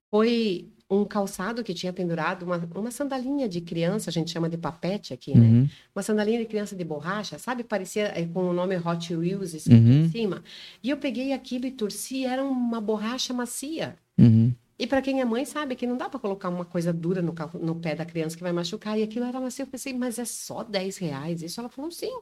foi 0.10 0.70
um 0.90 1.06
calçado 1.06 1.64
que 1.64 1.74
tinha 1.74 1.94
pendurado, 1.94 2.44
uma, 2.44 2.58
uma 2.74 2.90
sandalinha 2.90 3.48
de 3.48 3.62
criança, 3.62 4.10
a 4.10 4.14
gente 4.14 4.32
chama 4.32 4.50
de 4.50 4.58
papete 4.58 5.14
aqui, 5.14 5.38
né? 5.38 5.46
Uhum. 5.46 5.70
Uma 5.96 6.02
sandalinha 6.02 6.40
de 6.40 6.46
criança 6.46 6.76
de 6.76 6.84
borracha, 6.84 7.38
sabe? 7.38 7.64
Parecia 7.64 8.12
eh, 8.20 8.26
com 8.26 8.50
o 8.50 8.54
nome 8.54 8.76
Hot 8.78 9.16
Wheels 9.16 9.54
escrito 9.54 9.84
Uhum. 9.86 10.06
em 10.06 10.10
cima. 10.10 10.44
E 10.82 10.90
eu 10.90 10.98
peguei 10.98 11.32
aquilo 11.32 11.68
e 11.68 11.72
torci, 11.72 12.26
era 12.26 12.44
uma 12.44 12.82
borracha 12.82 13.34
macia. 13.34 13.96
Uhum. 14.18 14.52
E 14.80 14.88
para 14.88 15.02
quem 15.02 15.22
é 15.22 15.26
mãe 15.26 15.46
sabe 15.46 15.76
que 15.76 15.86
não 15.86 15.98
dá 15.98 16.10
para 16.10 16.20
colocar 16.20 16.50
uma 16.50 16.66
coisa 16.66 16.92
dura 16.92 17.22
no, 17.22 17.36
no 17.62 17.76
pé 17.76 17.94
da 17.96 18.06
criança 18.06 18.36
que 18.36 18.42
vai 18.42 18.54
machucar. 18.54 18.98
E 18.98 19.04
aquilo 19.04 19.26
era 19.26 19.40
macio. 19.40 19.64
Eu 19.64 19.68
pensei, 19.68 19.94
mas 19.94 20.18
é 20.18 20.26
só 20.26 20.64
10 20.64 20.98
reais? 20.98 21.44
Isso 21.44 21.60
ela 21.60 21.70
falou, 21.70 21.92
sim. 21.92 22.18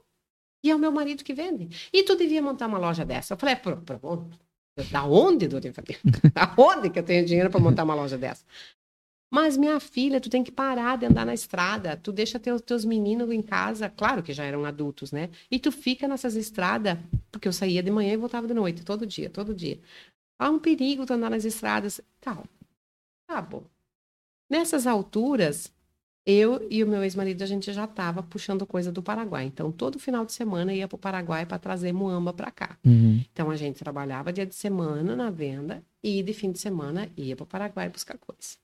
E 0.63 0.71
é 0.71 0.75
o 0.75 0.79
meu 0.79 0.91
marido 0.91 1.23
que 1.23 1.33
vende. 1.33 1.69
E 1.93 2.03
tu 2.03 2.15
devia 2.15 2.41
montar 2.41 2.67
uma 2.67 2.79
loja 2.79 3.05
dessa. 3.05 3.35
Eu 3.35 3.37
falei, 3.37 3.53
é, 3.53 3.57
pro, 3.57 3.77
pro, 3.77 4.29
da 4.91 5.05
onde, 5.05 5.47
Dona 5.47 5.67
Ivani? 5.67 5.97
Da 6.33 6.53
onde 6.57 6.89
que 6.89 6.99
eu 6.99 7.03
tenho 7.03 7.25
dinheiro 7.25 7.49
para 7.49 7.59
montar 7.59 7.83
uma 7.83 7.95
loja 7.95 8.17
dessa? 8.17 8.45
Mas, 9.29 9.57
minha 9.57 9.79
filha, 9.79 10.21
tu 10.21 10.29
tem 10.29 10.43
que 10.43 10.51
parar 10.51 10.97
de 10.97 11.05
andar 11.05 11.25
na 11.25 11.33
estrada. 11.33 11.97
Tu 11.97 12.11
deixa 12.13 12.39
teus, 12.39 12.61
teus 12.61 12.85
meninos 12.85 13.29
em 13.29 13.41
casa, 13.41 13.89
claro 13.89 14.23
que 14.23 14.31
já 14.31 14.43
eram 14.45 14.63
adultos, 14.65 15.11
né? 15.11 15.29
E 15.51 15.59
tu 15.59 15.71
fica 15.71 16.07
nessas 16.07 16.35
estradas, 16.35 16.97
porque 17.31 17.47
eu 17.47 17.53
saía 17.53 17.83
de 17.83 17.91
manhã 17.91 18.13
e 18.13 18.17
voltava 18.17 18.47
de 18.47 18.53
noite, 18.53 18.85
todo 18.85 19.05
dia, 19.05 19.29
todo 19.29 19.53
dia. 19.53 19.79
Há 20.39 20.49
um 20.49 20.59
perigo 20.59 21.05
tu 21.05 21.13
andar 21.13 21.29
nas 21.29 21.43
estradas. 21.43 21.99
Tá, 22.21 22.41
tá 23.27 23.41
bom. 23.41 23.65
Nessas 24.49 24.87
alturas, 24.87 25.73
eu 26.29 26.67
e 26.69 26.83
o 26.83 26.87
meu 26.87 27.01
ex-marido, 27.03 27.41
a 27.41 27.45
gente 27.45 27.71
já 27.71 27.85
estava 27.85 28.21
puxando 28.21 28.65
coisa 28.65 28.91
do 28.91 29.01
Paraguai. 29.01 29.45
Então, 29.45 29.71
todo 29.71 29.97
final 29.97 30.25
de 30.25 30.33
semana 30.33 30.73
ia 30.73 30.85
para 30.85 30.97
o 30.97 30.99
Paraguai 30.99 31.45
para 31.45 31.57
trazer 31.57 31.93
muamba 31.93 32.33
para 32.33 32.51
cá. 32.51 32.77
Uhum. 32.85 33.23
Então, 33.31 33.49
a 33.49 33.55
gente 33.55 33.79
trabalhava 33.79 34.33
dia 34.33 34.45
de 34.45 34.53
semana 34.53 35.15
na 35.15 35.29
venda 35.29 35.81
e 36.03 36.21
de 36.21 36.33
fim 36.33 36.51
de 36.51 36.59
semana 36.59 37.07
ia 37.15 37.33
para 37.33 37.43
o 37.43 37.47
Paraguai 37.47 37.87
buscar 37.87 38.17
coisa. 38.17 38.57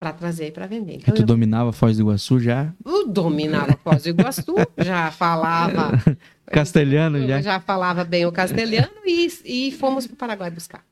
Para 0.00 0.12
trazer 0.12 0.52
para 0.52 0.68
vender. 0.68 0.92
E 0.92 0.96
Então, 0.98 1.14
tu 1.14 1.22
eu, 1.22 1.26
dominava 1.26 1.72
Foz 1.72 1.96
do 1.96 2.04
Iguaçu 2.04 2.38
já? 2.38 2.72
eu 2.84 3.08
dominava 3.08 3.76
Foz 3.82 4.04
do 4.04 4.10
Iguaçu, 4.10 4.54
já 4.78 5.10
falava 5.10 5.90
Castelhano 6.46 7.26
já? 7.26 7.42
já 7.42 7.58
falava 7.58 8.04
bem 8.04 8.24
o 8.24 8.30
castelhano 8.30 8.92
e, 9.04 9.26
e 9.44 9.72
fomos 9.72 10.06
para 10.06 10.14
o 10.14 10.16
Paraguai 10.16 10.50
buscar. 10.52 10.84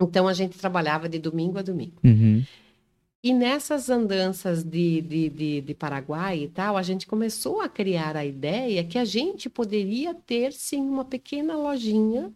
Então, 0.00 0.28
a 0.28 0.32
gente 0.32 0.56
trabalhava 0.56 1.08
de 1.08 1.18
domingo 1.18 1.58
a 1.58 1.62
domingo. 1.62 1.96
Uhum. 2.04 2.44
E 3.28 3.34
nessas 3.34 3.90
andanças 3.90 4.64
de, 4.64 5.02
de, 5.02 5.28
de, 5.28 5.60
de 5.60 5.74
Paraguai 5.74 6.44
e 6.44 6.48
tal, 6.48 6.78
a 6.78 6.82
gente 6.82 7.06
começou 7.06 7.60
a 7.60 7.68
criar 7.68 8.16
a 8.16 8.24
ideia 8.24 8.82
que 8.82 8.96
a 8.96 9.04
gente 9.04 9.50
poderia 9.50 10.14
ter, 10.14 10.50
sim, 10.50 10.80
uma 10.80 11.04
pequena 11.04 11.54
lojinha 11.54 12.32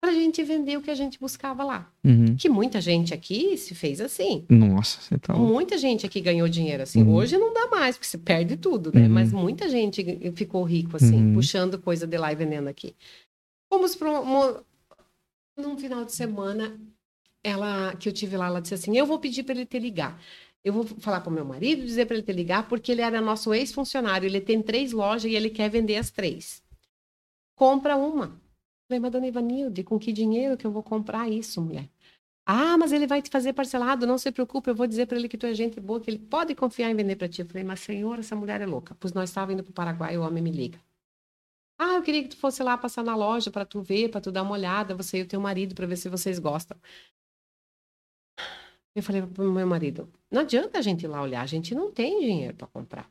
para 0.00 0.12
a 0.12 0.14
gente 0.14 0.42
vender 0.42 0.78
o 0.78 0.80
que 0.80 0.90
a 0.90 0.94
gente 0.94 1.20
buscava 1.20 1.62
lá. 1.62 1.92
Uhum. 2.02 2.36
Que 2.36 2.48
muita 2.48 2.80
gente 2.80 3.12
aqui 3.12 3.58
se 3.58 3.74
fez 3.74 4.00
assim. 4.00 4.46
Nossa, 4.48 4.98
você 5.02 5.18
tá 5.18 5.34
louco. 5.34 5.52
Muita 5.52 5.76
gente 5.76 6.06
aqui 6.06 6.22
ganhou 6.22 6.48
dinheiro 6.48 6.82
assim. 6.82 7.02
Uhum. 7.02 7.14
Hoje 7.16 7.36
não 7.36 7.52
dá 7.52 7.68
mais, 7.68 7.98
porque 7.98 8.06
você 8.06 8.16
perde 8.16 8.56
tudo, 8.56 8.90
né? 8.94 9.02
Uhum. 9.02 9.10
Mas 9.10 9.30
muita 9.30 9.68
gente 9.68 10.02
ficou 10.34 10.64
rico 10.64 10.96
assim, 10.96 11.22
Uhum. 11.22 11.34
puxando 11.34 11.78
coisa 11.78 12.06
de 12.06 12.16
lá 12.16 12.32
e 12.32 12.34
vendendo 12.36 12.68
aqui. 12.68 12.94
Fomos 13.70 13.94
para 13.94 14.10
um, 14.22 14.56
num 15.58 15.76
final 15.76 16.02
de 16.06 16.12
semana, 16.14 16.80
ela 17.44 17.94
que 17.96 18.08
eu 18.08 18.12
tive 18.12 18.36
lá, 18.36 18.46
ela 18.46 18.60
disse 18.60 18.74
assim: 18.74 18.96
"Eu 18.96 19.06
vou 19.06 19.18
pedir 19.20 19.44
para 19.44 19.54
ele 19.54 19.66
te 19.66 19.78
ligar. 19.78 20.20
Eu 20.64 20.72
vou 20.72 20.84
falar 20.84 21.20
para 21.20 21.30
o 21.30 21.32
meu 21.32 21.44
marido, 21.44 21.84
dizer 21.84 22.06
para 22.06 22.16
ele 22.16 22.24
te 22.24 22.32
ligar, 22.32 22.68
porque 22.68 22.90
ele 22.92 23.02
era 23.02 23.20
nosso 23.20 23.52
ex-funcionário. 23.54 24.26
Ele 24.26 24.40
tem 24.40 24.62
três 24.62 24.92
lojas 24.92 25.30
e 25.30 25.34
ele 25.34 25.50
quer 25.50 25.68
vender 25.70 25.96
as 25.96 26.10
três. 26.10 26.62
Compra 27.54 27.96
uma. 27.96 28.40
Falei, 28.88 29.00
mas 29.00 29.12
dona 29.12 29.26
Ivanilde, 29.26 29.82
com 29.84 29.98
que 29.98 30.12
dinheiro 30.12 30.56
que 30.56 30.66
eu 30.66 30.70
vou 30.72 30.82
comprar 30.82 31.28
isso, 31.30 31.60
mulher? 31.60 31.88
Ah, 32.46 32.76
mas 32.78 32.92
ele 32.92 33.06
vai 33.06 33.22
te 33.22 33.30
fazer 33.30 33.54
parcelado, 33.54 34.06
não 34.06 34.18
se 34.18 34.30
preocupe, 34.32 34.70
eu 34.70 34.74
vou 34.74 34.86
dizer 34.86 35.06
para 35.06 35.18
ele 35.18 35.28
que 35.28 35.38
tu 35.38 35.46
é 35.46 35.54
gente 35.54 35.80
boa, 35.80 36.00
que 36.00 36.10
ele 36.10 36.18
pode 36.18 36.54
confiar 36.54 36.90
em 36.90 36.94
vender 36.94 37.16
para 37.16 37.28
ti. 37.28 37.42
Eu 37.42 37.46
falei, 37.48 37.64
mas 37.64 37.80
senhor, 37.80 38.18
essa 38.18 38.36
mulher 38.36 38.60
é 38.60 38.66
louca. 38.66 38.94
Pois 39.00 39.12
nós 39.14 39.30
estávamos 39.30 39.54
indo 39.54 39.64
para 39.64 39.70
o 39.70 39.74
Paraguai 39.74 40.18
o 40.18 40.22
homem 40.22 40.42
me 40.42 40.50
liga. 40.50 40.78
Ah, 41.78 41.94
eu 41.94 42.02
queria 42.02 42.22
que 42.22 42.28
tu 42.30 42.36
fosse 42.36 42.62
lá 42.62 42.76
passar 42.78 43.02
na 43.02 43.16
loja 43.16 43.50
para 43.50 43.64
tu 43.64 43.82
ver, 43.82 44.10
para 44.10 44.20
tu 44.20 44.30
dar 44.30 44.42
uma 44.42 44.52
olhada, 44.52 44.94
você 44.94 45.18
e 45.18 45.22
o 45.22 45.26
teu 45.28 45.40
marido, 45.40 45.74
para 45.74 45.86
ver 45.86 45.96
se 45.96 46.08
vocês 46.08 46.38
gostam. 46.38 46.76
Eu 48.94 49.02
falei 49.02 49.22
pro 49.22 49.50
meu 49.50 49.66
marido, 49.66 50.08
não 50.30 50.42
adianta 50.42 50.78
a 50.78 50.82
gente 50.82 51.02
ir 51.04 51.08
lá 51.08 51.20
olhar, 51.20 51.42
a 51.42 51.46
gente 51.46 51.74
não 51.74 51.90
tem 51.90 52.20
dinheiro 52.20 52.54
para 52.54 52.66
comprar. 52.68 53.08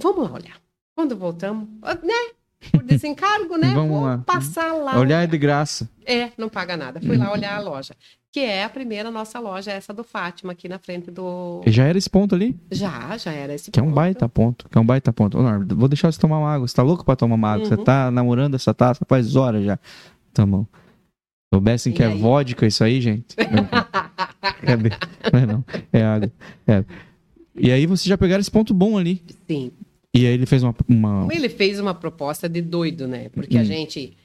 Vamos 0.00 0.28
lá 0.28 0.34
olhar. 0.36 0.60
Quando 0.94 1.16
voltamos, 1.16 1.68
né? 2.02 2.32
por 2.72 2.82
desencargo, 2.82 3.56
né? 3.58 3.72
Vamos 3.72 3.90
Vou 3.96 4.04
lá. 4.04 4.18
passar 4.18 4.72
lá. 4.72 4.98
Olhar 4.98 5.22
é 5.22 5.26
de 5.26 5.38
graça. 5.38 5.88
É, 6.04 6.32
não 6.36 6.48
paga 6.48 6.76
nada. 6.76 7.00
Fui 7.00 7.16
lá 7.16 7.32
olhar 7.32 7.56
a 7.56 7.60
loja. 7.60 7.94
Que 8.32 8.40
é 8.40 8.64
a 8.64 8.68
primeira 8.68 9.10
nossa 9.10 9.38
loja, 9.38 9.70
essa 9.70 9.92
do 9.94 10.02
Fátima, 10.04 10.52
aqui 10.52 10.68
na 10.68 10.78
frente 10.78 11.10
do. 11.10 11.62
E 11.64 11.70
já 11.70 11.84
era 11.84 11.96
esse 11.96 12.10
ponto 12.10 12.34
ali? 12.34 12.58
Já, 12.70 13.16
já 13.16 13.32
era 13.32 13.54
esse 13.54 13.70
Que 13.70 13.78
é 13.78 13.82
um 13.82 13.86
ponto. 13.86 13.94
baita 13.94 14.28
ponto. 14.28 14.68
Que 14.68 14.76
é 14.76 14.80
um 14.80 14.84
baita 14.84 15.12
ponto. 15.12 15.38
Ô, 15.38 15.42
Norma, 15.42 15.64
vou 15.74 15.88
deixar 15.88 16.10
você 16.12 16.20
tomar 16.20 16.38
uma 16.38 16.52
água. 16.52 16.66
Você 16.66 16.74
tá 16.74 16.82
louco 16.82 17.04
pra 17.04 17.16
tomar 17.16 17.36
uma 17.36 17.52
água? 17.52 17.64
Você 17.66 17.74
Uhum. 17.74 17.84
tá 17.84 18.10
namorando 18.10 18.54
essa 18.54 18.74
taça 18.74 19.04
faz 19.08 19.34
horas 19.36 19.64
já. 19.64 19.78
Tá 20.34 20.44
bom. 20.44 20.66
Soubessem 21.52 21.92
que 21.92 22.02
é 22.02 22.08
vodka 22.08 22.66
isso 22.66 22.84
aí, 22.84 23.00
gente. 23.00 23.34
é, 24.62 24.76
não 25.32 25.40
é 25.40 25.46
não. 25.46 25.64
É 25.92 26.02
água. 26.02 26.32
É. 26.66 26.84
E 27.56 27.72
aí 27.72 27.86
vocês 27.86 28.04
já 28.04 28.18
pegaram 28.18 28.40
esse 28.40 28.50
ponto 28.50 28.74
bom 28.74 28.98
ali. 28.98 29.22
Sim. 29.48 29.72
E 30.14 30.26
aí 30.26 30.34
ele 30.34 30.46
fez 30.46 30.62
uma. 30.62 30.74
uma... 30.88 31.28
Ele 31.32 31.48
fez 31.48 31.80
uma 31.80 31.94
proposta 31.94 32.48
de 32.48 32.60
doido, 32.60 33.08
né? 33.08 33.28
Porque 33.30 33.56
Hum. 33.56 33.60
a 33.60 33.64
gente. 33.64 34.16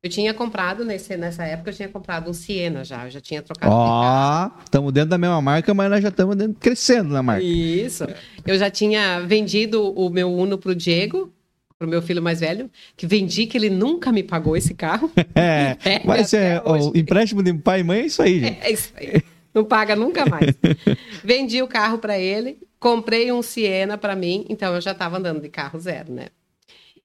Eu 0.00 0.08
tinha 0.08 0.32
comprado, 0.32 0.84
nesse, 0.84 1.16
nessa 1.16 1.44
época, 1.44 1.70
eu 1.70 1.74
tinha 1.74 1.88
comprado 1.88 2.30
um 2.30 2.32
Siena 2.32 2.84
já. 2.84 3.06
Eu 3.06 3.10
já 3.10 3.20
tinha 3.20 3.42
trocado. 3.42 3.72
Ó, 3.74 4.50
estamos 4.62 4.92
dentro 4.92 5.10
da 5.10 5.18
mesma 5.18 5.42
marca, 5.42 5.74
mas 5.74 5.90
nós 5.90 6.00
já 6.00 6.08
estamos 6.08 6.36
crescendo 6.60 7.08
na 7.12 7.20
marca. 7.20 7.42
Isso. 7.42 8.06
Eu 8.46 8.56
já 8.56 8.70
tinha 8.70 9.18
vendido 9.20 9.92
o 9.92 10.08
meu 10.08 10.32
Uno 10.32 10.56
pro 10.56 10.72
Diego, 10.72 11.32
pro 11.78 11.88
meu 11.88 12.02
filho 12.02 12.20
mais 12.20 12.40
velho, 12.40 12.70
que 12.96 13.06
vendi 13.06 13.46
que 13.46 13.56
ele 13.56 13.70
nunca 13.70 14.10
me 14.10 14.22
pagou 14.22 14.56
esse 14.56 14.74
carro. 14.74 15.10
É, 15.34 15.76
É, 15.84 16.02
mas 16.04 16.34
é, 16.34 16.60
o 16.60 16.96
empréstimo 16.96 17.42
de 17.42 17.54
pai 17.54 17.80
e 17.80 17.84
mãe 17.84 18.00
é 18.00 18.06
isso 18.06 18.20
aí, 18.20 18.40
gente. 18.40 18.60
É 18.60 18.72
isso 18.72 18.92
aí. 18.96 19.22
Não 19.54 19.64
paga 19.64 19.94
nunca 19.94 20.26
mais. 20.26 20.56
Vendi 21.22 21.62
o 21.62 21.68
carro 21.68 21.98
para 21.98 22.18
ele, 22.18 22.58
comprei 22.80 23.30
um 23.30 23.40
Siena 23.40 23.96
para 23.96 24.16
mim, 24.16 24.44
então 24.48 24.74
eu 24.74 24.80
já 24.80 24.92
estava 24.92 25.16
andando 25.16 25.40
de 25.40 25.48
carro 25.48 25.78
zero, 25.78 26.12
né? 26.12 26.28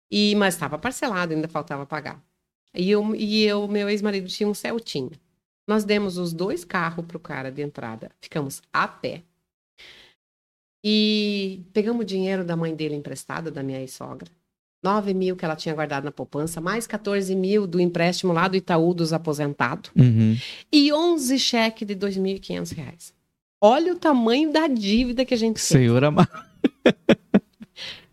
E 0.09 0.33
mas 0.35 0.55
estava 0.55 0.79
parcelado, 0.79 1.33
ainda 1.33 1.47
faltava 1.47 1.85
pagar. 1.85 2.19
E 2.73 2.89
eu 2.89 3.15
e 3.15 3.43
eu, 3.43 3.67
meu 3.67 3.87
ex-marido 3.87 4.27
tinha 4.27 4.49
um 4.49 4.53
Celtinha. 4.53 5.11
Nós 5.67 5.83
demos 5.83 6.17
os 6.17 6.33
dois 6.33 6.65
carros 6.65 7.05
pro 7.05 7.19
cara 7.19 7.51
de 7.51 7.61
entrada, 7.61 8.09
ficamos 8.19 8.61
a 8.71 8.87
pé. 8.87 9.21
E 10.83 11.61
pegamos 11.71 12.01
o 12.01 12.05
dinheiro 12.05 12.43
da 12.43 12.55
mãe 12.55 12.75
dele 12.75 12.95
emprestado, 12.95 13.51
da 13.51 13.61
minha 13.61 13.79
ex-sogra. 13.79 14.29
9 14.83 15.13
mil 15.13 15.35
que 15.35 15.45
ela 15.45 15.55
tinha 15.55 15.73
guardado 15.73 16.03
na 16.03 16.11
poupança, 16.11 16.59
mais 16.59 16.85
14 16.85 17.33
mil 17.35 17.65
do 17.65 17.79
empréstimo 17.79 18.33
lá 18.33 18.47
do 18.47 18.57
Itaú 18.57 18.93
dos 18.93 19.13
aposentados 19.13 19.89
Uhum. 19.95 20.37
e 20.71 20.91
11 20.91 21.39
cheques 21.39 21.87
de 21.87 21.95
2.500 21.95 22.73
reais. 22.75 23.13
Olha 23.61 23.93
o 23.93 23.95
tamanho 23.97 24.51
da 24.51 24.67
dívida 24.67 25.23
que 25.23 25.33
a 25.33 25.37
gente 25.37 25.55
tem. 25.55 25.63
Senhor 25.63 26.03
amado. 26.03 26.27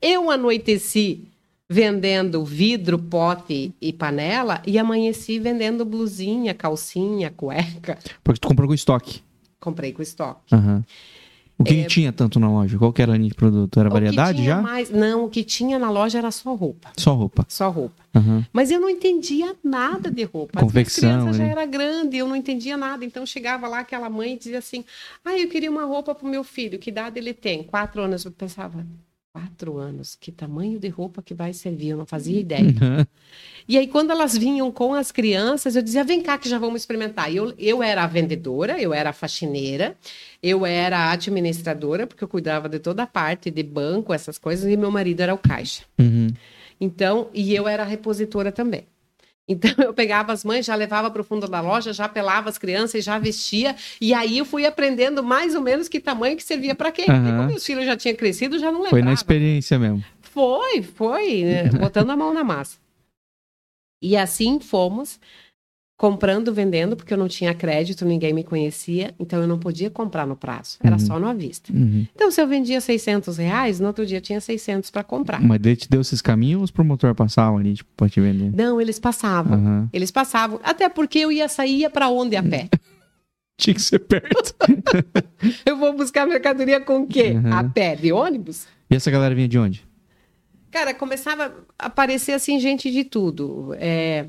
Eu 0.00 0.30
anoiteci 0.30 1.24
vendendo 1.68 2.44
vidro, 2.44 2.98
pote 2.98 3.72
e 3.80 3.92
panela 3.92 4.62
e 4.66 4.78
amanheci 4.78 5.38
vendendo 5.38 5.84
blusinha, 5.84 6.54
calcinha, 6.54 7.30
cueca. 7.36 7.98
Porque 8.24 8.40
tu 8.40 8.48
comprou 8.48 8.68
com 8.68 8.74
estoque. 8.74 9.22
Comprei 9.60 9.92
com 9.92 10.02
estoque. 10.02 10.54
Aham. 10.54 10.84
O 11.60 11.64
que, 11.64 11.74
que 11.74 11.84
tinha 11.88 12.10
tanto 12.10 12.40
na 12.40 12.48
loja? 12.50 12.78
Qual 12.78 12.90
que 12.90 13.02
era 13.02 13.12
a 13.12 13.16
linha 13.16 13.28
de 13.28 13.34
produto? 13.34 13.78
Era 13.78 13.88
É. 13.88 13.90
O 13.90 13.92
variedade 13.92 14.42
já? 14.42 14.62
mais- 14.62 14.88
Não, 14.90 15.26
o 15.26 15.28
que 15.28 15.44
tinha 15.44 15.78
na 15.78 15.90
loja 15.90 16.16
era 16.18 16.30
só 16.30 16.54
roupa. 16.54 16.90
Só 16.96 17.12
roupa. 17.12 17.44
Só 17.48 17.68
roupa. 17.68 18.02
Aham. 18.14 18.46
Mas 18.52 18.70
eu 18.70 18.80
não 18.80 18.88
entendia 18.88 19.54
nada 19.62 20.10
de 20.10 20.24
roupa. 20.24 20.52
As 20.58 20.62
minhas 20.62 20.72
Confecção, 20.72 21.10
crianças 21.20 21.36
já 21.36 21.44
era 21.44 21.66
grande, 21.66 22.16
eu 22.16 22.26
não 22.26 22.34
entendia 22.34 22.76
nada. 22.78 23.04
Então 23.04 23.26
chegava 23.26 23.68
lá 23.68 23.80
aquela 23.80 24.08
mãe 24.08 24.32
e 24.34 24.38
dizia 24.38 24.58
assim: 24.58 24.84
Ah, 25.24 25.38
eu 25.38 25.48
queria 25.48 25.70
uma 25.70 25.84
roupa 25.84 26.14
pro 26.14 26.26
meu 26.26 26.42
filho. 26.42 26.78
Que 26.78 26.88
idade 26.90 27.18
ele 27.18 27.34
tem? 27.34 27.62
Quatro 27.62 28.00
anos. 28.02 28.24
Eu 28.24 28.32
pensava, 28.32 28.84
quatro 29.32 29.78
anos, 29.78 30.16
que 30.16 30.32
tamanho 30.32 30.78
de 30.78 30.88
roupa 30.88 31.22
que 31.22 31.32
vai 31.34 31.52
servir? 31.52 31.90
Eu 31.90 31.96
não 31.96 32.06
fazia 32.06 32.38
ideia. 32.38 32.74
Aham. 32.80 33.06
E 33.68 33.78
aí, 33.78 33.86
quando 33.86 34.10
elas 34.10 34.36
vinham 34.36 34.70
com 34.72 34.94
as 34.94 35.12
crianças, 35.12 35.76
eu 35.76 35.82
dizia: 35.82 36.02
vem 36.02 36.20
cá 36.20 36.36
que 36.36 36.48
já 36.48 36.58
vamos 36.58 36.82
experimentar. 36.82 37.32
Eu, 37.32 37.54
eu 37.58 37.82
era 37.82 38.02
a 38.02 38.06
vendedora, 38.06 38.80
eu 38.80 38.92
era 38.92 39.10
a 39.10 39.12
faxineira, 39.12 39.96
eu 40.42 40.66
era 40.66 40.98
a 40.98 41.12
administradora, 41.12 42.06
porque 42.06 42.24
eu 42.24 42.28
cuidava 42.28 42.68
de 42.68 42.78
toda 42.78 43.04
a 43.04 43.06
parte 43.06 43.50
de 43.50 43.62
banco, 43.62 44.12
essas 44.12 44.38
coisas, 44.38 44.70
e 44.70 44.76
meu 44.76 44.90
marido 44.90 45.20
era 45.20 45.34
o 45.34 45.38
caixa. 45.38 45.84
Uhum. 45.98 46.28
Então, 46.80 47.28
e 47.32 47.54
eu 47.54 47.68
era 47.68 47.82
a 47.82 47.86
repositora 47.86 48.50
também. 48.50 48.86
Então, 49.50 49.72
eu 49.84 49.92
pegava 49.92 50.32
as 50.32 50.44
mães, 50.44 50.64
já 50.64 50.76
levava 50.76 51.10
para 51.10 51.20
o 51.20 51.24
fundo 51.24 51.48
da 51.48 51.60
loja, 51.60 51.92
já 51.92 52.08
pelava 52.08 52.48
as 52.48 52.56
crianças 52.56 52.94
e 52.94 53.00
já 53.00 53.18
vestia. 53.18 53.74
E 54.00 54.14
aí 54.14 54.38
eu 54.38 54.44
fui 54.44 54.64
aprendendo 54.64 55.24
mais 55.24 55.56
ou 55.56 55.60
menos 55.60 55.88
que 55.88 55.98
tamanho 55.98 56.36
que 56.36 56.44
servia 56.44 56.74
para 56.74 56.92
quem. 56.92 57.06
Porque 57.06 57.28
Aham. 57.28 57.36
como 57.36 57.48
meus 57.48 57.66
filhos 57.66 57.84
já 57.84 57.96
tinham 57.96 58.14
crescido, 58.14 58.60
já 58.60 58.66
não 58.66 58.78
lembrava. 58.78 58.90
Foi 58.90 59.02
na 59.02 59.12
experiência 59.12 59.76
mesmo. 59.76 60.04
Foi, 60.20 60.82
foi, 60.82 61.42
né? 61.42 61.64
botando 61.70 62.10
a 62.10 62.16
mão 62.16 62.32
na 62.32 62.44
massa. 62.44 62.78
E 64.00 64.16
assim 64.16 64.60
fomos, 64.60 65.18
comprando, 66.00 66.50
vendendo, 66.50 66.96
porque 66.96 67.12
eu 67.12 67.18
não 67.18 67.28
tinha 67.28 67.52
crédito, 67.52 68.06
ninguém 68.06 68.32
me 68.32 68.42
conhecia, 68.42 69.14
então 69.20 69.38
eu 69.42 69.46
não 69.46 69.58
podia 69.58 69.90
comprar 69.90 70.26
no 70.26 70.34
prazo, 70.34 70.78
era 70.82 70.94
Uhum. 70.94 70.98
só 70.98 71.20
no 71.20 71.28
à 71.28 71.34
vista. 71.34 71.70
Uhum. 71.70 72.06
Então, 72.14 72.30
se 72.30 72.40
eu 72.40 72.46
vendia 72.48 72.80
600 72.80 73.36
reais, 73.36 73.78
no 73.80 73.86
outro 73.88 74.06
dia 74.06 74.18
tinha 74.18 74.40
600 74.40 74.90
para 74.90 75.04
comprar. 75.04 75.42
Mas 75.42 75.60
daí 75.60 75.76
te 75.76 75.90
deu 75.90 76.00
esses 76.00 76.22
caminhos 76.22 76.56
ou 76.60 76.64
os 76.64 76.70
promotores 76.70 77.14
passavam 77.14 77.58
ali, 77.58 77.74
tipo, 77.74 77.90
pra 77.98 78.08
te 78.08 78.18
vender? 78.18 78.50
Não, 78.56 78.80
eles 78.80 78.98
passavam. 78.98 79.52
Aham. 79.52 79.90
Eles 79.92 80.10
passavam, 80.10 80.58
até 80.64 80.88
porque 80.88 81.18
eu 81.18 81.30
ia 81.30 81.50
sair 81.50 81.90
para 81.90 82.08
onde 82.08 82.34
a 82.34 82.42
pé? 82.42 82.70
Tinha 83.60 83.74
que 83.74 83.82
ser 83.82 83.98
perto. 83.98 84.54
Eu 85.66 85.76
vou 85.76 85.94
buscar 85.94 86.26
mercadoria 86.26 86.80
com 86.80 87.02
o 87.02 87.06
quê? 87.06 87.32
Uhum. 87.32 87.52
A 87.52 87.62
pé, 87.62 87.94
de 87.94 88.10
ônibus? 88.10 88.66
e 88.90 88.94
essa 88.96 89.10
galera 89.10 89.34
vinha 89.34 89.46
de 89.46 89.58
onde? 89.58 89.86
Cara, 90.70 90.94
começava 90.94 91.52
a 91.78 91.86
aparecer 91.88 92.32
assim 92.32 92.58
gente 92.58 92.90
de 92.90 93.04
tudo. 93.04 93.74
É, 93.78 94.28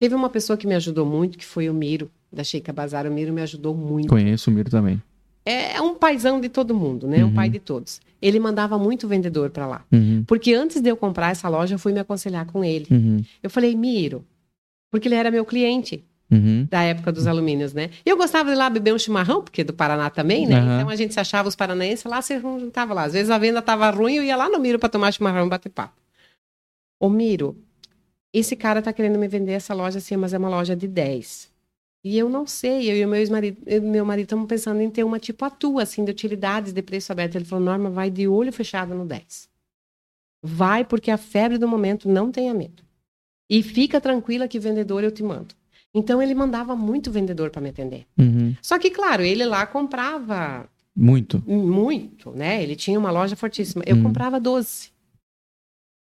Teve 0.00 0.14
uma 0.14 0.28
pessoa 0.28 0.56
que 0.56 0.66
me 0.66 0.74
ajudou 0.74 1.06
muito, 1.06 1.38
que 1.38 1.44
foi 1.46 1.68
o 1.70 1.74
Miro, 1.74 2.10
da 2.32 2.42
Sheikha 2.44 2.72
Bazar. 2.72 3.06
O 3.06 3.10
Miro 3.10 3.32
me 3.32 3.40
ajudou 3.42 3.74
muito. 3.74 4.08
Conheço 4.08 4.50
o 4.50 4.52
Miro 4.52 4.70
também. 4.70 5.00
É, 5.46 5.76
é 5.76 5.80
um 5.80 5.94
paizão 5.94 6.40
de 6.40 6.48
todo 6.48 6.74
mundo, 6.74 7.06
né? 7.06 7.22
Um 7.24 7.28
Uhum. 7.28 7.34
pai 7.34 7.48
de 7.50 7.58
todos. 7.58 8.00
Ele 8.20 8.40
mandava 8.40 8.78
muito 8.78 9.06
vendedor 9.06 9.50
para 9.50 9.66
lá. 9.66 9.84
Uhum. 9.92 10.24
Porque 10.26 10.54
antes 10.54 10.80
de 10.80 10.88
eu 10.88 10.96
comprar 10.96 11.30
essa 11.30 11.48
loja, 11.48 11.74
eu 11.74 11.78
fui 11.78 11.92
me 11.92 12.00
aconselhar 12.00 12.46
com 12.46 12.64
ele. 12.64 12.86
Uhum. 12.90 13.22
Eu 13.42 13.50
falei, 13.50 13.74
Miro, 13.74 14.24
porque 14.90 15.06
ele 15.08 15.14
era 15.14 15.30
meu 15.30 15.44
cliente. 15.44 16.02
Uhum. 16.30 16.66
da 16.68 16.82
época 16.82 17.12
dos 17.12 17.26
alumínios, 17.28 17.74
né? 17.74 17.90
E 18.04 18.08
eu 18.10 18.16
gostava 18.16 18.48
de 18.48 18.56
ir 18.56 18.58
lá 18.58 18.68
beber 18.68 18.92
um 18.94 18.98
chimarrão, 18.98 19.42
porque 19.42 19.60
é 19.60 19.64
do 19.64 19.74
Paraná 19.74 20.08
também, 20.08 20.46
né? 20.46 20.58
Aham. 20.58 20.76
Então 20.78 20.88
a 20.88 20.96
gente 20.96 21.12
se 21.12 21.20
achava 21.20 21.46
os 21.48 21.54
paranaenses 21.54 22.04
lá, 22.06 22.20
você 22.20 22.38
não 22.40 22.58
juntava 22.58 22.94
lá. 22.94 23.04
Às 23.04 23.12
vezes 23.12 23.30
a 23.30 23.36
venda 23.38 23.60
tava 23.62 23.88
ruim, 23.90 24.14
eu 24.14 24.22
ia 24.24 24.34
lá 24.34 24.48
no 24.48 24.58
Miro 24.58 24.78
para 24.78 24.88
tomar 24.88 25.12
chimarrão 25.12 25.46
e 25.46 25.50
bater 25.50 25.68
papo. 25.68 25.94
Ô 26.98 27.08
Miro, 27.10 27.56
esse 28.38 28.56
cara 28.56 28.82
tá 28.82 28.92
querendo 28.92 29.18
me 29.18 29.28
vender 29.28 29.52
essa 29.52 29.72
loja 29.72 29.98
assim, 29.98 30.16
mas 30.16 30.34
é 30.34 30.38
uma 30.38 30.48
loja 30.48 30.74
de 30.76 30.86
10. 30.88 31.52
E 32.02 32.18
eu 32.18 32.28
não 32.28 32.46
sei, 32.46 32.90
eu 32.90 32.96
e 32.96 33.04
o 33.04 33.08
meu 33.08 33.18
ex-marido, 33.18 33.62
eu 33.66 33.80
meu 33.80 34.04
marido 34.04 34.24
estamos 34.26 34.46
pensando 34.46 34.80
em 34.82 34.90
ter 34.90 35.04
uma 35.04 35.18
tipo 35.18 35.42
a 35.44 35.48
tua, 35.50 35.84
assim, 35.84 36.04
de 36.04 36.10
utilidades 36.10 36.72
de 36.72 36.82
preço 36.82 37.10
aberto. 37.12 37.36
Ele 37.36 37.44
falou, 37.46 37.64
Norma, 37.64 37.88
vai 37.88 38.10
de 38.10 38.28
olho 38.28 38.52
fechado 38.52 38.94
no 38.94 39.06
10. 39.06 39.48
Vai, 40.42 40.84
porque 40.84 41.10
a 41.10 41.16
febre 41.16 41.56
do 41.56 41.66
momento 41.66 42.06
não 42.08 42.30
tenha 42.30 42.52
medo. 42.52 42.82
E 43.48 43.62
fica 43.62 44.00
tranquila 44.00 44.46
que 44.48 44.58
vendedor 44.58 45.02
eu 45.02 45.10
te 45.10 45.22
mando. 45.22 45.54
Então 45.94 46.20
ele 46.20 46.34
mandava 46.34 46.74
muito 46.76 47.10
vendedor 47.10 47.50
para 47.50 47.62
me 47.62 47.68
atender. 47.70 48.04
Uhum. 48.18 48.54
Só 48.60 48.78
que, 48.78 48.90
claro, 48.90 49.22
ele 49.22 49.44
lá 49.46 49.64
comprava 49.66 50.68
Muito. 50.94 51.42
muito, 51.46 52.30
né? 52.32 52.62
Ele 52.62 52.74
tinha 52.76 52.98
uma 52.98 53.10
loja 53.10 53.36
fortíssima. 53.36 53.82
Eu 53.86 53.96
Hum. 53.96 54.02
comprava 54.02 54.38
12. 54.40 54.90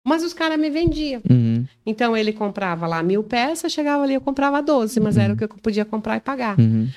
Mas 0.04 0.24
os 0.24 0.34
caras 0.34 0.60
me 0.60 0.70
vendiam. 0.70 1.22
Uhum. 1.30 1.66
Então 1.86 2.18
ele 2.18 2.34
comprava 2.34 2.88
lá 2.88 3.04
mil 3.04 3.24
peças, 3.24 3.72
chegava 3.72 4.04
ali, 4.04 4.16
eu 4.16 4.22
comprava 4.22 4.62
12, 4.62 5.00
mas 5.00 5.18
era 5.18 5.34
o 5.34 5.38
que 5.38 5.44
eu 5.44 5.50
podia 5.50 5.86
comprar 5.86 6.18
e 6.18 6.20
pagar. 6.20 6.60
Uhum. 6.60 6.90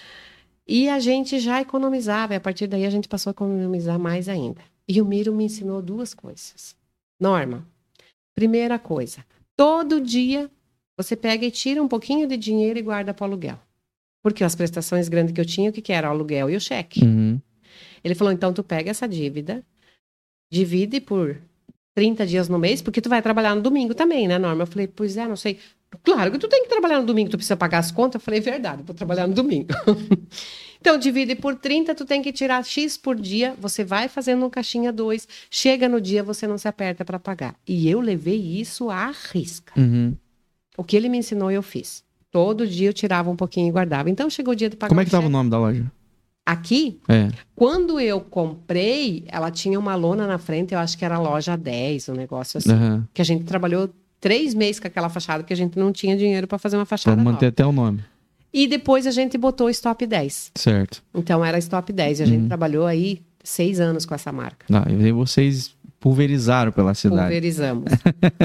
E 0.67 0.89
a 0.89 0.99
gente 0.99 1.39
já 1.39 1.61
economizava, 1.61 2.33
e 2.33 2.37
a 2.37 2.41
partir 2.41 2.67
daí 2.67 2.87
a 2.87 2.91
gente 2.91 3.07
passou 3.07 3.31
a 3.31 3.33
economizar 3.33 3.99
mais 3.99 4.29
ainda. 4.29 4.63
E 4.89 5.01
o 5.01 5.05
Miro 5.05 5.35
me 5.35 5.45
ensinou 5.45 5.83
duas 5.83 6.15
coisas. 6.15 6.75
Norma, 7.21 7.67
primeira 8.35 8.79
coisa, 8.79 9.25
todo 9.57 10.01
dia 10.01 10.51
você 10.97 11.15
pega 11.15 11.45
e 11.45 11.51
tira 11.51 11.83
um 11.83 11.89
pouquinho 11.89 12.27
de 12.27 12.37
dinheiro 12.37 12.79
e 12.79 12.83
guarda 12.83 13.13
para 13.13 13.27
aluguel. 13.27 13.59
Porque 14.23 14.43
as 14.43 14.55
prestações 14.55 15.09
grandes 15.09 15.35
que 15.35 15.41
eu 15.41 15.45
tinha, 15.45 15.69
o 15.69 15.73
que, 15.73 15.83
que 15.83 15.93
era? 15.93 16.09
O 16.09 16.13
aluguel 16.13 16.49
e 16.49 16.57
o 16.57 16.61
cheque. 16.61 17.05
Uhum. 17.05 17.39
Ele 18.03 18.15
falou, 18.15 18.33
então 18.33 18.53
tu 18.53 18.63
pega 18.63 18.91
essa 18.91 19.07
dívida, 19.07 19.63
divide 20.51 21.01
por 21.01 21.39
30 21.95 22.27
dias 22.27 22.49
no 22.49 22.59
mês, 22.59 22.83
porque 22.83 23.01
tu 23.01 23.09
vai 23.09 23.23
trabalhar 23.23 23.55
no 23.55 23.63
domingo 23.63 23.95
também, 23.95 24.27
né, 24.27 24.39
Norma? 24.39 24.63
Eu 24.63 24.67
falei, 24.67 24.89
pois 24.89 25.17
é, 25.17 25.27
não 25.27 25.37
sei. 25.37 25.59
Claro 26.03 26.33
que 26.33 26.39
tu 26.39 26.49
tem 26.49 26.65
que 26.65 26.69
trabalhar 26.69 26.99
no 27.01 27.07
domingo, 27.07 27.31
tu 27.31 27.37
precisa 27.37 27.57
pagar 27.57 27.79
as 27.79 27.93
contas. 27.93 28.21
Eu 28.21 28.25
falei, 28.25 28.41
verdade, 28.41 28.83
vou 28.83 28.95
trabalhar 28.95 29.29
no 29.29 29.35
domingo. 29.35 29.69
então, 30.81 30.99
divide 30.99 31.37
por 31.37 31.55
30, 31.55 31.95
tu 31.95 32.05
tem 32.05 32.21
que 32.21 32.33
tirar 32.33 32.65
X 32.65 32.97
por 32.97 33.15
dia, 33.15 33.55
você 33.61 33.85
vai 33.85 34.09
fazendo 34.09 34.45
um 34.45 34.51
caixinha 34.51 34.93
2, 34.93 35.29
chega 35.49 35.89
no 35.89 36.01
dia, 36.01 36.23
você 36.23 36.49
não 36.49 36.59
se 36.59 36.67
aperta 36.67 37.05
para 37.05 37.21
pagar. 37.21 37.55
E 37.67 37.89
eu 37.89 38.01
levei 38.01 38.41
isso 38.41 38.91
à 38.91 39.13
risca. 39.33 39.73
Uhum. 39.79 40.17
O 40.77 40.83
que 40.83 40.97
ele 40.97 41.09
me 41.09 41.19
ensinou, 41.19 41.51
eu 41.51 41.63
fiz. 41.63 42.03
Todo 42.33 42.67
dia 42.67 42.89
eu 42.89 42.93
tirava 42.93 43.31
um 43.31 43.37
pouquinho 43.37 43.69
e 43.69 43.71
guardava. 43.71 44.11
Então, 44.11 44.29
chegou 44.29 44.53
o 44.53 44.57
dia 44.57 44.69
de 44.69 44.77
pagar 44.77 44.89
Como 44.89 45.01
é 45.01 45.05
que 45.05 45.11
tava 45.13 45.29
o 45.29 45.31
nome 45.31 45.49
da 45.49 45.59
loja? 45.61 45.89
Aqui, 46.47 47.01
É. 47.09 47.29
quando 47.57 47.99
eu 47.99 48.21
comprei, 48.21 49.25
ela 49.29 49.51
tinha 49.51 49.79
uma 49.79 49.95
lona 49.95 50.27
na 50.27 50.37
frente, 50.39 50.75
eu 50.75 50.79
acho 50.79 50.97
que 50.99 51.05
era 51.05 51.17
a 51.17 51.19
loja 51.21 51.57
10, 51.57 52.09
um 52.11 52.15
negócio 52.15 52.59
assim. 52.59 52.71
Aham. 52.73 53.09
Que 53.15 53.23
a 53.23 53.25
gente 53.25 53.45
trabalhou 53.45 53.89
três 54.21 54.53
meses 54.55 54.79
com 54.79 54.87
aquela 54.87 55.09
fachada, 55.09 55.43
porque 55.43 55.55
a 55.55 55.57
gente 55.57 55.79
não 55.79 55.91
tinha 55.91 56.17
dinheiro 56.17 56.47
para 56.47 56.59
fazer 56.59 56.77
uma 56.77 56.85
fachada 56.85 57.17
Pra 57.17 57.25
manter 57.25 57.47
nova. 57.47 57.49
até 57.49 57.67
o 57.67 57.73
nome. 57.73 58.05
E 58.53 58.67
depois 58.69 59.07
a 59.07 59.11
gente 59.11 59.37
botou 59.39 59.69
Stop 59.71 60.07
10. 60.07 60.53
Certo. 60.55 61.03
Então 61.15 61.45
era 61.45 61.59
Stop 61.59 61.93
10. 61.93 62.21
E 62.21 62.23
a 62.23 62.27
gente 62.27 62.43
Uhum. 62.43 62.49
trabalhou 62.49 62.87
aí 62.87 63.21
seis 63.43 63.81
anos 63.81 64.07
com 64.07 64.15
essa 64.15 64.31
marca. 64.31 64.67
Ah, 64.73 64.85
e 64.91 65.11
vocês 65.13 65.74
pulverizaram 66.05 66.71
pela 66.71 66.93
cidade. 66.93 67.23
Pulverizamos. 67.23 67.91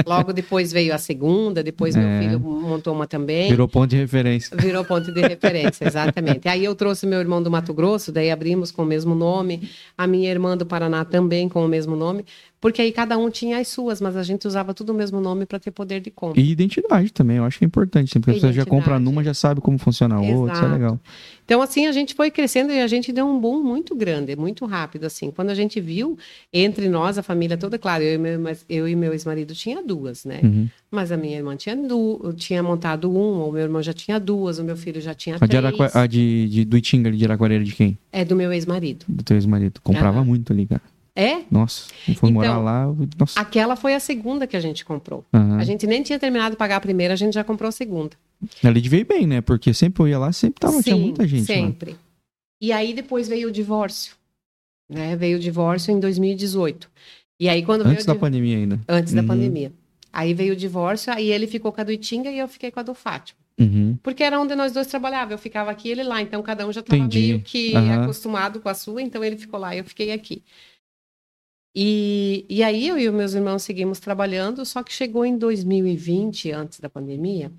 Logo 0.06 0.32
depois 0.32 0.72
veio 0.72 0.94
a 0.94 0.98
segunda, 0.98 1.62
depois 1.62 1.94
É. 1.94 2.00
meu 2.00 2.22
filho 2.22 2.40
montou 2.40 2.94
uma 2.94 3.06
também. 3.06 3.50
Virou 3.50 3.68
ponto 3.68 3.90
de 3.90 3.96
referência. 3.96 4.56
Virou 4.56 4.82
ponto 4.82 5.12
de 5.12 5.20
referência, 5.20 5.84
exatamente. 5.86 6.48
Aí 6.48 6.64
eu 6.64 6.74
trouxe 6.74 7.06
meu 7.06 7.20
irmão 7.20 7.42
do 7.42 7.50
Mato 7.50 7.74
Grosso, 7.74 8.10
daí 8.10 8.30
abrimos 8.30 8.70
com 8.70 8.80
o 8.82 8.86
mesmo 8.86 9.14
nome, 9.14 9.68
a 9.98 10.06
minha 10.06 10.30
irmã 10.30 10.56
do 10.56 10.64
Paraná 10.64 11.04
também 11.04 11.50
com 11.50 11.62
o 11.62 11.68
mesmo 11.68 11.94
nome, 11.96 12.24
porque 12.60 12.82
aí 12.82 12.92
cada 12.92 13.16
um 13.16 13.30
tinha 13.30 13.58
as 13.58 13.68
suas, 13.68 14.00
mas 14.00 14.16
a 14.16 14.22
gente 14.22 14.46
usava 14.46 14.74
tudo 14.74 14.90
o 14.90 14.94
mesmo 14.94 15.18
nome 15.20 15.46
para 15.46 15.58
ter 15.58 15.70
poder 15.70 16.00
de 16.00 16.10
compra. 16.10 16.38
E 16.38 16.50
identidade 16.50 17.10
também, 17.10 17.38
eu 17.38 17.44
acho 17.44 17.58
que 17.58 17.64
é 17.64 17.66
importante. 17.66 18.18
Porque 18.20 18.38
você 18.38 18.52
já 18.52 18.66
compra 18.66 18.98
numa, 18.98 19.24
já 19.24 19.32
sabe 19.32 19.60
como 19.60 19.78
funciona 19.78 20.16
a 20.16 20.20
outra, 20.20 20.54
isso 20.54 20.64
é 20.64 20.68
legal. 20.68 21.00
Então, 21.44 21.62
assim, 21.62 21.86
a 21.86 21.92
gente 21.92 22.14
foi 22.14 22.30
crescendo 22.30 22.70
e 22.72 22.80
a 22.80 22.86
gente 22.86 23.12
deu 23.12 23.26
um 23.26 23.40
boom 23.40 23.62
muito 23.62 23.94
grande, 23.94 24.36
muito 24.36 24.66
rápido, 24.66 25.04
assim. 25.06 25.30
Quando 25.30 25.50
a 25.50 25.54
gente 25.54 25.80
viu, 25.80 26.18
entre 26.52 26.88
nós, 26.88 27.18
a 27.18 27.22
família 27.22 27.56
toda, 27.56 27.78
claro, 27.78 28.04
eu 28.04 28.14
e 28.14 28.18
meu, 28.18 28.56
eu 28.68 28.86
e 28.86 28.94
meu 28.94 29.12
ex-marido 29.12 29.54
tinha 29.54 29.82
duas, 29.82 30.24
né? 30.24 30.40
Uhum. 30.44 30.68
Mas 30.90 31.10
a 31.10 31.16
minha 31.16 31.38
irmã 31.38 31.56
tinha, 31.56 31.74
du 31.74 32.32
tinha 32.36 32.62
montado 32.62 33.10
um, 33.10 33.48
o 33.48 33.52
meu 33.52 33.62
irmão 33.62 33.82
já 33.82 33.92
tinha 33.92 34.20
duas, 34.20 34.58
o 34.58 34.64
meu 34.64 34.76
filho 34.76 35.00
já 35.00 35.14
tinha 35.14 35.36
A 35.36 35.38
de, 35.38 35.48
três. 35.48 35.64
Araqua... 35.64 35.90
a 35.94 36.06
de, 36.06 36.48
de 36.48 36.64
do 36.64 36.76
Itinga, 36.76 37.10
de 37.10 37.24
Araquareira, 37.24 37.64
de 37.64 37.72
quem? 37.72 37.98
É 38.12 38.24
do 38.24 38.36
meu 38.36 38.52
ex-marido. 38.52 39.04
Do 39.08 39.24
teu 39.24 39.36
ex-marido. 39.36 39.80
Comprava 39.82 40.18
Aham. 40.18 40.26
muito 40.26 40.52
ali, 40.52 40.66
cara. 40.66 40.82
É? 41.20 41.42
Nossa, 41.50 41.88
eu 42.08 42.14
fui 42.14 42.30
morar 42.32 42.48
Então, 42.48 42.62
lá. 42.64 42.86
Nossa. 43.18 43.38
Aquela 43.38 43.76
foi 43.76 43.94
a 43.94 44.00
segunda 44.00 44.46
que 44.46 44.56
a 44.56 44.60
gente 44.60 44.84
comprou. 44.84 45.24
Aham. 45.34 45.58
A 45.58 45.64
gente 45.64 45.86
nem 45.86 46.02
tinha 46.02 46.18
terminado 46.18 46.52
de 46.52 46.56
pagar 46.56 46.76
a 46.76 46.80
primeira, 46.80 47.12
a 47.12 47.16
gente 47.16 47.34
já 47.34 47.44
comprou 47.44 47.68
a 47.68 47.72
segunda. 47.72 48.16
Ali 48.64 48.80
ir 48.80 49.04
bem, 49.04 49.26
né? 49.26 49.40
Porque 49.42 49.74
sempre 49.74 50.02
eu 50.02 50.08
ia 50.08 50.18
lá, 50.18 50.32
sempre 50.32 50.60
tava, 50.60 50.82
tinha 50.82 50.96
Sim, 50.96 51.02
muita 51.02 51.28
gente 51.28 51.40
lá. 51.40 51.46
sempre. 51.46 51.96
E 52.62 52.72
aí 52.72 52.94
depois 52.94 53.28
veio 53.28 53.48
o 53.48 53.52
divórcio. 53.52 54.14
Né? 54.88 55.14
Veio 55.14 55.36
o 55.36 55.40
divórcio 55.40 55.92
em 55.92 56.00
2018. 56.00 56.90
E 57.38 57.48
aí 57.48 57.62
quando 57.62 57.82
Antes 57.82 58.04
da 58.06 58.12
veio 58.12 58.14
div- 58.14 58.20
pandemia 58.20 58.56
ainda. 58.56 58.80
Antes 58.88 59.12
da 59.12 59.20
Uhum. 59.20 59.26
pandemia. 59.28 59.72
Aí 60.12 60.32
veio 60.34 60.54
o 60.54 60.56
divórcio, 60.56 61.12
aí 61.12 61.30
ele 61.30 61.46
ficou 61.46 61.70
com 61.70 61.80
a 61.80 61.84
do 61.84 61.92
Itinga 61.92 62.30
e 62.30 62.38
eu 62.38 62.48
fiquei 62.48 62.70
com 62.70 62.80
a 62.80 62.82
do 62.82 62.94
Fátima. 62.94 63.38
Uhum. 63.60 63.96
Porque 64.02 64.22
era 64.24 64.40
onde 64.40 64.54
nós 64.54 64.72
dois 64.72 64.86
trabalhávamos. 64.86 65.32
Eu 65.32 65.38
ficava 65.38 65.70
aqui 65.70 65.88
e 65.88 65.92
ele 65.92 66.02
lá. 66.02 66.20
Então 66.22 66.42
cada 66.42 66.66
um 66.66 66.72
já 66.72 66.80
estava 66.80 67.06
meio 67.06 67.40
que 67.42 67.76
Aham. 67.76 68.02
acostumado 68.04 68.58
com 68.60 68.68
a 68.70 68.74
sua, 68.74 69.02
então 69.02 69.22
ele 69.22 69.36
ficou 69.36 69.60
lá 69.60 69.74
e 69.74 69.78
eu 69.78 69.84
fiquei 69.84 70.10
aqui. 70.12 70.42
E, 71.74 72.44
e 72.48 72.62
aí 72.62 72.88
eu 72.88 72.98
e 72.98 73.08
os 73.08 73.14
meus 73.14 73.32
irmãos 73.34 73.62
seguimos 73.62 74.00
trabalhando, 74.00 74.64
só 74.66 74.82
que 74.82 74.92
chegou 74.92 75.24
em 75.24 75.38
2020, 75.38 76.50
antes 76.50 76.80
da 76.80 76.88
pandemia, 76.88 77.52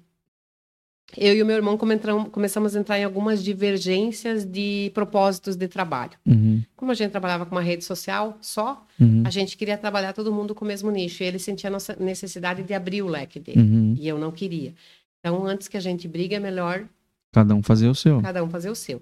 eu 1.17 1.33
e 1.35 1.41
o 1.41 1.45
meu 1.45 1.55
irmão 1.57 1.77
começamos 1.77 2.73
a 2.75 2.79
entrar 2.79 2.97
em 2.99 3.03
algumas 3.03 3.43
divergências 3.43 4.45
de 4.45 4.91
propósitos 4.93 5.57
de 5.57 5.67
trabalho. 5.67 6.13
Uhum. 6.25 6.63
Como 6.75 6.91
a 6.91 6.95
gente 6.95 7.11
trabalhava 7.11 7.45
com 7.45 7.53
uma 7.53 7.61
rede 7.61 7.83
social 7.83 8.37
só, 8.41 8.85
Uhum. 8.99 9.23
a 9.25 9.29
gente 9.29 9.57
queria 9.57 9.77
trabalhar 9.77 10.13
todo 10.13 10.31
mundo 10.31 10.53
com 10.55 10.63
o 10.63 10.67
mesmo 10.67 10.89
nicho. 10.91 11.21
E 11.23 11.25
ele 11.25 11.39
sentia 11.39 11.69
a 11.69 11.71
nossa 11.71 11.95
necessidade 11.99 12.63
de 12.63 12.73
abrir 12.73 13.01
o 13.01 13.07
leque 13.07 13.39
dele. 13.39 13.59
Uhum. 13.59 13.95
E 13.97 14.07
eu 14.07 14.17
não 14.17 14.31
queria. 14.31 14.73
Então, 15.19 15.45
antes 15.45 15.67
que 15.67 15.75
a 15.75 15.79
gente 15.81 16.07
brigue, 16.07 16.35
é 16.35 16.39
melhor 16.39 16.87
Cada 17.33 17.53
um 17.55 17.61
fazer 17.63 17.87
o 17.89 17.95
seu. 17.95 18.21
cada 18.21 18.43
um 18.43 18.49
fazer 18.49 18.69
o 18.69 18.75
seu. 18.75 19.01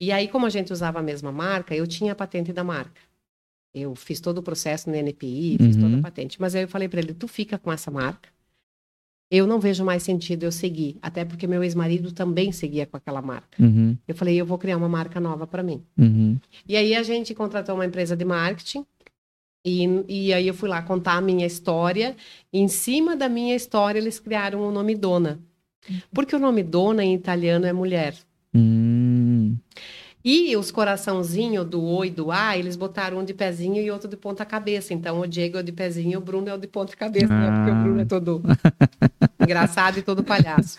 E 0.00 0.12
aí, 0.12 0.28
como 0.28 0.46
a 0.46 0.50
gente 0.50 0.72
usava 0.72 1.00
a 1.00 1.02
mesma 1.02 1.32
marca, 1.32 1.74
eu 1.74 1.86
tinha 1.86 2.12
a 2.12 2.14
patente 2.14 2.52
da 2.52 2.62
marca. 2.62 3.00
Eu 3.78 3.94
fiz 3.94 4.20
todo 4.20 4.38
o 4.38 4.42
processo 4.42 4.88
no 4.90 4.96
NPI, 4.96 5.56
fiz 5.60 5.76
Uhum. 5.76 5.82
toda 5.82 5.96
a 5.98 6.02
patente. 6.02 6.40
Mas 6.40 6.54
aí 6.54 6.62
eu 6.62 6.68
falei 6.68 6.88
para 6.88 7.00
ele: 7.00 7.14
tu 7.14 7.26
fica 7.28 7.58
com 7.58 7.72
essa 7.72 7.90
marca. 7.90 8.28
Eu 9.30 9.46
não 9.46 9.60
vejo 9.60 9.84
mais 9.84 10.02
sentido 10.02 10.44
eu 10.44 10.52
seguir. 10.52 10.96
Até 11.02 11.22
porque 11.24 11.46
meu 11.46 11.62
ex-marido 11.62 12.12
também 12.12 12.50
seguia 12.50 12.86
com 12.86 12.96
aquela 12.96 13.20
marca. 13.20 13.62
Uhum. 13.62 13.96
Eu 14.06 14.14
falei: 14.14 14.40
eu 14.40 14.46
vou 14.46 14.56
criar 14.58 14.76
uma 14.76 14.88
marca 14.88 15.20
nova 15.20 15.46
para 15.46 15.62
mim. 15.62 15.82
Uhum. 15.98 16.38
E 16.66 16.76
aí 16.76 16.94
a 16.94 17.02
gente 17.02 17.34
contratou 17.34 17.74
uma 17.74 17.84
empresa 17.86 18.16
de 18.16 18.24
marketing. 18.24 18.84
E, 19.66 19.84
e 20.08 20.32
aí 20.32 20.48
eu 20.48 20.54
fui 20.54 20.68
lá 20.68 20.80
contar 20.80 21.14
a 21.14 21.20
minha 21.20 21.44
história. 21.46 22.16
E 22.52 22.58
em 22.58 22.68
cima 22.68 23.14
da 23.14 23.28
minha 23.28 23.54
história, 23.54 23.98
eles 23.98 24.18
criaram 24.18 24.62
o 24.66 24.70
nome 24.70 24.94
Dona. 24.94 25.38
Porque 26.12 26.34
o 26.34 26.38
nome 26.38 26.62
Dona 26.62 27.04
em 27.04 27.14
italiano 27.14 27.66
é 27.66 27.72
mulher. 27.72 28.14
Hum. 28.54 29.56
E 30.30 30.54
os 30.58 30.70
coraçãozinhos 30.70 31.64
do 31.64 31.82
O 31.82 32.04
e 32.04 32.10
do 32.10 32.30
A, 32.30 32.54
eles 32.58 32.76
botaram 32.76 33.18
um 33.18 33.24
de 33.24 33.32
pezinho 33.32 33.80
e 33.82 33.90
outro 33.90 34.06
de 34.06 34.14
ponta 34.16 34.44
cabeça. 34.44 34.92
Então 34.92 35.20
o 35.20 35.26
Diego 35.26 35.56
é 35.56 35.60
o 35.60 35.62
de 35.64 35.72
pezinho 35.72 36.12
e 36.12 36.16
o 36.18 36.20
Bruno 36.20 36.50
é 36.50 36.54
o 36.54 36.58
de 36.58 36.66
ponta 36.66 36.94
cabeça, 36.94 37.28
né? 37.28 37.46
Porque 37.50 37.70
Ah. 37.70 37.74
o 37.80 37.82
Bruno 37.82 38.00
é 38.02 38.04
todo 38.04 38.42
engraçado 39.40 39.98
e 39.98 40.02
todo 40.02 40.22
palhaço. 40.22 40.78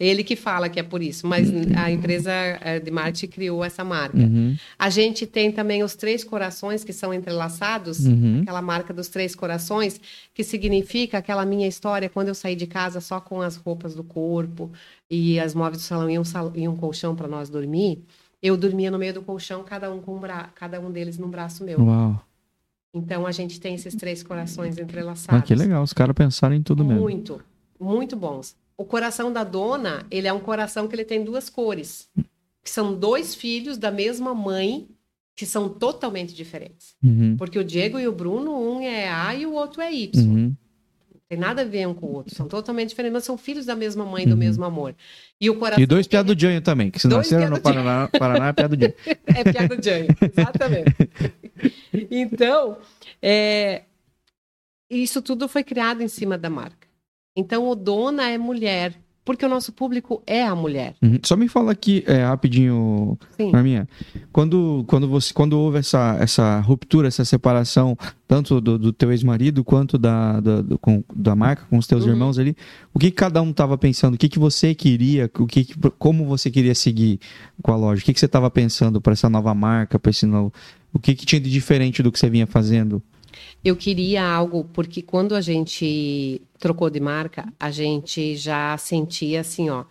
Ele 0.00 0.24
que 0.24 0.34
fala 0.34 0.68
que 0.68 0.80
é 0.80 0.82
por 0.82 1.00
isso, 1.02 1.26
mas 1.28 1.48
a 1.76 1.90
empresa 1.90 2.30
eh, 2.32 2.80
de 2.80 2.90
marketing 2.90 3.26
criou 3.28 3.64
essa 3.64 3.84
marca. 3.84 4.16
Uhum. 4.18 4.56
A 4.78 4.90
gente 4.90 5.26
tem 5.26 5.50
também 5.52 5.82
os 5.84 5.94
três 5.96 6.22
corações 6.24 6.82
que 6.84 6.92
são 6.92 7.12
entrelaçados, 7.14 8.04
Uhum. 8.06 8.40
aquela 8.42 8.62
marca 8.62 8.92
dos 8.94 9.06
três 9.08 9.34
corações, 9.34 10.00
que 10.34 10.42
significa 10.42 11.18
aquela 11.18 11.44
minha 11.44 11.66
história 11.68 12.08
quando 12.08 12.28
eu 12.28 12.34
saí 12.34 12.54
de 12.56 12.66
casa 12.66 13.00
só 13.00 13.20
com 13.20 13.40
as 13.42 13.56
roupas 13.56 13.94
do 13.94 14.02
corpo 14.04 14.70
e 15.10 15.38
as 15.40 15.52
móveis 15.54 15.82
do 15.82 15.84
salão 15.86 16.08
e 16.10 16.16
um, 16.18 16.24
sal- 16.24 16.52
e 16.54 16.66
um 16.68 16.76
colchão 16.76 17.16
para 17.16 17.26
nós 17.28 17.48
dormir. 17.48 18.02
Eu 18.42 18.56
dormia 18.56 18.90
no 18.90 18.98
meio 18.98 19.14
do 19.14 19.22
colchão, 19.22 19.64
cada 19.64 19.92
um 19.92 20.00
com 20.00 20.16
um 20.16 20.20
bra... 20.20 20.50
cada 20.54 20.80
um 20.80 20.90
deles 20.90 21.18
num 21.18 21.28
braço 21.28 21.64
meu. 21.64 21.80
Uau. 21.80 22.24
Então 22.94 23.26
a 23.26 23.32
gente 23.32 23.60
tem 23.60 23.74
esses 23.74 23.94
três 23.94 24.22
corações 24.22 24.78
entrelaçados. 24.78 25.40
Ah, 25.40 25.42
que 25.42 25.54
legal. 25.54 25.82
Os 25.82 25.92
caras 25.92 26.14
pensaram 26.14 26.54
em 26.54 26.62
tudo 26.62 26.84
mesmo. 26.84 27.00
Muito, 27.00 27.40
muito 27.78 28.16
bons. 28.16 28.56
O 28.76 28.84
coração 28.84 29.32
da 29.32 29.44
dona, 29.44 30.06
ele 30.10 30.28
é 30.28 30.32
um 30.32 30.40
coração 30.40 30.86
que 30.86 30.94
ele 30.94 31.04
tem 31.04 31.24
duas 31.24 31.50
cores, 31.50 32.08
que 32.62 32.70
são 32.70 32.94
dois 32.94 33.34
filhos 33.34 33.76
da 33.76 33.90
mesma 33.90 34.32
mãe, 34.34 34.88
que 35.34 35.44
são 35.44 35.68
totalmente 35.68 36.34
diferentes. 36.34 36.94
Uhum. 37.02 37.36
Porque 37.36 37.58
o 37.58 37.64
Diego 37.64 37.98
e 37.98 38.06
o 38.06 38.12
Bruno, 38.12 38.56
um 38.56 38.80
é 38.80 39.08
A 39.08 39.34
e 39.34 39.46
o 39.46 39.52
outro 39.52 39.80
é 39.80 39.92
Y. 39.92 40.24
Uhum. 40.24 40.54
Tem 41.28 41.38
nada 41.38 41.60
a 41.60 41.64
ver 41.64 41.86
um 41.86 41.92
com 41.92 42.06
o 42.06 42.12
outro. 42.14 42.34
São 42.34 42.48
totalmente 42.48 42.88
diferentes, 42.88 43.12
mas 43.12 43.24
são 43.24 43.36
filhos 43.36 43.66
da 43.66 43.76
mesma 43.76 44.02
mãe, 44.04 44.24
do 44.26 44.32
Uhum. 44.32 44.38
mesmo 44.38 44.64
amor. 44.64 44.94
E 45.38 45.50
o 45.50 45.58
coração 45.58 45.82
E 45.82 45.86
dois 45.86 46.06
piá 46.06 46.22
do 46.22 46.38
Janho 46.38 46.62
também, 46.62 46.90
que 46.90 46.98
se 46.98 47.06
Dois 47.06 47.30
nasceram 47.30 47.42
piá 47.42 47.50
no 47.50 47.56
do. 47.56 47.62
Paraná, 47.62 48.08
Paraná 48.18 48.48
é 48.48 48.52
piá 48.54 48.66
do 48.66 48.76
Janho. 48.80 48.94
É 49.26 49.44
piada 49.44 49.76
de 49.76 49.84
Jânio, 49.90 50.16
exatamente. 50.20 50.94
Então, 52.10 52.78
é, 53.20 53.82
isso 54.88 55.20
tudo 55.20 55.48
foi 55.48 55.62
criado 55.64 56.02
em 56.02 56.08
cima 56.08 56.38
da 56.38 56.48
marca. 56.48 56.88
Então, 57.36 57.68
o 57.68 57.74
dona 57.74 58.30
é 58.30 58.38
mulher, 58.38 58.94
porque 59.28 59.44
o 59.44 59.48
nosso 59.48 59.72
público 59.72 60.22
é 60.26 60.42
a 60.42 60.54
mulher. 60.54 60.94
Uhum. 61.02 61.18
Só 61.22 61.36
me 61.36 61.48
fala 61.48 61.70
aqui, 61.70 62.02
é, 62.06 62.24
rapidinho, 62.24 63.18
Sim. 63.36 63.52
Norminha. 63.52 63.86
Quando, 64.32 64.84
quando, 64.86 65.06
você, 65.06 65.34
quando 65.34 65.52
houve 65.52 65.76
essa, 65.80 66.16
essa 66.18 66.60
ruptura, 66.60 67.08
essa 67.08 67.26
separação, 67.26 67.94
tanto 68.26 68.58
do, 68.58 68.78
do 68.78 68.90
teu 68.90 69.12
ex-marido 69.12 69.62
quanto 69.62 69.98
da, 69.98 70.40
da, 70.40 70.62
do- 70.62 70.78
com- 70.78 71.04
da 71.14 71.36
marca, 71.36 71.66
com 71.68 71.76
os 71.76 71.86
teus 71.86 72.04
Uhum. 72.04 72.10
irmãos 72.12 72.38
ali, 72.38 72.56
o 72.94 72.98
que 72.98 73.10
que 73.10 73.16
cada 73.16 73.42
um 73.42 73.50
estava 73.50 73.76
pensando? 73.76 74.14
O 74.14 74.18
que, 74.18 74.30
que 74.30 74.38
você 74.38 74.74
queria? 74.74 75.30
O 75.38 75.46
que 75.46 75.64
que- 75.64 75.74
como 75.98 76.24
você 76.24 76.50
queria 76.50 76.74
seguir 76.74 77.20
com 77.62 77.70
a 77.70 77.76
loja? 77.76 78.00
O 78.00 78.04
que, 78.06 78.14
que 78.14 78.20
você 78.20 78.24
estava 78.24 78.50
pensando 78.50 78.98
para 78.98 79.12
essa 79.12 79.28
nova 79.28 79.52
marca, 79.52 79.98
para 79.98 80.08
esse 80.10 80.24
novo. 80.24 80.50
O 80.90 80.98
que, 80.98 81.14
que 81.14 81.26
tinha 81.26 81.38
de 81.38 81.50
diferente 81.50 82.02
do 82.02 82.10
que 82.10 82.18
você 82.18 82.30
vinha 82.30 82.46
fazendo? 82.46 83.02
Eu 83.64 83.76
queria 83.76 84.24
algo, 84.24 84.64
porque 84.72 85.02
quando 85.02 85.34
a 85.34 85.40
gente 85.40 86.40
trocou 86.58 86.88
de 86.90 87.00
marca, 87.00 87.52
a 87.58 87.70
gente 87.70 88.36
já 88.36 88.76
sentia 88.78 89.40
assim, 89.40 89.70
ó. 89.70 89.84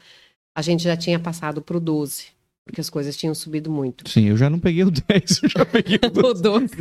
A 0.56 0.62
gente 0.62 0.84
já 0.84 0.98
tinha 0.98 1.20
passado 1.20 1.62
pro 1.62 1.80
12, 1.80 2.26
porque 2.66 2.82
as 2.82 2.89
coisas 2.89 3.16
tinham 3.16 3.36
subido 3.36 3.70
muito. 3.70 4.10
Sim, 4.10 4.26
eu 4.26 4.38
já 4.38 4.50
não 4.50 4.60
peguei 4.60 4.84
o 4.84 4.89
10, 4.91 5.43
eu 5.43 5.50
já 5.50 5.66
peguei 5.66 6.00
o 6.04 6.10
12. 6.10 6.28
O 6.28 6.34
12. 6.34 6.76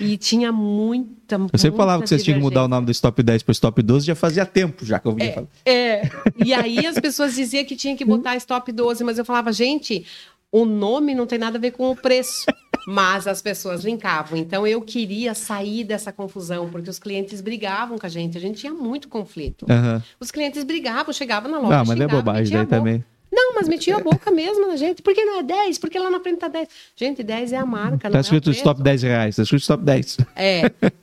E 0.00 0.16
tinha 0.16 0.52
muita. 0.52 1.36
Eu 1.52 1.58
sempre 1.58 1.76
falava 1.76 2.02
que 2.02 2.08
vocês 2.08 2.22
tinham 2.22 2.38
que 2.38 2.42
mudar 2.42 2.64
o 2.64 2.68
nome 2.68 2.86
do 2.86 2.92
Stop 2.92 3.22
10 3.22 3.42
para 3.42 3.52
Stop 3.52 3.82
12, 3.82 4.06
já 4.06 4.14
fazia 4.14 4.46
tempo 4.46 4.84
já 4.84 4.98
que 4.98 5.06
eu 5.06 5.14
vinha 5.14 5.32
falar. 5.32 5.48
É. 5.66 6.02
E 6.44 6.54
aí 6.54 6.86
as 6.86 6.98
pessoas 6.98 7.34
diziam 7.34 7.64
que 7.64 7.76
tinha 7.76 7.96
que 7.96 8.04
botar 8.04 8.36
stop 8.36 8.70
12, 8.70 9.02
mas 9.04 9.18
eu 9.18 9.24
falava, 9.24 9.52
gente, 9.52 10.06
o 10.52 10.64
nome 10.64 11.14
não 11.14 11.26
tem 11.26 11.38
nada 11.38 11.58
a 11.58 11.60
ver 11.60 11.72
com 11.72 11.90
o 11.90 11.96
preço. 11.96 12.46
Mas 12.86 13.26
as 13.26 13.42
pessoas 13.42 13.84
linkavam. 13.84 14.38
Então 14.38 14.66
eu 14.66 14.80
queria 14.80 15.34
sair 15.34 15.84
dessa 15.84 16.12
confusão, 16.12 16.70
porque 16.70 16.90
os 16.90 16.98
clientes 16.98 17.40
brigavam 17.40 17.98
com 17.98 18.06
a 18.06 18.08
gente. 18.08 18.36
A 18.36 18.40
gente 18.40 18.60
tinha 18.60 18.72
muito 18.72 19.08
conflito. 19.08 19.66
Aham. 19.68 20.02
Os 20.18 20.30
clientes 20.30 20.64
brigavam, 20.64 21.12
chegavam 21.12 21.50
na 21.50 21.58
loja. 21.58 21.78
Ah, 21.80 21.84
mas 21.84 21.98
não 21.98 22.04
é 22.06 22.08
bobagem 22.08 22.56
daí 22.56 22.66
também. 22.66 23.04
Não, 23.32 23.54
mas 23.54 23.68
metia 23.68 23.96
a 23.96 24.00
boca 24.00 24.30
mesmo 24.30 24.66
na 24.66 24.76
gente. 24.76 25.02
Por 25.02 25.14
que 25.14 25.24
não 25.24 25.38
é 25.38 25.42
10? 25.42 25.78
Porque 25.78 25.98
lá 25.98 26.10
na 26.10 26.18
frente 26.20 26.38
tá 26.38 26.48
10. 26.48 26.68
Gente, 26.96 27.22
10 27.22 27.52
é 27.52 27.56
a 27.56 27.64
marca, 27.64 28.08
não 28.08 28.12
Tá 28.12 28.18
é 28.18 28.20
escrito 28.20 28.44
preço. 28.44 28.58
Stop 28.58 28.82
10 28.82 29.02
reais, 29.02 29.36
tá 29.36 29.42
escrito 29.42 29.62
Stop 29.62 29.84
10. 29.84 30.16
É. 30.34 30.62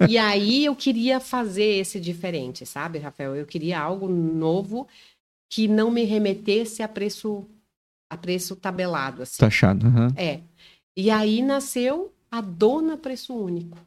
E 0.10 0.18
aí 0.18 0.66
eu 0.66 0.76
queria 0.76 1.20
fazer 1.22 1.80
esse 1.80 2.00
diferente, 2.00 2.66
sabe, 2.66 3.00
Rafael? 3.00 3.36
Eu 3.36 3.46
queria 3.46 3.80
algo 3.80 4.10
novo 4.10 4.88
que 5.50 5.68
não 5.68 5.90
me 5.90 6.04
remetesse 6.04 6.84
a 6.84 6.88
preço 6.88 7.46
a 8.10 8.16
preço 8.16 8.56
tabelado, 8.56 9.24
assim. 9.24 9.38
Taxado. 9.38 9.86
aham. 9.88 10.14
É. 10.16 10.40
E 10.98 11.12
aí 11.12 11.44
nasceu 11.44 12.12
a 12.32 12.42
dona 12.42 12.98
preço 12.98 13.34
único. 13.36 13.78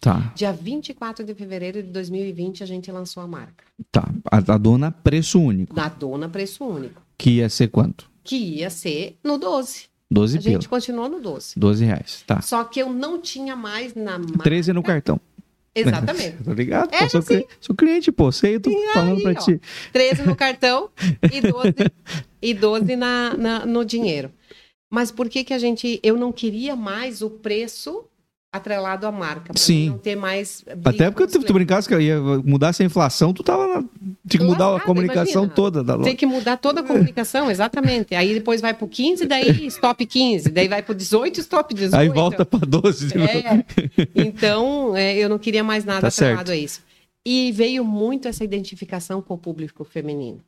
Tá, 0.00 0.32
Dia 0.36 0.52
24 0.52 1.24
de 1.24 1.34
fevereiro 1.34 1.82
de 1.82 1.88
2020 1.90 2.62
a 2.62 2.66
gente 2.66 2.90
lançou 2.92 3.20
a 3.20 3.26
marca. 3.26 3.64
tá. 3.90 4.08
A, 4.30 4.36
a 4.36 4.56
dona 4.58 4.92
preço 4.92 5.40
único. 5.40 5.74
Da 5.74 5.88
dona 5.88 6.28
preço 6.28 6.64
único. 6.64 7.02
Que 7.16 7.30
ia 7.38 7.48
ser 7.48 7.68
quanto? 7.68 8.08
Que 8.22 8.36
ia 8.36 8.70
ser 8.70 9.18
no 9.24 9.36
12. 9.38 9.86
12 10.08 10.38
A 10.38 10.40
pila. 10.40 10.52
gente 10.52 10.68
continuou 10.68 11.08
no 11.08 11.20
12. 11.20 11.54
12 11.58 11.84
reais. 11.84 12.22
Tá. 12.26 12.40
Só 12.40 12.62
que 12.62 12.80
eu 12.80 12.90
não 12.92 13.20
tinha 13.20 13.56
mais 13.56 13.94
na 13.96 14.18
marca. 14.18 14.38
13 14.44 14.72
no 14.72 14.82
cartão. 14.84 15.20
Exatamente. 15.74 16.42
Tô 16.44 16.52
ligado? 16.52 16.94
Era 16.94 17.04
pô, 17.04 17.10
sou, 17.10 17.18
assim. 17.18 17.36
cli- 17.40 17.46
sou 17.60 17.74
cliente, 17.76 18.12
pô. 18.12 18.30
Sei, 18.30 18.54
eu 18.54 18.60
tô 18.60 18.70
E 18.70 18.92
falando 18.92 19.16
aí, 19.16 19.22
pra 19.22 19.32
ó. 19.32 19.44
ti. 19.44 19.60
13 19.92 20.22
no 20.22 20.36
cartão 20.36 20.90
e 21.32 21.40
12, 21.40 21.74
e 22.40 22.54
12 22.54 22.94
na, 22.96 23.36
na- 23.36 23.66
no 23.66 23.84
dinheiro. 23.84 24.30
Mas 24.90 25.10
por 25.10 25.28
que 25.28 25.44
que 25.44 25.54
a 25.54 25.58
gente... 25.58 26.00
Eu 26.02 26.16
não 26.16 26.32
queria 26.32 26.74
mais 26.74 27.22
o 27.22 27.30
preço 27.30 28.04
atrelado 28.50 29.06
à 29.06 29.12
marca. 29.12 29.52
Pra 29.52 29.62
Sim. 29.62 29.90
não 29.90 29.98
ter 29.98 30.16
mais... 30.16 30.64
Até 30.84 31.10
porque 31.10 31.26
tu, 31.26 31.38
os 31.38 31.44
tu 31.44 31.52
brincasse 31.52 31.86
que 31.86 31.98
ia 31.98 32.18
mudar 32.44 32.68
essa 32.68 32.82
inflação, 32.82 33.32
tu 33.32 33.42
tava 33.42 33.66
na... 33.66 33.84
Tinha 34.26 34.40
que 34.40 34.44
mudar 34.44 34.74
a 34.74 34.80
comunicação 34.80 35.42
imagina. 35.42 35.54
toda 35.54 35.84
da 35.84 35.94
loja. 35.94 36.08
Tem 36.08 36.16
que 36.16 36.26
mudar 36.26 36.56
toda 36.56 36.80
a 36.80 36.82
comunicação, 36.82 37.50
exatamente. 37.50 38.14
Aí 38.14 38.32
depois 38.32 38.60
vai 38.60 38.72
pro 38.72 38.88
15, 38.88 39.26
daí 39.26 39.66
stop 39.66 40.04
15. 40.04 40.50
Daí 40.50 40.68
vai 40.68 40.82
pro 40.82 40.94
18, 40.94 41.40
stop 41.40 41.74
18. 41.74 42.00
Aí 42.00 42.08
volta 42.08 42.44
pra 42.44 42.60
12 42.60 43.08
de. 43.08 43.18
É. 43.18 43.64
Então, 44.14 44.96
é, 44.96 45.16
eu 45.16 45.28
não 45.28 45.38
queria 45.38 45.62
mais 45.62 45.84
nada 45.84 46.00
Tá 46.02 46.08
atrelado 46.08 46.48
certo. 46.48 46.52
a 46.52 46.56
isso. 46.56 46.80
E 47.24 47.52
veio 47.52 47.84
muito 47.84 48.26
essa 48.28 48.42
identificação 48.42 49.20
com 49.20 49.34
o 49.34 49.38
público 49.38 49.84
feminino. 49.84 50.40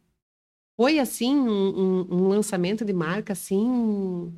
Foi, 0.81 0.99
assim, 0.99 1.37
um, 1.37 2.07
um- 2.11 2.15
um 2.17 2.29
lançamento 2.29 2.87
de 2.87 2.93
marca, 2.95 3.35
assim, 3.35 4.33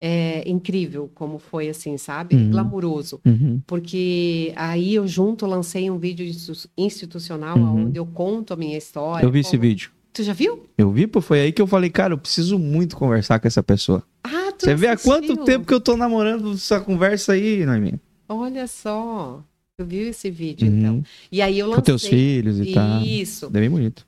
é, 0.00 0.42
incrível, 0.50 1.08
como 1.14 1.38
foi, 1.38 1.68
assim, 1.68 1.96
sabe? 1.96 2.34
Uhum. 2.34 2.50
Glamuroso. 2.50 3.20
Uhum. 3.24 3.62
Porque 3.64 4.52
aí 4.56 4.96
eu 4.96 5.06
junto 5.06 5.46
lancei 5.46 5.88
um 5.88 5.96
vídeo 5.96 6.26
institu- 6.26 6.68
institucional 6.76 7.56
Uhum. 7.56 7.86
onde 7.86 7.96
eu 8.00 8.04
conto 8.06 8.52
a 8.52 8.56
minha 8.56 8.76
história. 8.76 9.24
Eu 9.24 9.30
vi 9.30 9.38
esse 9.38 9.50
como- 9.52 9.62
vídeo. 9.62 9.92
Tu 10.12 10.24
já 10.24 10.32
viu? 10.32 10.64
Eu 10.76 10.90
vi, 10.90 11.06
pô, 11.06 11.20
foi 11.20 11.40
aí 11.42 11.52
que 11.52 11.62
eu 11.62 11.66
falei, 11.68 11.90
cara, 11.90 12.12
eu 12.14 12.18
preciso 12.18 12.58
muito 12.58 12.96
conversar 12.96 13.38
com 13.38 13.46
essa 13.46 13.62
pessoa. 13.62 14.02
Ah, 14.24 14.50
tu 14.58 14.64
Você 14.64 14.74
vê 14.74 14.88
há 14.88 14.96
quanto 14.96 15.44
tempo 15.44 15.64
que 15.64 15.74
eu 15.74 15.80
tô 15.80 15.96
namorando 15.96 16.54
essa 16.54 16.80
conversa 16.80 17.34
aí, 17.34 17.64
Noemi? 17.64 18.00
Olha 18.28 18.66
só. 18.66 19.44
Tu 19.78 19.84
viu 19.86 20.08
esse 20.08 20.28
vídeo, 20.28 20.66
Uhum. 20.68 20.76
então? 20.76 21.02
E 21.30 21.40
aí 21.40 21.56
eu 21.56 21.66
Com 21.66 21.70
lancei... 21.76 21.84
teus 21.84 22.04
filhos 22.04 22.58
e 22.58 22.72
tal. 22.72 23.00
Isso. 23.02 23.46
É 23.46 23.60
bem 23.60 23.70
bonito. 23.70 24.04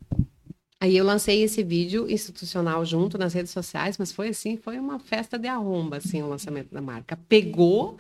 Aí 0.81 0.97
eu 0.97 1.05
lancei 1.05 1.43
esse 1.43 1.63
vídeo 1.63 2.11
institucional 2.11 2.85
junto 2.85 3.17
nas 3.17 3.33
redes 3.33 3.51
sociais, 3.51 3.97
mas 3.99 4.13
foi 4.13 4.29
assim, 4.29 4.57
foi 4.59 4.79
uma 4.79 4.99
festa 4.99 5.39
de 5.39 5.49
arromba, 5.49 5.97
assim, 5.97 6.23
o 6.23 6.29
lançamento 6.29 6.73
da 6.73 6.83
marca. 6.83 7.19
Pegou 7.29 7.97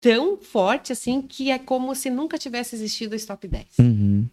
tão 0.00 0.36
forte, 0.36 0.92
assim, 0.92 1.20
que 1.22 1.50
é 1.50 1.58
como 1.58 1.94
se 1.94 2.10
nunca 2.10 2.38
tivesse 2.38 2.76
existido 2.76 3.14
o 3.14 3.16
Stop 3.16 3.48
10. 3.48 3.78
Uhum. 3.80 4.26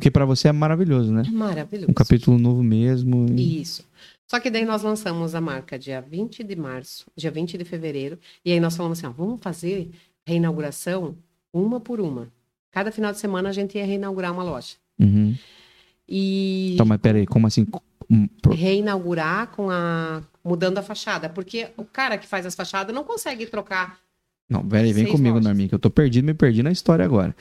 Que 0.00 0.10
pra 0.10 0.24
você 0.24 0.48
é 0.48 0.52
maravilhoso, 0.52 1.12
né? 1.12 1.22
Maravilhoso. 1.30 1.90
Um 1.90 1.94
capítulo 1.94 2.38
novo 2.38 2.62
mesmo. 2.62 3.24
e- 3.34 3.60
Isso. 3.62 3.84
Só 4.28 4.40
que 4.40 4.50
daí 4.50 4.64
nós 4.64 4.82
lançamos 4.82 5.34
a 5.36 5.40
marca 5.40 5.78
dia 5.78 6.00
20 6.00 6.42
de 6.42 6.56
março, 6.56 7.06
dia 7.16 7.30
20 7.30 7.56
de 7.56 7.64
fevereiro, 7.64 8.18
e 8.44 8.50
aí 8.52 8.58
nós 8.58 8.76
falamos 8.76 8.98
assim, 8.98 9.06
ó, 9.06 9.10
vamos 9.12 9.40
fazer 9.40 9.88
reinauguração 10.26 11.16
uma 11.52 11.78
por 11.80 12.00
uma. 12.00 12.28
Cada 12.72 12.90
final 12.90 13.12
de 13.12 13.18
semana 13.18 13.48
a 13.48 13.52
gente 13.52 13.78
ia 13.78 13.86
reinaugurar 13.86 14.32
uma 14.32 14.42
loja. 14.42 14.74
Uhum. 14.98 15.34
E 16.08 16.74
Então, 16.74 16.86
mas 16.86 17.00
peraí, 17.00 17.26
como 17.26 17.46
assim? 17.46 17.66
Reinaugurar 18.52 19.48
com 19.48 19.70
a 19.70 20.22
mudando 20.44 20.78
a 20.78 20.82
fachada, 20.82 21.28
porque 21.28 21.68
o 21.76 21.84
cara 21.84 22.16
que 22.16 22.26
faz 22.26 22.46
as 22.46 22.54
fachadas 22.54 22.94
não 22.94 23.02
consegue 23.02 23.46
trocar. 23.46 23.98
Não, 24.48 24.64
peraí, 24.64 24.92
vem 24.92 25.06
comigo, 25.06 25.34
lojas. 25.34 25.44
Norminha, 25.44 25.68
que 25.68 25.74
eu 25.74 25.78
tô 25.78 25.90
perdido, 25.90 26.24
me 26.24 26.34
perdi 26.34 26.62
na 26.62 26.70
história 26.70 27.04
agora. 27.04 27.34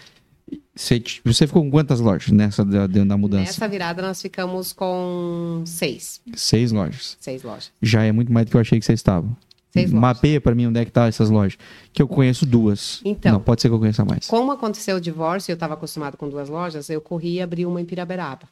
Você, 0.76 1.02
você 1.24 1.46
ficou 1.48 1.64
com 1.64 1.70
quantas 1.72 2.00
lojas 2.00 2.32
nessa 2.32 2.66
da, 2.66 2.88
da 2.88 3.04
da 3.04 3.18
mudança? 3.18 3.44
Nessa 3.46 3.68
virada 3.68 4.02
nós 4.02 4.22
ficamos 4.22 4.74
com 4.74 5.62
seis, 5.66 6.20
Seis 6.36 6.72
lojas. 6.72 7.16
seis 7.20 7.44
lojas. 7.44 7.72
Já 7.82 8.04
é 8.04 8.12
muito 8.12 8.32
mais 8.34 8.46
do 8.48 8.50
que 8.52 8.58
eu 8.58 8.62
achei 8.62 8.80
que 8.80 8.86
vocês 8.86 9.00
estavam. 9.00 9.36
Seis 9.72 9.92
lojas. 9.92 10.02
Mapeia 10.02 10.42
pra 10.42 10.56
mim 10.56 10.66
onde 10.68 10.80
é 10.80 10.86
que 10.86 10.92
tá 10.92 11.06
essas 11.08 11.30
lojas. 11.30 11.58
Que 11.94 12.02
eu 12.02 12.08
conheço 12.08 12.46
duas. 12.46 13.02
Então. 13.06 13.34
Não, 13.34 13.40
pode 13.40 13.62
ser 13.62 13.70
que 13.70 13.76
eu 13.76 13.80
conheça 13.80 14.04
mais. 14.04 14.28
Como 14.28 14.52
aconteceu 14.52 14.98
o 14.98 15.02
divórcio, 15.02 15.52
e 15.52 15.54
eu 15.54 15.56
estava 15.56 15.76
acostumado 15.76 16.18
com 16.18 16.28
duas 16.28 16.50
lojas, 16.50 16.90
eu 16.90 17.00
corri 17.02 17.36
e 17.36 17.42
abri 17.42 17.66
uma 17.66 17.80
em 17.80 17.86
Piraberaba. 17.86 18.48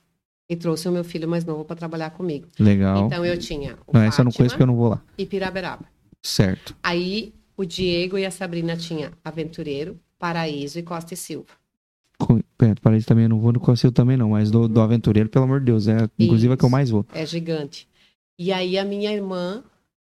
E 0.50 0.56
trouxe 0.56 0.88
o 0.88 0.92
meu 0.92 1.04
filho 1.04 1.28
mais 1.28 1.46
novo 1.46 1.64
para 1.66 1.76
trabalhar 1.76 2.10
comigo. 2.12 2.48
Legal. 2.60 3.06
Então 3.06 3.26
eu 3.26 3.38
tinha 3.38 3.78
o 3.88 3.94
não, 3.94 4.02
essa 4.02 4.22
eu 4.22 4.26
não 4.26 4.32
Fátima 4.32 4.38
conheço 4.38 4.56
porque 4.56 4.64
eu 4.64 4.68
não 4.68 4.76
vou 4.76 4.90
lá. 4.90 5.02
e 5.18 5.26
Piraberaba. 5.26 5.86
Certo. 6.22 6.76
Aí 6.84 7.34
o 7.56 7.64
Diego 7.66 8.18
e 8.18 8.26
a 8.26 8.32
Sabrina 8.32 8.76
tinha 8.76 9.12
Aventureiro, 9.24 10.00
Paraíso 10.20 10.78
e 10.80 10.84
Costa 10.84 11.14
e 11.14 11.18
Silva. 11.18 11.48
Co- 12.18 12.40
É, 12.62 12.76
para 12.76 12.96
isso 12.98 13.08
também 13.08 13.24
eu 13.24 13.30
não 13.30 13.40
vou 13.40 13.52
no 13.54 13.60
Conselho 13.60 13.92
também 13.92 14.16
não, 14.18 14.30
mas 14.30 14.52
do, 14.52 14.68
do 14.68 14.80
Aventureiro, 14.82 15.30
pelo 15.30 15.46
amor 15.46 15.60
de 15.60 15.66
Deus, 15.68 15.88
é 15.88 15.98
inclusive 16.20 16.54
a 16.54 16.58
que 16.58 16.64
eu 16.64 16.68
Isso. 16.68 16.72
mais 16.72 16.90
vou. 16.90 17.06
É 17.14 17.26
gigante. 17.26 17.88
E 18.38 18.52
aí 18.52 18.78
a 18.78 18.84
minha 18.86 19.12
irmã 19.12 19.64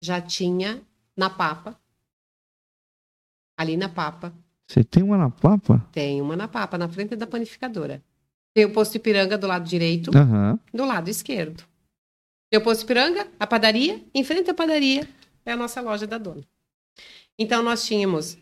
já 0.02 0.20
tinha 0.22 0.82
na 1.16 1.30
Papa. 1.30 1.78
Ali 3.58 3.76
na 3.78 3.90
Papa. 3.90 4.34
Você 4.68 4.84
tem 4.84 5.02
uma 5.04 5.18
na 5.18 5.30
Papa? 5.30 5.86
Tem 5.92 6.22
uma 6.22 6.36
na 6.36 6.48
Papa, 6.48 6.78
na 6.78 6.88
frente 6.88 7.16
da 7.16 7.26
panificadora. 7.26 8.04
Tem 8.58 8.66
o 8.66 8.72
posto 8.72 8.96
Ipiranga 8.96 9.38
do 9.38 9.46
lado 9.46 9.70
direito, 9.70 10.10
Aham. 10.18 10.58
do 10.74 10.84
lado 10.84 11.12
esquerdo. 11.12 11.64
Tem 12.50 12.60
o 12.60 12.64
posto 12.64 12.86
Ipiranga, 12.86 13.28
a 13.40 13.46
padaria, 13.46 14.04
em 14.16 14.24
frente 14.24 14.50
à 14.50 14.54
padaria 14.56 15.08
é 15.46 15.52
a 15.52 15.56
nossa 15.56 15.80
loja 15.80 16.08
da 16.08 16.18
dona. 16.18 16.42
Então 17.38 17.62
nós 17.62 17.86
tínhamos 17.86 18.36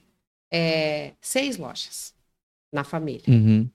é, 0.50 1.12
seis 1.20 1.58
lojas 1.58 2.14
na 2.72 2.86
família. 2.86 3.26
Uhum. 3.28 3.70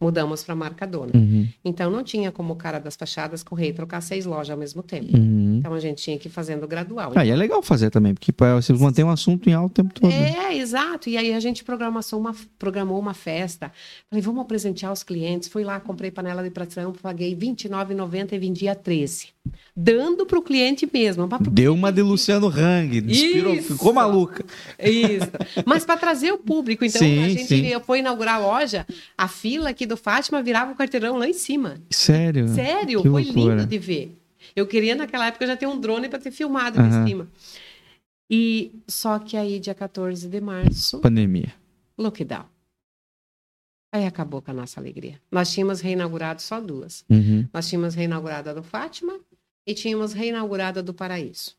Mudamos 0.00 0.42
para 0.42 0.54
a 0.54 0.56
marca 0.56 0.84
dona. 0.84 1.12
Uhum. 1.14 1.48
Então 1.64 1.92
não 1.92 2.02
tinha 2.02 2.32
como 2.32 2.54
o 2.54 2.56
cara 2.56 2.80
das 2.80 2.96
fachadas 2.96 3.44
correr 3.44 3.68
e 3.68 3.72
trocar 3.72 4.00
seis 4.00 4.26
lojas 4.26 4.50
ao 4.50 4.58
mesmo 4.58 4.82
tempo. 4.82 5.16
Uhum. 5.16 5.43
Então 5.58 5.74
a 5.74 5.80
gente 5.80 6.02
tinha 6.02 6.18
que 6.18 6.28
ir 6.28 6.30
fazendo 6.30 6.66
gradual. 6.66 7.12
Ah, 7.14 7.24
e 7.24 7.30
é 7.30 7.36
legal 7.36 7.62
fazer 7.62 7.90
também, 7.90 8.14
porque 8.14 8.32
você 8.32 8.72
manter 8.72 9.04
um 9.04 9.10
assunto 9.10 9.48
em 9.48 9.52
alto 9.52 9.70
o 9.70 9.74
tempo 9.74 9.94
todo. 10.00 10.12
É, 10.12 10.56
exato. 10.56 11.08
E 11.08 11.16
aí 11.16 11.32
a 11.32 11.40
gente 11.40 11.64
programou 11.64 12.00
uma, 12.14 12.34
programou 12.58 12.98
uma 12.98 13.14
festa. 13.14 13.72
Falei, 14.08 14.22
vamos 14.22 14.46
presentear 14.46 14.92
os 14.92 15.02
clientes. 15.02 15.48
Fui 15.48 15.64
lá, 15.64 15.80
comprei 15.80 16.10
panela 16.10 16.42
de 16.42 16.50
pressão, 16.50 16.92
paguei 16.92 17.30
R$ 17.30 17.36
29,90 17.36 18.32
e 18.32 18.38
vendi 18.38 18.68
a 18.68 18.74
13. 18.74 19.28
Dando 19.76 20.24
para 20.24 20.38
o 20.38 20.42
cliente 20.42 20.88
mesmo. 20.90 21.28
Deu 21.50 21.74
uma 21.74 21.92
de 21.92 22.00
Luciano 22.00 22.48
Hang, 22.48 22.98
inspirou, 22.98 23.54
Isso. 23.54 23.72
ficou 23.74 23.92
maluca. 23.92 24.44
Isso. 24.78 25.30
Mas 25.66 25.84
para 25.84 25.96
trazer 25.96 26.32
o 26.32 26.38
público. 26.38 26.84
Então, 26.84 27.00
Sim, 27.00 27.22
a 27.22 27.28
gente 27.28 27.44
sim. 27.44 27.80
foi 27.84 27.98
inaugurar 27.98 28.36
a 28.36 28.38
loja, 28.38 28.86
a 29.16 29.28
fila 29.28 29.70
aqui 29.70 29.84
do 29.84 29.96
Fátima 29.96 30.42
virava 30.42 30.72
o 30.72 30.76
quarteirão 30.76 31.16
lá 31.16 31.28
em 31.28 31.32
cima. 31.32 31.76
Sério? 31.90 32.48
Sério, 32.48 33.02
Que 33.02 33.08
foi 33.10 33.24
loucura. 33.24 33.54
lindo 33.56 33.66
de 33.66 33.78
ver. 33.78 34.16
Eu 34.56 34.66
queria, 34.66 34.94
naquela 34.94 35.26
época, 35.26 35.46
já 35.46 35.56
ter 35.56 35.66
um 35.66 35.78
drone 35.78 36.08
para 36.08 36.18
ter 36.18 36.30
filmado 36.30 36.78
Aham. 36.80 37.04
de 37.04 37.08
cima. 37.08 37.28
E 38.30 38.72
só 38.88 39.18
que 39.18 39.36
aí, 39.36 39.58
dia 39.58 39.74
14 39.74 40.28
de 40.28 40.40
março, 40.40 41.00
Pandemia. 41.00 41.54
lockdown. 41.98 42.46
Aí 43.92 44.06
acabou 44.06 44.42
com 44.42 44.50
a 44.50 44.54
nossa 44.54 44.80
alegria. 44.80 45.20
Nós 45.30 45.52
tínhamos 45.52 45.80
reinaugurado 45.80 46.42
só 46.42 46.60
duas. 46.60 47.04
Uhum. 47.08 47.46
Nós 47.52 47.68
tínhamos 47.68 47.94
reinaugurado 47.94 48.50
a 48.50 48.52
do 48.52 48.62
Fátima 48.62 49.20
e 49.66 49.72
tínhamos 49.72 50.12
reinaugurado 50.12 50.80
a 50.80 50.82
do 50.82 50.92
Paraíso. 50.92 51.54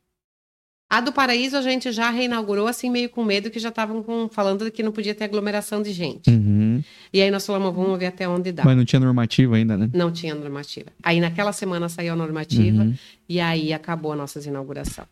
A 0.89 0.99
do 0.99 1.13
Paraíso 1.13 1.55
a 1.55 1.61
gente 1.61 1.91
já 1.91 2.09
reinaugurou 2.09 2.67
assim 2.67 2.89
meio 2.89 3.09
com 3.09 3.23
medo 3.23 3.49
que 3.49 3.57
já 3.59 3.69
estavam 3.69 4.29
falando 4.29 4.69
que 4.69 4.83
não 4.83 4.91
podia 4.91 5.15
ter 5.15 5.23
aglomeração 5.23 5.81
de 5.81 5.93
gente. 5.93 6.29
Uhum. 6.29 6.64
E 7.13 7.21
aí 7.21 7.29
nós 7.31 7.45
falamos, 7.45 7.73
vamos 7.75 7.97
ver 7.99 8.07
até 8.07 8.27
onde 8.27 8.51
dá. 8.51 8.63
Mas 8.63 8.75
não 8.77 8.85
tinha 8.85 8.99
normativa 8.99 9.55
ainda, 9.55 9.77
né? 9.77 9.89
Não 9.93 10.11
tinha 10.11 10.33
normativa. 10.35 10.87
Aí 11.03 11.19
naquela 11.19 11.51
semana 11.53 11.87
saiu 11.89 12.13
a 12.13 12.15
normativa 12.15 12.83
Uhum. 12.83 12.95
e 13.29 13.39
aí 13.39 13.71
acabou 13.73 14.11
a 14.11 14.15
nossa 14.15 14.39
inauguração. 14.47 15.05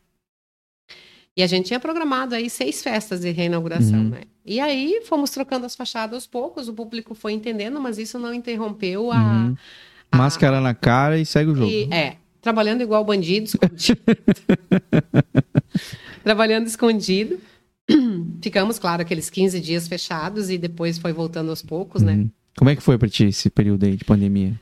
E 1.36 1.42
a 1.42 1.48
gente 1.48 1.66
tinha 1.68 1.80
programado 1.80 2.36
aí 2.36 2.48
seis 2.50 2.84
festas 2.84 3.22
de 3.22 3.32
reinauguração, 3.32 4.00
Uhum. 4.00 4.10
né? 4.10 4.22
E 4.46 4.60
aí 4.60 5.02
fomos 5.06 5.32
trocando 5.32 5.66
as 5.66 5.76
fachadas 5.76 6.14
aos 6.14 6.28
poucos, 6.28 6.68
o 6.68 6.74
público 6.74 7.16
foi 7.16 7.32
entendendo, 7.34 7.80
mas 7.82 7.98
isso 7.98 8.20
não 8.20 8.34
interrompeu 8.34 9.12
a. 9.12 9.18
Uhum. 9.18 9.56
Máscara 10.16 10.62
na 10.62 10.76
cara 10.76 11.18
e 11.18 11.26
segue 11.26 11.50
o 11.50 11.56
jogo. 11.56 11.72
E, 11.72 11.92
é, 11.92 12.18
trabalhando 12.40 12.82
igual 12.82 13.04
bandido, 13.04 13.48
escondido. 13.48 14.00
trabalhando 16.24 16.68
escondido. 16.68 17.40
Ficamos, 18.42 18.80
claro, 18.80 19.02
aqueles 19.02 19.30
15 19.30 19.60
dias 19.60 19.88
fechados 19.88 20.50
e 20.50 20.58
depois 20.58 20.98
foi 20.98 21.12
voltando 21.14 21.50
aos 21.50 21.62
poucos, 21.62 22.02
né? 22.02 22.14
Uhum. 22.16 22.30
Como 22.58 22.70
é 22.70 22.76
que 22.76 22.82
foi 22.84 22.98
pra 22.98 23.10
ti 23.10 23.26
esse 23.26 23.50
período 23.50 23.86
aí 23.86 23.96
de 23.96 24.06
pandemia? 24.06 24.60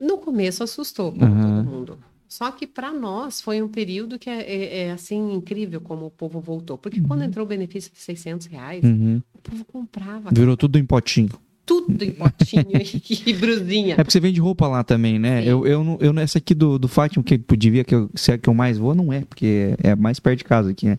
No 0.00 0.18
começo 0.18 0.62
assustou, 0.62 1.12
como 1.12 1.24
Aham. 1.24 1.62
todo 1.64 1.70
mundo. 1.70 1.98
Só 2.28 2.50
que 2.50 2.66
para 2.66 2.92
nós 2.92 3.40
foi 3.40 3.62
um 3.62 3.68
período 3.68 4.18
que 4.18 4.28
é, 4.28 4.40
é- 4.42 4.78
é, 4.86 4.90
assim 4.90 5.32
incrível 5.32 5.80
como 5.80 6.06
o 6.06 6.10
povo 6.10 6.40
voltou. 6.40 6.76
Porque 6.76 7.00
quando 7.00 7.22
entrou 7.22 7.44
o 7.46 7.48
benefício 7.48 7.90
de 7.92 7.98
600 7.98 8.46
reais, 8.46 8.84
Uhum. 8.84 9.22
o 9.34 9.38
povo 9.38 9.64
comprava 9.64 10.30
Virou 10.32 10.56
tudo 10.56 10.78
em 10.78 10.84
potinho. 10.84 11.30
tudo 11.64 12.02
em 12.04 12.10
potinho 12.12 12.66
e, 13.26 13.32
brusinha. 13.32 13.94
É 13.94 13.96
porque 13.96 14.12
você 14.12 14.20
vende 14.20 14.40
roupa 14.40 14.68
lá 14.68 14.84
também, 14.84 15.18
né? 15.18 15.42
Sim. 15.42 15.48
Eu, 15.48 15.66
eu, 15.66 15.82
não- 15.84 15.98
eu, 16.00 16.16
essa 16.18 16.38
aqui 16.38 16.54
do, 16.54 16.78
do 16.78 16.88
Fátima, 16.88 17.24
que 17.24 17.36
devia 17.56 17.82
que 17.84 17.94
eu, 17.94 18.10
ser 18.14 18.32
a 18.32 18.38
que 18.38 18.48
eu 18.48 18.54
mais 18.54 18.76
vou, 18.78 18.94
não 18.94 19.12
é, 19.12 19.22
porque 19.24 19.74
é 19.82 19.94
mais 19.96 20.20
perto 20.20 20.38
de 20.38 20.44
casa 20.44 20.70
aqui, 20.70 20.86
né? 20.86 20.98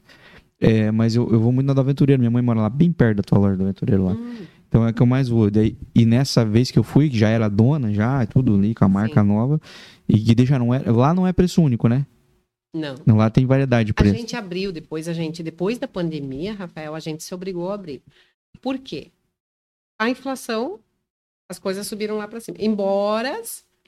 É, 0.59 0.91
mas 0.91 1.15
eu, 1.15 1.29
eu 1.31 1.39
vou 1.39 1.51
muito 1.51 1.67
na 1.67 1.73
do 1.73 1.81
Aventureiro. 1.81 2.19
Minha 2.19 2.31
mãe 2.31 2.41
mora 2.41 2.61
lá, 2.61 2.69
bem 2.69 2.91
perto 2.91 3.17
da 3.17 3.23
tua 3.23 3.37
loja 3.37 3.55
do 3.57 3.63
Aventureiro 3.63 4.05
lá. 4.05 4.13
Hum, 4.13 4.37
Então 4.67 4.87
é 4.87 4.91
que 4.91 5.01
eu 5.01 5.05
mais 5.05 5.29
vou. 5.29 5.49
Daí, 5.51 5.77
e 5.93 6.05
nessa 6.05 6.43
vez 6.43 6.71
que 6.71 6.79
eu 6.79 6.83
fui, 6.83 7.09
que 7.09 7.17
já 7.17 7.29
era 7.29 7.47
dona, 7.47 7.93
já, 7.93 8.25
tudo 8.25 8.55
ali 8.55 8.73
com 8.73 8.83
a 8.85 8.89
marca 8.89 9.21
Sim. 9.21 9.27
nova, 9.27 9.61
e 10.09 10.19
que 10.19 10.33
deixa 10.35 10.57
não 10.57 10.73
é. 10.73 10.79
Lá 10.79 11.13
não 11.13 11.27
é 11.27 11.31
preço 11.33 11.61
único, 11.61 11.87
né? 11.87 12.05
Não. 12.75 12.95
Lá 13.15 13.29
tem 13.29 13.45
variedade 13.45 13.87
de 13.87 13.91
A 13.91 13.95
preço. 13.95 14.15
gente 14.15 14.35
abriu 14.35 14.71
depois, 14.71 15.07
a 15.07 15.13
gente, 15.13 15.41
depois 15.41 15.77
da 15.77 15.87
pandemia, 15.87 16.53
Rafael, 16.53 16.93
a 16.95 16.99
gente 16.99 17.23
se 17.23 17.33
obrigou 17.33 17.71
a 17.71 17.75
abrir. 17.75 18.01
Por 18.61 18.77
quê? 18.77 19.07
A 19.99 20.09
inflação, 20.09 20.79
as 21.49 21.57
coisas 21.57 21.87
subiram 21.87 22.17
lá 22.17 22.27
para 22.27 22.39
cima. 22.39 22.57
Embora 22.59 23.41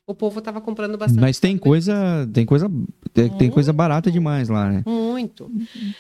o 0.09 0.15
povo 0.15 0.41
tava 0.41 0.59
comprando 0.59 0.97
bastante. 0.97 1.21
Mas 1.21 1.39
tem 1.39 1.57
coisa. 1.57 2.27
Tem 2.33 2.45
coisa. 2.45 2.69
Tem, 3.13 3.29
tem 3.29 3.49
coisa 3.49 3.71
barata 3.71 4.11
demais 4.11 4.49
lá, 4.49 4.69
né? 4.69 4.83
Muito. 4.85 5.51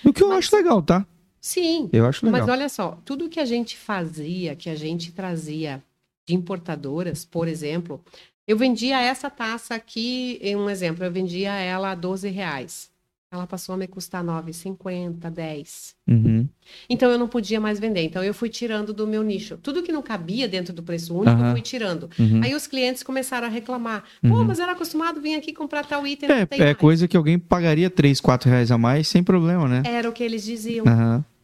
O 0.03 0.11
que 0.11 0.23
eu 0.23 0.29
Mas- 0.29 0.39
acho 0.39 0.55
legal, 0.55 0.81
tá? 0.81 1.05
Sim. 1.39 1.89
Eu 1.93 2.05
acho 2.05 2.25
legal. 2.25 2.41
Mas 2.41 2.49
olha 2.49 2.67
só, 2.67 2.97
tudo 3.05 3.29
que 3.29 3.39
a 3.39 3.45
gente 3.45 3.77
fazia, 3.77 4.55
que 4.55 4.69
a 4.69 4.75
gente 4.75 5.11
trazia 5.11 5.81
de 6.27 6.33
importadoras, 6.35 7.23
por 7.23 7.47
exemplo, 7.47 8.01
eu 8.47 8.57
vendia 8.57 8.99
essa 8.99 9.29
taça 9.29 9.75
aqui, 9.75 10.39
em 10.41 10.55
um 10.55 10.69
exemplo, 10.69 11.05
eu 11.05 11.11
vendia 11.11 11.53
ela 11.53 11.91
a 11.91 11.95
12 11.95 12.29
reais. 12.29 12.89
Ela 13.31 13.45
passou 13.45 13.75
a 13.75 13.77
me 13.77 13.87
custar 13.87 14.23
9,50, 14.23 15.29
10. 15.29 15.95
Uhum. 16.07 16.47
Então 16.89 17.11
eu 17.11 17.17
não 17.19 17.27
podia 17.27 17.59
mais 17.59 17.79
vender. 17.79 18.01
Então 18.01 18.23
eu 18.23 18.33
fui 18.33 18.49
tirando 18.49 18.91
do 18.91 19.05
meu 19.05 19.21
nicho. 19.21 19.57
Tudo 19.57 19.83
que 19.83 19.91
não 19.91 20.01
cabia 20.01 20.47
dentro 20.47 20.73
do 20.73 20.81
preço 20.81 21.13
único, 21.13 21.29
Aham. 21.29 21.47
eu 21.49 21.51
fui 21.51 21.61
tirando. 21.61 22.09
Uhum. 22.17 22.41
Aí 22.43 22.55
os 22.55 22.65
clientes 22.65 23.03
começaram 23.03 23.45
a 23.45 23.49
reclamar. 23.49 24.03
Pô, 24.21 24.29
Uhum. 24.29 24.45
mas 24.45 24.59
era 24.59 24.71
acostumado 24.71 25.21
vir 25.21 25.35
aqui 25.35 25.53
comprar 25.53 25.85
tal 25.85 26.07
item. 26.07 26.27
É, 26.31 26.47
é 26.49 26.65
mais." 26.65 26.77
coisa 26.77 27.07
que 27.07 27.15
alguém 27.15 27.37
pagaria 27.37 27.87
3, 27.89 28.19
4 28.19 28.49
reais 28.49 28.71
a 28.71 28.79
mais 28.79 29.07
sem 29.07 29.21
problema, 29.23 29.67
né? 29.67 29.83
Era 29.85 30.09
o 30.09 30.11
que 30.11 30.23
eles 30.23 30.43
diziam. 30.43 30.85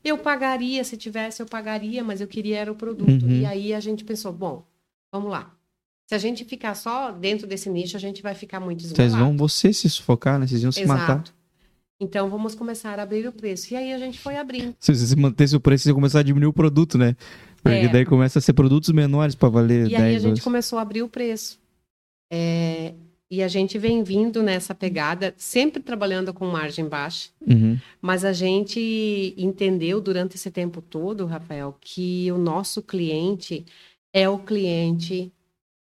Eu 0.03 0.17
pagaria, 0.17 0.83
se 0.83 0.97
tivesse, 0.97 1.41
eu 1.41 1.45
pagaria, 1.45 2.03
mas 2.03 2.19
eu 2.19 2.27
queria 2.27 2.57
era 2.59 2.71
o 2.71 2.75
produto. 2.75 3.25
Uhum. 3.25 3.31
E 3.41 3.45
aí 3.45 3.73
a 3.75 3.79
gente 3.79 4.03
pensou, 4.03 4.31
bom, 4.33 4.63
vamos 5.11 5.29
lá. 5.31 5.51
Se 6.07 6.13
a 6.13 6.19
gente 6.19 6.45
ficar 6.45 6.75
só 6.75 7.11
dentro 7.11 7.47
desse 7.47 7.67
nicho, 7.69 7.97
a 7.97 7.99
gente 7.99 8.21
vai 8.21 8.35
ficar 8.35 8.59
muito 8.59 8.81
Vocês 8.83 8.91
esgolado. 8.91 9.17
vão 9.25 9.35
você 9.37 9.73
se 9.73 9.89
sufocar, 9.89 10.37
né? 10.39 10.45
Vocês 10.45 10.61
iam 10.61 10.71
se 10.71 10.85
matar. 10.85 11.23
Então 11.99 12.29
vamos 12.29 12.55
começar 12.55 12.99
a 12.99 13.03
abrir 13.03 13.27
o 13.27 13.31
preço. 13.31 13.73
E 13.73 13.77
aí 13.77 13.93
a 13.93 13.97
gente 13.97 14.19
foi 14.19 14.35
abrindo. 14.37 14.75
Se 14.79 14.93
você 14.93 15.15
mantesse 15.15 15.55
o 15.55 15.59
preço, 15.59 15.85
você 15.85 15.93
começar 15.93 16.19
a 16.19 16.23
diminuir 16.23 16.49
o 16.49 16.53
produto, 16.53 16.97
né? 16.97 17.15
Porque 17.63 17.77
É. 17.77 17.87
daí 17.87 18.05
começa 18.05 18.37
a 18.39 18.41
ser 18.41 18.53
produtos 18.53 18.89
menores 18.91 19.33
para 19.33 19.49
valer 19.49 19.87
E 19.87 19.89
10, 19.89 20.01
aí 20.01 20.15
a 20.15 20.19
gente 20.19 20.29
12. 20.31 20.41
começou 20.41 20.77
a 20.77 20.81
abrir 20.81 21.01
o 21.03 21.09
preço. 21.09 21.57
É, 22.31 22.93
E 23.31 23.41
a 23.41 23.47
gente 23.47 23.79
vem 23.79 24.03
vindo 24.03 24.43
nessa 24.43 24.75
pegada, 24.75 25.33
sempre 25.35 25.81
trabalhando 25.81 26.31
com 26.31 26.45
margem 26.45 26.87
baixa. 26.87 27.29
Uhum. 27.45 27.75
Mas 27.99 28.23
a 28.23 28.31
gente 28.31 29.33
entendeu 29.35 29.99
durante 29.99 30.35
esse 30.35 30.51
tempo 30.51 30.79
todo, 30.79 31.25
Rafael, 31.25 31.75
que 31.81 32.31
o 32.31 32.37
nosso 32.37 32.83
cliente 32.83 33.65
é 34.13 34.29
o 34.29 34.37
cliente 34.37 35.31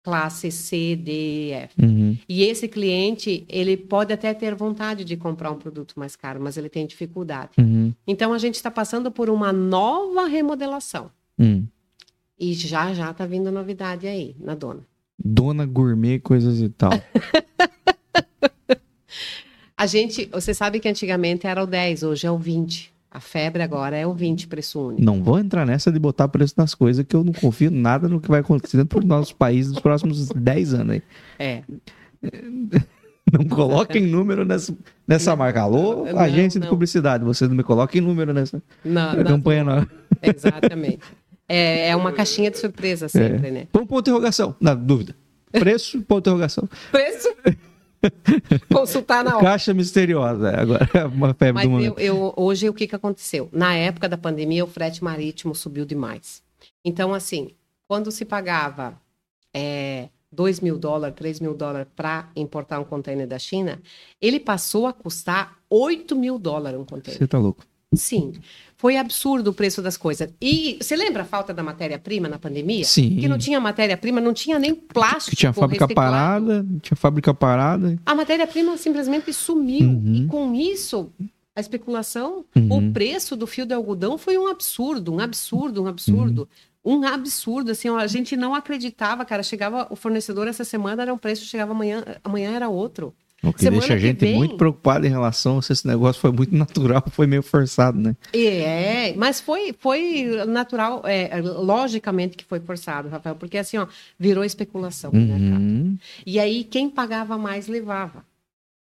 classe 0.06 0.52
C, 0.52 0.94
D, 0.94 1.10
e 1.10 1.50
F. 1.50 1.82
Uhum. 1.82 2.16
E 2.28 2.44
esse 2.44 2.68
cliente, 2.68 3.44
ele 3.48 3.76
pode 3.76 4.12
até 4.12 4.32
ter 4.32 4.54
vontade 4.54 5.04
de 5.04 5.16
comprar 5.16 5.50
um 5.50 5.56
produto 5.56 5.94
mais 5.96 6.14
caro, 6.14 6.40
mas 6.40 6.56
ele 6.56 6.68
tem 6.68 6.86
dificuldade. 6.86 7.50
Uhum. 7.58 7.92
Então 8.06 8.32
a 8.32 8.38
gente 8.38 8.54
está 8.54 8.70
passando 8.70 9.10
por 9.10 9.28
uma 9.28 9.52
nova 9.52 10.28
remodelação. 10.28 11.10
Uhum. 11.36 11.66
E 12.38 12.54
já 12.54 12.94
já 12.94 13.12
tá 13.12 13.26
vindo 13.26 13.50
novidade 13.50 14.06
aí, 14.06 14.36
na 14.38 14.54
dona. 14.54 14.86
Dona 15.18 15.66
gourmet, 15.66 16.20
coisas 16.20 16.60
e 16.60 16.68
tal. 16.68 16.92
A 19.76 19.86
gente, 19.86 20.26
você 20.32 20.54
sabe 20.54 20.78
que 20.78 20.88
antigamente 20.88 21.48
era 21.48 21.62
o 21.62 21.66
10, 21.66 22.04
hoje 22.04 22.26
é 22.26 22.30
o 22.30 22.38
20. 22.38 22.94
A 23.16 23.20
febre 23.20 23.62
agora 23.62 23.96
é 23.96 24.06
o 24.06 24.12
20 24.12 24.46
preço 24.46 24.78
único. 24.88 25.02
Não 25.02 25.22
vou 25.22 25.38
entrar 25.38 25.64
nessa 25.64 25.90
de 25.90 25.98
botar 25.98 26.28
preço 26.28 26.52
nas 26.58 26.74
coisas 26.74 27.02
que 27.02 27.16
eu 27.16 27.24
não 27.24 27.32
confio 27.32 27.70
nada 27.70 28.08
no 28.08 28.20
que 28.20 28.28
vai 28.28 28.40
acontecer 28.40 28.76
dentro 28.76 29.00
do 29.00 29.06
nosso 29.06 29.34
país 29.34 29.68
nos 29.70 29.80
próximos 29.80 30.28
10 30.28 30.74
anos 30.74 30.96
aí. 30.96 31.02
É. 31.38 31.62
Não 33.32 33.44
coloquem 33.48 34.06
número 34.06 34.44
nessa, 34.44 34.76
nessa 35.08 35.34
marca. 35.34 35.62
Alô, 35.62 36.04
Não, 36.04 36.18
agência 36.18 36.60
de 36.60 36.66
não. 36.66 36.70
publicidade, 36.72 37.24
você 37.24 37.48
não 37.48 37.56
me 37.56 37.64
coloquem 37.64 38.00
número 38.00 38.32
nessa 38.32 38.62
na- 38.84 39.16
campanha, 39.24 39.64
não. 39.64 39.86
Exatamente. 40.22 41.00
É, 41.48 41.88
é 41.88 41.96
uma 41.96 42.12
caixinha 42.12 42.52
de 42.52 42.58
surpresa 42.58 43.08
sempre, 43.08 43.50
né? 43.50 43.66
Põe 43.72 43.82
um 43.82 43.86
ponto 43.86 44.04
de 44.04 44.10
interrogação, 44.10 44.54
na 44.60 44.74
dúvida. 44.74 45.16
Preço, 45.50 46.00
ponto 46.02 46.22
de 46.22 46.30
interrogação. 46.30 46.68
Preço? 46.92 47.28
Consultar 48.72 49.24
na 49.24 49.36
hora. 49.36 49.44
Caixa 49.44 49.72
misteriosa, 49.74 50.50
agora 50.60 50.88
é 50.94 51.04
uma 51.04 51.34
febre 51.34 51.52
Mas 51.54 51.64
do 51.64 51.68
eu, 51.68 51.72
momento. 51.72 51.98
eu- 52.00 52.34
hoje 52.36 52.68
o 52.68 52.74
que, 52.74 52.86
que 52.86 52.94
aconteceu? 52.96 53.48
Na 53.52 53.74
época 53.74 54.08
da 54.08 54.16
pandemia, 54.18 54.64
o 54.64 54.66
frete 54.68 55.02
marítimo 55.02 55.54
subiu 55.54 55.84
demais. 55.84 56.42
Então, 56.84 57.12
assim, 57.14 57.50
quando 57.88 58.10
se 58.10 58.24
pagava 58.24 59.00
é, 59.54 60.08
2 60.30 60.60
mil 60.60 60.78
dólares, 60.78 61.16
3 61.16 61.40
mil 61.40 61.54
dólares 61.54 61.88
para 61.96 62.28
importar 62.36 62.78
um 62.80 62.84
container 62.84 63.26
da 63.26 63.38
China, 63.38 63.80
ele 64.20 64.38
passou 64.40 64.86
a 64.86 64.92
custar 64.92 65.56
8 65.70 66.14
mil 66.14 66.38
dólares 66.38 66.78
um 66.78 66.84
container. 66.84 67.18
Você 67.18 67.26
tá 67.26 67.38
louco. 67.38 67.64
Sim. 67.94 68.34
Foi 68.86 68.96
absurdo 68.96 69.48
o 69.50 69.52
preço 69.52 69.82
das 69.82 69.96
coisas. 69.96 70.28
E 70.40 70.78
você 70.80 70.94
lembra 70.94 71.22
a 71.22 71.24
falta 71.24 71.52
da 71.52 71.60
matéria-prima 71.60 72.28
na 72.28 72.38
pandemia? 72.38 72.84
Sim. 72.84 73.16
Que 73.16 73.26
não 73.26 73.36
tinha 73.36 73.58
matéria-prima, 73.58 74.20
não 74.20 74.32
tinha 74.32 74.60
nem 74.60 74.76
plástico. 74.76 75.30
Que 75.30 75.36
tinha 75.36 75.52
fábrica 75.52 75.86
reciclado. 75.86 76.46
parada, 76.46 76.66
tinha 76.80 76.96
fábrica 76.96 77.34
parada. 77.34 77.98
A 78.06 78.14
matéria-prima 78.14 78.76
simplesmente 78.76 79.32
sumiu. 79.32 79.88
Uhum. 79.88 80.14
E 80.14 80.26
com 80.28 80.54
isso, 80.54 81.10
a 81.56 81.60
especulação, 81.60 82.44
Uhum. 82.54 82.88
o 82.90 82.92
preço 82.92 83.34
do 83.34 83.44
fio 83.44 83.66
de 83.66 83.74
algodão 83.74 84.16
foi 84.16 84.38
um 84.38 84.46
absurdo, 84.46 85.12
um 85.12 85.18
absurdo, 85.18 85.82
um 85.82 85.88
absurdo. 85.88 86.48
Uhum. 86.84 86.98
Um 87.00 87.04
absurdo, 87.08 87.72
assim, 87.72 87.88
ó, 87.88 87.96
a 87.98 88.06
gente 88.06 88.36
não 88.36 88.54
acreditava, 88.54 89.24
cara. 89.24 89.42
Chegava 89.42 89.88
o 89.90 89.96
fornecedor 89.96 90.46
essa 90.46 90.62
semana 90.62 91.02
era 91.02 91.12
um 91.12 91.18
preço, 91.18 91.44
chegava 91.44 91.72
amanhã, 91.72 92.04
amanhã 92.22 92.52
era 92.54 92.68
outro. 92.68 93.12
O 93.50 93.52
que 93.52 93.60
Semana 93.60 93.80
deixa 93.80 93.94
a 93.94 93.98
gente 93.98 94.18
vem- 94.20 94.36
muito 94.36 94.56
preocupado 94.56 95.06
em 95.06 95.10
relação 95.10 95.60
se 95.62 95.72
esse 95.72 95.86
negócio 95.86 96.20
foi 96.20 96.32
muito 96.32 96.54
natural, 96.56 97.02
foi 97.10 97.26
meio 97.26 97.42
forçado, 97.42 97.98
né? 97.98 98.14
É, 98.32 99.14
mas 99.16 99.40
foi, 99.40 99.74
foi 99.78 100.24
natural, 100.46 101.02
é, 101.04 101.40
logicamente 101.40 102.36
que 102.36 102.44
foi 102.44 102.60
forçado, 102.60 103.08
Rafael, 103.08 103.36
porque 103.36 103.58
assim, 103.58 103.76
ó, 103.78 103.86
virou 104.18 104.44
especulação 104.44 105.10
no 105.12 105.20
mercado. 105.20 105.60
Uhum. 105.62 105.96
E 106.24 106.38
aí, 106.38 106.64
quem 106.64 106.88
pagava 106.90 107.36
mais 107.38 107.66
levava. 107.68 108.24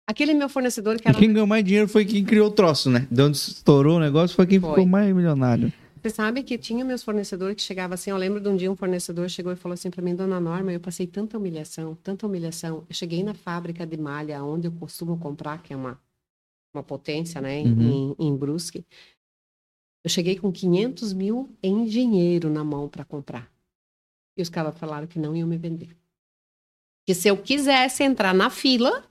Aquele 0.10 0.34
meu 0.34 0.48
fornecedor 0.48 0.96
que 0.96 1.08
E 1.08 1.10
era 1.10 1.18
quem 1.20 1.34
ganhou 1.34 1.46
mais 1.46 1.64
dinheiro 1.66 1.88
foi 1.88 2.06
quem 2.06 2.24
criou 2.24 2.48
o 2.48 2.52
troço, 2.52 2.90
né? 2.90 3.06
De 3.12 3.22
onde 3.22 3.36
estourou 3.36 3.98
o 3.98 4.00
negócio 4.00 4.36
foi 4.36 4.46
quem 4.48 4.60
Foi. 4.60 4.70
ficou 4.70 4.86
mais 4.86 5.14
milionário. 5.14 5.72
Você 6.08 6.16
sabe 6.16 6.42
que 6.42 6.58
tinha 6.58 6.86
meus 6.86 7.04
fornecedores 7.04 7.58
que 7.58 7.62
chegavam 7.62 7.96
assim. 7.96 8.12
Eu 8.12 8.16
lembro 8.16 8.40
de 8.40 8.48
um 8.48 8.56
dia 8.56 8.72
um 8.72 8.78
fornecedor 8.78 9.28
chegou 9.30 9.52
e 9.52 9.58
falou 9.58 9.74
assim 9.74 9.90
para 9.90 10.02
mim, 10.02 10.16
Dona 10.16 10.40
Norma, 10.40 10.72
eu 10.72 10.80
passei 10.80 11.06
tanta 11.06 11.38
humilhação, 11.38 11.96
tanta 11.96 12.26
humilhação. 12.26 12.86
Eu 12.88 12.96
cheguei 12.96 13.22
na 13.24 13.34
fábrica 13.34 13.86
de 13.86 13.98
malha, 13.98 14.42
onde 14.42 14.68
eu 14.68 14.72
costumo 14.72 15.20
comprar, 15.20 15.62
que 15.62 15.74
é 15.74 15.76
uma, 15.76 16.02
uma 16.74 16.82
potência, 16.82 17.42
né, 17.42 17.62
Uhum. 17.62 18.16
em, 18.20 18.28
em 18.28 18.38
Brusque. 18.38 18.86
Eu 20.02 20.10
cheguei 20.10 20.40
com 20.40 20.50
500 20.50 21.12
mil 21.12 21.54
em 21.62 21.84
dinheiro 21.84 22.50
na 22.50 22.64
mão 22.64 22.88
para 22.88 23.04
comprar. 23.04 23.52
E 24.38 24.42
os 24.42 24.48
caras 24.48 24.78
falaram 24.80 25.08
que 25.08 25.20
não 25.20 25.36
iam 25.36 25.48
me 25.48 25.58
vender. 25.58 25.94
Que 27.06 27.14
se 27.14 27.28
eu 27.28 27.36
quisesse 27.36 28.02
entrar 28.02 28.34
na 28.34 28.50
fila, 28.50 29.04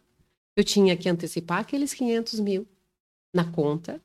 eu 0.56 0.64
tinha 0.64 0.96
que 0.96 1.10
antecipar 1.10 1.58
aqueles 1.60 1.92
500 1.92 2.40
mil 2.40 2.66
na 3.34 3.44
conta 3.52 4.02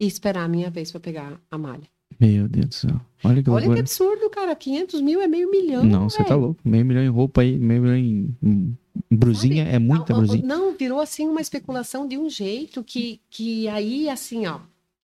e 0.00 0.06
esperar 0.06 0.44
a 0.44 0.48
minha 0.48 0.70
vez 0.70 0.90
para 0.90 0.98
pegar 1.00 1.38
a 1.50 1.58
malha. 1.58 1.92
Meu 2.22 2.48
Deus 2.48 2.66
do 2.66 2.74
céu. 2.74 3.00
Olha 3.24 3.42
que 3.42 3.50
Olha 3.50 3.72
que 3.72 3.80
absurdo, 3.80 4.30
cara. 4.30 4.54
500 4.54 5.00
mil 5.00 5.20
é 5.20 5.26
meio 5.26 5.50
milhão. 5.50 5.82
Não, 5.82 6.08
você 6.08 6.22
tá 6.22 6.36
louco. 6.36 6.60
Meio 6.64 6.84
milhão 6.84 7.02
em 7.02 7.08
roupa 7.08 7.40
aí, 7.40 7.58
meio 7.58 7.82
milhão 7.82 7.96
em, 7.96 8.76
brusinha, 9.10 9.64
é 9.64 9.78
muita 9.78 10.14
brusinha. 10.14 10.46
Não, 10.46 10.72
virou 10.76 11.00
assim 11.00 11.28
uma 11.28 11.40
especulação 11.40 12.06
de 12.06 12.16
um 12.16 12.30
jeito 12.30 12.84
que, 12.84 13.20
que 13.28 13.68
aí, 13.68 14.08
assim, 14.08 14.46
ó. 14.46 14.60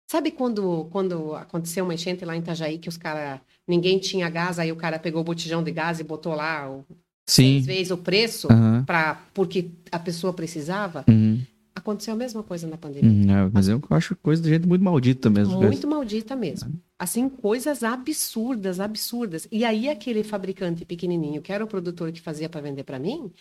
Sabe 0.10 0.32
quando, 0.32 0.86
quando 0.90 1.36
aconteceu 1.36 1.84
uma 1.84 1.94
enchente 1.94 2.24
lá 2.24 2.36
em 2.36 2.40
Itajaí 2.40 2.78
que 2.78 2.90
os 2.90 2.98
caras. 2.98 3.40
Ninguém 3.68 4.00
tinha 4.00 4.30
gás, 4.30 4.60
aí 4.60 4.72
o 4.72 4.78
cara 4.78 4.98
pegou 4.98 5.20
o 5.20 5.26
botijão 5.26 5.62
de 5.62 5.72
gás 5.72 6.00
e 6.00 6.04
botou 6.04 6.34
lá 6.34 6.70
o, 6.70 6.86
Sim. 7.28 7.56
seis 7.56 7.66
vezes 7.66 7.92
o 7.92 7.98
preço 7.98 8.48
Aham. 8.50 8.84
pra, 8.86 9.22
porque 9.34 9.70
a 9.92 10.00
pessoa 10.00 10.32
precisava? 10.32 11.04
Uhum. 11.10 11.42
Aconteceu 11.78 12.16
a 12.16 12.18
mesma 12.18 12.42
coisa 12.42 12.66
na 12.66 12.76
pandemia. 12.76 13.36
Uhum. 13.36 13.48
É, 13.48 13.52
mas 13.54 13.68
eu 13.68 13.80
acho 13.92 14.16
coisa 14.16 14.42
de 14.42 14.50
gente 14.50 14.68
muito 14.68 14.84
maldita 14.84 15.30
mesmo. 15.30 15.62
Muito 15.62 15.88
maldita 15.88 16.36
mesmo. 16.36 16.74
Assim, 16.98 17.30
coisas 17.30 17.84
absurdas, 17.84 18.80
absurdas. 18.80 19.48
E 19.52 19.64
aí, 19.64 19.88
aquele 19.88 20.24
fabricante 20.24 20.84
pequenininho, 20.86 21.40
que 21.40 21.54
era 21.54 21.64
o 21.64 21.68
produtor 21.68 22.12
que 22.12 22.20
fazia 22.20 22.50
para 22.50 22.62
vender 22.62 22.84
para 22.84 22.98
mim, 22.98 23.32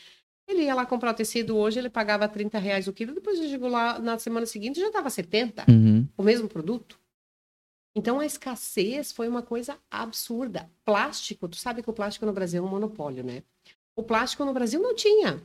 ele 0.47 0.65
ia 0.65 0.75
lá 0.75 0.85
comprar 0.85 1.13
o 1.13 1.15
tecido 1.15 1.57
hoje, 1.57 1.79
ele 1.79 1.89
pagava 1.89 2.29
30 2.29 2.59
reais 2.59 2.87
o 2.87 2.93
quilo, 2.93 3.15
depois 3.15 3.39
ele 3.39 3.49
chegou 3.49 3.71
lá 3.71 3.99
na 3.99 4.19
semana 4.19 4.45
seguinte 4.45 4.79
já 4.79 4.89
estava 4.89 5.09
70, 5.09 5.65
Uhum. 5.67 6.07
o 6.15 6.23
mesmo 6.23 6.47
produto. 6.47 7.01
Então, 7.97 8.21
a 8.21 8.27
escassez 8.27 9.13
foi 9.13 9.29
uma 9.29 9.41
coisa 9.41 9.79
absurda. 9.91 10.71
Plástico, 10.85 11.49
tu 11.49 11.57
sabe 11.57 11.83
que 11.83 11.89
o 11.89 11.95
plástico 11.95 12.27
no 12.27 12.35
Brasil 12.35 12.63
é 12.63 12.67
um 12.67 12.71
monopólio, 12.71 13.25
né? 13.25 13.43
O 13.97 14.03
plástico 14.03 14.45
no 14.45 14.53
Brasil 14.53 14.79
não 14.79 14.95
tinha. 14.95 15.43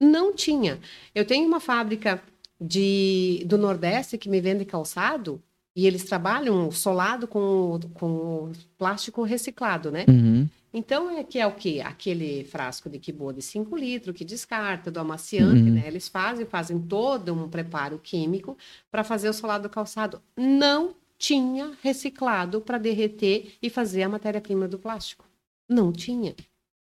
Não 0.00 0.34
tinha. 0.34 0.80
Eu 1.14 1.24
tenho 1.26 1.46
uma 1.46 1.60
fábrica 1.60 2.22
de, 2.60 3.42
do 3.46 3.58
Nordeste 3.58 4.16
que 4.18 4.28
me 4.28 4.40
vende 4.40 4.64
calçado. 4.64 5.42
E 5.76 5.86
eles 5.86 6.02
trabalham 6.04 6.68
solado 6.72 7.28
com, 7.28 7.78
com 7.94 8.50
plástico 8.76 9.22
reciclado, 9.22 9.90
né? 9.92 10.04
Uhum. 10.08 10.48
Então, 10.74 11.16
é 11.16 11.22
que 11.22 11.38
é 11.38 11.46
o 11.46 11.52
quê? 11.52 11.80
Aquele 11.84 12.44
frasco 12.44 12.90
de 12.90 12.98
quibo 12.98 13.32
de 13.32 13.40
5 13.40 13.76
litros 13.76 14.16
que 14.16 14.24
descarta 14.24 14.90
do 14.90 14.98
amaciante, 14.98 15.62
Uhum. 15.62 15.74
né? 15.74 15.84
Eles 15.86 16.08
fazem, 16.08 16.44
fazem 16.44 16.78
todo 16.78 17.32
um 17.32 17.48
preparo 17.48 17.98
químico 17.98 18.58
para 18.90 19.04
fazer 19.04 19.28
o 19.28 19.32
solado 19.32 19.64
do 19.68 19.70
calçado. 19.70 20.20
Não 20.36 20.94
tinha 21.16 21.72
reciclado 21.82 22.60
para 22.60 22.76
derreter 22.78 23.54
e 23.62 23.70
fazer 23.70 24.02
a 24.02 24.08
matéria-prima 24.08 24.66
do 24.66 24.78
plástico. 24.78 25.24
Não 25.68 25.92
tinha. 25.92 26.34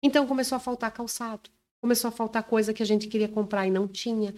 Então, 0.03 0.27
começou 0.27 0.57
a 0.57 0.61
faltar 0.61 0.91
calçado. 0.93 1.51
Começou 1.83 2.09
a 2.09 2.13
faltar 2.13 2.45
coisa 2.45 2.73
que 2.73 2.83
a 2.83 2.87
gente 2.87 3.09
queria 3.09 3.29
comprar 3.29 3.67
e 3.67 3.71
não 3.71 3.89
tinha. 3.89 4.33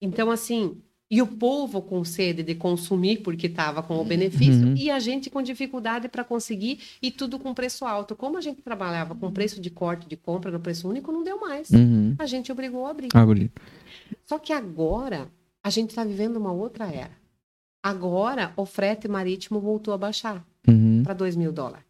Então, 0.00 0.30
assim, 0.30 0.76
e 1.10 1.22
o 1.22 1.26
povo 1.26 1.80
com 1.80 2.04
sede 2.04 2.42
de 2.42 2.54
consumir 2.54 3.22
porque 3.22 3.46
estava 3.46 3.82
com 3.82 3.96
o 3.98 4.04
benefício 4.04 4.66
Uhum. 4.68 4.74
e 4.76 4.90
a 4.90 4.98
gente 4.98 5.30
com 5.30 5.40
dificuldade 5.42 6.08
para 6.08 6.22
conseguir 6.22 6.80
e 7.00 7.10
tudo 7.10 7.38
com 7.38 7.54
preço 7.54 7.84
alto. 7.86 8.14
Como 8.14 8.36
a 8.36 8.40
gente 8.42 8.60
trabalhava 8.60 9.14
com 9.14 9.32
preço 9.32 9.58
de 9.60 9.70
corte 9.70 10.06
de 10.06 10.16
compra 10.16 10.50
no 10.50 10.60
preço 10.60 10.86
único, 10.88 11.10
não 11.10 11.24
deu 11.24 11.40
mais. 11.40 11.70
Uhum. 11.70 12.14
A 12.18 12.26
gente 12.26 12.52
obrigou 12.52 12.86
a 12.86 12.90
abrir. 12.90 13.08
Ah, 13.14 13.24
guri. 13.24 13.50
Só 14.26 14.38
que 14.38 14.52
agora 14.52 15.30
a 15.64 15.70
gente 15.70 15.90
está 15.90 16.04
vivendo 16.04 16.36
uma 16.36 16.52
outra 16.52 16.86
era. 16.92 17.16
Agora 17.82 18.52
o 18.56 18.64
frete 18.66 19.08
marítimo 19.08 19.60
voltou 19.60 19.92
a 19.94 19.98
baixar 19.98 20.46
Uhum. 20.68 21.02
para 21.02 21.14
2 21.14 21.36
mil 21.36 21.52
dólares. 21.52 21.84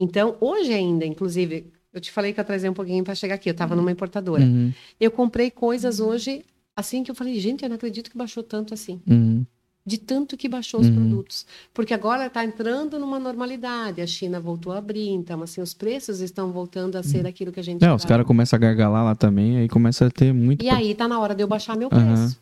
Então, 0.00 0.36
hoje 0.40 0.72
ainda, 0.72 1.06
inclusive, 1.06 1.72
eu 1.92 2.00
te 2.00 2.10
falei 2.10 2.32
que 2.32 2.40
eu 2.40 2.44
trazia 2.44 2.70
um 2.70 2.74
pouquinho 2.74 3.04
para 3.04 3.14
chegar 3.14 3.34
aqui. 3.34 3.48
Eu 3.48 3.52
estava 3.52 3.74
numa 3.76 3.90
importadora. 3.92 4.42
Uhum. 4.42 4.72
Eu 5.00 5.10
comprei 5.10 5.50
coisas 5.50 6.00
hoje 6.00 6.44
assim 6.76 7.02
que 7.04 7.10
eu 7.10 7.14
falei, 7.14 7.38
gente, 7.38 7.62
eu 7.62 7.68
não 7.68 7.76
acredito 7.76 8.10
que 8.10 8.16
baixou 8.16 8.42
tanto 8.42 8.72
assim. 8.74 9.00
Uhum. 9.06 9.44
De 9.84 9.98
tanto 9.98 10.36
que 10.36 10.48
baixou 10.48 10.80
os 10.80 10.86
Uhum. 10.86 10.94
produtos. 10.94 11.44
Porque 11.74 11.92
agora 11.92 12.26
está 12.26 12.44
entrando 12.44 12.98
numa 13.00 13.18
normalidade. 13.18 14.00
A 14.00 14.06
China 14.06 14.38
voltou 14.38 14.72
a 14.72 14.78
abrir, 14.78 15.08
então, 15.08 15.42
assim, 15.42 15.60
os 15.60 15.74
preços 15.74 16.20
estão 16.20 16.52
voltando 16.52 16.94
a 16.96 17.02
ser 17.02 17.26
aquilo 17.26 17.50
que 17.50 17.58
a 17.58 17.64
gente. 17.64 17.84
É, 17.84 17.92
os 17.92 18.02
tá- 18.02 18.08
caras 18.08 18.24
começam 18.26 18.56
a 18.56 18.60
gargalar 18.60 19.04
lá 19.04 19.14
também, 19.16 19.58
aí 19.58 19.68
começa 19.68 20.06
a 20.06 20.10
ter 20.10 20.32
muito. 20.32 20.64
E 20.64 20.68
aí 20.70 20.94
tá 20.94 21.08
na 21.08 21.18
hora 21.18 21.34
de 21.34 21.42
eu 21.42 21.48
baixar 21.48 21.76
meu 21.76 21.88
preço. 21.90 22.40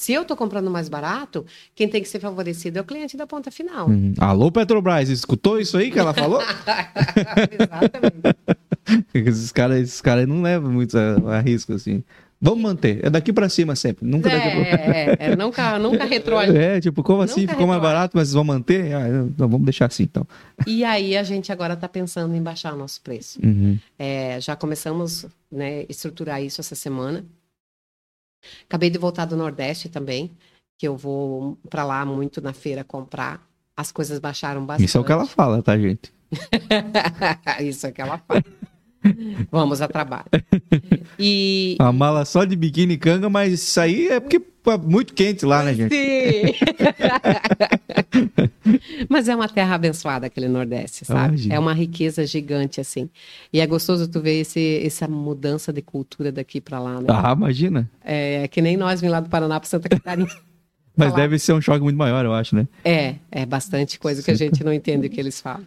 Se 0.00 0.14
eu 0.14 0.24
tô 0.24 0.34
comprando 0.34 0.70
mais 0.70 0.88
barato, 0.88 1.44
quem 1.74 1.86
tem 1.86 2.02
que 2.02 2.08
ser 2.08 2.20
favorecido 2.20 2.78
é 2.78 2.80
o 2.80 2.84
cliente 2.84 3.18
da 3.18 3.26
ponta 3.26 3.50
final. 3.50 3.86
Uhum. 3.86 4.14
Alô, 4.18 4.50
Petrobras, 4.50 5.10
escutou 5.10 5.60
isso 5.60 5.76
aí 5.76 5.90
que 5.90 5.98
ela 5.98 6.14
falou? 6.14 6.40
Exatamente. 7.52 9.04
esses 9.12 9.52
caras 9.52 9.78
esses 9.78 10.00
cara 10.00 10.26
não 10.26 10.40
levam 10.40 10.72
muito 10.72 10.96
a, 10.96 11.36
a 11.36 11.40
risco, 11.42 11.74
assim. 11.74 12.02
Vamos 12.40 12.62
manter. 12.62 13.04
É 13.04 13.10
daqui 13.10 13.30
pra 13.30 13.50
cima 13.50 13.76
sempre. 13.76 14.08
Nunca 14.08 14.30
daqui 14.30 14.50
pra... 14.50 14.60
É, 14.60 15.16
é, 15.20 15.32
é, 15.32 15.36
nunca, 15.36 15.78
nunca. 15.78 16.08
É, 16.50 16.80
tipo, 16.80 17.02
como 17.02 17.20
assim? 17.20 17.42
Nunca 17.42 17.52
Ficou 17.52 17.66
mais 17.66 17.82
barato, 17.82 18.16
mas 18.16 18.32
vão 18.32 18.42
manter? 18.42 18.94
Ah, 18.94 19.06
não, 19.06 19.48
vamos 19.50 19.66
deixar 19.66 19.84
assim, 19.84 20.04
então. 20.04 20.26
E 20.66 20.82
aí 20.82 21.14
a 21.14 21.22
gente 21.22 21.52
agora 21.52 21.74
está 21.74 21.86
pensando 21.86 22.34
em 22.34 22.42
baixar 22.42 22.72
o 22.72 22.76
nosso 22.78 23.02
preço. 23.02 23.38
Uhum. 23.44 23.78
É, 23.98 24.40
já 24.40 24.56
começamos 24.56 25.26
né, 25.52 25.84
estruturar 25.90 26.42
isso 26.42 26.58
essa 26.58 26.74
semana. 26.74 27.22
Acabei 28.64 28.90
de 28.90 28.98
voltar 28.98 29.24
do 29.24 29.36
Nordeste 29.36 29.88
também, 29.88 30.30
que 30.78 30.86
eu 30.86 30.96
vou 30.96 31.58
para 31.68 31.84
lá 31.84 32.04
muito 32.04 32.40
na 32.40 32.52
feira 32.52 32.84
comprar. 32.84 33.46
As 33.76 33.90
coisas 33.90 34.18
baixaram 34.18 34.64
bastante. 34.64 34.86
Isso 34.88 34.98
é 34.98 35.00
o 35.00 35.04
que 35.04 35.12
ela 35.12 35.26
fala, 35.26 35.62
tá, 35.62 35.76
gente? 35.78 36.12
Isso 37.60 37.86
é 37.86 37.92
que 37.92 38.00
ela 38.00 38.18
fala. 38.18 38.42
Vamos 39.50 39.80
a 39.80 39.88
trabalho. 39.88 40.26
E, 41.18 41.76
A 41.78 41.92
mala 41.92 42.24
só 42.24 42.44
de 42.44 42.56
biquíni 42.56 42.94
e 42.94 42.98
canga, 42.98 43.28
mas 43.28 43.52
isso 43.52 43.80
aí 43.80 44.08
é 44.08 44.20
porque 44.20 44.40
é 44.66 44.76
muito 44.76 45.14
quente 45.14 45.44
lá, 45.46 45.62
né, 45.62 45.74
gente? 45.74 45.94
Sim. 45.94 46.54
Mas 49.08 49.28
é 49.28 49.34
uma 49.34 49.48
terra 49.48 49.74
abençoada 49.74 50.26
aquele 50.26 50.48
Nordeste, 50.48 51.04
sabe? 51.04 51.50
É 51.50 51.58
uma 51.58 51.72
riqueza 51.72 52.26
gigante 52.26 52.80
assim. 52.80 53.08
E 53.52 53.60
é 53.60 53.66
gostoso 53.66 54.08
tu 54.08 54.20
ver 54.20 54.40
esse, 54.40 54.82
essa 54.84 55.08
mudança 55.08 55.72
de 55.72 55.82
cultura 55.82 56.30
daqui 56.30 56.60
para 56.60 56.78
lá, 56.78 57.00
né? 57.00 57.06
Ah, 57.08 57.32
imagina. 57.36 57.90
É 58.02 58.46
que 58.48 58.60
nem 58.60 58.76
nós 58.76 59.00
vim 59.00 59.08
lá 59.08 59.20
do 59.20 59.28
Paraná 59.28 59.58
para 59.58 59.68
Santa 59.68 59.88
Catarina. 59.88 60.30
Mas 60.96 61.14
deve 61.14 61.38
ser 61.38 61.52
um 61.52 61.60
choque 61.60 61.82
muito 61.82 61.96
maior, 61.96 62.24
eu 62.24 62.34
acho, 62.34 62.54
né? 62.54 62.66
É, 62.84 63.14
é 63.30 63.46
bastante 63.46 63.98
coisa 63.98 64.22
que 64.22 64.30
a 64.30 64.34
gente 64.34 64.62
não 64.62 64.72
entende 64.72 65.06
o 65.06 65.10
que 65.10 65.20
eles 65.20 65.40
falam. 65.40 65.66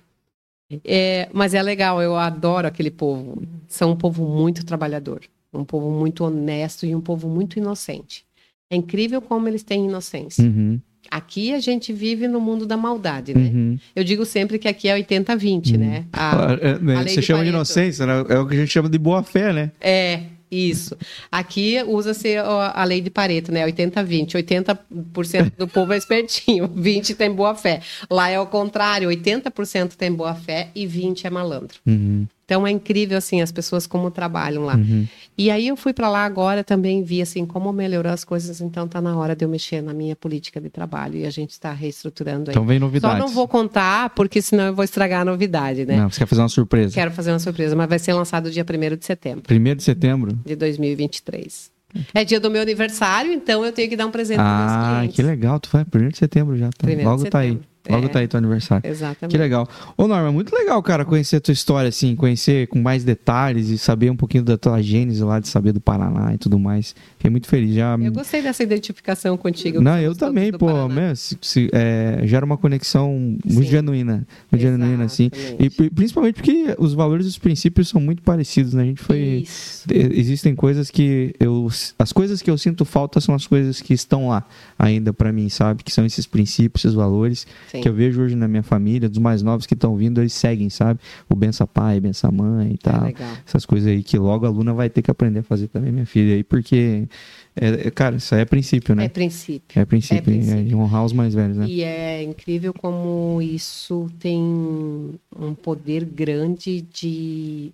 É, 0.84 1.30
mas 1.34 1.54
é 1.54 1.62
legal, 1.62 2.02
eu 2.02 2.16
adoro 2.16 2.68
aquele 2.68 2.90
povo. 2.92 3.42
São 3.68 3.92
um 3.92 3.96
povo 3.96 4.28
muito 4.28 4.66
trabalhador, 4.66 5.22
um 5.54 5.64
povo 5.64 5.92
muito 5.92 6.24
honesto 6.24 6.86
e 6.86 6.96
um 6.96 7.02
povo 7.02 7.28
muito 7.30 7.58
inocente. 7.60 8.26
É 8.72 8.76
incrível 8.76 9.22
como 9.22 9.48
eles 9.48 9.62
têm 9.64 9.86
inocência. 9.86 10.44
Uhum, 10.44 10.80
Aqui 11.12 11.54
a 11.54 11.60
gente 11.60 11.92
vive 11.94 12.28
no 12.28 12.40
mundo 12.40 12.66
da 12.66 12.78
maldade, 12.78 13.36
né? 13.36 13.52
uhum. 13.54 13.78
Eu 13.96 14.04
digo 14.04 14.26
sempre 14.26 14.58
que 14.58 14.68
aqui 14.68 14.88
é 14.88 14.96
80-20, 14.96 15.78
né? 15.78 16.06
A- 16.14 16.58
é, 16.60 16.80
né, 16.80 16.96
a 16.96 17.04
Você 17.04 17.16
de 17.16 17.22
chama 17.22 17.40
de 17.44 17.52
Pareto. 17.52 17.56
inocência, 17.56 18.06
né? 18.06 18.26
é 18.30 18.40
o 18.40 18.48
que 18.48 18.56
a 18.56 18.60
gente 18.60 18.72
chama 18.72 18.90
de 18.90 18.98
boa 18.98 19.22
fé, 19.22 19.52
né? 19.54 19.72
É, 19.82 20.22
isso. 20.54 20.98
Aqui 21.32 21.82
usa-se 21.86 22.36
a 22.38 22.84
lei 22.84 23.02
de 23.02 23.10
Pareto, 23.10 23.52
né? 23.52 23.66
80-20. 23.66 24.36
80% 24.36 25.52
do 25.58 25.68
povo 25.68 25.94
é 25.94 25.98
espertinho, 25.98 26.68
20% 26.78 27.16
tem 27.16 27.32
boa 27.32 27.56
fé. 27.56 27.82
Lá 28.10 28.30
é 28.30 28.40
o 28.40 28.46
contrário, 28.46 29.10
80% 29.10 29.94
tem 29.96 30.12
boa 30.12 30.36
fé 30.36 30.70
e 30.76 30.86
20% 30.86 31.26
é 31.26 31.30
malandro. 31.30 31.80
Uhum, 31.86 32.28
Então 32.54 32.68
é 32.68 32.72
incrível, 32.72 33.18
assim, 33.18 33.42
as 33.42 33.52
pessoas 33.52 33.88
como 33.88 34.12
trabalham 34.12 34.64
lá. 34.66 34.76
uhum. 34.76 35.08
E 35.36 35.50
aí 35.50 35.68
eu 35.68 35.76
fui 35.76 35.92
para 35.94 36.08
lá 36.10 36.24
agora 36.26 36.64
também 36.64 37.02
vi, 37.04 37.20
assim, 37.20 37.44
como 37.46 37.74
melhorou 37.74 38.12
as 38.14 38.24
coisas. 38.24 38.62
Então 38.62 38.88
tá 38.88 39.02
na 39.02 39.18
hora 39.18 39.36
de 39.36 39.44
eu 39.44 39.50
mexer 39.50 39.82
na 39.82 39.92
minha 39.92 40.16
política 40.16 40.62
de 40.62 40.70
trabalho 40.70 41.16
e 41.18 41.26
a 41.26 41.32
gente 41.32 41.50
está 41.50 41.74
reestruturando 41.74 42.52
aí. 42.52 42.54
Então 42.54 42.64
vem 42.66 42.78
Só 42.78 42.86
novidades. 42.86 43.20
não 43.20 43.28
vou 43.30 43.48
contar, 43.48 44.12
porque 44.12 44.40
senão 44.42 44.66
eu 44.66 44.76
vou 44.76 44.86
estragar 44.86 45.22
a 45.22 45.26
novidade, 45.26 45.84
né? 45.84 45.98
Não, 45.98 46.12
você 46.12 46.20
quer 46.20 46.28
fazer 46.28 46.42
uma 46.44 46.50
surpresa? 46.50 46.94
Quero 46.94 47.10
fazer 47.10 47.32
uma 47.32 47.40
surpresa, 47.40 47.76
mas 47.76 47.90
vai 47.90 47.98
ser 47.98 48.14
lançado 48.14 48.52
dia 48.52 48.64
1 48.64 48.96
de 48.96 49.06
setembro 49.06 49.42
Primeiro 49.42 49.78
de 49.78 49.84
setembro? 49.84 50.38
de 50.46 50.56
2023. 50.56 51.72
É 52.14 52.24
dia 52.24 52.40
do 52.40 52.50
meu 52.52 52.62
aniversário, 52.62 53.32
então 53.34 53.66
eu 53.66 53.72
tenho 53.72 53.90
que 53.90 53.96
dar 53.96 54.06
um 54.06 54.12
presente 54.12 54.38
para 54.38 54.60
meus 54.60 54.72
Ah, 54.72 54.96
clientes. 55.00 55.16
que 55.16 55.22
legal. 55.24 55.60
Tu 55.60 55.70
vai 55.72 55.84
primeiro 55.86 56.12
de 56.12 56.18
setembro 56.20 56.56
já. 56.58 56.68
Tá. 56.68 56.74
Primeiro 56.86 57.02
de 57.10 57.18
Logo 57.18 57.30
tá 57.30 57.40
aí. 57.40 57.60
Logo 57.90 58.06
É. 58.06 58.10
tá 58.10 58.20
aí 58.20 58.28
teu 58.28 58.38
aniversário. 58.38 58.90
Exatamente. 58.90 59.32
Que 59.32 59.38
legal. 59.38 59.68
Ô, 59.98 60.08
Norma, 60.08 60.32
muito 60.32 60.56
legal, 60.56 60.82
cara, 60.82 61.04
conhecer 61.04 61.36
a 61.36 61.42
tua 61.42 61.52
história, 61.52 61.90
assim, 61.90 62.16
conhecer 62.16 62.68
com 62.68 62.80
mais 62.82 63.04
detalhes 63.04 63.68
e 63.70 63.78
saber 63.78 64.10
um 64.10 64.16
pouquinho 64.16 64.44
da 64.44 64.58
tua 64.58 64.82
gênese 64.82 65.22
lá, 65.24 65.40
de 65.40 65.48
saber 65.50 65.74
do 65.74 65.82
Paraná 65.82 66.34
e 66.34 66.38
tudo 66.38 66.58
mais. 66.58 66.96
Fiquei 67.18 67.30
muito 67.30 67.48
feliz. 67.48 67.76
Já... 67.76 67.98
Eu 68.00 68.12
gostei 68.14 68.42
dessa 68.42 68.64
identificação 68.64 69.36
contigo. 69.38 69.82
Não, 69.82 70.00
eu 70.00 70.16
também, 70.16 70.52
pô, 70.54 70.88
meu, 70.88 71.16
se- 71.16 71.38
se- 71.42 71.70
é, 71.74 72.22
gera 72.24 72.46
uma 72.46 72.58
conexão 72.58 73.12
muito 73.44 73.66
Sim. 73.66 73.72
genuína. 73.72 74.26
Muito 74.52 74.62
genuína, 74.62 75.04
assim. 75.06 75.30
Exatamente. 75.34 75.64
E 75.66 75.70
pri- 75.70 75.90
principalmente 75.90 76.36
porque 76.36 76.76
os 76.80 76.94
valores 76.94 77.26
e 77.26 77.30
os 77.30 77.38
princípios 77.38 77.90
são 77.90 78.00
muito 78.00 78.22
parecidos, 78.24 78.74
né? 78.74 78.84
A 78.84 78.86
gente 78.86 79.02
foi. 79.02 79.20
Isso. 79.44 79.86
Existem 79.92 80.56
coisas 80.56 80.90
que 80.90 81.36
eu. 81.40 81.68
As 82.00 82.14
coisas 82.14 82.42
que 82.42 82.50
eu 82.50 82.58
sinto 82.58 82.86
falta 82.86 83.20
são 83.20 83.36
as 83.36 83.46
coisas 83.46 83.82
que 83.82 83.94
estão 83.94 84.30
lá 84.30 84.46
ainda 84.80 85.12
pra 85.14 85.32
mim, 85.34 85.50
sabe? 85.50 85.84
Que 85.84 85.92
são 85.92 86.06
esses 86.06 86.26
princípios, 86.26 86.86
esses 86.86 86.96
valores 86.96 87.46
Sim. 87.74 87.82
que 87.82 87.90
eu 87.90 87.94
vejo 87.94 88.22
hoje 88.22 88.36
na 88.36 88.48
minha 88.48 88.62
família, 88.62 89.10
dos 89.10 89.18
mais 89.18 89.42
novos 89.42 89.66
que 89.66 89.74
estão 89.74 89.96
vindo, 89.96 90.22
eles 90.22 90.34
seguem, 90.34 90.70
sabe? 90.70 91.00
O 91.28 91.36
bença 91.36 91.66
pai, 91.66 92.00
bença 92.00 92.32
mãe 92.32 92.72
e 92.72 92.74
É 92.76 92.78
tal. 92.78 93.04
legal. 93.06 93.36
Essas 93.48 93.66
coisas 93.66 93.90
aí 93.90 94.04
que 94.04 94.16
logo 94.18 94.46
a 94.46 94.50
Luna 94.50 94.74
vai 94.74 94.90
ter 94.92 95.02
que 95.02 95.10
aprender 95.10 95.40
a 95.40 95.44
fazer 95.44 95.68
também, 95.70 95.92
minha 95.92 96.06
filha, 96.06 96.36
aí, 96.36 96.44
porque, 96.44 97.08
é, 97.56 97.88
é, 97.88 97.92
cara, 97.92 98.18
isso 98.18 98.36
aí 98.36 98.42
é 98.42 98.46
princípio, 98.46 98.94
É 98.94 98.96
né? 98.96 99.10
princípio. 99.10 99.82
É 99.82 99.86
princípio, 99.86 100.18
é 100.18 100.22
princípio. 100.22 100.60
é 100.60 100.64
de 100.64 100.76
honrar 100.76 101.04
os 101.04 101.14
mais 101.14 101.34
velhos, 101.34 101.58
né? 101.58 101.66
E 101.68 101.82
é 101.84 102.22
incrível 102.22 102.74
como 102.74 103.42
isso 103.42 104.08
tem 104.20 104.40
um 104.40 105.56
poder 105.60 106.06
grande 106.06 106.82
de, 106.82 107.72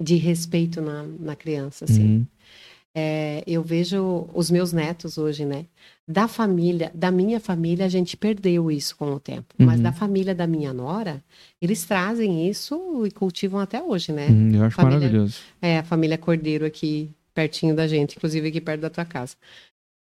de 0.00 0.16
respeito 0.16 0.80
na, 0.80 1.04
na 1.20 1.36
criança, 1.36 1.84
assim. 1.84 2.02
Uhum. 2.04 2.26
É, 2.94 3.44
eu 3.46 3.62
vejo 3.62 4.28
os 4.34 4.50
meus 4.50 4.72
netos 4.72 5.18
hoje, 5.18 5.44
né? 5.44 5.66
Da 6.06 6.26
família, 6.26 6.90
da 6.94 7.10
minha 7.10 7.38
família, 7.38 7.84
a 7.86 7.88
gente 7.88 8.16
perdeu 8.16 8.70
isso 8.70 8.96
com 8.96 9.12
o 9.12 9.20
tempo. 9.20 9.54
Mas 9.58 9.76
Uhum. 9.76 9.82
da 9.82 9.92
família 9.92 10.34
da 10.34 10.46
minha 10.46 10.72
nora, 10.72 11.22
eles 11.60 11.84
trazem 11.84 12.48
isso 12.48 13.06
e 13.06 13.10
cultivam 13.10 13.60
até 13.60 13.82
hoje, 13.82 14.10
né? 14.10 14.28
Uhum, 14.28 14.54
eu 14.56 14.64
acho 14.64 14.74
Família- 14.76 14.98
maravilhoso. 15.00 15.38
É, 15.60 15.78
a 15.78 15.84
família 15.84 16.18
Cordeiro 16.18 16.64
aqui, 16.64 17.10
pertinho 17.34 17.74
da 17.76 17.86
gente, 17.86 18.16
inclusive 18.16 18.48
aqui 18.48 18.60
perto 18.60 18.80
da 18.80 18.90
tua 18.90 19.04
casa. 19.04 19.36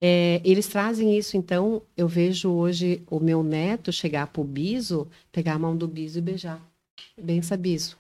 É, 0.04 0.42
eles 0.44 0.68
trazem 0.68 1.16
isso, 1.18 1.38
então 1.38 1.82
eu 1.96 2.08
vejo 2.08 2.50
hoje 2.50 3.04
o 3.10 3.20
meu 3.20 3.44
neto 3.44 3.92
chegar 3.94 4.28
pro 4.28 4.44
Biso, 4.44 5.08
pegar 5.32 5.54
a 5.54 5.60
mão 5.60 5.78
do 5.78 5.88
Biso 5.88 6.18
e 6.18 6.22
beijar. 6.22 6.60
Bença 7.22 7.56
Biso. 7.56 7.96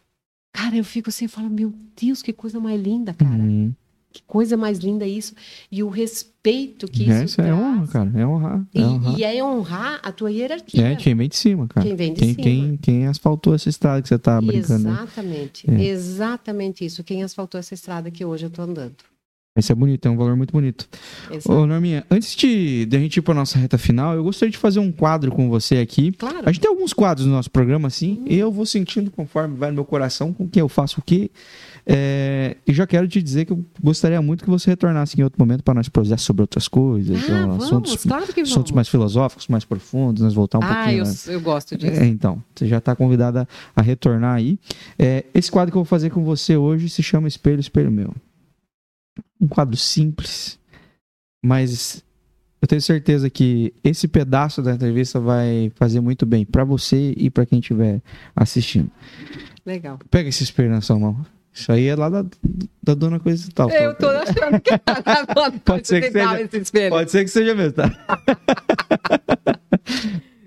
Cara, 0.51 0.75
eu 0.75 0.83
fico 0.83 1.09
assim, 1.09 1.25
eu 1.25 1.29
falo, 1.29 1.49
meu 1.49 1.71
Deus, 1.95 2.21
que 2.23 2.33
coisa 2.33 2.59
mais 2.59 2.81
linda, 2.81 3.13
cara. 3.13 3.31
Uhum. 3.43 3.71
Que 4.11 4.21
coisa 4.27 4.57
mais 4.57 4.79
linda 4.79 5.05
isso. 5.07 5.33
E 5.71 5.81
o 5.83 5.89
respeito 5.89 6.87
que 6.87 7.09
É, 7.09 7.15
isso 7.23 7.25
isso 7.25 7.41
é 7.41 7.53
honra, 7.53 7.87
cara. 7.87 8.11
É 8.15 8.25
honrar. 8.27 8.65
É 8.75 8.79
E, 8.79 8.83
honrar. 8.83 9.19
e 9.19 9.23
é 9.23 9.43
honrar 9.43 9.99
a 10.03 10.11
tua 10.11 10.31
hierarquia. 10.31 10.87
É, 10.87 10.95
quem 10.95 11.15
vem 11.15 11.29
de 11.29 11.35
cima, 11.35 11.67
cara. 11.67 11.85
Quem 11.87 11.95
vem 11.95 12.13
de 12.13 12.19
Quem, 12.19 12.29
cima. 12.33 12.43
quem, 12.43 12.77
quem 12.81 13.07
asfaltou 13.07 13.53
essa 13.55 13.69
estrada 13.69 14.01
que 14.01 14.07
você 14.09 14.17
tá 14.19 14.41
brincando. 14.41 14.83
né? 14.83 14.91
Exatamente. 14.91 15.71
É. 15.71 15.83
Exatamente 15.85 16.85
isso. 16.85 17.03
Quem 17.03 17.23
asfaltou 17.23 17.59
essa 17.59 17.73
estrada 17.73 18.11
que 18.11 18.23
hoje 18.25 18.45
eu 18.45 18.49
tô 18.49 18.61
andando. 18.63 18.95
Esse 19.53 19.69
é 19.69 19.75
bonito, 19.75 20.05
é 20.07 20.09
um 20.09 20.15
valor 20.15 20.37
muito 20.37 20.51
bonito. 20.53 20.87
Exato. 21.29 21.51
Ô, 21.51 21.65
Norminha, 21.67 22.05
antes 22.09 22.33
de, 22.37 22.85
de 22.85 22.95
a 22.95 22.99
gente 23.01 23.17
ir 23.17 23.21
para 23.21 23.33
nossa 23.33 23.59
reta 23.59 23.77
final, 23.77 24.15
eu 24.15 24.23
gostaria 24.23 24.49
de 24.49 24.57
fazer 24.57 24.79
um 24.79 24.93
quadro 24.93 25.29
com 25.29 25.49
você 25.49 25.75
aqui. 25.79 26.13
Claro. 26.13 26.39
A 26.45 26.51
gente 26.53 26.61
tem 26.61 26.69
alguns 26.69 26.93
quadros 26.93 27.27
no 27.27 27.33
nosso 27.33 27.51
programa, 27.51 27.89
assim, 27.89 28.23
e 28.25 28.37
eu 28.37 28.49
vou 28.49 28.65
sentindo 28.65 29.11
conforme 29.11 29.57
vai 29.57 29.69
no 29.69 29.75
meu 29.75 29.83
coração 29.83 30.31
com 30.31 30.47
quem 30.47 30.61
eu 30.61 30.69
faço 30.69 31.01
o 31.01 31.03
quê. 31.03 31.29
É, 31.85 32.57
e 32.67 32.73
já 32.73 32.85
quero 32.85 33.07
te 33.07 33.21
dizer 33.21 33.45
que 33.45 33.53
eu 33.53 33.65
gostaria 33.81 34.21
muito 34.21 34.43
que 34.43 34.49
você 34.49 34.69
retornasse 34.69 35.19
em 35.19 35.23
outro 35.23 35.39
momento 35.39 35.63
para 35.63 35.73
nós 35.73 35.89
prosseguir 35.89 36.19
sobre 36.19 36.43
outras 36.43 36.67
coisas, 36.67 37.17
Ah, 37.29 37.33
ó, 37.33 37.47
vamos, 37.47 37.65
assuntos, 37.65 37.95
claro 38.03 38.25
assuntos 38.41 38.71
mais 38.71 38.87
filosóficos, 38.87 39.47
mais 39.47 39.65
profundos, 39.65 40.21
nós 40.21 40.33
voltar 40.33 40.59
um 40.59 40.63
ah, 40.63 40.75
pouquinho. 40.75 40.99
eu, 40.99 41.05
né? 41.05 41.13
eu 41.27 41.41
gosto 41.41 41.77
disso. 41.77 42.01
É, 42.01 42.05
então, 42.05 42.43
você 42.55 42.67
já 42.67 42.77
está 42.77 42.95
convidada 42.95 43.47
a 43.75 43.81
retornar 43.81 44.35
aí. 44.35 44.59
É, 44.97 45.25
esse 45.33 45.51
quadro 45.51 45.71
que 45.71 45.77
eu 45.77 45.83
vou 45.83 45.85
fazer 45.85 46.09
com 46.09 46.23
você 46.23 46.55
hoje 46.55 46.89
se 46.89 47.01
chama 47.01 47.27
Espelho, 47.27 47.59
Espelho 47.59 47.91
Meu. 47.91 48.13
Um 49.39 49.47
quadro 49.47 49.75
simples, 49.75 50.59
mas 51.43 52.03
eu 52.61 52.67
tenho 52.67 52.81
certeza 52.81 53.27
que 53.27 53.73
esse 53.83 54.07
pedaço 54.07 54.61
da 54.61 54.73
entrevista 54.73 55.19
vai 55.19 55.71
fazer 55.75 55.99
muito 55.99 56.27
bem 56.27 56.45
para 56.45 56.63
você 56.63 57.13
e 57.17 57.29
para 57.29 57.45
quem 57.45 57.59
estiver 57.59 58.01
assistindo. 58.35 58.91
Legal. 59.65 59.97
Pega 60.11 60.29
esse 60.29 60.43
espelho 60.43 60.69
na 60.69 60.81
sua 60.81 60.99
mão. 60.99 61.25
Isso 61.53 61.69
aí 61.71 61.87
é 61.87 61.95
lá 61.95 62.07
da, 62.09 62.25
da 62.81 62.93
dona 62.93 63.19
coisa 63.19 63.45
e 63.47 63.51
tal. 63.51 63.69
Eu 63.69 63.93
tô 63.95 64.07
achando 64.07 64.59
que 64.61 64.77
tá 64.77 65.25
bom, 65.35 65.51
Pode 65.65 65.85
ser 65.87 66.01
que 66.01 66.11
seja- 66.11 66.41
esse 66.41 66.57
espelho. 66.59 66.89
Pode 66.91 67.11
ser 67.11 67.23
que 67.25 67.29
seja 67.29 67.53
mesmo, 67.53 67.73
tá? 67.73 67.91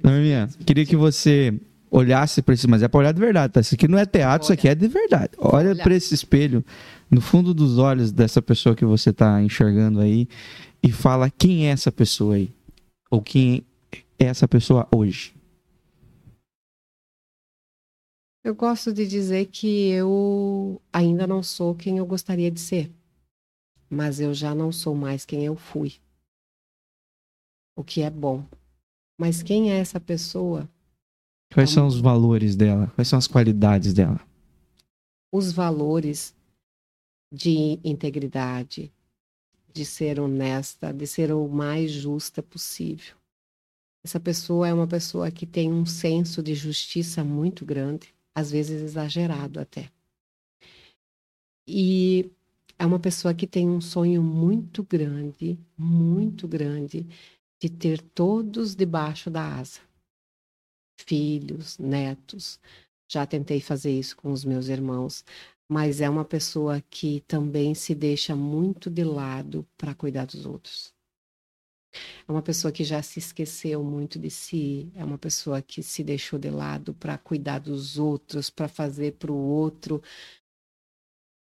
Norminha, 0.02 0.48
queria 0.66 0.84
que 0.86 0.96
você 0.96 1.54
olhasse 1.90 2.40
pra 2.42 2.54
esse, 2.54 2.66
mas 2.66 2.82
é 2.82 2.88
pra 2.88 2.98
olhar 3.00 3.12
de 3.12 3.20
verdade, 3.20 3.52
tá? 3.52 3.60
Isso 3.60 3.74
aqui 3.74 3.86
não 3.86 3.98
é 3.98 4.04
teatro, 4.06 4.44
isso 4.46 4.52
aqui 4.52 4.66
é 4.68 4.74
de 4.74 4.88
verdade. 4.88 5.30
Olha 5.38 5.70
Olha. 5.70 5.82
pra 5.82 5.94
esse 5.94 6.12
espelho, 6.14 6.64
no 7.10 7.20
fundo 7.20 7.52
dos 7.54 7.78
olhos 7.78 8.10
dessa 8.10 8.40
pessoa 8.42 8.74
que 8.74 8.84
você 8.84 9.12
tá 9.12 9.40
enxergando 9.42 10.00
aí 10.00 10.26
e 10.82 10.90
fala 10.90 11.30
quem 11.30 11.68
é 11.68 11.70
essa 11.70 11.92
pessoa 11.92 12.34
aí. 12.36 12.50
Ou 13.10 13.20
quem 13.22 13.62
é 14.18 14.24
essa 14.24 14.48
pessoa 14.48 14.88
hoje. 14.94 15.33
Eu 18.44 18.54
gosto 18.54 18.92
de 18.92 19.06
dizer 19.06 19.46
que 19.46 19.88
eu 19.88 20.78
ainda 20.92 21.26
não 21.26 21.42
sou 21.42 21.74
quem 21.74 21.96
eu 21.96 22.04
gostaria 22.04 22.50
de 22.50 22.60
ser, 22.60 22.92
mas 23.88 24.20
eu 24.20 24.34
já 24.34 24.54
não 24.54 24.70
sou 24.70 24.94
mais 24.94 25.24
quem 25.24 25.46
eu 25.46 25.56
fui. 25.56 25.94
O 27.74 27.82
que 27.82 28.02
é 28.02 28.10
bom. 28.10 28.46
Mas 29.18 29.42
quem 29.42 29.72
é 29.72 29.78
essa 29.78 29.98
pessoa? 29.98 30.68
Quais 31.54 31.70
são 31.70 31.86
os 31.86 31.98
valores 31.98 32.54
dela? 32.54 32.88
Quais 32.88 33.08
são 33.08 33.18
as 33.18 33.26
qualidades 33.26 33.94
dela? 33.94 34.20
Os 35.32 35.50
valores 35.50 36.36
de 37.32 37.80
integridade, 37.82 38.92
de 39.72 39.86
ser 39.86 40.20
honesta, 40.20 40.92
de 40.92 41.06
ser 41.06 41.32
o 41.32 41.48
mais 41.48 41.90
justa 41.90 42.42
possível. 42.42 43.16
Essa 44.04 44.20
pessoa 44.20 44.68
é 44.68 44.74
uma 44.74 44.86
pessoa 44.86 45.30
que 45.30 45.46
tem 45.46 45.72
um 45.72 45.86
senso 45.86 46.42
de 46.42 46.54
justiça 46.54 47.24
muito 47.24 47.64
grande, 47.64 48.13
às 48.34 48.50
vezes 48.50 48.82
exagerado 48.82 49.60
até. 49.60 49.90
E 51.66 52.30
é 52.78 52.84
uma 52.86 52.98
pessoa 52.98 53.34
que 53.34 53.46
tem 53.46 53.68
um 53.68 53.80
sonho 53.80 54.22
muito 54.22 54.82
grande, 54.82 55.58
muito 55.76 56.46
grande, 56.46 57.06
de 57.60 57.68
ter 57.70 58.00
todos 58.00 58.74
debaixo 58.74 59.30
da 59.30 59.56
asa. 59.56 59.80
Filhos, 60.98 61.78
netos. 61.78 62.60
Já 63.08 63.26
tentei 63.26 63.60
fazer 63.60 63.98
isso 63.98 64.16
com 64.16 64.32
os 64.32 64.44
meus 64.44 64.68
irmãos, 64.68 65.24
mas 65.68 66.00
é 66.00 66.08
uma 66.08 66.24
pessoa 66.24 66.80
que 66.90 67.20
também 67.22 67.74
se 67.74 67.94
deixa 67.94 68.34
muito 68.36 68.90
de 68.90 69.04
lado 69.04 69.66
para 69.76 69.94
cuidar 69.94 70.26
dos 70.26 70.46
outros. 70.46 70.93
É 72.26 72.32
uma 72.32 72.42
pessoa 72.42 72.72
que 72.72 72.84
já 72.84 73.02
se 73.02 73.18
esqueceu 73.18 73.82
muito 73.82 74.18
de 74.18 74.30
si, 74.30 74.90
é 74.94 75.04
uma 75.04 75.18
pessoa 75.18 75.62
que 75.62 75.82
se 75.82 76.02
deixou 76.02 76.38
de 76.38 76.50
lado 76.50 76.94
para 76.94 77.18
cuidar 77.18 77.58
dos 77.58 77.98
outros, 77.98 78.50
para 78.50 78.68
fazer 78.68 79.14
para 79.14 79.32
o 79.32 79.36
outro, 79.36 80.02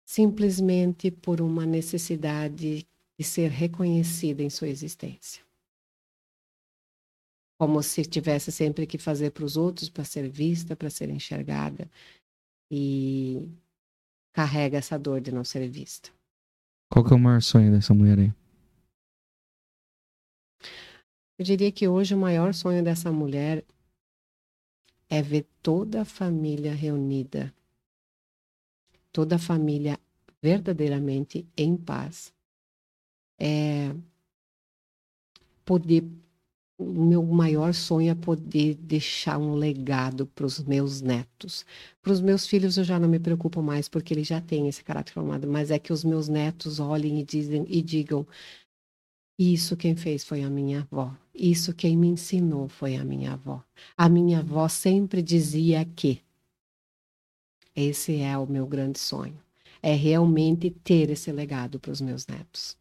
simplesmente 0.05 1.11
por 1.11 1.41
uma 1.41 1.65
necessidade 1.65 2.87
de 3.17 3.23
ser 3.23 3.51
reconhecida 3.51 4.41
em 4.41 4.49
sua 4.49 4.67
existência. 4.67 5.43
Como 7.59 7.83
se 7.83 8.03
tivesse 8.05 8.51
sempre 8.51 8.87
que 8.87 8.97
fazer 8.97 9.31
para 9.31 9.43
os 9.43 9.57
outros, 9.57 9.89
para 9.89 10.05
ser 10.05 10.29
vista, 10.29 10.75
para 10.75 10.89
ser 10.89 11.09
enxergada. 11.09 11.91
E 12.71 13.49
carrega 14.33 14.77
essa 14.77 14.97
dor 14.97 15.19
de 15.19 15.31
não 15.31 15.43
ser 15.43 15.67
vista. 15.67 16.09
Qual 16.89 17.03
que 17.03 17.13
é 17.13 17.15
o 17.15 17.19
maior 17.19 17.41
sonho 17.41 17.71
dessa 17.71 17.93
mulher 17.93 18.17
aí? 18.19 18.33
Eu 21.39 21.45
diria 21.45 21.71
que 21.71 21.87
hoje 21.87 22.13
o 22.13 22.17
maior 22.17 22.53
sonho 22.53 22.83
dessa 22.83 23.13
mulher 23.13 23.63
é 25.09 25.21
ver 25.21 25.47
toda 25.63 26.01
a 26.01 26.05
família 26.05 26.75
reunida, 26.75 27.53
toda 29.09 29.37
a 29.37 29.39
família 29.39 29.97
verdadeiramente 30.41 31.47
em 31.55 31.77
paz. 31.77 32.33
É 33.39 33.95
poder, 35.63 36.03
meu 36.77 37.23
maior 37.23 37.73
sonho 37.73 38.11
é 38.11 38.15
poder 38.15 38.75
deixar 38.75 39.37
um 39.37 39.55
legado 39.55 40.27
para 40.27 40.45
os 40.45 40.59
meus 40.59 40.99
netos. 40.99 41.65
Para 42.01 42.11
os 42.11 42.19
meus 42.19 42.45
filhos 42.45 42.77
eu 42.77 42.83
já 42.83 42.99
não 42.99 43.07
me 43.07 43.17
preocupo 43.17 43.61
mais 43.63 43.87
porque 43.87 44.13
eles 44.13 44.27
já 44.27 44.41
têm 44.41 44.67
esse 44.67 44.83
caráter 44.83 45.13
formado, 45.13 45.47
mas 45.47 45.71
é 45.71 45.79
que 45.79 45.93
os 45.93 46.03
meus 46.03 46.27
netos 46.27 46.81
olhem 46.81 47.21
e, 47.21 47.23
dizem, 47.23 47.65
e 47.69 47.81
digam 47.81 48.27
isso 49.39 49.77
quem 49.77 49.95
fez 49.95 50.23
foi 50.25 50.43
a 50.43 50.49
minha 50.49 50.85
avó. 50.91 51.13
Isso 51.33 51.73
quem 51.73 51.95
me 51.95 52.07
ensinou 52.09 52.67
foi 52.67 52.97
a 52.97 53.05
minha 53.05 53.33
avó. 53.33 53.63
A 53.97 54.09
minha 54.09 54.39
avó 54.39 54.67
sempre 54.67 55.21
dizia 55.21 55.85
que. 55.95 56.19
Esse 57.73 58.19
é 58.19 58.37
o 58.37 58.45
meu 58.45 58.67
grande 58.67 58.99
sonho. 58.99 59.37
É 59.81 59.93
realmente 59.93 60.69
ter 60.83 61.09
esse 61.09 61.31
legado 61.31 61.79
para 61.79 61.91
os 61.91 62.01
meus 62.01 62.27
netos. 62.27 62.75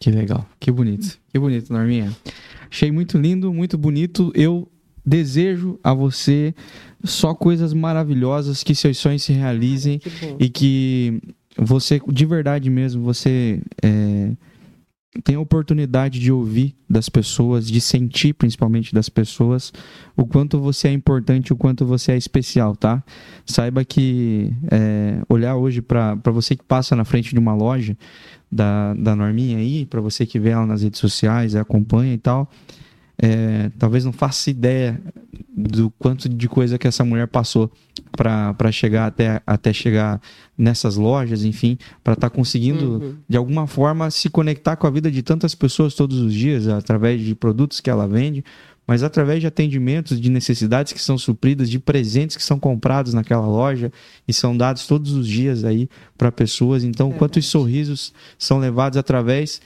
Que 0.00 0.10
legal, 0.10 0.44
que 0.58 0.72
bonito, 0.72 1.20
que 1.32 1.38
bonito, 1.38 1.72
Norminha. 1.72 2.16
Achei 2.68 2.90
muito 2.90 3.16
lindo, 3.16 3.52
muito 3.52 3.78
bonito. 3.78 4.32
Eu 4.34 4.66
desejo 5.06 5.78
a 5.84 5.94
você 5.94 6.52
só 7.04 7.34
coisas 7.34 7.72
maravilhosas, 7.72 8.64
que 8.64 8.74
seus 8.74 8.98
sonhos 8.98 9.22
se 9.22 9.32
realizem 9.32 9.98
Que 9.98 10.10
bom. 10.10 10.36
e 10.40 10.48
que 10.48 11.20
você, 11.56 12.00
de 12.08 12.26
verdade 12.26 12.68
mesmo, 12.70 13.02
você 13.02 13.62
é, 13.82 14.32
tenha 15.24 15.38
a 15.38 15.40
oportunidade 15.40 16.20
de 16.20 16.30
ouvir 16.30 16.74
das 16.88 17.08
pessoas, 17.08 17.66
de 17.66 17.80
sentir 17.80 18.32
principalmente 18.32 18.94
das 18.94 19.08
pessoas 19.08 19.72
o 20.16 20.24
quanto 20.24 20.60
você 20.60 20.88
é 20.88 20.92
importante, 20.92 21.52
o 21.52 21.56
quanto 21.56 21.84
você 21.84 22.12
é 22.12 22.16
especial, 22.16 22.76
tá? 22.76 23.02
Saiba 23.44 23.84
que 23.84 24.52
é, 24.70 25.20
olhar 25.28 25.56
hoje 25.56 25.82
para 25.82 26.14
você 26.26 26.54
que 26.54 26.62
passa 26.62 26.94
na 26.94 27.04
frente 27.04 27.32
de 27.32 27.38
uma 27.38 27.54
loja 27.54 27.96
da, 28.50 28.94
da 28.94 29.16
Norminha 29.16 29.58
aí, 29.58 29.84
para 29.84 30.00
você 30.00 30.24
que 30.24 30.38
vê 30.38 30.50
ela 30.50 30.66
nas 30.66 30.82
redes 30.82 31.00
sociais, 31.00 31.56
acompanha 31.56 32.14
e 32.14 32.18
tal, 32.18 32.48
é, 33.22 33.70
talvez 33.78 34.04
não 34.04 34.12
faça 34.12 34.50
ideia 34.50 34.98
do 35.54 35.90
quanto 35.98 36.28
de 36.28 36.48
coisa 36.48 36.78
que 36.78 36.88
essa 36.88 37.04
mulher 37.04 37.26
passou 37.26 37.70
para 38.16 38.72
chegar 38.72 39.06
até, 39.06 39.42
até 39.46 39.72
chegar 39.72 40.20
nessas 40.56 40.96
lojas, 40.96 41.44
enfim, 41.44 41.76
para 42.02 42.14
estar 42.14 42.30
conseguindo 42.30 42.80
Uhum. 42.80 43.14
de 43.28 43.36
alguma 43.36 43.66
forma 43.66 44.10
se 44.10 44.30
conectar 44.30 44.76
com 44.76 44.86
a 44.86 44.90
vida 44.90 45.10
de 45.10 45.22
tantas 45.22 45.54
pessoas 45.54 45.94
todos 45.94 46.18
os 46.18 46.32
dias 46.32 46.66
através 46.66 47.20
de 47.20 47.34
produtos 47.34 47.80
que 47.80 47.90
ela 47.90 48.06
vende, 48.08 48.42
mas 48.86 49.02
através 49.02 49.40
de 49.40 49.46
atendimentos, 49.46 50.20
de 50.20 50.30
necessidades 50.30 50.92
que 50.92 51.00
são 51.00 51.16
supridas, 51.18 51.68
de 51.70 51.78
presentes 51.78 52.36
que 52.36 52.42
são 52.42 52.58
comprados 52.58 53.12
naquela 53.14 53.46
loja 53.46 53.92
e 54.26 54.32
são 54.32 54.56
dados 54.56 54.86
todos 54.86 55.12
os 55.12 55.28
dias 55.28 55.62
aí 55.62 55.88
para 56.16 56.32
pessoas. 56.32 56.82
Então, 56.84 57.08
Verdade. 57.08 57.18
quantos 57.18 57.46
sorrisos 57.46 58.12
são 58.38 58.58
levados 58.58 58.96
através 58.96 59.60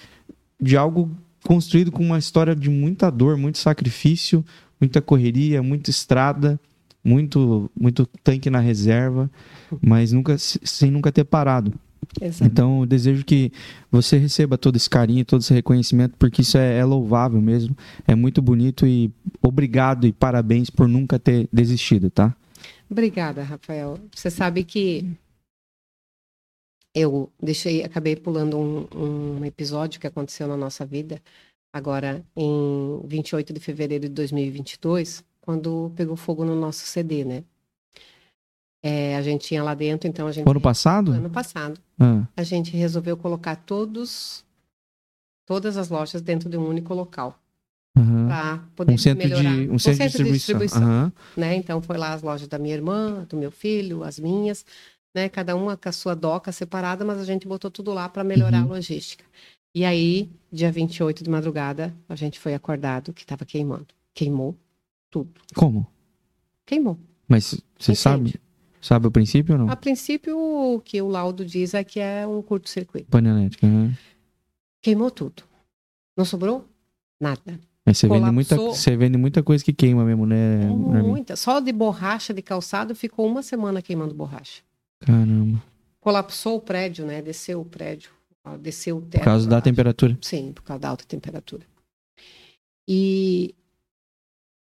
de 0.60 0.76
algo 0.76 1.10
construído 1.46 1.92
com 1.92 2.02
uma 2.02 2.18
história 2.18 2.54
de 2.54 2.70
muita 2.70 3.10
dor, 3.10 3.36
muito 3.36 3.58
sacrifício, 3.58 4.44
muita 4.80 5.00
correria, 5.00 5.62
muita 5.62 5.90
estrada, 5.90 6.58
muito 7.02 7.70
muito 7.78 8.06
tanque 8.22 8.48
na 8.50 8.60
reserva, 8.60 9.30
mas 9.82 10.12
nunca 10.12 10.36
sem 10.38 10.90
nunca 10.90 11.12
ter 11.12 11.24
parado. 11.24 11.72
Exato. 12.20 12.44
Então, 12.44 12.80
eu 12.80 12.86
desejo 12.86 13.24
que 13.24 13.50
você 13.90 14.18
receba 14.18 14.58
todo 14.58 14.76
esse 14.76 14.88
carinho, 14.88 15.24
todo 15.24 15.40
esse 15.40 15.54
reconhecimento, 15.54 16.14
porque 16.18 16.42
isso 16.42 16.58
é, 16.58 16.78
é 16.78 16.84
louvável 16.84 17.40
mesmo, 17.40 17.76
é 18.06 18.14
muito 18.14 18.42
bonito 18.42 18.86
e 18.86 19.10
obrigado 19.42 20.06
e 20.06 20.12
parabéns 20.12 20.70
por 20.70 20.86
nunca 20.86 21.18
ter 21.18 21.48
desistido, 21.52 22.10
tá? 22.10 22.34
Obrigada, 22.90 23.42
Rafael. 23.42 23.98
Você 24.14 24.30
sabe 24.30 24.64
que 24.64 25.06
eu 26.94 27.30
deixei, 27.42 27.82
acabei 27.82 28.14
pulando 28.16 28.56
um, 28.58 28.86
um 29.38 29.44
episódio 29.44 30.00
que 30.00 30.06
aconteceu 30.06 30.46
na 30.46 30.56
nossa 30.56 30.86
vida, 30.86 31.20
agora 31.72 32.24
em 32.36 33.00
28 33.06 33.52
de 33.52 33.60
fevereiro 33.60 34.04
de 34.08 34.14
2022, 34.14 35.24
quando 35.40 35.92
pegou 35.96 36.16
fogo 36.16 36.44
no 36.44 36.54
nosso 36.54 36.86
CD, 36.86 37.24
né? 37.24 37.44
É, 38.82 39.16
a 39.16 39.22
gente 39.22 39.46
tinha 39.46 39.62
lá 39.62 39.74
dentro, 39.74 40.06
então 40.08 40.26
a 40.26 40.32
gente. 40.32 40.48
Ano 40.48 40.60
passado? 40.60 41.12
Ano 41.12 41.30
passado. 41.30 41.80
Ah, 41.98 42.22
A 42.36 42.42
gente 42.42 42.76
resolveu 42.76 43.16
colocar 43.16 43.56
todos 43.56 44.44
todas 45.46 45.76
as 45.76 45.88
lojas 45.88 46.22
dentro 46.22 46.48
de 46.48 46.56
um 46.56 46.66
único 46.66 46.94
local 46.94 47.38
Aham. 47.96 48.26
para 48.28 48.58
poder 48.76 48.92
Um 48.94 48.98
centro 48.98 49.18
melhorar. 49.28 49.54
de, 49.54 49.70
um 49.70 49.78
centro 49.78 50.24
de 50.24 50.32
distribuição. 50.32 50.82
Aham. 50.82 51.12
né? 51.36 51.54
Então 51.56 51.80
foi 51.82 51.96
lá 51.98 52.12
as 52.14 52.22
lojas 52.22 52.46
da 52.48 52.58
minha 52.58 52.74
irmã, 52.74 53.26
do 53.28 53.36
meu 53.36 53.50
filho, 53.50 54.02
as 54.04 54.18
minhas, 54.18 54.64
né? 55.14 55.28
Cada 55.28 55.54
uma 55.54 55.76
com 55.76 55.88
a 55.88 55.92
sua 55.92 56.14
doca 56.14 56.50
separada, 56.50 57.04
mas 57.04 57.18
a 57.18 57.24
gente 57.24 57.46
botou 57.46 57.70
tudo 57.70 57.92
lá 57.92 58.08
para 58.08 58.24
melhorar 58.24 58.58
Uhum. 58.64 58.72
a 58.72 58.76
logística. 58.76 59.24
E 59.74 59.84
aí, 59.84 60.28
dia 60.52 60.70
28 60.70 61.22
de 61.24 61.30
madrugada, 61.30 61.94
a 62.08 62.14
gente 62.16 62.38
foi 62.38 62.54
acordado 62.54 63.12
que 63.12 63.22
estava 63.22 63.44
queimando. 63.44 63.86
Queimou 64.12 64.56
tudo. 65.10 65.32
Como? 65.54 65.86
Queimou. 66.66 66.98
Mas 67.28 67.60
você 67.78 67.94
sabe? 67.94 68.34
Sabe 68.80 69.06
o 69.06 69.10
princípio 69.10 69.54
ou 69.54 69.58
não? 69.58 69.70
A 69.70 69.76
princípio, 69.76 70.36
o 70.38 70.80
que 70.80 71.00
o 71.00 71.08
laudo 71.08 71.44
diz 71.44 71.72
é 71.74 71.82
que 71.82 71.98
é 71.98 72.26
um 72.26 72.42
curto-circuito. 72.42 73.08
Pane 73.10 73.28
elétrica. 73.28 73.66
aham. 73.66 73.96
Queimou 74.82 75.10
tudo. 75.10 75.42
Não 76.16 76.24
sobrou 76.24 76.68
nada. 77.20 77.58
Mas 77.86 77.98
você 77.98 78.08
vende, 78.08 78.30
muita, 78.30 78.56
você 78.56 78.96
vende 78.96 79.18
muita 79.18 79.42
coisa 79.42 79.64
que 79.64 79.72
queima 79.72 80.04
mesmo, 80.04 80.26
né? 80.26 80.66
Muita. 80.66 81.34
Só 81.36 81.60
de 81.60 81.72
borracha 81.72 82.32
de 82.32 82.42
calçado 82.42 82.94
ficou 82.94 83.26
uma 83.26 83.42
semana 83.42 83.80
queimando 83.82 84.14
borracha. 84.14 84.62
Caramba. 85.04 85.62
Colapsou 86.00 86.56
o 86.56 86.60
prédio, 86.60 87.06
né? 87.06 87.22
Desceu 87.22 87.60
o 87.60 87.64
prédio. 87.64 88.10
Desceu 88.60 88.98
o 88.98 89.02
teto. 89.02 89.20
Por 89.20 89.24
causa 89.24 89.48
da 89.48 89.56
lá. 89.56 89.62
temperatura. 89.62 90.18
Sim, 90.20 90.52
por 90.52 90.62
causa 90.62 90.80
da 90.80 90.88
alta 90.90 91.04
temperatura. 91.04 91.66
E 92.86 93.54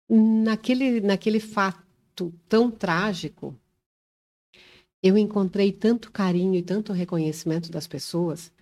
naquele, 0.09 1.01
naquele 1.01 1.41
fato 1.41 2.33
tão 2.49 2.71
trágico, 2.71 3.55
eu 5.03 5.19
encontrei 5.19 5.73
tanto 5.73 6.13
carinho 6.13 6.55
e 6.55 6.63
tanto 6.63 6.93
reconhecimento 6.93 7.71
das 7.71 7.87
pessoas, 7.87 8.53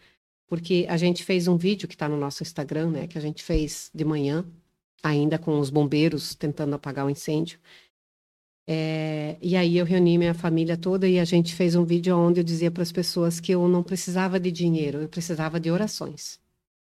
porque 0.49 0.87
a 0.89 0.97
gente 0.97 1.23
fez 1.25 1.47
um 1.47 1.57
vídeo 1.57 1.87
que 1.87 1.95
está 1.95 2.09
no 2.09 2.17
nosso 2.17 2.43
Instagram, 2.43 2.91
né? 2.91 3.07
Que 3.07 3.19
a 3.19 3.21
gente 3.21 3.43
fez 3.43 3.91
de 3.95 4.05
manhã, 4.05 4.45
ainda 5.03 5.39
com 5.39 5.59
os 5.59 5.69
bombeiros 5.69 6.35
tentando 6.35 6.75
apagar 6.75 7.07
o 7.07 7.11
incêndio. 7.11 7.59
É, 8.69 9.37
e 9.43 9.57
aí 9.57 9.77
eu 9.77 9.85
reuni 9.85 10.17
minha 10.17 10.35
família 10.35 10.77
toda 10.77 11.09
e 11.09 11.19
a 11.19 11.25
gente 11.25 11.55
fez 11.55 11.75
um 11.75 11.85
vídeo 11.85 12.17
onde 12.17 12.41
eu 12.41 12.45
dizia 12.45 12.71
para 12.71 12.83
as 12.83 12.93
pessoas 12.93 13.41
que 13.41 13.53
eu 13.53 13.67
não 13.69 13.83
precisava 13.83 14.39
de 14.39 14.53
dinheiro, 14.53 14.99
eu 15.03 15.09
precisava 15.09 15.59
de 15.59 15.71
orações 15.71 16.39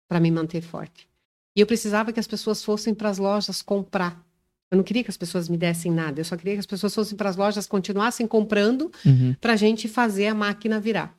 para 0.09 0.19
me 0.19 0.31
manter 0.31 0.63
forte. 0.63 1.09
E 1.57 1.61
eu 1.61 1.67
precisava 1.67 2.13
que 2.13 2.19
as 2.21 2.27
pessoas 2.27 2.65
fossem 2.65 2.93
para 2.95 3.09
as 3.09 3.19
lojas 3.19 3.63
comprar. 3.63 4.25
Eu 4.71 4.77
não 4.77 4.85
queria 4.85 5.03
que 5.05 5.11
as 5.11 5.17
pessoas 5.17 5.49
me 5.49 5.57
dessem 5.57 5.91
nada, 5.93 6.21
eu 6.21 6.25
só 6.25 6.37
queria 6.37 6.55
que 6.55 6.61
as 6.61 6.67
pessoas 6.67 6.95
fossem 6.95 7.17
para 7.17 7.29
as 7.29 7.37
lojas, 7.37 7.67
continuassem 7.67 8.27
comprando 8.27 8.91
Uhum. 9.07 9.35
para 9.41 9.53
a 9.53 9.57
gente 9.57 9.87
fazer 9.89 10.27
a 10.27 10.35
máquina 10.35 10.81
virar. 10.81 11.17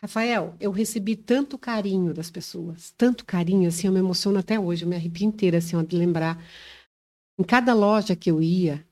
Rafael, 0.00 0.54
eu 0.58 0.70
recebi 0.70 1.14
tanto 1.14 1.58
carinho 1.58 2.14
das 2.14 2.30
pessoas, 2.30 2.92
tanto 2.96 3.24
carinho, 3.24 3.68
assim, 3.68 3.86
eu 3.86 3.92
me 3.92 3.98
emociono 3.98 4.38
até 4.38 4.58
hoje, 4.58 4.84
eu 4.84 4.88
me 4.88 4.96
arrepio 4.96 5.26
inteira, 5.26 5.58
assim, 5.58 5.76
ó, 5.76 5.82
de 5.82 5.94
lembrar. 5.96 6.42
Em 7.38 7.42
cada 7.44 7.74
loja 7.74 8.16
que 8.16 8.30
eu 8.30 8.42
ia, 8.42 8.84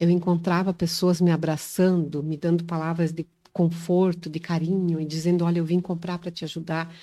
eu 0.00 0.08
encontrava 0.10 0.72
pessoas 0.72 1.20
me 1.20 1.30
abraçando, 1.30 2.22
me 2.22 2.36
dando 2.36 2.64
palavras 2.64 3.12
de 3.12 3.26
conforto, 3.52 4.30
de 4.30 4.38
carinho, 4.38 5.00
e 5.00 5.04
dizendo, 5.04 5.44
olha, 5.44 5.58
eu 5.58 5.64
vim 5.64 5.80
comprar 5.80 6.18
para 6.18 6.30
te 6.30 6.44
ajudar. 6.44 6.94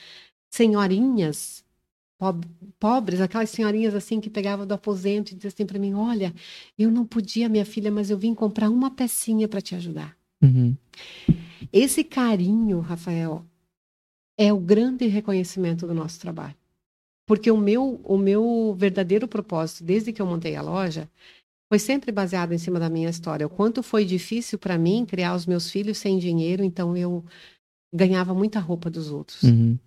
Senhorinhas, 0.50 1.64
pob- 2.18 2.48
pobres, 2.80 3.20
aquelas 3.20 3.50
senhorinhas 3.50 3.94
assim 3.94 4.22
que 4.22 4.30
pegavam 4.30 4.66
do 4.66 4.74
aposento 4.74 5.32
e 5.32 5.36
diziam 5.36 5.50
assim 5.50 5.66
para 5.66 5.80
mim, 5.80 5.94
olha, 5.94 6.34
eu 6.78 6.90
não 6.90 7.06
podia, 7.06 7.50
minha 7.50 7.66
filha, 7.66 7.92
mas 7.92 8.10
eu 8.10 8.18
vim 8.18 8.34
comprar 8.34 8.70
uma 8.70 8.90
pecinha 8.90 9.48
para 9.48 9.62
te 9.62 9.76
ajudar. 9.76 10.16
Uhum. 10.42 10.76
Esse 11.74 12.04
carinho, 12.04 12.80
Rafael, 12.80 13.46
é 14.38 14.54
o 14.54 14.60
grande 14.60 15.08
reconhecimento 15.08 15.86
do 15.86 15.94
nosso 15.94 16.20
trabalho. 16.20 16.56
Porque 17.26 17.50
o 17.50 17.58
meu, 17.58 18.00
o 18.04 18.18
meu 18.18 18.76
verdadeiro 18.78 19.28
propósito, 19.28 19.84
desde 19.84 20.14
que 20.14 20.22
eu 20.22 20.26
montei 20.26 20.56
a 20.56 20.62
loja, 20.62 21.10
foi 21.70 21.80
sempre 21.80 22.12
baseado 22.12 22.54
em 22.54 22.58
cima 22.58 22.80
da 22.80 22.90
minha 22.90 23.10
história. 23.10 23.46
O 23.46 23.50
quanto 23.50 23.82
foi 23.82 24.06
difícil 24.06 24.60
para 24.60 24.78
mim 24.78 25.06
criar 25.06 25.36
os 25.36 25.46
meus 25.46 25.70
filhos 25.70 25.98
sem 25.98 26.20
dinheiro, 26.20 26.64
então 26.64 26.96
eu 26.96 27.24
ganhava 27.94 28.34
muita 28.34 28.60
roupa 28.60 28.90
dos 28.90 29.10
outros. 29.10 29.44
Uhum. 29.44 29.78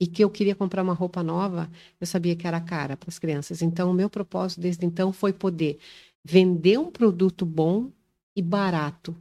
E 0.00 0.06
que 0.06 0.22
eu 0.24 0.30
queria 0.30 0.54
comprar 0.54 0.82
uma 0.82 0.94
roupa 0.94 1.22
nova, 1.22 1.70
eu 2.00 2.06
sabia 2.06 2.34
que 2.34 2.46
era 2.46 2.60
cara 2.60 2.96
para 2.96 3.10
as 3.10 3.18
crianças. 3.18 3.60
Então, 3.60 3.90
o 3.90 3.94
meu 3.94 4.08
propósito 4.08 4.60
desde 4.60 4.86
então 4.86 5.12
foi 5.12 5.32
poder 5.32 5.78
vender 6.24 6.78
um 6.78 6.90
produto 6.90 7.44
bom 7.44 7.90
e 8.34 8.40
barato 8.40 9.14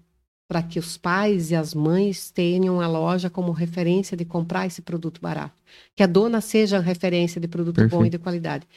para 0.47 0.63
que 0.63 0.79
os 0.79 0.97
pais 0.97 1.51
e 1.51 1.55
as 1.55 1.75
mães 1.75 2.31
tenham 2.31 2.81
a 2.81 2.87
loja 2.87 3.29
como 3.29 3.51
referência 3.51 4.17
de 4.17 4.25
comprar 4.25 4.65
esse 4.65 4.81
produto 4.81 5.21
barato. 5.21 5.61
Que 5.95 6.01
a 6.01 6.07
dona 6.07 6.41
seja 6.41 6.77
a 6.77 6.81
referência 6.81 7.39
de 7.39 7.47
produto 7.47 7.75
bom 7.75 7.81
Perfeito. 7.89 8.05
e 8.07 8.09
de 8.09 8.17
qualidade. 8.17 8.67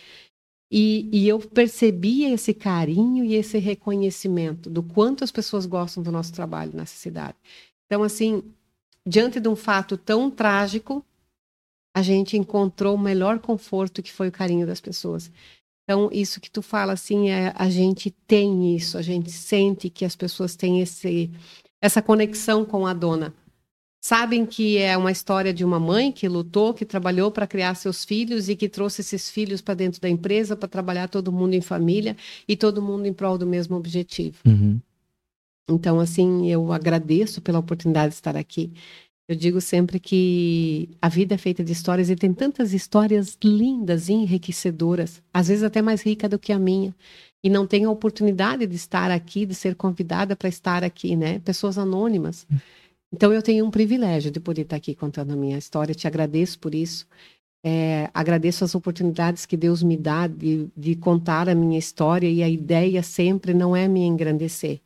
E, 0.74 1.06
e 1.12 1.28
eu 1.28 1.38
percebi 1.38 2.24
esse 2.24 2.54
carinho 2.54 3.22
e 3.22 3.34
esse 3.34 3.58
reconhecimento 3.58 4.70
do 4.70 4.82
quanto 4.82 5.22
as 5.22 5.30
pessoas 5.30 5.66
gostam 5.66 6.02
do 6.02 6.10
nosso 6.10 6.32
trabalho 6.32 6.72
nessa 6.74 6.96
cidade. 6.96 7.36
Então, 7.84 8.02
assim, 8.02 8.42
diante 9.06 9.38
de 9.38 9.46
um 9.50 9.54
fato 9.54 9.98
tão 9.98 10.30
trágico, 10.30 11.04
a 11.94 12.00
gente 12.00 12.38
encontrou 12.38 12.94
o 12.94 12.98
melhor 12.98 13.38
conforto 13.38 14.02
que 14.02 14.10
foi 14.10 14.28
o 14.28 14.32
carinho 14.32 14.66
das 14.66 14.80
pessoas. 14.80 15.30
Então, 15.84 16.08
isso 16.10 16.40
que 16.40 16.50
tu 16.50 16.62
fala, 16.62 16.94
assim, 16.94 17.28
é, 17.28 17.52
a 17.54 17.68
gente 17.68 18.10
tem 18.26 18.74
isso, 18.74 18.96
a 18.96 19.02
gente 19.02 19.30
sente 19.30 19.90
que 19.90 20.06
as 20.06 20.16
pessoas 20.16 20.56
têm 20.56 20.80
esse, 20.80 21.30
essa 21.82 22.00
conexão 22.00 22.64
com 22.64 22.86
a 22.86 22.94
dona. 22.94 23.34
Sabem 24.04 24.44
que 24.44 24.78
é 24.78 24.96
uma 24.96 25.12
história 25.12 25.54
de 25.54 25.64
uma 25.64 25.78
mãe 25.78 26.10
que 26.10 26.26
lutou, 26.26 26.74
que 26.74 26.84
trabalhou 26.84 27.30
para 27.30 27.46
criar 27.46 27.76
seus 27.76 28.04
filhos 28.04 28.48
e 28.48 28.56
que 28.56 28.68
trouxe 28.68 29.00
esses 29.00 29.30
filhos 29.30 29.60
para 29.60 29.74
dentro 29.74 30.00
da 30.00 30.08
empresa 30.08 30.56
para 30.56 30.68
trabalhar 30.68 31.08
todo 31.08 31.30
mundo 31.30 31.54
em 31.54 31.60
família 31.60 32.16
e 32.48 32.56
todo 32.56 32.82
mundo 32.82 33.06
em 33.06 33.12
prol 33.12 33.38
do 33.38 33.46
mesmo 33.46 33.76
objetivo. 33.76 34.38
Uhum. 34.44 34.80
Então, 35.70 36.00
assim, 36.00 36.50
eu 36.50 36.72
agradeço 36.72 37.40
pela 37.40 37.60
oportunidade 37.60 38.08
de 38.08 38.14
estar 38.16 38.36
aqui. 38.36 38.72
Eu 39.28 39.36
digo 39.36 39.60
sempre 39.60 40.00
que 40.00 40.88
a 41.00 41.08
vida 41.08 41.36
é 41.36 41.38
feita 41.38 41.62
de 41.62 41.70
histórias 41.70 42.10
e 42.10 42.16
tem 42.16 42.34
tantas 42.34 42.74
histórias 42.74 43.38
lindas 43.42 44.08
e 44.08 44.14
enriquecedoras, 44.14 45.22
às 45.32 45.46
vezes 45.46 45.62
até 45.62 45.80
mais 45.80 46.02
rica 46.02 46.28
do 46.28 46.40
que 46.40 46.52
a 46.52 46.58
minha. 46.58 46.92
E 47.44 47.48
não 47.48 47.68
tenho 47.68 47.88
a 47.88 47.92
oportunidade 47.92 48.66
de 48.66 48.74
estar 48.74 49.12
aqui, 49.12 49.46
de 49.46 49.54
ser 49.54 49.76
convidada 49.76 50.34
para 50.34 50.48
estar 50.48 50.82
aqui, 50.82 51.14
né? 51.14 51.38
Pessoas 51.38 51.78
anônimas. 51.78 52.44
Então, 53.12 53.32
eu 53.32 53.42
tenho 53.42 53.66
um 53.66 53.70
privilégio 53.70 54.30
de 54.30 54.40
poder 54.40 54.62
estar 54.62 54.76
aqui 54.76 54.94
contando 54.94 55.32
a 55.32 55.36
minha 55.36 55.58
história. 55.58 55.94
Te 55.94 56.06
agradeço 56.06 56.58
por 56.58 56.74
isso. 56.74 57.06
É, 57.64 58.10
agradeço 58.12 58.64
as 58.64 58.74
oportunidades 58.74 59.46
que 59.46 59.56
Deus 59.56 59.82
me 59.82 59.96
dá 59.96 60.26
de, 60.26 60.68
de 60.76 60.96
contar 60.96 61.48
a 61.48 61.54
minha 61.54 61.78
história 61.78 62.28
e 62.28 62.42
a 62.42 62.48
ideia 62.48 63.02
sempre 63.02 63.54
não 63.54 63.76
é 63.76 63.86
me 63.86 64.00
engrandecer. 64.00 64.80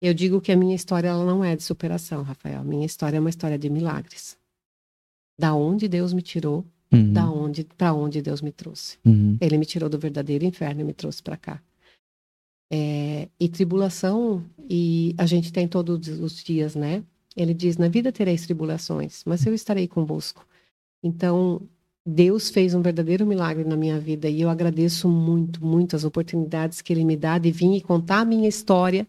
Eu 0.00 0.14
digo 0.14 0.40
que 0.40 0.52
a 0.52 0.56
minha 0.56 0.74
história 0.74 1.08
ela 1.08 1.24
não 1.24 1.44
é 1.44 1.54
de 1.56 1.62
superação, 1.62 2.22
Rafael. 2.22 2.60
A 2.60 2.64
minha 2.64 2.86
história 2.86 3.16
é 3.16 3.20
uma 3.20 3.30
história 3.30 3.58
de 3.58 3.68
milagres. 3.68 4.38
Da 5.38 5.54
onde 5.54 5.88
Deus 5.88 6.12
me 6.12 6.22
tirou, 6.22 6.64
Uhum. 6.92 7.12
da 7.12 7.28
onde 7.28 7.64
para 7.64 7.92
onde 7.92 8.22
Deus 8.22 8.40
me 8.40 8.52
trouxe. 8.52 8.98
Uhum. 9.04 9.36
Ele 9.40 9.58
me 9.58 9.66
tirou 9.66 9.88
do 9.88 9.98
verdadeiro 9.98 10.44
inferno 10.44 10.80
e 10.80 10.84
me 10.84 10.92
trouxe 10.92 11.22
para 11.22 11.36
cá. 11.36 11.60
É, 12.72 13.28
e 13.38 13.48
tribulação, 13.48 14.44
e 14.70 15.14
a 15.18 15.26
gente 15.26 15.52
tem 15.52 15.66
todos 15.66 16.08
os 16.08 16.42
dias, 16.42 16.74
né? 16.76 17.02
Ele 17.36 17.52
diz: 17.54 17.76
Na 17.76 17.88
vida 17.88 18.12
tereis 18.12 18.42
tribulações, 18.42 19.22
mas 19.24 19.44
eu 19.44 19.54
estarei 19.54 19.88
convosco. 19.88 20.46
Então, 21.02 21.60
Deus 22.06 22.50
fez 22.50 22.74
um 22.74 22.82
verdadeiro 22.82 23.26
milagre 23.26 23.64
na 23.64 23.76
minha 23.76 23.98
vida 23.98 24.28
e 24.28 24.40
eu 24.40 24.50
agradeço 24.50 25.08
muito, 25.08 25.64
muito 25.64 25.96
as 25.96 26.04
oportunidades 26.04 26.80
que 26.82 26.92
Ele 26.92 27.04
me 27.04 27.16
dá 27.16 27.38
de 27.38 27.50
vir 27.50 27.74
e 27.76 27.80
contar 27.80 28.20
a 28.20 28.24
minha 28.24 28.48
história 28.48 29.06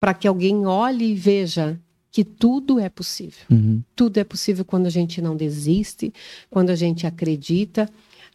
para 0.00 0.14
que 0.14 0.28
alguém 0.28 0.64
olhe 0.66 1.06
e 1.12 1.14
veja 1.14 1.78
que 2.10 2.24
tudo 2.24 2.78
é 2.78 2.88
possível 2.88 3.44
Uhum. 3.50 3.82
tudo 3.94 4.18
é 4.18 4.24
possível 4.24 4.64
quando 4.64 4.86
a 4.86 4.90
gente 4.90 5.20
não 5.20 5.36
desiste, 5.36 6.12
quando 6.48 6.70
a 6.70 6.74
gente 6.76 7.06
acredita. 7.06 7.88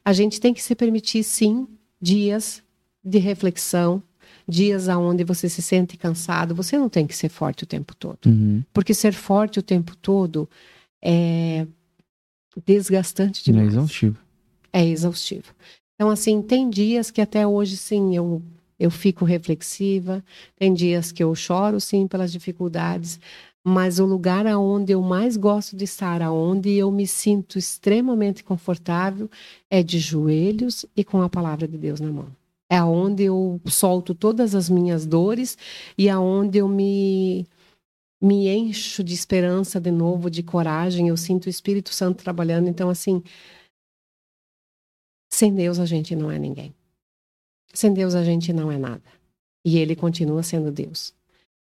A 0.06 0.14
gente 0.14 0.40
tem 0.40 0.54
que 0.54 0.62
se 0.62 0.76
permitir, 0.76 1.24
sim, 1.24 1.68
dias 2.00 2.62
de 3.04 3.18
reflexão, 3.20 4.04
dias 4.48 4.90
aonde 4.90 5.24
você 5.24 5.48
se 5.50 5.62
sente 5.62 5.98
cansado. 5.98 6.54
Você 6.56 6.78
não 6.78 6.90
tem 6.90 7.06
que 7.08 7.16
ser 7.16 7.30
forte 7.30 7.64
o 7.64 7.68
tempo 7.68 7.96
todo, 7.96 8.26
Uhum. 8.26 8.64
porque 8.74 8.94
ser 8.94 9.14
forte 9.14 9.60
o 9.60 9.64
tempo 9.64 9.96
todo 9.98 10.50
é 11.02 11.66
desgastante 12.66 13.52
Não 13.52 13.60
é 13.60 13.62
demais. 13.62 13.74
exaustivo. 13.76 14.18
É 14.72 14.86
exaustivo. 14.86 15.54
Então, 15.96 16.10
assim, 16.10 16.42
tem 16.42 16.70
dias 16.70 17.12
que 17.12 17.22
até 17.22 17.46
hoje, 17.48 17.78
sim, 17.78 18.16
eu, 18.16 18.42
eu 18.80 18.90
fico 18.92 19.26
reflexiva, 19.26 20.24
tem 20.58 20.74
dias 20.74 21.12
que 21.12 21.24
eu 21.24 21.34
choro, 21.36 21.80
sim, 21.80 22.08
pelas 22.08 22.32
dificuldades, 22.32 23.20
mas 23.64 24.00
o 24.00 24.06
lugar 24.06 24.46
aonde 24.46 24.92
eu 24.92 25.02
mais 25.02 25.38
gosto 25.38 25.76
de 25.76 25.86
estar, 25.86 26.22
aonde 26.22 26.72
eu 26.74 26.92
me 26.92 27.08
sinto 27.08 27.58
extremamente 27.58 28.44
confortável, 28.44 29.30
é 29.70 29.82
de 29.82 30.00
joelhos 30.00 30.86
e 30.98 31.04
com 31.04 31.22
a 31.22 31.30
palavra 31.30 31.68
de 31.68 31.78
Deus 31.78 32.00
na 32.00 32.12
mão. 32.12 32.28
É 32.74 32.78
aonde 32.78 33.22
eu 33.22 33.62
solto 33.68 34.16
todas 34.16 34.56
as 34.56 34.68
minhas 34.68 35.06
dores 35.06 35.56
e 35.96 36.10
aonde 36.10 36.58
eu 36.58 36.68
me 36.68 37.46
me 38.20 38.48
encho 38.48 39.04
de 39.04 39.14
esperança 39.14 39.80
de 39.80 39.92
novo, 39.92 40.28
de 40.28 40.42
coragem, 40.42 41.08
eu 41.08 41.16
sinto 41.16 41.46
o 41.46 41.50
Espírito 41.50 41.94
Santo 41.94 42.24
trabalhando. 42.24 42.68
Então, 42.68 42.90
assim, 42.90 43.22
Sem 45.32 45.54
Deus 45.54 45.78
a 45.78 45.86
gente 45.86 46.16
não 46.16 46.32
é 46.32 46.40
ninguém. 46.40 46.74
Sem 47.72 47.94
Deus 47.94 48.16
a 48.16 48.24
gente 48.24 48.52
não 48.52 48.72
é 48.72 48.78
nada. 48.80 49.04
E 49.64 49.78
Ele 49.78 49.96
continua 49.96 50.42
sendo 50.42 50.72
Deus. 50.72 51.14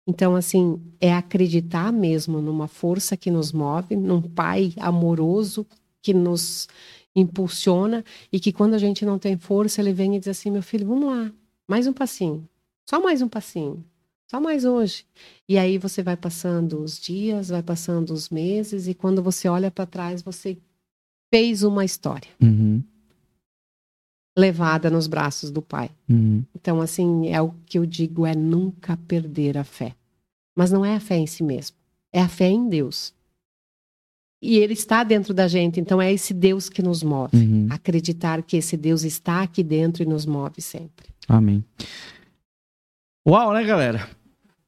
Então, 0.07 0.37
assim, 0.37 0.81
é 1.01 1.13
acreditar 1.13 1.93
mesmo 1.93 2.41
numa 2.41 2.69
força 2.69 3.17
que 3.17 3.31
nos 3.31 3.51
move, 3.51 3.97
num 3.97 4.23
Pai 4.23 4.73
amoroso 4.79 5.67
que 6.01 6.15
nos 6.15 6.69
impulsiona 7.15 8.05
e 8.33 8.41
que 8.41 8.53
quando 8.53 8.75
a 8.75 8.79
gente 8.79 9.05
não 9.05 9.19
tem 9.19 9.37
força, 9.37 9.81
ele 9.81 9.93
vem 9.93 10.17
e 10.17 10.19
diz 10.19 10.29
assim: 10.29 10.51
meu 10.51 10.63
filho, 10.63 10.87
vamos 10.87 11.15
lá, 11.15 11.33
mais 11.69 11.87
um 11.87 11.93
passinho, 11.93 12.49
só 12.89 13.01
mais 13.01 13.23
um 13.23 13.29
passinho, 13.29 13.85
só 14.31 14.41
mais 14.41 14.65
hoje. 14.65 15.05
E 15.49 15.59
aí 15.59 15.79
você 15.79 16.03
vai 16.03 16.17
passando 16.17 16.83
os 16.83 16.99
dias, 16.99 17.49
vai 17.49 17.63
passando 17.63 18.11
os 18.11 18.31
meses, 18.31 18.89
e 18.89 18.95
quando 18.95 19.23
você 19.23 19.49
olha 19.49 19.71
para 19.71 19.87
trás, 19.87 20.23
você 20.23 20.57
fez 21.33 21.63
uma 21.63 21.85
história. 21.85 22.31
Uhum. 22.41 22.83
Levada 24.37 24.89
nos 24.89 25.07
braços 25.07 25.51
do 25.51 25.61
pai. 25.61 25.91
Uhum. 26.09 26.43
Então, 26.55 26.81
assim, 26.81 27.29
é 27.29 27.41
o 27.41 27.53
que 27.67 27.79
eu 27.79 27.85
digo: 27.85 28.25
é 28.25 28.35
nunca 28.35 28.97
perder 28.97 29.59
a 29.59 29.65
fé. 29.65 29.95
Mas 30.55 30.71
não 30.71 30.85
é 30.85 30.97
a 30.97 31.01
fé 31.01 31.17
em 31.17 31.27
si 31.27 31.43
mesmo, 31.43 31.77
é 32.13 32.21
a 32.21 32.29
fé 32.29 32.49
em 32.49 32.69
Deus. 32.69 33.15
E 34.43 34.59
ele 34.59 34.73
está 34.73 35.05
dentro 35.05 35.33
da 35.33 35.47
gente, 35.47 35.79
então 35.79 36.03
é 36.03 36.13
esse 36.13 36.35
Deus 36.35 36.69
que 36.69 36.83
nos 36.83 37.05
move. 37.05 37.37
Uhum. 37.37 37.69
Acreditar 37.71 38.43
que 38.43 38.57
esse 38.57 38.77
Deus 38.77 39.05
está 39.05 39.41
aqui 39.41 39.63
dentro 39.63 40.03
e 40.03 40.07
nos 40.07 40.27
move 40.27 40.61
sempre. 40.61 41.07
Amém. 41.29 41.65
Uau, 43.25 43.53
né, 43.53 43.63
galera? 43.63 44.09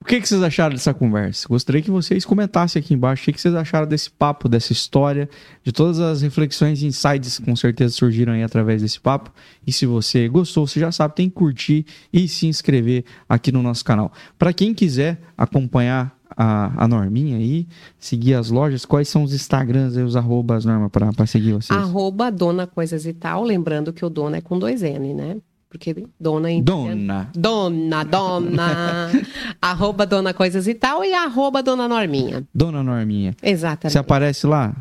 O 0.00 0.06
que, 0.06 0.20
que 0.20 0.28
vocês 0.28 0.42
acharam 0.42 0.74
dessa 0.74 0.92
conversa? 0.92 1.48
Gostaria 1.48 1.80
que 1.80 1.90
vocês 1.90 2.26
comentassem 2.26 2.78
aqui 2.78 2.92
embaixo 2.92 3.22
o 3.22 3.24
que, 3.24 3.32
que 3.32 3.40
vocês 3.40 3.54
acharam 3.54 3.86
desse 3.86 4.10
papo, 4.10 4.50
dessa 4.50 4.70
história, 4.70 5.28
de 5.64 5.72
todas 5.72 5.98
as 5.98 6.20
reflexões 6.20 6.82
e 6.82 6.86
insights 6.86 7.38
que 7.38 7.44
com 7.46 7.56
certeza 7.56 7.94
surgiram 7.94 8.34
aí 8.34 8.42
através 8.42 8.82
desse 8.82 9.00
papo. 9.00 9.32
E 9.66 9.72
se 9.72 9.86
você 9.86 10.28
gostou, 10.28 10.66
você 10.66 10.78
já 10.78 10.92
sabe, 10.92 11.14
tem 11.14 11.28
que 11.30 11.34
curtir 11.34 11.86
e 12.12 12.28
se 12.28 12.46
inscrever 12.46 13.04
aqui 13.26 13.50
no 13.50 13.62
nosso 13.62 13.82
canal. 13.82 14.12
Para 14.38 14.52
quem 14.52 14.74
quiser 14.74 15.18
acompanhar 15.38 16.13
a, 16.36 16.84
a 16.84 16.88
Norminha 16.88 17.36
aí, 17.36 17.66
seguir 17.98 18.34
as 18.34 18.50
lojas, 18.50 18.84
quais 18.84 19.08
são 19.08 19.22
os 19.22 19.32
Instagrams 19.32 19.96
e 19.96 20.02
os 20.02 20.16
arrobas, 20.16 20.64
Norma, 20.64 20.90
para 20.90 21.26
seguir 21.26 21.52
vocês? 21.52 21.78
Arroba 21.78 22.30
Dona 22.30 22.66
Coisas 22.66 23.06
e 23.06 23.12
Tal, 23.12 23.42
lembrando 23.42 23.92
que 23.92 24.04
o 24.04 24.10
Dona 24.10 24.38
é 24.38 24.40
com 24.40 24.58
dois 24.58 24.82
N, 24.82 25.14
né? 25.14 25.36
Porque 25.68 26.06
Dona 26.20 26.52
em 26.52 26.62
Dona. 26.62 27.28
Dona, 27.34 28.04
Dona. 28.04 29.10
arroba 29.60 30.06
Dona 30.06 30.32
Coisas 30.32 30.68
e 30.68 30.74
Tal 30.74 31.04
e 31.04 31.12
arroba 31.12 31.62
Dona 31.62 31.88
Norminha. 31.88 32.44
Dona 32.54 32.80
Norminha. 32.80 33.34
Exatamente. 33.42 33.92
Você 33.92 33.98
aparece 33.98 34.46
lá? 34.46 34.72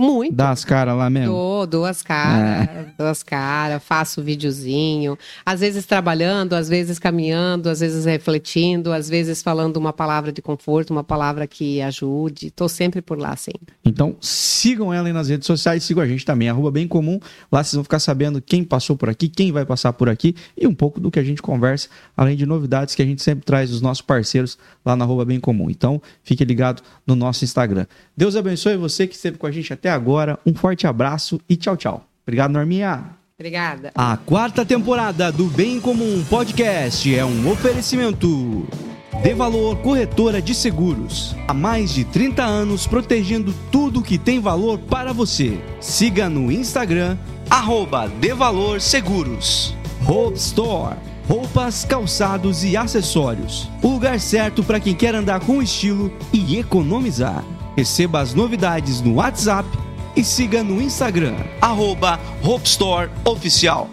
Muito. 0.00 0.34
Dá 0.34 0.50
as 0.50 0.64
caras 0.64 0.96
lá 0.96 1.10
mesmo? 1.10 1.34
Dou, 1.34 1.66
duas 1.66 2.02
caras, 2.02 2.86
duas 2.96 3.22
caras, 3.22 3.82
faço 3.84 4.22
videozinho, 4.22 5.18
às 5.44 5.60
vezes 5.60 5.84
trabalhando, 5.84 6.54
às 6.54 6.70
vezes 6.70 6.98
caminhando, 6.98 7.68
às 7.68 7.80
vezes 7.80 8.06
refletindo, 8.06 8.92
às 8.92 9.10
vezes 9.10 9.42
falando 9.42 9.76
uma 9.76 9.92
palavra 9.92 10.32
de 10.32 10.40
conforto, 10.40 10.90
uma 10.90 11.04
palavra 11.04 11.46
que 11.46 11.82
ajude. 11.82 12.50
Tô 12.50 12.66
sempre 12.66 13.02
por 13.02 13.18
lá, 13.18 13.36
sim. 13.36 13.52
Então 13.84 14.16
sigam 14.22 14.92
ela 14.92 15.06
aí 15.06 15.12
nas 15.12 15.28
redes 15.28 15.46
sociais, 15.46 15.84
sigam 15.84 16.02
a 16.02 16.06
gente 16.06 16.24
também, 16.24 16.48
arroba 16.48 16.70
bem 16.70 16.88
comum. 16.88 17.20
Lá 17.52 17.62
vocês 17.62 17.74
vão 17.74 17.84
ficar 17.84 17.98
sabendo 17.98 18.40
quem 18.40 18.64
passou 18.64 18.96
por 18.96 19.10
aqui, 19.10 19.28
quem 19.28 19.52
vai 19.52 19.66
passar 19.66 19.92
por 19.92 20.08
aqui 20.08 20.34
e 20.56 20.66
um 20.66 20.74
pouco 20.74 20.98
do 20.98 21.10
que 21.10 21.18
a 21.18 21.24
gente 21.24 21.42
conversa, 21.42 21.88
além 22.16 22.36
de 22.36 22.46
novidades 22.46 22.94
que 22.94 23.02
a 23.02 23.06
gente 23.06 23.22
sempre 23.22 23.44
traz 23.44 23.68
dos 23.68 23.82
nossos 23.82 24.00
parceiros 24.00 24.56
lá 24.82 24.96
na 24.96 25.04
arroba 25.04 25.26
bem 25.26 25.38
comum. 25.38 25.68
Então 25.68 26.00
fique 26.22 26.42
ligado 26.42 26.82
no 27.06 27.14
nosso 27.14 27.44
Instagram. 27.44 27.86
Deus 28.16 28.34
abençoe 28.34 28.76
você 28.78 29.06
que 29.06 29.14
esteve 29.14 29.36
com 29.36 29.46
a 29.46 29.50
gente 29.50 29.72
até 29.72 29.89
agora. 29.90 30.38
Um 30.46 30.54
forte 30.54 30.86
abraço 30.86 31.40
e 31.48 31.56
tchau, 31.56 31.76
tchau. 31.76 32.04
Obrigado, 32.24 32.52
Norminha. 32.52 33.20
Obrigada. 33.38 33.90
A 33.94 34.18
quarta 34.18 34.66
temporada 34.66 35.32
do 35.32 35.46
Bem 35.46 35.80
Comum 35.80 36.22
Podcast 36.28 37.14
é 37.14 37.24
um 37.24 37.50
oferecimento. 37.50 38.68
De 39.22 39.34
Valor 39.34 39.76
Corretora 39.78 40.40
de 40.40 40.54
Seguros. 40.54 41.34
Há 41.46 41.52
mais 41.52 41.92
de 41.92 42.04
30 42.04 42.42
anos 42.42 42.86
protegendo 42.86 43.54
tudo 43.70 44.02
que 44.02 44.16
tem 44.16 44.40
valor 44.40 44.78
para 44.78 45.12
você. 45.12 45.58
Siga 45.80 46.28
no 46.28 46.50
Instagram, 46.50 47.18
arroba 47.50 48.08
De 48.08 48.32
Valor 48.32 48.80
Seguros. 48.80 49.74
Hope 50.06 50.38
Store. 50.38 50.96
Roupas, 51.28 51.84
calçados 51.84 52.64
e 52.64 52.76
acessórios. 52.76 53.70
O 53.82 53.88
lugar 53.88 54.18
certo 54.18 54.64
para 54.64 54.80
quem 54.80 54.94
quer 54.94 55.14
andar 55.14 55.40
com 55.40 55.62
estilo 55.62 56.12
e 56.32 56.58
economizar. 56.58 57.44
Receba 57.76 58.20
as 58.20 58.34
novidades 58.34 59.00
no 59.00 59.14
WhatsApp 59.14 59.68
e 60.16 60.24
siga 60.24 60.62
no 60.62 60.82
Instagram, 60.82 61.36
arroba 61.60 62.18
Hope 62.42 62.66
Store 62.66 63.10
Oficial. 63.24 63.88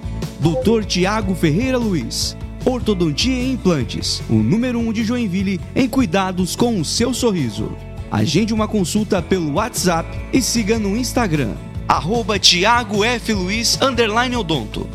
Tiago 0.85 1.35
Ferreira 1.35 1.77
Luiz, 1.77 2.35
Ortodontia 2.65 3.33
e 3.33 3.51
Implantes, 3.51 4.21
o 4.29 4.35
número 4.35 4.79
1 4.79 4.87
um 4.87 4.93
de 4.93 5.03
Joinville 5.03 5.59
em 5.75 5.87
cuidados 5.87 6.55
com 6.55 6.79
o 6.79 6.85
seu 6.85 7.13
sorriso. 7.13 7.71
Agende 8.11 8.53
uma 8.53 8.67
consulta 8.67 9.21
pelo 9.21 9.53
WhatsApp 9.53 10.09
e 10.33 10.41
siga 10.41 10.79
no 10.79 10.95
Instagram, 10.95 11.53
arroba 11.87 12.39
Tiago 12.39 13.03
F. 13.03 13.33
Luiz, 13.33 13.77
odonto. 14.37 14.87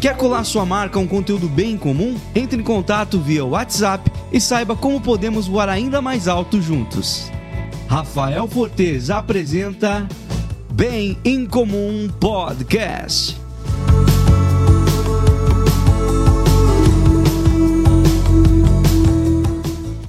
Quer 0.00 0.16
colar 0.16 0.44
sua 0.44 0.66
marca 0.66 0.98
a 0.98 1.02
um 1.02 1.06
conteúdo 1.06 1.48
bem 1.48 1.76
comum? 1.76 2.16
Entre 2.34 2.60
em 2.60 2.64
contato 2.64 3.20
via 3.20 3.44
WhatsApp 3.44 4.10
e 4.32 4.40
saiba 4.40 4.74
como 4.74 5.00
podemos 5.00 5.46
voar 5.46 5.68
ainda 5.68 6.02
mais 6.02 6.26
alto 6.26 6.60
juntos. 6.60 7.30
Rafael 7.88 8.48
Fortes 8.48 9.10
apresenta 9.10 10.06
Bem 10.72 11.18
Incomum 11.24 12.08
Podcast. 12.18 13.36